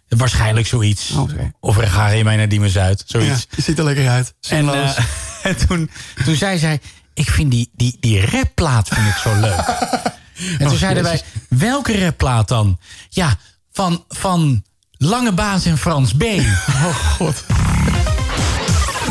waarschijnlijk 0.07 0.67
zoiets. 0.67 1.11
Of 1.59 1.77
er 1.77 1.87
ga 1.87 2.07
je 2.07 2.23
mij 2.23 2.35
naar 2.35 2.49
Diemen 2.49 2.69
Zuid. 2.69 3.03
Zoiets. 3.05 3.47
Ja, 3.49 3.55
je 3.55 3.61
ziet 3.61 3.77
er 3.77 3.83
lekker 3.85 4.09
uit. 4.09 4.33
En, 4.49 4.69
en 5.43 5.67
toen, 5.67 5.89
toen 6.25 6.35
zei 6.35 6.57
zij... 6.57 6.79
Ik 7.17 7.29
vind 7.29 7.51
die, 7.51 7.69
die, 7.73 7.97
die 7.99 8.25
rapplaat 8.25 8.87
vind 8.87 9.07
ik 9.07 9.15
zo 9.15 9.35
leuk. 9.39 9.65
en 10.59 10.67
toen 10.67 10.77
zeiden 10.77 11.03
wij... 11.03 11.21
Welke 11.49 12.03
rapplaat 12.03 12.47
dan? 12.47 12.79
Ja, 13.09 13.35
van, 13.71 14.03
van 14.09 14.63
Lange 14.91 15.31
Baas 15.31 15.65
en 15.65 15.77
Frans 15.77 16.13
B. 16.13 16.23
Oh 16.23 16.95
god. 17.15 17.43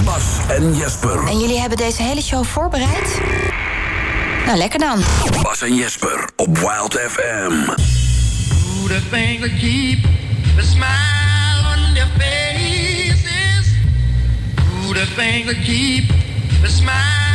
Bas 0.04 0.22
en 0.48 0.76
Jesper. 0.76 1.26
En 1.26 1.38
jullie 1.38 1.58
hebben 1.58 1.78
deze 1.78 2.02
hele 2.02 2.22
show 2.22 2.44
voorbereid? 2.44 3.20
Nou, 4.46 4.58
lekker 4.58 4.78
dan. 4.78 5.02
Bas 5.42 5.62
en 5.62 5.74
Jesper 5.74 6.30
op 6.36 6.58
Wild 6.58 6.94
FM. 7.08 7.64
The 8.86 9.00
thing 9.10 9.40
that 9.40 9.58
keep 9.58 10.02
the 10.56 10.66
smile 10.66 11.76
on 11.76 11.94
their 11.94 12.08
faces? 12.18 13.66
Who 14.54 14.92
the 14.92 15.06
thing 15.16 15.64
keep 15.64 16.08
the 16.62 16.70
smile? 16.70 17.25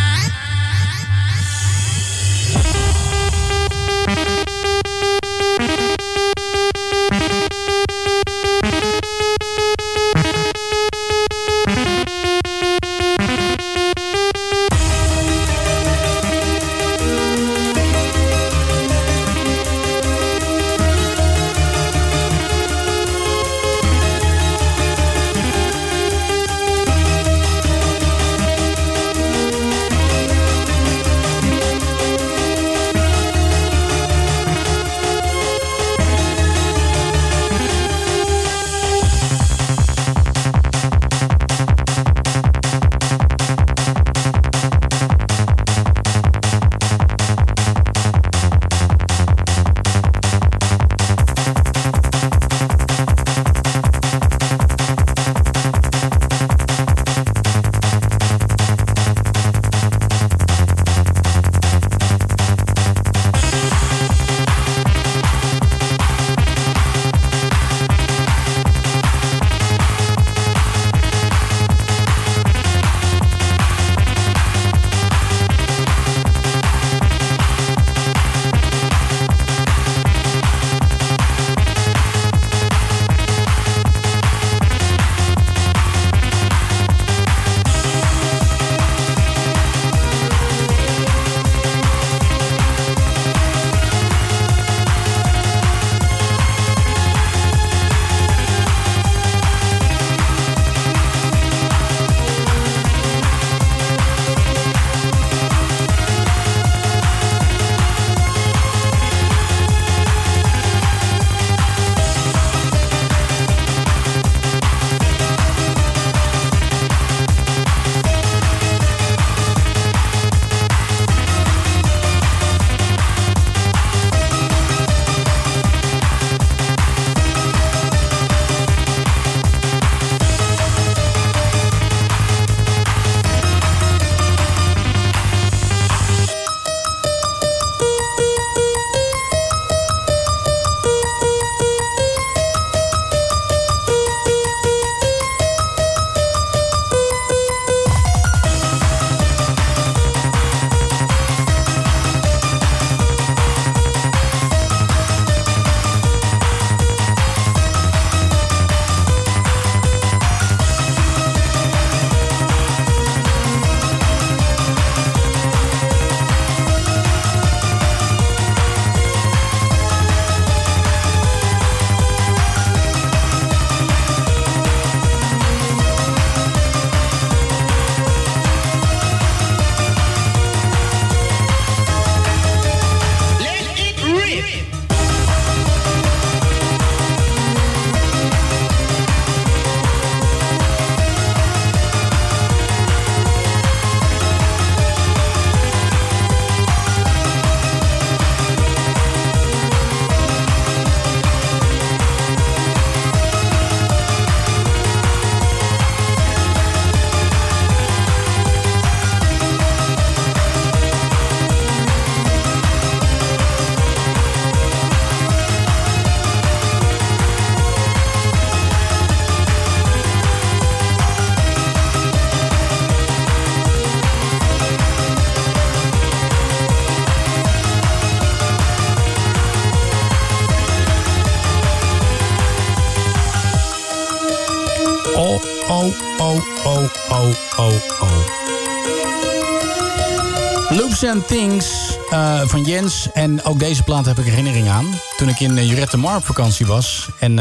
Loops 240.71 241.05
and 241.05 241.27
Things 241.27 241.97
eh, 242.09 242.41
van 242.47 242.63
Jens. 242.63 243.07
En 243.13 243.43
ook 243.43 243.59
deze 243.59 243.83
plaat 243.83 244.05
heb 244.05 244.17
ik 244.17 244.25
herinnering 244.25 244.69
aan. 244.69 244.85
Toen 245.17 245.29
ik 245.29 245.39
in 245.39 245.57
uh, 245.57 245.69
Jurette 245.69 245.97
Mar 245.97 246.15
op 246.15 246.25
vakantie 246.25 246.65
was. 246.65 247.09
En 247.19 247.31
uh, 247.31 247.37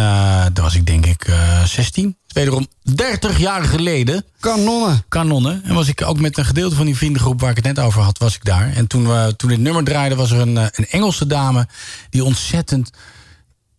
daar 0.53 0.63
was 0.63 0.75
ik 0.75 0.87
denk 0.87 1.07
ik 1.07 1.29
uh, 1.29 1.65
16. 1.65 2.17
Wederom 2.27 2.67
30 2.83 3.39
jaar 3.39 3.63
geleden. 3.63 4.25
Kanonnen. 4.41 5.05
Kanonnen. 5.09 5.63
En 5.65 5.75
was 5.75 5.89
ik 5.89 6.03
ook 6.03 6.21
met 6.21 6.39
een 6.39 6.45
gedeelte 6.45 6.77
van 6.77 6.87
die 6.87 6.97
vriendengroep 6.97 7.41
waar 7.41 7.51
ik 7.51 7.57
het 7.57 7.65
net 7.65 7.79
over 7.79 8.03
had, 8.03 8.19
was 8.19 8.35
ik 8.35 8.45
daar. 8.45 8.73
En 8.73 8.87
toen, 8.87 9.09
we, 9.09 9.35
toen 9.37 9.49
dit 9.49 9.61
nummer 9.61 9.85
draaide, 9.85 10.15
was 10.15 10.31
er 10.31 10.41
een, 10.41 10.57
een 10.57 10.87
Engelse 10.91 11.27
dame... 11.27 11.69
die 12.11 12.25
ontzettend 12.25 12.91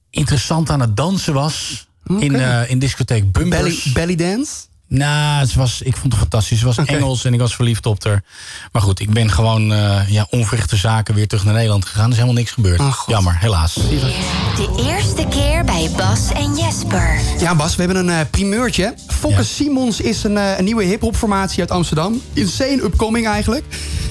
interessant 0.09 0.69
aan 0.69 0.79
het 0.79 0.97
dansen 0.97 1.33
was. 1.33 1.87
In, 2.19 2.35
in 2.67 2.79
discotheek 2.79 3.31
Bumpers. 3.31 3.61
Belly, 3.61 3.93
belly 3.93 4.15
dance? 4.15 4.51
Nou, 4.93 5.39
het 5.39 5.53
was, 5.53 5.81
ik 5.81 5.97
vond 5.97 6.11
het 6.11 6.21
fantastisch. 6.21 6.61
Het 6.61 6.75
was. 6.75 6.85
Engels 6.85 7.25
en 7.25 7.33
ik 7.33 7.39
was 7.39 7.55
verliefd 7.55 7.85
op 7.85 8.03
haar. 8.03 8.23
Maar 8.71 8.81
goed, 8.81 8.99
ik 8.99 9.09
ben 9.09 9.31
gewoon 9.31 9.73
eh, 9.73 10.09
ja, 10.09 10.27
onverrichte 10.29 10.75
zaken 10.75 11.15
weer 11.15 11.27
terug 11.27 11.43
naar 11.43 11.53
Nederland 11.53 11.85
gegaan. 11.85 12.03
Er 12.03 12.09
is 12.09 12.15
helemaal 12.15 12.35
niks 12.35 12.51
gebeurd. 12.51 12.81
Jammer, 13.07 13.37
helaas. 13.39 13.73
De 13.73 14.83
eerste 14.87 15.25
keer 15.29 15.63
bij 15.65 15.89
Bas 15.97 16.31
en 16.31 16.55
Jesper. 16.55 17.19
Ja, 17.39 17.55
Bas, 17.55 17.75
we 17.75 17.83
hebben 17.83 18.07
een 18.07 18.19
eh, 18.19 18.25
primeurtje. 18.31 18.93
Fokke 19.07 19.43
Simons 19.43 20.01
is 20.01 20.23
een, 20.23 20.37
eh, 20.37 20.57
een 20.57 20.63
nieuwe 20.63 20.83
hip-hop 20.83 21.15
formatie 21.15 21.59
uit 21.59 21.71
Amsterdam. 21.71 22.21
Insane 22.33 22.83
upcoming 22.83 23.27
eigenlijk. 23.27 23.65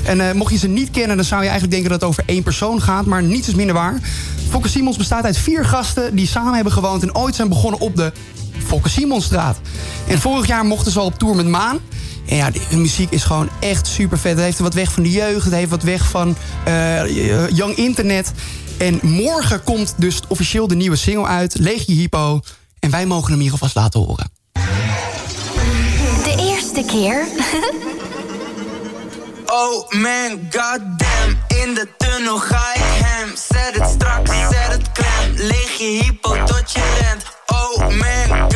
En 0.05 0.29
eh, 0.29 0.35
mocht 0.35 0.53
je 0.53 0.59
ze 0.59 0.69
niet 0.69 0.91
kennen, 0.91 1.17
dan 1.17 1.27
zou 1.27 1.43
je 1.43 1.49
eigenlijk 1.49 1.73
denken 1.73 1.91
dat 1.91 2.01
het 2.01 2.11
over 2.11 2.23
één 2.27 2.43
persoon 2.43 2.83
gaat. 2.83 3.05
Maar 3.05 3.23
niets 3.23 3.49
is 3.49 3.55
minder 3.55 3.75
waar. 3.75 4.01
Fokke 4.49 4.69
Simons 4.69 4.97
bestaat 4.97 5.25
uit 5.25 5.39
vier 5.39 5.65
gasten 5.65 6.17
die 6.17 6.27
samen 6.27 6.55
hebben 6.55 6.73
gewoond 6.73 7.03
en 7.03 7.15
ooit 7.15 7.35
zijn 7.35 7.49
begonnen 7.49 7.81
op 7.81 7.97
de 7.97 8.13
Fokke 8.67 8.89
Simonstraat. 8.89 9.61
En 10.07 10.19
vorig 10.19 10.47
jaar 10.47 10.65
mochten 10.65 10.93
ze 10.93 10.99
al 10.99 11.05
op 11.05 11.19
tour 11.19 11.37
met 11.37 11.47
Maan. 11.47 11.79
En 12.27 12.37
ja, 12.37 12.51
hun 12.69 12.81
muziek 12.81 13.11
is 13.11 13.25
gewoon 13.25 13.49
echt 13.61 13.87
super 13.87 14.19
vet. 14.19 14.35
Het 14.35 14.45
heeft 14.45 14.59
wat 14.59 14.75
weg 14.75 14.93
van 14.93 15.03
de 15.03 15.11
jeugd. 15.11 15.45
Het 15.45 15.55
heeft 15.55 15.71
wat 15.71 15.83
weg 15.83 16.07
van 16.07 16.37
eh, 16.65 17.49
Young 17.49 17.75
Internet. 17.75 18.33
En 18.79 18.99
morgen 19.03 19.63
komt 19.63 19.95
dus 19.97 20.21
officieel 20.29 20.67
de 20.67 20.75
nieuwe 20.75 20.97
single 20.97 21.27
uit. 21.27 21.59
Leeg 21.59 21.87
je 21.87 21.93
hypo. 21.93 22.41
En 22.79 22.91
wij 22.91 23.07
mogen 23.07 23.31
hem 23.31 23.41
hier 23.41 23.53
alvast 23.53 23.75
laten 23.75 24.01
horen. 24.01 24.31
De 26.25 26.35
eerste 26.39 26.85
keer. 26.87 27.27
Oh 29.53 29.89
man, 29.91 30.39
goddamn, 30.51 31.39
in 31.49 31.75
de 31.75 31.89
tunnel 31.97 32.39
ga 32.39 32.75
ik 32.75 32.83
hem. 32.83 33.29
Zet 33.37 33.75
het 33.75 33.91
strak, 33.91 34.27
zet 34.27 34.73
het 34.73 34.93
klem. 34.93 35.33
Leeg 35.35 35.79
je 35.79 36.03
hypo 36.03 36.45
tot 36.45 36.73
je 36.73 36.99
rent. 37.01 37.23
Oh 37.47 37.79
man, 37.79 38.50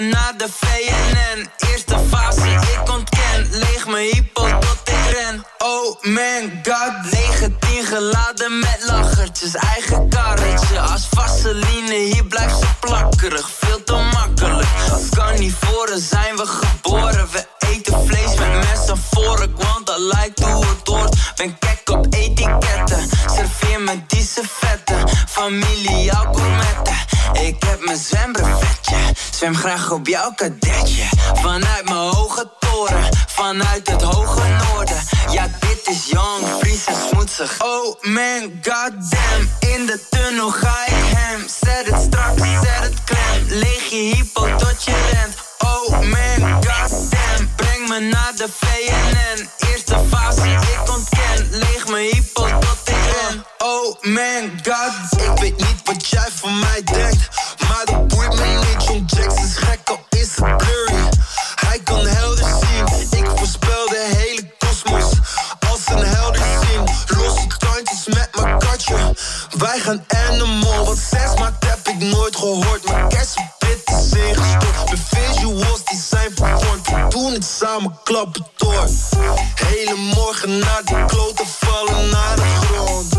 naar 0.00 0.32
de 0.36 0.46
VNN. 0.60 1.48
Eerste 1.70 1.96
fase, 2.10 2.48
ik 2.48 2.90
ontken. 2.90 3.48
Leeg 3.50 3.86
mijn 3.86 4.06
hypo 4.06 4.58
tot 4.58 4.80
ik 4.84 5.10
ren. 5.10 5.46
Oh 5.58 6.02
man, 6.02 6.50
god, 6.62 7.12
19 7.12 7.84
geladen 7.84 8.58
met 8.58 8.78
lachertjes. 8.86 9.54
Eigen 9.54 10.08
karretje, 10.08 10.80
als 10.80 11.08
vaseline, 11.10 11.94
hier 11.94 12.24
blijft 12.24 12.58
ze 12.58 12.66
plakkerig. 12.80 13.50
Veel 13.58 13.84
te 13.84 14.10
makkelijk. 14.12 14.68
Als 14.92 15.08
carnivoren 15.08 16.00
zijn 16.00 16.36
we 16.36 16.46
geboren. 16.46 17.28
We 17.32 17.46
eten 17.58 18.06
vlees 18.06 18.34
met 18.38 18.54
mes 18.54 18.88
en 18.88 19.02
vork, 19.10 19.62
want 19.62 19.86
dat 19.86 19.98
lijkt 19.98 20.42
hoe 20.42 20.64
het 20.64 20.88
hoort. 20.88 21.16
Ben 21.36 21.58
kek 21.58 21.81
op 23.52 23.60
etiketten, 23.60 23.60
serveer 23.60 23.80
me 23.80 24.02
die 24.06 24.28
vetten. 24.60 25.08
Familie, 25.28 26.04
jouw 26.04 26.32
gourmetten. 26.32 26.96
Ik 27.32 27.62
heb 27.62 27.84
mijn 27.84 27.98
zwembrevetje, 27.98 28.96
zwem 29.30 29.54
graag 29.54 29.90
op 29.90 30.06
jouw 30.06 30.32
kadetje. 30.34 31.04
Vanuit 31.34 31.84
mijn 31.84 32.14
hoge 32.14 32.50
toren, 32.60 33.08
vanuit 33.26 33.90
het 33.90 34.02
hoge 34.02 34.48
noorden. 34.48 35.02
Ja, 35.30 35.48
dit 35.60 35.80
is 35.84 36.10
Young, 36.10 36.46
Fries 36.58 36.84
en 36.84 36.94
smoetsig. 37.10 37.62
Oh 37.64 38.02
man, 38.02 38.52
goddamn, 38.62 39.50
in 39.60 39.86
de 39.86 40.00
tunnel 40.10 40.50
ga 40.50 40.86
ik 40.86 41.16
hem. 41.16 41.46
Zet 41.62 41.86
het 41.86 42.02
strak, 42.02 42.38
zet 42.38 42.82
het 42.82 43.04
klem. 43.04 43.58
Leeg 43.58 43.90
je 43.90 44.14
hypo 44.14 44.56
tot 44.56 44.84
je 44.84 45.08
rent. 45.12 45.34
Oh 45.58 45.90
man, 45.90 46.64
goddamn, 46.64 47.50
breng 47.56 47.88
me 47.88 48.00
naar 48.00 48.32
de 48.36 48.48
VNN. 48.60 49.48
Eerste 49.70 49.96
fase, 50.10 50.48
ik 50.48 50.81
Man, 54.02 54.50
god, 54.62 55.22
ik 55.22 55.40
weet 55.40 55.56
niet 55.56 55.80
wat 55.84 56.08
jij 56.08 56.28
van 56.34 56.58
mij 56.58 56.82
denkt. 56.84 57.28
Maar 57.68 57.82
dat 57.84 58.08
boeit 58.08 58.34
me 58.34 58.46
niet, 58.46 58.84
John 58.84 59.04
Jackson 59.06 59.44
is 59.44 59.56
gek, 59.56 59.80
al 59.84 60.06
is 60.08 60.36
het 60.36 60.56
blurry. 60.56 61.08
Hij 61.54 61.80
kan 61.84 62.06
helder 62.06 62.44
zien, 62.44 63.18
ik 63.18 63.30
voorspel 63.36 63.88
de 63.88 64.10
hele 64.16 64.54
kosmos. 64.58 65.12
Als 65.70 65.80
een 65.86 66.04
helder 66.04 66.42
zien, 66.60 67.16
losse 67.18 67.46
kantjes 67.58 68.06
met 68.06 68.28
mijn 68.40 68.58
katje. 68.58 69.14
Wij 69.58 69.78
gaan 69.78 70.04
animal, 70.28 70.84
wat 70.84 70.98
zes 70.98 71.38
maakt 71.38 71.66
heb 71.66 71.88
ik 71.88 71.98
nooit 71.98 72.36
gehoord. 72.36 72.90
Mijn 72.90 73.08
kersenpit 73.08 73.82
is 73.86 74.18
ingestort, 74.18 74.88
de 74.88 74.96
visuals 74.96 75.84
die 75.84 76.00
zijn 76.08 76.32
vervormd. 76.34 76.88
We 76.88 77.06
doen 77.08 77.32
het 77.32 77.44
samen, 77.44 77.98
klappen 78.04 78.46
door. 78.56 78.88
Hele 79.54 79.94
morgen 79.94 80.58
naar 80.58 80.82
de 80.84 81.04
kloten 81.06 81.46
vallen 81.46 82.10
naar 82.10 82.36
de 82.36 82.42
grond. 82.42 83.14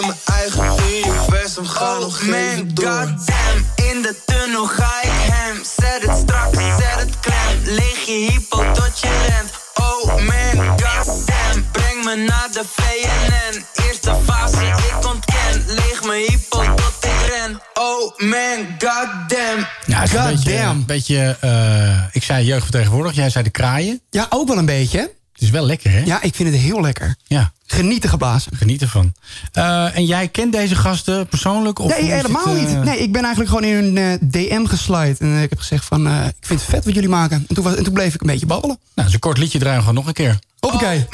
In 0.00 0.06
mijn 0.06 0.18
eigen 0.24 0.64
universum 0.64 1.66
gaan 1.66 2.00
nog 2.00 2.20
even 2.20 2.74
door. 2.74 2.86
goddamn, 2.86 3.66
in 3.74 4.02
de 4.02 4.14
tunnel 4.26 4.66
ga 4.66 5.02
ik 5.02 5.10
hem. 5.12 5.56
Zet 5.78 6.02
het 6.02 6.18
strak, 6.18 6.54
zet 6.54 7.00
het 7.00 7.20
klem. 7.20 7.74
Leeg 7.74 8.04
je 8.06 8.12
hypo 8.12 8.72
tot 8.72 9.00
je 9.00 9.26
rent. 9.26 9.50
Oh 9.74 10.14
man, 10.14 10.66
goddamn, 10.66 11.70
breng 11.72 12.04
me 12.04 12.14
naar 12.16 12.48
de 12.52 12.62
VNN. 12.76 13.64
Eerste 13.86 14.16
fase, 14.24 14.64
ik 14.66 15.06
ontken. 15.06 15.64
Leeg 15.66 16.04
mijn 16.04 16.24
hypo 16.26 16.74
tot 16.74 16.94
ik 17.00 17.28
ren. 17.28 17.60
Oh 17.74 18.18
man, 18.18 18.66
goddamn. 18.78 19.66
Ja, 19.86 20.00
het 20.00 20.12
is 20.12 20.18
een 20.18 20.24
beetje, 20.24 20.58
een 20.58 20.86
beetje 20.86 21.36
eh, 21.40 22.02
ik 22.12 22.22
zei 22.22 22.44
jeugdvertegenwoordig, 22.44 23.14
jij 23.14 23.30
zei 23.30 23.44
de 23.44 23.50
kraaien. 23.50 24.00
Ja, 24.10 24.26
ook 24.28 24.48
wel 24.48 24.58
een 24.58 24.66
beetje. 24.66 25.16
Het 25.38 25.46
is 25.46 25.52
wel 25.52 25.66
lekker, 25.66 25.90
hè? 25.90 25.98
Ja, 26.04 26.22
ik 26.22 26.34
vind 26.34 26.52
het 26.52 26.60
heel 26.60 26.80
lekker. 26.80 27.16
Ja. 27.26 27.52
Genieten 27.66 28.10
geblazen. 28.10 28.56
Geniet 28.56 28.82
ervan. 28.82 29.14
Eh, 29.52 29.96
en 29.96 30.04
jij 30.04 30.28
kent 30.28 30.52
deze 30.52 30.74
gasten 30.74 31.26
persoonlijk? 31.26 31.78
Of 31.78 31.98
nee, 31.98 32.10
helemaal 32.10 32.48
het, 32.48 32.68
eh, 32.68 32.74
niet. 32.74 32.84
Nee, 32.84 32.98
ik 32.98 33.12
ben 33.12 33.24
eigenlijk 33.24 33.54
gewoon 33.54 33.70
in 33.70 33.74
hun 33.74 33.96
eh, 33.96 34.28
DM 34.30 34.64
geslide. 34.66 35.16
En 35.18 35.42
ik 35.42 35.50
heb 35.50 35.58
gezegd 35.58 35.84
van, 35.84 36.06
eh, 36.06 36.26
ik 36.26 36.46
vind 36.46 36.60
het 36.60 36.68
vet 36.70 36.84
wat 36.84 36.94
jullie 36.94 37.08
maken. 37.08 37.44
En 37.48 37.54
toen, 37.54 37.64
was, 37.64 37.74
en 37.74 37.84
toen 37.84 37.92
bleef 37.92 38.14
ik 38.14 38.20
een 38.20 38.26
beetje 38.26 38.46
babbelen. 38.46 38.78
Nou, 38.94 39.12
een 39.12 39.18
kort 39.18 39.38
liedje, 39.38 39.58
draaien 39.58 39.78
we 39.78 39.84
gewoon 39.84 39.98
nog 39.98 40.06
een 40.06 40.12
keer. 40.12 40.38
Hoppakee. 40.60 40.98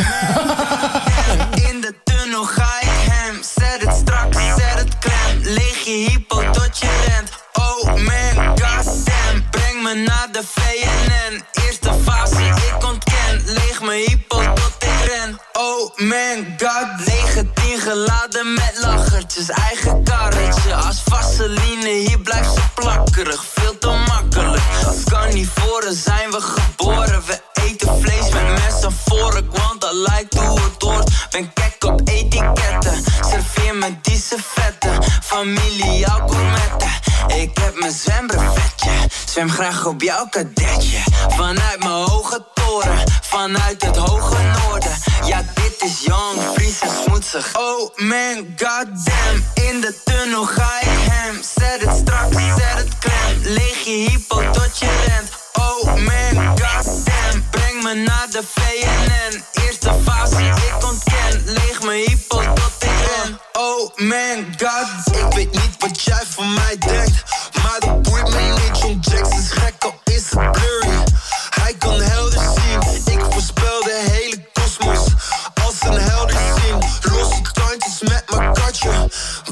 In 1.70 1.80
de 1.80 1.94
tunnel 2.04 2.44
ga 2.44 2.80
ik 2.80 3.10
hem. 3.10 3.42
Zet 3.56 3.80
het 3.86 3.96
strak, 3.96 4.34
zet 4.34 4.78
het 4.78 4.98
klem. 4.98 5.54
Leeg 5.54 5.84
je 5.84 6.06
hypo 6.10 6.50
tot 6.50 6.78
je 6.78 7.04
rent. 7.06 7.30
Oh 7.52 7.84
man, 7.84 8.46
goddamn. 8.46 9.50
Breng 9.50 9.82
me 9.82 10.02
naar 10.06 10.28
de 10.32 10.42
VNN. 10.54 11.42
Eerste 11.64 11.92
fase, 12.04 12.44
ik 12.44 12.84
ontken. 12.84 13.13
Leeg 13.44 13.80
mijn 13.80 14.00
hypo 14.00 14.52
tot 14.54 14.74
ik 14.78 15.06
ren. 15.06 15.40
Oh 15.52 15.96
man, 15.96 16.46
god. 16.58 17.06
19 17.06 17.80
geladen 17.80 18.54
met 18.54 18.78
lachertjes. 18.80 19.48
Eigen 19.48 20.04
karretje. 20.04 20.74
Als 20.74 21.02
vaseline, 21.04 21.88
hier 21.88 22.18
blijft 22.18 22.54
ze 22.54 22.60
plakkerig. 22.74 23.44
Veel 23.84 23.92
te 23.92 24.12
makkelijk. 24.12 24.62
Als 24.86 25.04
carnivoren 25.04 25.94
zijn 25.94 26.30
we 26.30 26.40
geboren. 26.40 27.22
We 27.26 27.40
eten 27.54 28.00
vlees 28.00 28.32
met 28.32 28.48
mes 28.48 28.82
en 28.82 28.96
vork, 29.04 29.56
want 29.56 29.80
dat 29.80 29.92
lijkt 29.92 30.34
hoe 30.34 30.60
het. 30.60 31.10
Ben 31.30 31.52
kek 31.52 31.84
op 31.84 32.00
etiketten, 32.04 33.04
serveer 33.20 33.74
me 33.76 33.94
die 34.02 34.22
vetten. 34.36 35.02
Familie, 35.22 35.98
jouw 35.98 36.28
gourmetten. 36.28 36.88
Ik 37.26 37.58
heb 37.58 37.80
mijn 37.80 37.92
zwembrevetje, 37.92 38.90
zwem 39.24 39.50
graag 39.50 39.86
op 39.86 40.02
jouw 40.02 40.26
kadetje. 40.30 40.98
Vanuit 41.28 41.78
mijn 41.78 42.04
hoge 42.08 42.44
toren, 42.54 42.98
vanuit 43.20 43.82
het 43.82 43.96
hoge 43.96 44.36
noorden. 44.42 44.98
Ja, 45.24 45.42
is 45.84 46.04
Young, 46.04 46.40
Fries 46.54 46.80
en 46.80 46.90
smoetsig. 47.04 47.56
Oh 47.56 47.90
man, 47.96 48.46
goddamn, 48.56 49.44
in 49.54 49.80
de 49.80 49.94
tunnel 50.04 50.44
ga 50.44 50.80
ik 50.80 50.98
hem. 51.10 51.42
Zet 51.56 51.80
het 51.80 51.96
strak, 51.96 52.32
zet 52.32 52.76
het 52.76 52.98
klem. 52.98 53.52
Leeg 53.54 53.84
je 53.84 53.90
hypo 53.90 54.50
tot 54.50 54.78
je 54.78 54.86
rent. 55.06 55.28
Oh 55.52 55.84
man, 55.84 56.58
goddamn, 56.58 57.44
breng 57.50 57.82
me 57.82 57.94
naar 57.94 58.26
de 58.30 58.42
VNN. 58.54 59.44
Eerste 59.64 59.94
fase, 60.04 60.44
ik 60.44 60.84
ontken. 60.84 61.42
Leeg 61.44 61.82
mijn 61.82 62.04
hypo 62.06 62.52
tot 62.54 62.72
ik 62.78 62.90
ren. 63.06 63.40
Oh 63.52 63.96
man, 63.96 64.44
god, 64.56 65.16
ik 65.16 65.34
weet 65.34 65.52
niet 65.52 65.76
wat 65.78 66.02
jij 66.02 66.22
van 66.28 66.54
mij 66.54 66.76
denkt. 66.78 67.22
Maar 67.62 67.76
dat 67.78 68.02
boeit 68.02 68.30
me 68.30 68.40
niet, 68.40 68.78
John 68.78 68.98
Jackson 69.00 69.38
is 69.38 69.50
gek, 69.50 69.84
al 69.84 70.00
is 70.04 70.30
het 70.30 70.52
blurry. 70.52 71.04
Hij 71.50 71.74
kan 71.78 72.00
helder 72.00 72.33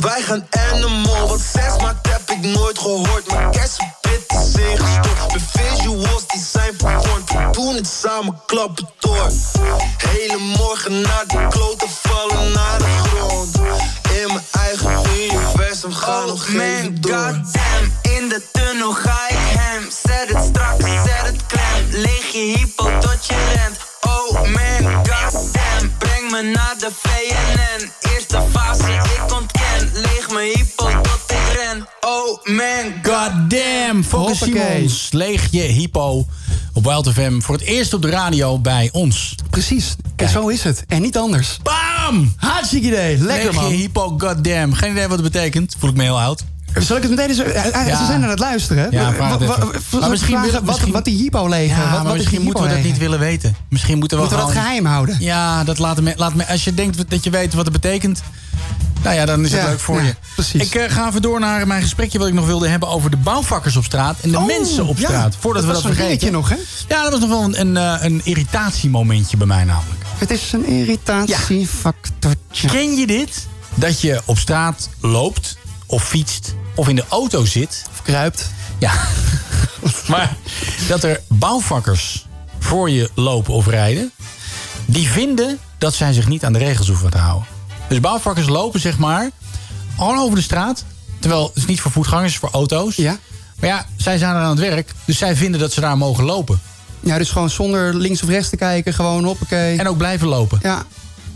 Wij 0.03 0.23
gaan 0.23 0.47
animal, 0.51 1.29
wat 1.29 1.41
zes 1.41 1.77
maakt 1.81 2.09
heb 2.09 2.31
ik 2.31 2.45
nooit 2.45 2.79
gehoord. 2.79 3.31
Mijn 3.31 3.51
kersenpit 3.51 4.25
is 4.29 4.55
ingestort, 4.55 5.33
de 5.33 5.41
visuals 5.53 6.27
die 6.27 6.41
zijn 6.41 6.75
vervormd. 6.79 7.31
We 7.31 7.49
doen 7.51 7.75
het 7.75 7.87
samen, 7.87 8.43
klappen 8.47 8.89
door. 8.99 9.31
Hele 9.97 10.39
morgen 10.39 11.01
naar 11.01 11.25
de 11.27 11.47
kloten 11.49 11.89
vallen 11.89 12.53
naar 12.53 12.79
de 12.79 12.85
grond. 12.85 13.57
In 14.21 14.27
mijn 14.27 14.45
eigen 14.51 15.03
universum 15.17 15.93
gaan 15.93 16.27
nog 16.27 16.49
even 16.49 17.01
door. 17.01 17.13
goddamn, 17.13 17.93
in 18.03 18.29
de 18.29 18.43
tunnel 18.53 18.93
ga 18.93 19.29
ik 19.29 19.59
hem. 19.59 19.91
Zet 20.05 20.29
het 20.29 20.45
strak, 20.45 20.81
zet 20.81 21.27
het 21.27 21.47
klem. 21.47 22.01
Leeg 22.03 22.33
je 22.33 22.39
hypo 22.39 22.99
tot 22.99 23.27
je 23.27 23.35
rent. 23.55 23.77
Oh 24.01 24.41
man, 24.41 25.07
goddamn, 25.07 25.97
breng 25.99 26.31
me 26.31 26.43
naar 26.43 26.75
de 26.79 26.91
VNN. 27.03 27.93
Eerste 28.01 28.43
fase, 28.53 28.93
ik 28.93 29.33
ontken. 29.33 29.62
Leeg 29.95 30.31
mijn 30.31 30.53
hypo 30.55 31.01
tot 31.03 31.21
ik 31.27 31.57
ren. 31.57 31.89
Oh 32.01 32.45
man, 32.45 32.93
goddamn. 33.03 34.05
Focus. 34.05 34.39
Simons, 34.39 35.09
leeg 35.13 35.49
je 35.51 35.63
hypo 35.63 36.27
op 36.73 36.85
Wild 36.85 37.13
FM. 37.13 37.41
Voor 37.41 37.55
het 37.55 37.65
eerst 37.65 37.95
op 37.95 38.03
de 38.03 38.11
radio 38.11 38.59
bij 38.59 38.89
ons. 38.93 39.35
Precies. 39.51 39.97
En 40.17 40.29
zo 40.29 40.49
is 40.49 40.63
het. 40.63 40.85
En 40.89 41.03
niet 41.03 41.17
anders. 41.17 41.59
Bam! 41.63 42.35
Hartstikke 42.37 42.87
idee. 42.87 43.19
Lekker 43.19 43.53
leeg 43.53 43.61
man. 43.61 43.71
je 43.71 43.77
hypo, 43.77 44.15
goddamn. 44.19 44.75
Geen 44.75 44.91
idee 44.91 45.09
wat 45.09 45.19
het 45.19 45.33
betekent. 45.33 45.77
Voel 45.79 45.91
ik 45.91 45.97
me 45.97 46.03
heel 46.03 46.21
oud. 46.21 46.45
Zal 46.81 46.97
ik 46.97 47.03
het 47.03 47.11
meteen 47.11 47.29
eens... 47.29 47.39
eh, 47.39 47.67
eh, 47.81 47.87
Ja. 47.87 47.97
Ze 47.99 48.05
zijn 48.05 48.23
aan 48.23 48.29
het 48.31 48.39
luisteren. 48.39 48.89
Ja, 48.91 49.13
Wa- 49.13 49.39
wa- 49.39 49.47
wa- 49.47 49.57
Maar 50.01 50.11
misschien 50.11 50.31
vragen 50.31 50.51
willen- 50.51 50.53
wat, 50.53 50.65
misschien- 50.75 50.93
wat 50.93 51.05
die 51.05 51.17
hypo 51.17 51.49
legen. 51.49 51.77
Ja, 51.77 51.83
wat, 51.83 51.91
maar 51.93 52.03
wat 52.05 52.13
is 52.15 52.19
misschien 52.19 52.43
moeten 52.43 52.63
we 52.63 52.69
dat 52.69 52.83
niet 52.83 52.99
willen 52.99 53.19
weten. 53.19 53.57
Misschien 53.69 53.99
moeten 53.99 54.17
we 54.17 54.23
Moeten 54.23 54.41
we 54.41 54.45
dat 54.45 54.53
gewoon... 54.53 54.67
geheim 54.69 54.87
houden? 54.87 55.17
Ja, 55.21 55.65
dat 55.65 55.79
laat 55.79 56.01
me, 56.01 56.13
laat 56.17 56.35
me, 56.35 56.47
als 56.49 56.65
je 56.65 56.75
denkt 56.75 57.11
dat 57.11 57.25
je 57.25 57.31
weet 57.31 57.55
wat 57.55 57.65
het 57.65 57.73
betekent... 57.81 58.23
Nou 59.03 59.15
ja, 59.17 59.25
dan 59.27 59.45
is 59.45 59.53
het 59.53 59.61
Ja, 59.61 59.67
leuk 59.69 59.81
voor 59.81 59.97
ja, 60.01 60.07
je. 60.07 60.15
precies. 60.35 60.63
Ik 60.63 60.75
eh, 60.75 60.91
ga 60.91 61.09
even 61.09 61.23
door 61.23 61.41
naar 61.41 61.67
mijn 61.67 61.83
gesprekje 61.83 62.19
wat 62.19 62.29
ik 62.29 62.35
nog 62.35 62.47
wilde 62.47 62.69
hebben... 62.69 62.89
over 62.89 63.11
de 63.11 63.17
bouwvakkers 63.17 63.77
op 63.77 63.85
straat 63.85 64.17
en 64.21 64.31
de 64.31 64.39
Oh, 64.39 64.47
mensen 64.47 64.87
op 64.87 64.99
ja, 64.99 65.07
straat. 65.09 65.37
Voordat 65.41 65.63
dat 65.63 65.71
we 65.71 65.77
was 65.83 65.85
dat 65.89 65.95
vergeten. 66.07 66.33
nog, 66.33 66.49
hè? 66.49 66.57
Ja, 66.89 67.03
dat 67.03 67.11
was 67.11 67.21
nog 67.21 67.29
wel 67.29 67.43
een, 67.45 67.61
een, 67.61 67.77
eh, 67.77 67.95
een 68.05 68.21
irritatiemomentje 68.25 69.37
bij 69.37 69.47
mij 69.47 69.65
namelijk. 69.65 70.01
Het 70.19 70.31
is 70.31 70.53
een 70.53 70.67
irritatiefactortje. 70.67 72.69
Ken 72.69 72.97
je 72.97 73.07
dit? 73.07 73.47
Dat 73.75 74.01
je 74.01 74.21
op 74.25 74.39
straat 74.39 74.89
loopt 75.01 75.57
of 75.93 76.09
fietst 76.09 76.55
of 76.75 76.89
in 76.89 76.97
de 76.97 77.05
auto 77.09 77.45
zit. 77.45 77.85
Of 77.91 78.03
kruipt. 78.03 78.51
Ja. 78.79 78.93
maar 80.09 80.37
dat 80.89 81.05
er 81.05 81.21
bouwvakkers 81.29 82.27
voor 82.59 82.91
je 82.91 83.11
lopen 83.15 83.55
of 83.55 83.67
rijden... 83.67 84.11
die 84.87 85.09
vinden 85.09 85.59
dat 85.79 85.95
zij 85.95 86.13
zich 86.13 86.29
niet 86.29 86.45
aan 86.45 86.53
de 86.53 86.59
regels 86.59 86.89
hoeven 86.89 87.11
te 87.11 87.19
houden. 87.19 87.49
Dus 87.89 88.01
bouwvakkers 88.01 88.49
lopen 88.49 88.81
zeg 88.81 88.99
maar 88.99 89.31
gewoon 89.97 90.19
over 90.19 90.37
de 90.37 90.43
straat. 90.43 90.85
Terwijl 91.19 91.47
het 91.47 91.57
is 91.57 91.67
niet 91.67 91.81
voor 91.81 91.91
voetgangers, 91.91 92.35
het 92.35 92.43
is 92.43 92.49
voor 92.49 92.59
auto's. 92.59 92.97
Ja. 92.97 93.19
Maar 93.61 93.69
ja, 93.69 93.87
zij 93.97 94.19
zijn 94.19 94.35
er 94.35 94.43
aan 94.43 94.51
het 94.51 94.59
werk. 94.59 94.93
Dus 95.05 95.19
zij 95.19 95.37
vinden 95.37 95.61
dat 95.61 95.73
ze 95.73 95.81
daar 95.81 95.97
mogen 95.97 96.25
lopen. 96.25 96.61
Ja, 97.01 97.19
dus 97.19 97.31
gewoon 97.31 97.51
zonder 97.51 97.95
links 97.95 98.23
of 98.23 98.29
rechts 98.29 98.49
te 98.49 98.57
kijken. 98.57 98.95
Gewoon 98.95 99.25
hoppakee. 99.25 99.79
En 99.79 99.89
ook 99.89 99.97
blijven 99.97 100.29
lopen. 100.29 100.59
Ja. 100.63 100.83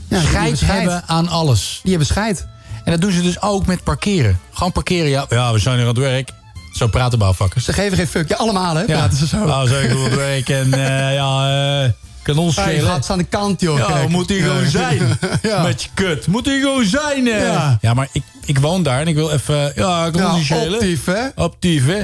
ja 0.08 0.20
hebben 0.64 1.08
aan 1.08 1.28
alles. 1.28 1.80
Die 1.82 1.90
hebben 1.90 2.08
scheid. 2.08 2.46
En 2.86 2.92
dat 2.92 3.00
doen 3.00 3.12
ze 3.12 3.22
dus 3.22 3.42
ook 3.42 3.66
met 3.66 3.82
parkeren. 3.84 4.38
Gewoon 4.52 4.72
parkeren, 4.72 5.08
ja, 5.08 5.26
ja 5.28 5.52
we 5.52 5.58
zijn 5.58 5.74
hier 5.74 5.82
aan 5.82 5.94
het 5.94 5.98
werk. 5.98 6.30
Zo 6.72 6.86
praten 6.86 7.18
bouwvakkers. 7.18 7.64
Ze 7.64 7.72
geven 7.72 7.96
geen 7.96 8.06
fuck. 8.06 8.28
Ja, 8.28 8.36
allemaal 8.36 8.76
hè, 8.76 8.84
praten 8.84 9.16
ze 9.18 9.26
zo. 9.26 9.36
Nou, 9.44 9.68
aan 9.74 9.98
het 10.00 10.14
werk 10.14 10.48
en 10.48 10.72
eh, 10.74 11.14
ja, 11.14 11.82
eh 11.84 11.90
kan 12.22 12.38
ons 12.38 12.54
schelen. 12.54 12.82
gaat 12.86 13.04
ze 13.06 13.12
aan 13.12 13.18
de 13.18 13.24
kant, 13.24 13.60
joh. 13.60 13.78
Ja, 13.78 13.84
Kijk. 13.86 14.08
moet 14.08 14.28
hij 14.28 14.38
gewoon 14.38 14.62
Ja. 14.62 14.68
zijn. 14.68 15.18
Ja. 15.42 15.62
Met 15.62 15.82
je 15.82 15.88
kut. 15.94 16.26
Moet 16.26 16.46
hij 16.46 16.58
gewoon 16.60 16.84
zijn. 16.84 17.26
eh. 17.28 17.40
Ja. 17.42 17.78
Ja. 17.80 17.94
maar 17.94 18.08
ik, 18.12 18.22
ik 18.44 18.58
woon 18.58 18.82
daar 18.82 19.00
en 19.00 19.06
ik 19.08 19.14
wil 19.14 19.30
even... 19.30 19.72
Ja, 19.74 20.06
ik 20.06 20.12
kan 20.12 20.22
Ja, 20.22 20.34
ons 20.34 20.44
schelen. 20.46 20.72
optief, 20.74 21.04
hè? 21.04 21.26
Optief, 21.34 21.86
hè? 21.86 22.00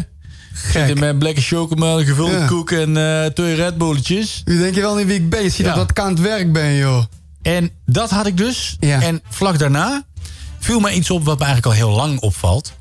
Zitten 0.72 0.98
met 0.98 1.09
een 1.14 1.22
lekker 1.22 1.42
chocomel, 1.42 2.04
gevulde 2.04 2.36
Ja. 2.38 2.46
koek 2.46 2.70
en 2.70 2.96
eh, 2.96 3.26
twee 3.26 3.54
Red 3.54 3.78
Bulletjes. 3.78 4.42
U 4.44 4.59
denkt 4.59 4.74
je 4.74 4.80
wel 4.80 4.94
niet 4.96 5.06
wie 5.06 5.14
ik 5.16 5.30
ben. 5.30 5.42
Je 5.42 5.48
ziet 5.50 5.66
Ja. 5.66 5.74
dat 5.74 5.90
ik 5.90 5.98
aan 6.00 6.09
het 6.10 6.20
werk 6.20 6.52
ben, 6.52 6.74
joh. 6.76 7.02
En 7.42 7.70
dat 7.86 8.10
had 8.10 8.26
ik 8.26 8.36
dus. 8.36 8.76
Ja. 8.80 9.00
En 9.02 9.22
vlak 9.28 9.59
daarna 9.59 10.02
viel 10.64 10.80
me 10.80 10.93
iets 10.93 11.10
op 11.10 11.24
wat 11.24 11.39
me 11.39 11.44
eigenlijk 11.44 11.74
al 11.74 11.86
heel 11.86 11.97
lang 11.97 12.20
opvalt. 12.20 12.72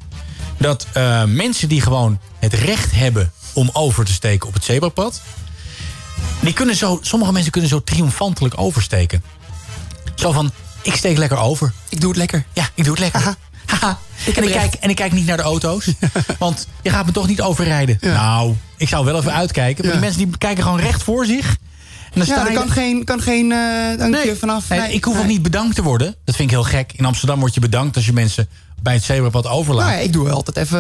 Dat 0.58 0.88
eh, 0.94 1.24
mensen 1.24 1.70
die 1.70 1.82
gewoon 1.82 2.20
het 2.40 2.54
recht 2.54 2.92
hebben 2.92 3.32
om 3.54 3.70
over 3.74 4.06
te 4.06 4.12
steken 4.14 4.48
op 4.48 4.54
het 4.54 4.64
zebrapad... 4.64 5.22
Die 6.40 6.54
kunnen 6.54 6.76
zo, 6.76 7.00
sommige 7.02 7.32
mensen 7.32 7.52
kunnen 7.52 7.70
zo 7.70 7.84
triomfantelijk 7.84 8.54
oversteken. 8.58 9.24
Zo 10.16 10.32
van, 10.32 10.52
ik 10.82 10.96
steek 10.96 11.18
lekker 11.18 11.38
over. 11.38 11.74
Ik 11.90 12.00
doe 12.02 12.10
het 12.10 12.18
lekker. 12.18 12.46
Ja, 12.54 12.70
ik 12.74 12.84
doe 12.84 12.94
het 12.94 13.02
lekker. 13.02 13.36
Haha. 13.66 14.00
Ik 14.26 14.38
en, 14.38 14.44
ik 14.44 14.52
kijk, 14.52 14.74
en 14.74 14.90
ik 14.90 14.96
kijk 14.96 15.12
niet 15.12 15.26
naar 15.26 15.38
de 15.38 15.44
auto's. 15.44 15.88
want 16.40 16.68
je 16.82 16.90
gaat 16.90 17.06
me 17.06 17.12
toch 17.12 17.28
niet 17.28 17.42
overrijden. 17.42 17.98
Nou, 18.02 18.56
ik 18.78 18.88
zou 18.88 19.06
wel 19.06 19.18
even 19.18 19.34
uitkijken. 19.34 19.86
Maar 19.86 19.94
Ja. 19.94 20.00
die 20.00 20.10
mensen 20.10 20.28
die 20.30 20.38
kijken 20.38 20.64
gewoon 20.64 20.80
recht 20.80 21.04
voor 21.04 21.26
zich. 21.26 21.58
Dan 22.14 22.26
Ja, 22.26 22.48
er 22.48 22.54
kan 22.54 22.70
geen, 22.70 23.04
kan 23.04 23.22
geen 23.22 23.50
dankje 23.98 24.36
vanaf. 24.36 24.70
Nee, 24.70 24.94
ik 24.94 25.04
hoef 25.04 25.20
ook 25.20 25.26
niet 25.26 25.42
bedankt 25.42 25.76
te 25.76 25.84
worden. 25.84 26.16
Dat 26.26 26.36
vind 26.36 26.52
ik 26.52 26.56
heel 26.56 26.64
gek. 26.66 26.94
In 26.96 27.06
Amsterdam 27.06 27.40
word 27.40 27.54
je 27.54 27.60
bedankt 27.60 27.96
als 27.96 28.06
je 28.06 28.14
mensen 28.14 28.48
bij 28.82 28.94
het 28.94 29.04
zebrapad 29.04 29.48
overlaat. 29.48 29.86
Nou 29.86 29.98
ja, 29.98 30.04
ik 30.04 30.14
doe 30.14 30.30
altijd 30.30 30.58
even... 30.58 30.80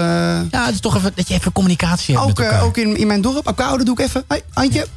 Ja, 0.52 0.66
het 0.66 0.74
is 0.74 0.80
toch 0.80 0.96
even 0.96 1.12
dat 1.16 1.28
je 1.28 1.34
even 1.34 1.52
communicatie 1.52 2.16
hebt 2.16 2.30
Ook, 2.30 2.38
met 2.38 2.46
eh, 2.46 2.52
elkaar. 2.52 2.64
ook 2.68 2.78
in, 2.78 2.98
in 2.98 3.08
mijn 3.08 3.22
dorp, 3.22 3.52
Koude 3.56 3.84
doe 3.84 3.94
ik 4.00 4.06
even. 4.06 4.24
Hey, 4.28 4.42
handje. 4.54 4.88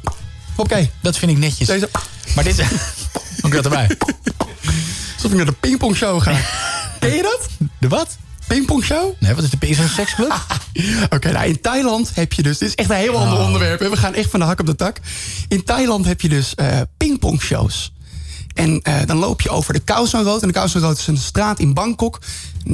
Oké. 0.55 0.89
Dat 1.01 1.17
vind 1.17 1.31
ik 1.31 1.37
netjes. 1.37 1.67
Deze. 1.67 1.89
Maar 2.35 2.43
dit... 2.43 2.63
Ook 3.45 3.51
dat 3.51 3.63
erbij. 3.63 3.97
Alsof 5.15 5.31
ik 5.31 5.37
naar 5.37 5.45
de 5.45 5.51
pingpongshow 5.51 6.21
ga. 6.21 6.31
Ken 6.99 7.15
je 7.15 7.21
dat? 7.21 7.69
De 7.79 7.87
wat? 7.87 8.17
Pingpongshow? 8.47 9.13
Nee, 9.19 9.33
wat 9.35 9.43
is 9.43 9.49
de 9.49 9.57
een 9.81 9.89
seksclub? 9.89 10.45
Oké, 11.15 11.31
nou 11.31 11.47
in 11.47 11.61
Thailand 11.61 12.11
heb 12.15 12.33
je 12.33 12.43
dus... 12.43 12.57
Dit 12.57 12.67
is 12.69 12.75
echt 12.75 12.89
een 12.89 12.95
heel 12.95 13.17
ander 13.17 13.39
Oh. 13.39 13.45
onderwerp. 13.45 13.79
hè. 13.79 13.89
We 13.89 13.97
gaan 13.97 14.13
echt 14.13 14.29
van 14.29 14.39
de 14.39 14.45
hak 14.45 14.59
op 14.59 14.65
de 14.65 14.75
tak. 14.75 14.97
In 15.47 15.63
Thailand 15.63 16.05
heb 16.05 16.21
je 16.21 16.29
dus 16.29 16.55
eh 16.55 16.79
pingpongshows. 16.97 17.93
En 18.53 18.81
eh, 18.81 18.95
dan 19.05 19.17
loop 19.17 19.41
je 19.41 19.49
over 19.49 19.73
de 19.73 19.79
Khao 19.79 20.05
San 20.05 20.23
Road. 20.23 20.41
En 20.41 20.47
de 20.47 20.53
Khao 20.53 20.67
San 20.67 20.81
Road 20.81 20.97
is 20.97 21.07
een 21.07 21.17
straat 21.17 21.59
in 21.59 21.73
Bangkok. 21.73 22.19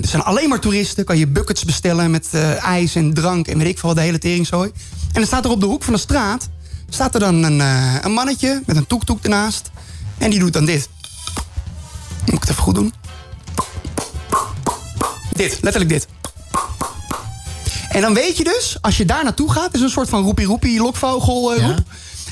Er 0.02 0.08
zijn 0.08 0.22
alleen 0.24 0.50
maar 0.50 0.60
toeristen. 0.60 1.06
Kan 1.06 1.18
je 1.18 1.28
buckets 1.28 1.66
bestellen 1.66 2.12
met 2.12 2.28
eh, 2.32 2.64
ijs 2.64 2.96
en 2.96 3.14
drank 3.14 3.48
en 3.48 3.58
weet 3.58 3.68
ik 3.68 3.80
veel 3.80 3.94
de 3.94 4.02
hele 4.02 4.18
teringzooi. 4.20 4.72
En 5.06 5.14
dan 5.14 5.26
staat 5.26 5.46
er 5.46 5.52
op 5.52 5.60
de 5.60 5.66
hoek 5.66 5.84
van 5.84 5.94
de 5.94 6.00
straat... 6.00 6.50
staat 6.90 7.14
er 7.14 7.20
dan 7.20 7.44
een, 7.44 7.60
een 8.06 8.12
mannetje 8.12 8.62
met 8.66 8.76
een 8.76 8.88
toektoek 8.88 9.24
ernaast. 9.24 9.72
En 10.18 10.30
die 10.30 10.40
doet 10.40 10.54
dan 10.54 10.66
dit. 10.66 10.90
Moet 12.26 12.34
ik 12.34 12.40
het 12.40 12.50
even 12.50 12.64
goed 12.64 12.76
doen? 12.76 12.94
Dit, 15.32 15.58
letterlijk 15.62 15.90
dit. 15.90 16.08
En 17.92 18.02
dan 18.02 18.14
weet 18.14 18.38
je 18.38 18.44
dus, 18.44 18.78
als 18.82 18.98
je 18.98 19.06
daar 19.06 19.24
naartoe 19.24 19.52
gaat... 19.52 19.74
is 19.74 19.82
een 19.82 19.90
soort 19.90 20.10
van 20.10 20.24
roepie-roepie 20.24 20.82
lokvogel 20.82 21.54
eh, 21.54 21.66
roep. 21.66 21.84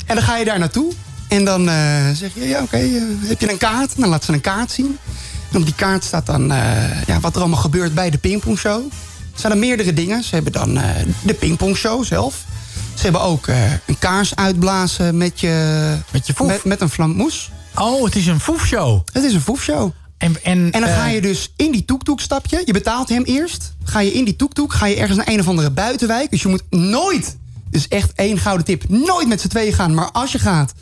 En 0.05 0.15
dan 0.15 0.23
ga 0.23 0.37
je 0.37 0.45
daar 0.45 0.59
naartoe. 0.59 0.91
En 1.27 1.45
dan 1.45 1.69
eh, 1.69 2.09
zeg 2.13 2.33
je, 2.33 2.47
ja 2.47 2.61
oké, 2.61 2.77
eh, 2.77 3.01
heb 3.21 3.39
je 3.39 3.51
een 3.51 3.57
kaart? 3.57 3.97
Dan 3.97 4.09
laat 4.09 4.23
ze 4.23 4.33
een 4.33 4.41
kaart 4.41 4.71
zien. 4.71 4.97
En 5.51 5.59
op 5.59 5.65
die 5.65 5.75
kaart 5.75 6.03
staat 6.03 6.25
dan 6.25 6.47
ja, 7.05 7.19
wat 7.21 7.35
er 7.35 7.41
allemaal 7.41 7.59
gebeurt 7.59 7.93
bij 7.93 8.09
de 8.09 8.17
pingpongshow. 8.17 8.83
Er 9.33 9.39
zijn 9.39 9.51
er 9.53 9.59
meerdere 9.59 9.93
dingen. 9.93 10.23
Ze 10.23 10.35
hebben 10.35 10.51
dan 10.51 10.79
de 11.21 11.33
pingpongshow 11.33 12.05
zelf. 12.05 12.43
Ze 12.93 13.03
hebben 13.03 13.21
ook 13.21 13.47
een 13.85 13.99
kaars 13.99 14.35
uitblazen 14.35 15.17
met 15.17 15.39
je... 15.39 15.95
Met 16.11 16.27
je 16.27 16.33
foef? 16.33 16.47
Met, 16.47 16.63
met 16.63 16.81
een 16.81 16.89
flammoes. 16.89 17.51
Oh, 17.75 18.03
het 18.03 18.15
is 18.15 18.27
een 18.27 18.39
foefshow. 18.39 19.01
Het 19.13 19.23
is 19.23 19.33
een 19.33 19.41
foefshow. 19.41 19.91
En, 20.19 20.43
en, 20.43 20.71
En 20.71 20.81
dan 20.81 20.89
eh, 20.89 20.97
ga 20.97 21.07
je 21.07 21.21
dus 21.21 21.53
in 21.55 21.71
die 21.71 21.85
toektoek 21.85 22.19
stap 22.19 22.45
je. 22.45 22.61
Je 22.65 22.73
betaalt 22.73 23.09
hem 23.09 23.23
eerst. 23.23 23.75
Ga 23.83 23.99
je 23.99 24.11
in 24.11 24.25
die 24.25 24.35
toektoek, 24.35 24.73
ga 24.73 24.85
je 24.85 24.95
ergens 24.95 25.17
naar 25.17 25.27
een 25.27 25.39
of 25.39 25.47
andere 25.47 25.71
buitenwijk. 25.71 26.29
Dus 26.29 26.41
je 26.41 26.47
moet 26.47 26.63
nooit, 26.69 27.37
dus 27.69 27.87
echt 27.87 28.11
één 28.15 28.37
gouden 28.37 28.65
tip, 28.65 28.89
nooit 28.89 29.27
met 29.27 29.41
z'n 29.41 29.47
tweeën 29.47 29.73
gaan. 29.73 29.93
Maar 29.93 30.11
als 30.11 30.31
je 30.31 30.39
gaat, 30.39 30.73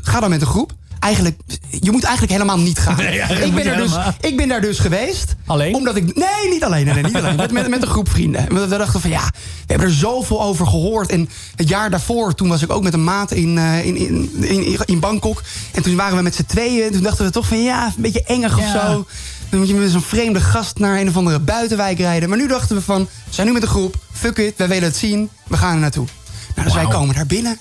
ga 0.00 0.20
dan 0.20 0.30
met 0.30 0.40
een 0.40 0.46
groep. 0.46 0.74
Eigenlijk, 1.04 1.40
je 1.80 1.90
moet 1.90 2.02
eigenlijk 2.02 2.32
helemaal 2.32 2.58
niet 2.58 2.78
gaan. 2.78 2.96
Nee, 2.96 3.20
ik, 3.20 3.54
ben 3.54 3.66
er 3.66 3.76
dus, 3.76 3.92
ik 4.20 4.36
ben 4.36 4.48
daar 4.48 4.60
dus 4.60 4.78
geweest. 4.78 5.34
Alleen? 5.46 5.74
Omdat 5.74 5.96
ik, 5.96 6.14
nee, 6.14 6.50
niet 6.50 6.64
alleen. 6.64 6.84
Nee, 6.84 6.94
nee, 6.94 7.02
niet 7.02 7.16
alleen. 7.16 7.36
Met, 7.36 7.52
met, 7.52 7.68
met 7.68 7.82
een 7.82 7.88
groep 7.88 8.10
vrienden. 8.10 8.46
Want 8.48 8.70
we 8.70 8.76
dachten 8.76 9.00
van 9.00 9.10
ja, 9.10 9.24
we 9.32 9.64
hebben 9.66 9.86
er 9.86 9.94
zoveel 9.94 10.42
over 10.42 10.66
gehoord. 10.66 11.10
En 11.10 11.28
het 11.56 11.68
jaar 11.68 11.90
daarvoor, 11.90 12.34
toen 12.34 12.48
was 12.48 12.62
ik 12.62 12.72
ook 12.72 12.82
met 12.82 12.94
een 12.94 13.04
maat 13.04 13.32
in, 13.32 13.58
eh, 13.58 13.84
in, 13.84 13.96
in, 13.96 14.30
in, 14.40 14.78
in 14.84 15.00
Bangkok. 15.00 15.42
En 15.72 15.82
toen 15.82 15.96
waren 15.96 16.16
we 16.16 16.22
met 16.22 16.34
z'n 16.34 16.44
tweeën. 16.46 16.92
Toen 16.92 17.02
dachten 17.02 17.24
we 17.24 17.30
toch 17.30 17.46
van 17.46 17.62
ja, 17.62 17.86
een 17.86 18.02
beetje 18.02 18.24
engig 18.24 18.58
of 18.58 18.66
zo. 18.66 19.06
Dan 19.50 19.58
moet 19.58 19.68
je 19.68 19.74
met 19.74 19.90
zo'n 19.90 20.02
vreemde 20.02 20.40
gast 20.40 20.78
naar 20.78 21.00
een 21.00 21.08
of 21.08 21.16
andere 21.16 21.38
buitenwijk 21.38 21.98
rijden. 21.98 22.28
Maar 22.28 22.38
nu 22.38 22.48
dachten 22.48 22.76
we 22.76 22.82
van, 22.82 23.02
we 23.02 23.34
zijn 23.34 23.46
nu 23.46 23.52
met 23.52 23.62
een 23.62 23.68
groep. 23.68 23.96
Fuck 24.12 24.38
it, 24.38 24.54
wij 24.56 24.68
willen 24.68 24.84
het 24.84 24.96
zien. 24.96 25.30
We 25.46 25.56
gaan 25.56 25.74
er 25.74 25.80
naartoe. 25.80 26.06
Nou, 26.54 26.66
dus 26.66 26.76
wij 26.76 26.86
komen 26.86 27.14
daar 27.14 27.26
binnen. 27.26 27.58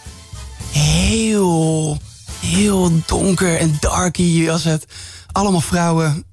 Heel, 0.71 1.97
heel 2.45 3.01
donker 3.05 3.57
en 3.57 3.77
darky 3.79 4.45
was 4.45 4.63
het. 4.63 4.85
Allemaal 5.31 5.61
vrouwen. 5.61 6.23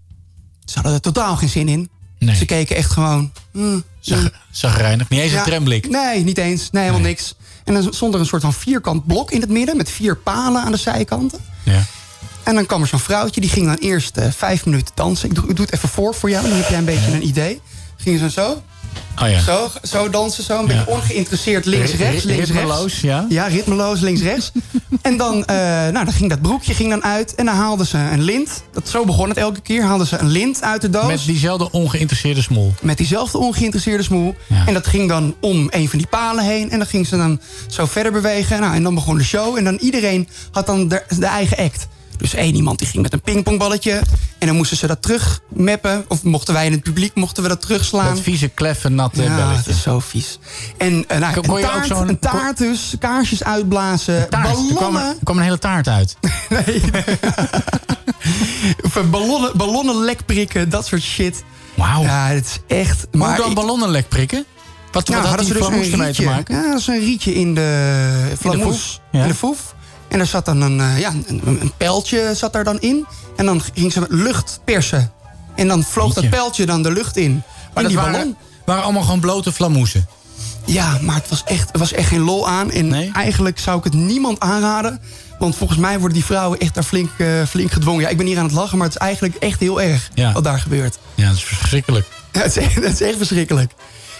Ze 0.65 0.75
hadden 0.75 0.93
er 0.93 1.01
totaal 1.01 1.37
geen 1.37 1.49
zin 1.49 1.69
in. 1.69 1.91
Nee. 2.19 2.37
Ze 2.37 2.45
keken 2.45 2.77
echt 2.77 2.91
gewoon... 2.91 3.33
hmm, 3.53 3.85
Zag, 4.01 4.31
zagrijnig. 4.51 5.09
Niet 5.09 5.21
eens 5.21 5.33
ja, 5.33 5.39
een 5.39 5.45
tramblik. 5.45 5.89
Nee, 5.89 6.25
niet 6.25 6.39
eens. 6.39 6.71
Nee, 6.71 6.83
helemaal 6.83 7.07
niks. 7.07 7.35
En 7.65 7.75
dan 7.75 7.93
stond 7.93 8.15
er 8.15 8.21
een 8.21 8.27
soort 8.27 8.43
van 8.43 8.53
vierkant 8.53 9.07
blok 9.07 9.31
in 9.31 9.41
het 9.41 9.51
midden... 9.51 9.77
met 9.77 9.91
vier 9.91 10.17
palen 10.17 10.63
aan 10.63 10.73
de 10.73 10.79
zijkanten. 10.79 11.39
Ja. 11.63 11.83
En 12.43 12.55
dan 12.55 12.67
kwam 12.67 12.81
er 12.81 12.87
zo'n 12.87 12.99
vrouwtje, 12.99 13.41
die 13.41 13.51
ging 13.51 13.67
dan 13.67 13.77
eerst 13.77 14.17
eh, 14.17 14.31
vijf 14.31 14.65
minuten 14.65 14.95
dansen. 14.95 15.29
Ik 15.29 15.35
doe, 15.35 15.49
ik 15.49 15.57
doe 15.57 15.65
het 15.65 15.75
even 15.75 15.89
voor 15.89 16.15
voor 16.15 16.31
jou, 16.31 16.49
dan 16.49 16.57
heb 16.57 16.69
jij 16.69 16.79
een 16.79 16.85
beetje 16.85 17.13
een 17.13 17.27
idee. 17.27 17.61
Gingen 17.97 18.19
ze 18.19 18.31
zo, 18.31 18.63
Oh 19.23 19.29
ja. 19.31 19.41
zo, 19.41 19.69
zo 19.83 20.11
dansen, 20.11 20.45
zo. 20.45 20.59
Een 20.59 20.67
beetje 20.67 20.87
ongeïnteresseerd 20.87 21.65
links, 21.65 21.91
Ri- 21.91 21.97
rechts, 21.97 22.23
ri- 22.25 22.29
links, 22.31 22.47
ritmeloos, 22.51 22.81
rechts. 22.81 23.01
ja. 23.01 23.27
Ja, 23.29 23.47
ritmeloos, 23.47 24.01
links, 24.01 24.21
rechts. 24.23 24.53
en 25.03 25.17
dan, 25.17 25.45
eh, 25.45 25.57
nou, 25.67 26.05
dan 26.05 26.13
ging 26.13 26.31
dat 26.31 26.43
broekje 26.43 26.75
ging 26.75 26.91
dan 26.91 27.05
uit. 27.05 27.35
En 27.35 27.45
dan 27.47 27.55
haalden 27.55 27.87
ze 27.87 27.97
een 27.99 28.23
lint. 28.23 28.63
Dat, 28.73 28.89
zo 28.89 29.05
begon 29.05 29.29
het 29.29 29.39
elke 29.39 29.61
keer. 29.61 29.83
Haalden 29.83 30.07
ze 30.07 30.19
een 30.19 30.29
lint 30.31 30.63
uit 30.63 30.81
de 30.81 30.91
doos. 30.91 31.07
Met 31.07 31.25
diezelfde 31.25 31.71
ongeïnteresseerde 31.71 32.43
smol. 32.43 32.75
Met 32.81 32.97
diezelfde 32.97 33.39
ongeïnteresseerde 33.39 34.03
smoel. 34.03 34.35
En 34.67 34.75
dat 34.75 34.87
ging 34.87 35.09
dan 35.09 35.35
om 35.41 35.67
een 35.71 35.89
van 35.89 35.99
die 35.99 36.09
palen 36.09 36.45
heen. 36.45 36.71
En 36.71 36.79
dan 36.79 36.87
ging 36.87 37.07
ze 37.07 37.17
dan 37.17 37.41
zo 37.69 37.87
verder 37.87 38.13
bewegen. 38.13 38.61
Nou, 38.61 38.75
en 38.75 38.83
dan 38.83 38.95
begon 38.95 39.19
de 39.19 39.25
show. 39.25 39.57
En 39.57 39.65
dan 39.65 39.77
iedereen 39.81 40.29
had 40.51 40.67
dan 40.67 40.89
de, 40.89 41.03
de 41.19 41.27
eigen 41.27 41.57
act. 41.57 41.87
Dus 42.21 42.35
één 42.35 42.55
iemand 42.55 42.79
die 42.79 42.89
ging 42.89 43.03
met 43.03 43.13
een 43.13 43.21
pingpongballetje. 43.21 44.01
En 44.39 44.47
dan 44.47 44.57
moesten 44.57 44.77
ze 44.77 44.87
dat 44.87 45.03
terugmappen. 45.03 46.05
Of 46.09 46.23
mochten 46.23 46.55
wij 46.55 46.67
in 46.67 46.73
het 46.73 46.83
publiek 46.83 47.15
mochten 47.15 47.43
we 47.43 47.49
dat 47.49 47.61
terugslaan. 47.61 48.15
Dat 48.15 48.21
vieze, 48.23 48.49
kleffe, 48.49 48.89
natte 48.89 49.23
ja, 49.23 49.37
belletje. 49.37 49.57
dat 49.65 49.75
is 49.75 49.83
zo 49.83 50.01
vies. 50.01 50.39
En 50.79 50.93
nou, 50.93 51.05
Kon- 51.07 51.17
een, 51.43 51.49
kon 51.49 51.59
je 51.61 51.67
ook 51.67 51.73
taart, 51.73 51.87
zo'n- 51.87 52.09
een 52.09 52.19
taart 52.19 52.59
dus, 52.59 52.95
kaarsjes 52.99 53.45
uitblazen, 53.45 54.29
Taart, 54.31 54.47
er 54.49 54.53
kwam, 54.55 54.75
ballonnen. 54.75 55.03
er 55.09 55.17
kwam 55.25 55.37
een 55.37 55.43
hele 55.43 55.59
taart 55.59 55.89
uit. 55.89 56.17
Of, 58.85 58.97
eh, 58.97 59.03
ballonnen, 59.11 59.57
ballonnen 59.57 59.97
lek 60.05 60.27
prikken, 60.27 60.69
dat 60.69 60.87
soort 60.87 61.03
shit. 61.03 61.45
Wauw. 61.75 62.03
Ja, 62.03 62.27
het 62.27 62.47
is 62.47 62.59
echt... 62.77 63.07
Maar 63.13 63.37
dan 63.37 63.49
ik- 63.49 63.55
ballonnen 63.55 63.89
lek 63.91 64.09
prikken? 64.09 64.45
Wat, 64.93 65.09
Nou, 65.09 65.21
wat 65.23 65.31
had 65.31 65.39
hadden 65.39 65.47
ze 65.47 65.53
dus 65.53 65.67
een 65.67 65.73
ermee 65.73 65.91
te 65.91 66.05
rietje. 66.07 66.25
maken? 66.25 66.55
Ja, 66.55 66.63
dat 66.71 66.79
is 66.81 66.87
een 66.87 67.01
rietje 67.01 67.35
in 67.35 67.55
de 67.55 68.33
ja. 69.11 69.23
In 69.23 69.29
de 69.29 69.35
foef. 69.35 69.75
En 70.11 70.19
daar 70.19 70.27
zat 70.27 70.45
dan 70.45 70.61
een, 70.61 70.81
eh, 70.81 70.99
ja, 70.99 71.13
een, 71.27 71.43
een 71.61 71.73
pijltje 71.77 72.35
zat 72.35 72.53
daar 72.53 72.65
dan 72.65 72.81
in. 72.81 73.07
En 73.37 73.47
dan 73.47 73.63
ging 73.75 73.93
ze 73.93 74.01
met 74.01 74.11
lucht 74.13 74.61
persen. 74.65 75.13
En 75.57 75.69
dan 75.69 75.83
vloog 75.83 76.15
dat 76.15 76.31
pijltje 76.31 76.67
dan 76.67 76.83
de 76.83 76.93
lucht 76.93 77.17
in. 77.17 77.43
Maar 77.75 77.83
in 77.83 77.89
die 77.89 77.99
waren, 77.99 78.13
ballon. 78.13 78.37
waren 78.65 78.83
allemaal 78.83 79.03
gewoon 79.03 79.21
blote 79.21 79.53
flamoesen. 79.53 80.09
Ja, 80.65 80.99
maar 81.03 81.15
het 81.15 81.29
was 81.29 81.45
echt, 81.45 81.69
er 81.73 81.79
was 81.79 81.93
echt 81.93 82.09
geen 82.09 82.21
lol 82.21 82.49
aan. 82.49 82.71
En 82.71 83.13
eigenlijk 83.13 83.59
zou 83.59 83.79
ik 83.79 83.85
het 83.85 83.93
niemand 83.95 84.41
aanraden. 84.41 85.01
Want 85.39 85.57
volgens 85.57 85.79
mij 85.79 85.99
worden 85.99 86.17
die 86.17 86.25
vrouwen 86.25 86.59
echt 86.59 86.75
daar 86.75 86.85
flink, 86.85 87.11
eh, 87.19 87.43
flink 87.49 87.73
gedwongen. 87.73 88.03
Ja, 88.03 88.09
ik 88.09 88.17
ben 88.17 88.27
hier 88.27 88.39
aan 88.39 88.45
het 88.45 88.53
lachen, 88.53 88.79
maar 88.79 88.87
het 88.87 88.97
is 88.97 89.03
eigenlijk 89.03 89.35
echt 89.35 89.61
heel 89.61 89.81
erg 89.81 90.11
Ja. 90.15 90.33
wat 90.33 90.45
daar 90.45 90.59
gebeurt. 90.61 90.99
Ja, 91.15 91.27
dat 91.29 91.37
is 91.37 91.45
verschrikkelijk. 91.45 92.07
Ja, 92.33 92.41
het, 92.41 92.57
is 92.57 92.63
echt, 92.65 92.75
het 92.75 92.85
is 92.85 93.01
echt 93.01 93.17
verschrikkelijk. 93.17 93.73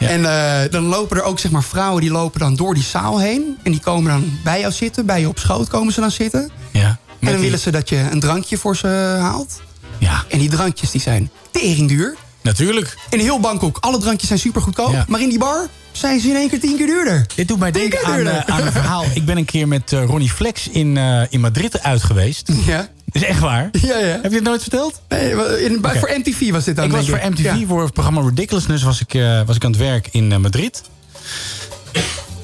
En 0.09 0.25
eh, 0.25 0.71
dan 0.71 0.83
lopen 0.83 1.17
er 1.17 1.23
ook 1.23 1.39
zeg 1.39 1.51
maar, 1.51 1.63
vrouwen 1.63 2.01
die 2.01 2.11
lopen 2.11 2.41
dan 2.41 2.57
door 2.57 2.75
die 2.75 2.83
zaal 2.83 3.21
heen. 3.21 3.59
En 3.63 3.71
die 3.73 3.81
komen 3.81 4.11
dan 4.11 4.39
bij 4.45 4.61
jou 4.61 4.73
zitten, 4.73 5.07
bij 5.07 5.21
je 5.21 5.29
op 5.29 5.39
schoot 5.39 5.69
komen 5.69 5.93
ze 5.93 6.01
dan 6.01 6.11
zitten. 6.11 6.51
Ja. 6.71 6.81
En 6.81 6.99
dan 7.21 7.33
die- 7.35 7.43
willen 7.43 7.59
ze 7.59 7.71
dat 7.71 7.89
je 7.89 7.97
een 8.11 8.21
drankje 8.21 8.57
voor 8.57 8.77
ze 8.77 9.17
haalt. 9.21 9.61
Ja. 9.99 10.25
En 10.29 10.39
die 10.39 10.49
drankjes 10.49 10.91
die 10.91 11.01
zijn 11.01 11.31
teringduur. 11.51 12.17
Natuurlijk. 12.43 12.97
In 13.11 13.19
heel 13.19 13.41
Bangkok, 13.41 13.77
alle 13.81 13.99
drankjes 13.99 14.29
zijn 14.29 14.41
super 14.41 14.63
goedkoop. 14.63 14.93
Ja. 14.93 15.05
Maar 15.09 15.21
in 15.21 15.29
die 15.29 15.39
bar 15.39 15.67
zijn 15.93 16.21
ze 16.21 16.29
in 16.29 16.37
één 16.37 16.49
keer 16.49 16.61
tien 16.61 16.77
keer 16.77 16.87
duurder. 16.87 17.27
Dit 17.35 17.49
doet 17.49 17.59
mij 17.59 17.71
denken 17.71 18.05
aan, 18.05 18.27
eh, 18.27 18.39
aan 18.55 18.67
een 18.67 18.73
verhaal. 18.73 19.05
Ik 19.15 19.25
ben 19.25 19.37
een 19.37 19.45
keer 19.45 19.69
met 19.69 19.93
eh, 19.93 20.05
Ronnie 20.05 20.31
Flex 20.31 20.69
in, 20.69 20.97
in 21.31 21.41
Madrid 21.41 21.83
uit 21.83 22.03
geweest. 22.03 22.51
Ja. 22.67 22.89
Is 23.13 23.25
echt 23.25 23.39
waar. 23.41 23.69
Ja, 23.81 23.99
ja. 23.99 24.07
Heb 24.23 24.31
je 24.31 24.37
het 24.37 24.43
nooit 24.45 24.61
verteld? 24.63 25.01
Nee, 25.09 25.31
in, 25.65 25.79
Oké. 25.79 25.99
voor 25.99 26.11
MTV 26.19 26.51
was 26.51 26.65
dit 26.65 26.77
dan, 26.77 26.85
ik 26.85 26.91
was 26.91 27.09
voor 27.09 27.21
MTV, 27.31 27.43
Ja. 27.43 27.67
voor 27.67 27.83
het 27.83 27.93
programma 27.93 28.21
Ridiculousness, 28.21 28.83
was 28.83 29.01
ik, 29.01 29.15
eh, 29.15 29.43
was 29.47 29.57
ik 29.57 29.65
aan 29.65 29.71
het 29.71 29.81
werk 29.81 30.09
in 30.11 30.33
eh, 30.33 30.39
Madrid. 30.39 30.83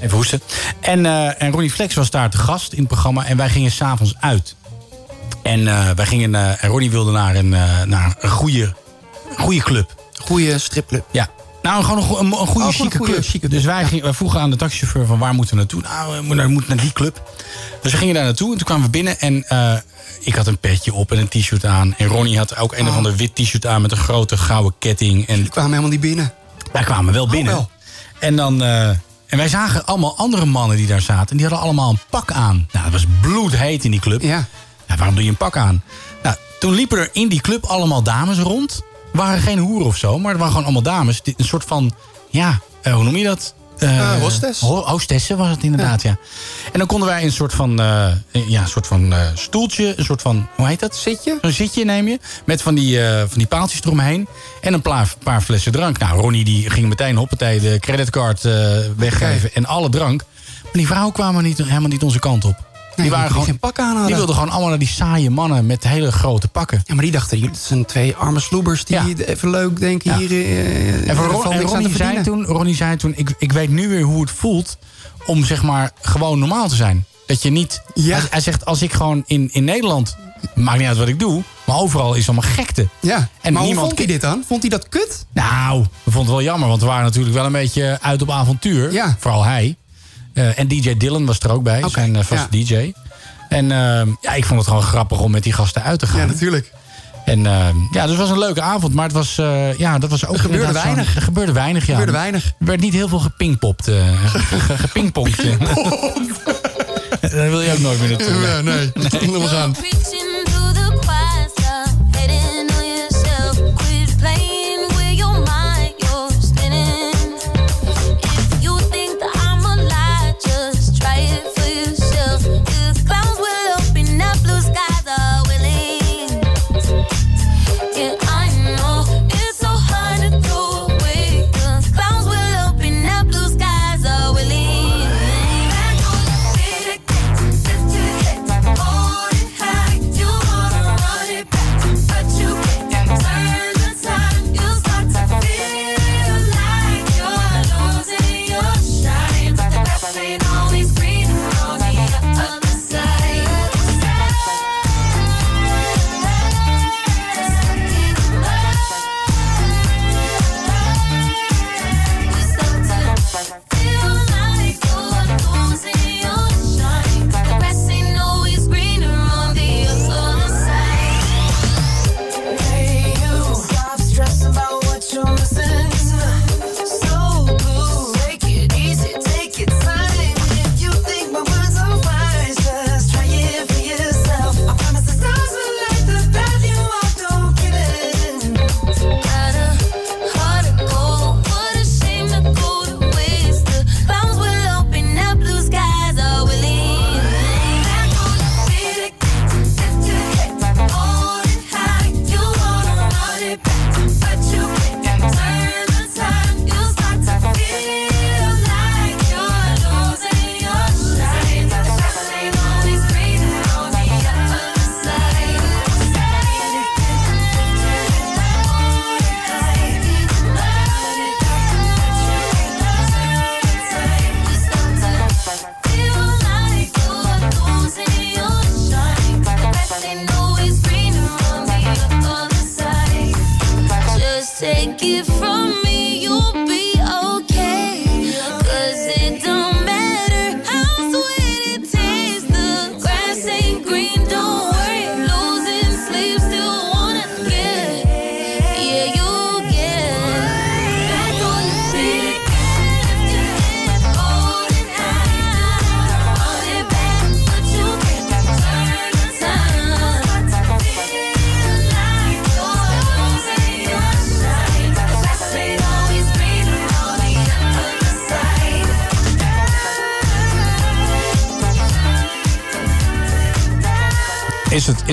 Even 0.01 0.17
hoesten. 0.17 0.41
En, 0.81 1.07
eh, 1.07 1.43
en 1.43 1.51
Ronnie 1.51 1.71
Flex 1.71 1.95
was 1.95 2.11
daar 2.11 2.31
te 2.31 2.39
gast 2.39 2.73
in 2.73 2.79
het 2.79 2.89
programma. 2.89 3.27
En 3.27 3.37
wij 3.37 3.49
gingen 3.49 3.71
s'avonds 3.71 4.15
uit. 4.21 4.55
En 5.43 5.65
wij 5.97 6.07
gingen, 6.07 6.35
en 6.61 6.69
Ronnie 6.69 6.91
wilde 6.91 7.11
naar 7.13 7.35
een, 7.37 7.49
naar 7.89 8.17
een 8.21 8.31
goede, 8.31 8.75
goede 9.37 9.61
club. 9.63 9.95
Goede 10.19 10.59
stripclub. 10.59 11.05
Ja. 11.11 11.29
Nou, 11.67 11.85
gewoon 11.85 11.99
een, 11.99 12.05
go- 12.05 12.19
een, 12.19 12.27
een 12.27 12.47
goede 12.47 12.67
Oh, 12.67 12.73
chique 12.75 12.97
goede 12.97 13.13
club. 13.13 13.25
chique 13.25 13.49
dus 13.49 13.65
wij, 13.65 13.85
gingen, 13.85 14.05
wij 14.05 14.13
vroegen 14.13 14.41
aan 14.41 14.51
de 14.51 14.57
taxichauffeur 14.57 15.07
van 15.07 15.19
waar 15.19 15.35
moeten 15.35 15.55
we 15.55 15.61
naartoe? 15.61 15.81
Nou, 15.83 16.15
we 16.17 16.23
moeten 16.49 16.69
naar, 16.77 16.85
die 16.85 16.93
club. 16.93 17.31
Dus 17.83 17.93
we 17.93 17.99
gingen 17.99 18.15
daar 18.15 18.25
naartoe 18.25 18.51
en 18.51 18.57
toen 18.57 18.67
kwamen 18.67 18.85
we 18.85 18.91
binnen 18.91 19.21
en 19.21 19.45
eh, 19.49 19.73
ik 20.21 20.35
had 20.35 20.47
een 20.47 20.59
petje 20.59 20.95
op 20.95 21.13
en 21.13 21.19
een 21.19 21.29
t-shirt 21.29 21.65
aan. 21.65 21.95
En 21.99 22.07
Ronnie 22.07 22.39
had 22.39 22.57
ook 22.57 22.75
een 22.77 22.89
of 22.89 22.97
ander 22.97 23.17
wit 23.17 23.35
t-shirt 23.35 23.67
aan 23.67 23.83
met 23.83 23.91
een 23.91 23.97
grote 23.97 24.37
gouden 24.37 24.75
ketting. 24.79 25.27
En 25.27 25.35
Die 25.41 25.49
kwamen 25.49 25.71
helemaal 25.71 25.91
niet 25.91 26.01
binnen. 26.01 26.33
wij 26.73 26.83
kwamen 26.85 27.13
wel 27.15 27.29
binnen. 27.29 27.53
wel. 27.53 27.71
En, 28.19 28.37
dan, 28.37 28.63
eh, 28.63 28.89
en 29.27 29.37
wij 29.37 29.49
zagen 29.49 29.87
allemaal 29.87 30.17
andere 30.17 30.45
mannen 30.45 30.77
die 30.77 30.87
daar 30.87 31.01
zaten. 31.01 31.31
En 31.31 31.37
die 31.37 31.47
hadden 31.47 31.65
allemaal 31.65 31.91
een 31.91 32.01
pak 32.11 32.33
aan. 32.33 32.69
Nou, 32.73 32.85
het 32.85 32.93
was 32.93 33.05
bloedheet 33.21 33.85
in 33.85 33.91
die 33.91 34.01
club. 34.01 34.23
Ja. 34.23 34.45
waarom 34.97 35.15
doe 35.15 35.25
je 35.25 35.31
een 35.31 35.37
pak 35.37 35.57
aan? 35.57 35.83
Nou, 36.23 36.37
toen 36.61 36.73
liepen 36.75 36.99
er 36.99 37.09
in 37.13 37.29
die 37.29 37.41
club 37.41 37.65
allemaal 37.65 38.03
dames 38.03 38.39
rond. 38.39 38.83
Waren 39.17 39.41
geen 39.41 39.59
hoeren 39.59 39.87
of 39.87 39.97
zo, 39.97 40.19
maar 40.19 40.33
er 40.33 40.39
waren 40.39 40.53
gewoon 40.53 40.65
allemaal 40.65 40.83
dames. 40.95 41.21
Een 41.25 41.45
soort 41.45 41.65
van, 41.65 41.93
ja, 42.31 42.61
eh, 42.83 42.95
hoe 42.95 43.05
noem 43.05 43.17
je 43.17 43.25
dat? 43.25 43.55
Eh, 43.79 44.21
hostess. 44.21 44.61
ho- 44.61 44.85
hostessen 44.87 45.37
was 45.37 45.49
het 45.49 45.63
inderdaad, 45.63 46.03
ja. 46.03 46.17
En 46.73 46.79
dan 46.79 46.87
konden 46.87 47.09
wij 47.09 47.23
een 47.25 47.33
soort 47.33 47.53
van, 47.55 47.81
eh, 47.81 48.07
ja, 48.49 48.61
een 48.61 48.69
soort 48.69 48.87
van 48.87 49.15
stoeltje, 49.35 49.95
een 49.99 50.05
soort 50.05 50.23
van, 50.23 50.47
hoe 50.57 50.67
heet 50.67 50.81
dat? 50.81 50.97
Zitje? 50.97 51.39
Zo'n 51.43 51.51
zitje 51.51 51.85
neem 51.85 52.09
je, 52.09 52.19
met 52.45 52.63
van 52.63 52.75
die, 52.75 52.99
van 53.29 53.39
die 53.39 53.47
paaltjes 53.47 53.81
eromheen. 53.83 54.29
En 54.61 54.73
een 54.75 54.83
paar, 54.83 55.15
paar 55.23 55.41
flessen 55.41 55.73
drank. 55.73 55.99
Nou, 55.99 56.21
Ronnie 56.21 56.45
die 56.45 56.71
ging 56.71 56.89
meteen 56.89 57.17
hoppatee 57.17 57.61
de 57.61 57.77
creditcard 57.81 58.43
weggeven 58.97 59.55
en 59.55 59.67
alle 59.67 59.89
drank. 59.89 60.25
Maar 60.63 60.73
die 60.73 60.87
vrouwen 60.87 61.13
kwamen 61.13 61.43
niet, 61.43 61.59
helemaal 61.59 61.89
niet 61.89 62.03
onze 62.03 62.19
kant 62.19 62.45
op. 62.45 62.57
Die 62.97 63.11
waren 63.11 63.31
gewoon, 63.31 63.45
geen 63.45 63.59
pak 63.59 63.79
aan 63.79 63.87
hadden. 63.89 64.07
Die 64.07 64.15
wilden 64.17 64.35
gewoon 64.35 64.51
allemaal 64.51 64.69
naar 64.69 64.79
die 64.79 64.89
saaie 64.89 65.31
mannen 65.31 65.67
met 65.67 65.85
hele 65.85 66.13
grote 66.13 66.49
pakken. 66.49 66.83
Ja, 66.87 66.95
maar 66.95 67.03
die 67.03 67.13
dachten, 67.13 67.39
jullie 67.39 67.57
zijn 67.57 67.85
twee 67.85 68.15
arme 68.17 68.41
sloebers 68.41 68.85
die 68.85 69.27
even 69.29 69.51
leuk 69.51 69.79
denken 69.81 70.11
Ja. 70.11 70.17
hier. 70.19 70.31
eh, 70.31 71.09
En, 71.09 71.17
voor 71.17 71.25
er 71.25 71.31
Ron- 71.31 71.53
en 71.53 71.61
Ronnie, 71.63 71.97
zei 71.97 72.23
toen, 72.23 72.45
Ronnie 72.45 72.75
zei 72.75 72.97
toen, 72.97 73.13
ik, 73.17 73.35
ik 73.39 73.53
weet 73.53 73.71
nu 73.71 73.89
weer 73.89 74.03
hoe 74.03 74.21
het 74.21 74.31
voelt 74.31 74.79
om 75.27 75.45
zeg 75.45 75.63
maar 75.63 75.91
gewoon 76.01 76.39
normaal 76.39 76.69
te 76.69 76.75
zijn. 76.75 77.05
Dat 77.27 77.43
je 77.43 77.51
niet, 77.51 77.83
hij, 77.95 78.21
hij 78.31 78.41
zegt 78.41 78.65
als 78.65 78.83
ik 78.83 78.93
gewoon 78.93 79.23
in, 79.27 79.49
in 79.53 79.65
Nederland, 79.65 80.17
maakt 80.55 80.79
niet 80.79 80.89
uit 80.89 80.97
wat 80.99 81.09
ik 81.09 81.19
doe, 81.19 81.43
maar 81.65 81.77
overal 81.77 82.15
is 82.15 82.29
allemaal 82.29 82.51
gekte. 82.51 82.89
Ja, 83.01 83.29
En 83.41 83.53
maar 83.53 83.63
niemand 83.63 83.87
vond 83.87 83.99
hij 83.99 84.07
dit 84.07 84.21
dan? 84.21 84.43
Vond 84.47 84.61
hij 84.61 84.71
dat 84.71 84.89
kut? 84.89 85.27
Nou, 85.33 85.81
we 85.81 86.11
vonden 86.11 86.21
het 86.21 86.31
wel 86.31 86.43
jammer, 86.43 86.69
want 86.69 86.81
we 86.81 86.87
waren 86.87 87.05
natuurlijk 87.05 87.35
wel 87.35 87.45
een 87.45 87.53
beetje 87.53 87.99
uit 88.03 88.23
op 88.23 88.31
avontuur. 88.31 88.93
Ja. 88.93 89.17
Vooral 89.19 89.45
hij. 89.45 89.77
Eh, 90.37 90.59
en 90.59 90.69
DJ 90.69 90.97
Dylan 90.97 91.27
was 91.27 91.39
er 91.39 91.51
ook 91.53 91.63
bij, 91.63 91.83
zijn 91.91 92.17
eh, 92.17 92.25
vaste 92.25 92.49
DJ. 92.51 92.93
En 93.49 93.71
eh, 93.73 94.07
ja, 94.21 94.33
ik 94.35 94.45
vond 94.45 94.59
het 94.61 94.69
gewoon 94.69 94.83
grappig 94.83 95.21
om 95.21 95.31
met 95.31 95.43
die 95.43 95.53
gasten 95.53 95.83
uit 95.83 95.99
te 95.99 96.07
gaan. 96.07 96.21
Ja, 96.21 96.27
natuurlijk. 96.27 96.73
En 97.25 97.47
eh, 97.47 97.69
ja, 97.91 98.03
dus 98.03 98.11
het 98.11 98.17
was 98.21 98.31
een 98.31 98.39
leuke 98.39 98.61
avond, 98.61 98.95
maar 98.95 99.05
het 99.05 99.13
was, 99.13 99.39
eh, 99.39 99.79
ja, 99.79 99.99
dat 99.99 100.11
was 100.11 100.27
ook 100.27 100.35
Er 100.35 100.41
gebeurde 100.41 100.73
weinig. 100.73 101.17
Er 101.17 101.23
gebeurde 101.23 101.53
weinig, 101.53 101.83
ja. 101.87 101.93
Er 101.93 101.99
gebeurde 101.99 102.19
weinig. 102.19 102.45
Er 102.47 102.67
werd 102.67 102.81
niet 102.81 102.93
heel 102.93 103.09
veel 103.09 103.19
gepingpopt. 103.19 103.89
eh, 103.89 103.95
ge- 104.25 104.39
ge- 104.59 104.79
gepingpongd. 104.79 105.43
Daar 107.21 107.51
wil 107.51 107.61
je 107.61 107.73
ook 107.73 107.79
nooit 107.79 108.01
meer 108.01 108.09
naartoe. 108.09 108.41
Ja, 108.41 108.61
nee. 108.61 108.91
Laten 108.95 109.33
we 109.41 109.49
gaan. 109.49 109.75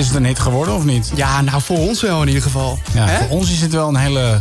Is 0.04 0.10
het, 0.10 0.18
een 0.18 0.24
hit 0.26 0.38
geworden 0.38 0.74
of 0.74 0.84
niet? 0.84 1.10
Ja, 1.14 1.40
nou 1.40 1.62
voor 1.62 1.78
ons 1.78 2.00
wel 2.02 2.20
in 2.22 2.26
ieder 2.28 2.42
geval. 2.42 2.78
Ja, 2.94 3.18
voor 3.18 3.28
ons 3.28 3.50
is 3.50 3.60
het 3.60 3.72
wel 3.72 3.88
een 3.88 3.96
hele 3.96 4.40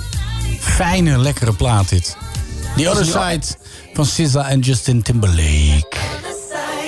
fijne, 0.59 1.17
lekkere 1.17 1.53
plaat 1.53 1.89
dit. 1.89 2.17
The 2.75 2.89
Other 2.89 3.05
Side 3.05 3.45
van 3.93 4.05
SZA 4.05 4.49
en 4.49 4.59
Justin 4.59 5.01
Timberlake. 5.01 5.97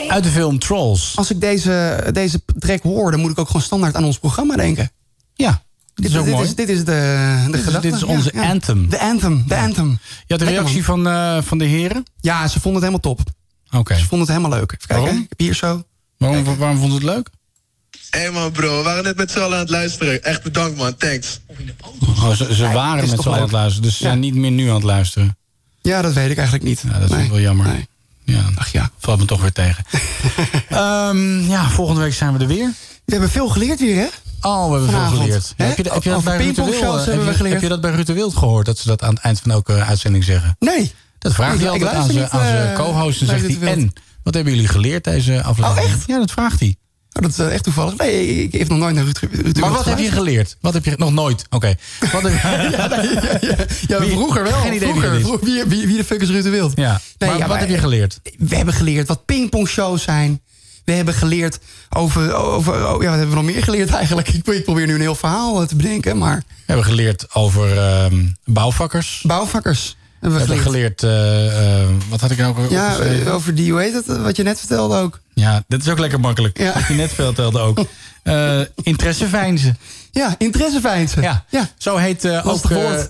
Uit 0.07 0.23
de 0.23 0.29
film 0.29 0.59
Trolls. 0.59 1.13
Als 1.15 1.31
ik 1.31 1.41
deze, 1.41 2.03
deze 2.11 2.41
track 2.59 2.81
hoor, 2.83 3.11
dan 3.11 3.19
moet 3.19 3.31
ik 3.31 3.39
ook 3.39 3.47
gewoon 3.47 3.61
standaard 3.61 3.95
aan 3.95 4.03
ons 4.03 4.19
programma 4.19 4.55
denken. 4.55 4.91
Ja, 5.33 5.61
dit 5.93 6.05
is 6.09 6.17
ook 6.17 6.23
dit 6.25 6.33
mooi. 6.33 6.47
Is, 6.47 6.55
dit 6.55 6.69
is 6.69 6.77
de, 6.85 7.43
de 7.45 7.51
Dit 7.51 7.67
is- 7.67 7.81
dit 7.81 7.93
is 7.93 8.03
onze 8.03 8.31
Ja, 8.33 8.41
ja. 8.43 8.49
anthem. 8.49 8.89
De 8.89 8.99
anthem, 8.99 9.43
de 9.47 9.55
anthem. 9.57 9.89
Je 9.89 9.97
had 10.27 10.39
de 10.39 10.45
Lekker, 10.45 10.53
reactie 10.53 10.83
van, 10.85 11.07
eh, 11.07 11.37
van 11.41 11.57
de 11.57 11.65
heren? 11.65 12.03
Ja, 12.19 12.47
ze 12.47 12.59
vonden 12.59 12.81
het 12.81 12.91
helemaal 12.91 13.15
top. 13.15 13.31
Oké. 13.79 13.93
Ze 13.95 13.99
vonden 14.05 14.27
het 14.27 14.37
helemaal 14.37 14.59
leuk. 14.59 14.71
Even 14.71 14.87
kijken, 14.87 15.05
Waarom? 15.05 15.21
ik 15.23 15.29
heb 15.29 15.39
hier 15.39 15.53
zo. 15.55 15.83
Waarom, 16.17 16.43
waarom 16.57 16.77
vond 16.77 16.89
je 16.91 16.97
het 16.97 17.03
leuk? 17.07 17.29
Hé 18.15 18.21
hey 18.21 18.31
man 18.31 18.51
bro, 18.51 18.77
we 18.77 18.83
waren 18.83 19.03
net 19.03 19.15
met 19.17 19.31
z'n 19.31 19.39
allen 19.39 19.53
aan 19.53 19.59
het 19.59 19.69
luisteren. 19.69 20.23
Echt 20.23 20.43
bedankt 20.43 20.77
man, 20.77 20.95
thanks. 20.97 21.39
Oh, 22.07 22.31
ze 22.31 22.55
ze 22.55 22.67
waren 22.71 23.09
met 23.09 23.19
z'n 23.21 23.27
allen 23.27 23.37
aan 23.37 23.43
het 23.43 23.51
luisteren, 23.51 23.81
dus 23.83 23.97
ze 23.97 24.03
Ja. 24.03 24.09
zijn 24.09 24.19
niet 24.21 24.35
meer 24.35 24.51
nu 24.51 24.67
aan 24.69 24.75
het 24.75 24.83
luisteren. 24.83 25.37
Ja, 25.81 26.01
dat 26.01 26.13
weet 26.13 26.29
ik 26.29 26.35
eigenlijk 26.37 26.67
niet. 26.67 26.83
Ja, 26.91 26.99
dat 26.99 27.09
is 27.09 27.15
Nee. 27.15 27.29
wel 27.29 27.39
jammer. 27.39 27.67
Nee. 27.67 27.87
Ja, 28.23 28.43
Ach 28.55 28.71
ja. 28.71 28.89
valt 28.99 29.19
me 29.19 29.25
toch 29.25 29.41
weer 29.41 29.51
tegen. 29.51 29.83
Ehm, 30.69 31.39
ja, 31.49 31.69
volgende 31.69 32.01
week 32.01 32.13
zijn 32.13 32.33
we 32.33 32.39
er 32.39 32.47
weer. 32.47 32.71
We 33.05 33.11
hebben 33.11 33.29
veel 33.29 33.47
geleerd 33.47 33.79
weer, 33.79 33.95
hè? 33.95 34.07
Oh, 34.49 34.65
we 34.65 34.71
hebben 34.71 34.89
Vanavond. 34.91 35.15
veel 35.17 35.25
geleerd. 35.25 35.53
Heb, 35.57 35.77
je, 35.77 35.91
heb 35.93 36.03
je 36.03 36.09
dat 36.09 36.23
bij 36.23 36.37
Ruud 36.37 36.45
pingpongshows 36.45 36.81
Wild, 36.81 37.05
hebben 37.05 37.13
heb 37.13 37.23
we 37.25 37.29
je- 37.31 37.35
geleerd. 37.37 37.53
Heb 37.53 37.61
je 37.63 37.69
dat 37.69 37.81
bij 37.81 37.91
Ruud 37.91 38.05
de 38.05 38.13
Wild 38.13 38.35
gehoord? 38.35 38.65
Dat 38.65 38.77
ze 38.77 38.87
dat 38.87 39.03
aan 39.03 39.13
het 39.13 39.23
eind 39.23 39.39
van 39.39 39.51
elke 39.51 39.73
uitzending 39.73 40.23
zeggen? 40.23 40.55
Nee. 40.59 40.91
Dat 41.19 41.33
vraagt 41.33 41.53
Ik- 41.55 41.59
hij 41.59 41.69
altijd 41.69 41.91
aan 41.93 42.09
zijn 42.11 42.29
eh, 42.29 42.75
co-host. 42.75 43.21
En 43.21 43.27
zegt 43.27 43.59
hij, 43.59 43.69
en, 43.71 43.93
wat 44.23 44.33
hebben 44.33 44.53
jullie 44.53 44.67
geleerd 44.69 45.03
deze 45.03 45.43
aflevering? 45.43 45.85
Oh, 45.87 45.93
echt? 45.93 46.03
Ja, 46.07 46.17
dat 46.19 46.31
vraagt 46.31 46.59
hij. 46.59 46.75
Oh, 47.15 47.21
dat 47.21 47.31
is 47.31 47.37
eh, 47.37 47.53
echt 47.53 47.63
toevallig. 47.63 47.97
Nee, 47.97 48.43
ik, 48.43 48.53
heb 48.53 48.67
nog 48.67 48.77
nooit 48.77 48.95
naar 48.95 49.03
Ruud, 49.03 49.17
Ruud 49.17 49.53
de 49.53 49.59
Maar 49.59 49.71
wat 49.71 49.85
heb 49.85 49.97
je 49.97 50.11
geleerd? 50.11 50.57
Wat 50.61 50.73
heb 50.73 50.85
je 50.85 50.93
nog 50.97 51.11
nooit? 51.13 51.45
Oké. 51.49 51.75
Ja, 52.11 52.19
nee, 52.21 52.33
ja, 52.33 53.37
ja. 53.41 53.55
Ja, 53.87 53.99
Wie- 53.99 54.11
vroeger 54.11 54.43
wel. 54.43 54.51
Geen 54.61 54.73
idee 54.73 54.93
wie 54.93 55.01
vroeger. 55.01 55.45
wie, 55.45 55.63
wie, 55.65 55.87
wie 55.87 55.97
de 55.97 56.03
fuck 56.03 56.21
is 56.21 56.29
Ruud 56.29 56.43
de 56.43 56.49
Wild? 56.49 56.71
Ja. 56.75 57.01
Nee, 57.17 57.29
maar 57.29 57.39
wat 57.39 57.47
maar- 57.47 57.59
heb 57.59 57.69
je 57.69 57.77
geleerd? 57.77 58.19
We 58.37 58.55
hebben 58.55 58.73
geleerd 58.73 59.07
wat 59.07 59.25
pingpongshows 59.25 60.03
zijn. 60.03 60.41
We 60.85 60.91
hebben 60.91 61.13
geleerd 61.13 61.59
over... 61.89 62.33
over 62.33 62.73
oh, 62.73 63.01
ja, 63.01 63.09
wat 63.09 63.17
hebben 63.17 63.29
we 63.29 63.35
nog 63.43 63.43
meer 63.53 63.63
geleerd 63.63 63.89
eigenlijk? 63.89 64.27
Ik, 64.29 64.47
ik 64.47 64.63
probeer 64.63 64.87
nu 64.87 64.93
een 64.93 65.01
heel 65.01 65.15
verhaal 65.15 65.61
eh, 65.61 65.67
te 65.67 65.75
bedenken, 65.75 66.17
maar... 66.17 66.37
We 66.47 66.53
hebben 66.65 66.85
geleerd 66.85 67.35
over 67.35 67.77
ehm, 67.77 68.25
bouwvakkers. 68.45 69.23
Bouwvakkers 69.27 69.95
hebben 70.31 70.47
We 70.55 70.61
geleerd. 70.61 71.01
geleerd... 71.01 71.03
eh, 71.03 71.81
eh, 71.81 71.89
wat 72.09 72.21
had 72.21 72.31
ik 72.31 72.37
nou 72.37 72.57
ook 72.57 72.69
Ja, 72.69 72.97
over 73.27 73.55
die, 73.55 73.71
hoe 73.71 73.81
heet 73.81 73.93
het, 73.93 74.05
wat 74.21 74.35
je 74.35 74.43
net 74.43 74.59
vertelde 74.59 74.97
ook. 74.97 75.19
Ja, 75.33 75.63
dat 75.67 75.81
is 75.81 75.89
ook 75.89 75.99
lekker 75.99 76.19
makkelijk. 76.19 76.57
Ja. 76.57 76.73
Wat 76.73 76.87
je 76.87 76.93
net 76.93 77.13
vertelde 77.13 77.59
ook. 77.59 77.79
Eh 78.25 78.61
interesseveinzen. 78.83 79.77
Ja, 80.11 80.35
interesseveinzen. 80.37 81.21
Ja. 81.21 81.45
ja. 81.49 81.69
Zo 81.77 81.95
heet, 81.97 82.43
ook, 82.43 82.61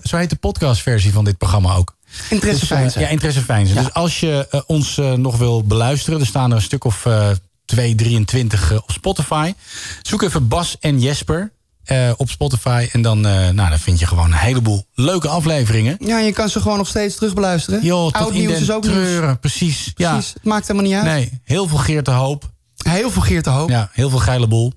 zo 0.04 0.18
heet 0.18 0.30
de 0.30 0.36
podcastversie 0.36 1.12
van 1.12 1.26
dit 1.26 1.38
programma 1.38 1.74
ook. 1.74 1.96
Interesseveinzen. 2.30 3.00
Dus, 3.00 3.08
ja, 3.08 3.14
interesseveinzen. 3.14 3.76
Ja. 3.76 3.82
Dus 3.82 3.94
als 3.94 4.20
je 4.20 4.64
ons 4.68 5.00
nog 5.16 5.38
wil 5.38 5.64
beluisteren... 5.64 6.20
er 6.20 6.26
staan 6.26 6.50
er 6.50 6.56
een 6.56 6.62
stuk 6.62 6.84
of 6.84 7.06
eh 7.06 7.30
2, 7.66 7.96
23 7.96 8.72
eh, 8.72 8.78
op 8.78 8.92
Spotify. 8.92 9.54
Zoek 10.02 10.22
even 10.22 10.48
Bas 10.48 10.78
en 10.80 11.00
Jesper 11.00 11.52
eh, 11.86 12.12
op 12.18 12.30
Spotify. 12.30 12.88
En 12.92 13.02
dan, 13.02 13.26
eh, 13.28 13.50
nou, 13.50 13.70
dan 13.70 13.80
vind 13.80 14.00
je 14.00 14.06
gewoon 14.08 14.26
een 14.26 14.38
heleboel 14.38 14.86
leuke 14.94 15.28
afleveringen. 15.28 15.98
Ja, 16.00 16.20
je 16.20 16.32
kan 16.32 16.50
ze 16.50 16.62
gewoon 16.62 16.78
nog 16.78 16.88
steeds 16.88 17.16
terugbeluisteren. 17.16 17.82
Tot 17.82 18.14
Oud 18.14 18.32
in 18.34 18.40
nieuws 18.40 18.60
is 18.60 18.72
ook 18.72 18.84
treuren. 18.84 19.26
nieuws. 19.26 19.40
Precies. 19.40 19.92
Ja. 19.96 20.12
Precies, 20.12 20.34
het 20.34 20.44
maakt 20.44 20.68
helemaal 20.68 20.90
niet 20.90 20.98
uit. 21.00 21.06
Nee, 21.06 21.40
heel 21.44 21.68
veel 21.68 21.78
Geert 21.78 22.06
de 22.06 22.12
Hoop. 22.12 22.52
Heel 22.90 23.12
veel 23.12 23.22
Geert 23.22 23.44
de 23.44 23.50
Hoop. 23.50 23.70
Ja, 23.70 23.90
heel 23.92 24.10
veel 24.10 24.20
geile 24.20 24.48
boel. 24.48 24.74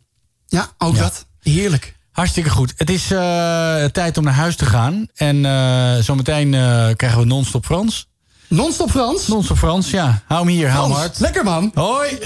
ook 0.78 0.94
Ja. 0.94 1.00
dat. 1.00 1.26
Heerlijk. 1.40 1.96
Hartstikke 2.12 2.50
goed. 2.50 2.72
Het 2.76 2.90
is 2.90 3.10
eh, 3.10 3.84
tijd 3.84 4.16
om 4.16 4.24
naar 4.24 4.34
huis 4.34 4.56
te 4.56 4.64
gaan. 4.66 5.06
En 5.14 5.44
eh, 5.44 5.96
zometeen 6.02 6.54
eh, 6.54 6.88
krijgen 6.96 7.18
we 7.20 7.24
non-stop 7.24 7.64
Frans. 7.64 8.08
Non-stop 8.48 8.90
Frans. 8.90 9.26
Non-stop 9.26 9.56
Frans, 9.56 9.90
ja. 9.90 10.22
Hou 10.26 10.40
hem 10.40 10.48
hier, 10.54 10.70
hou 10.70 10.82
hem 10.82 10.92
Frans, 10.92 11.06
hard. 11.06 11.20
Lekker 11.20 11.44
man. 11.44 11.70
Hoi. 11.74 12.18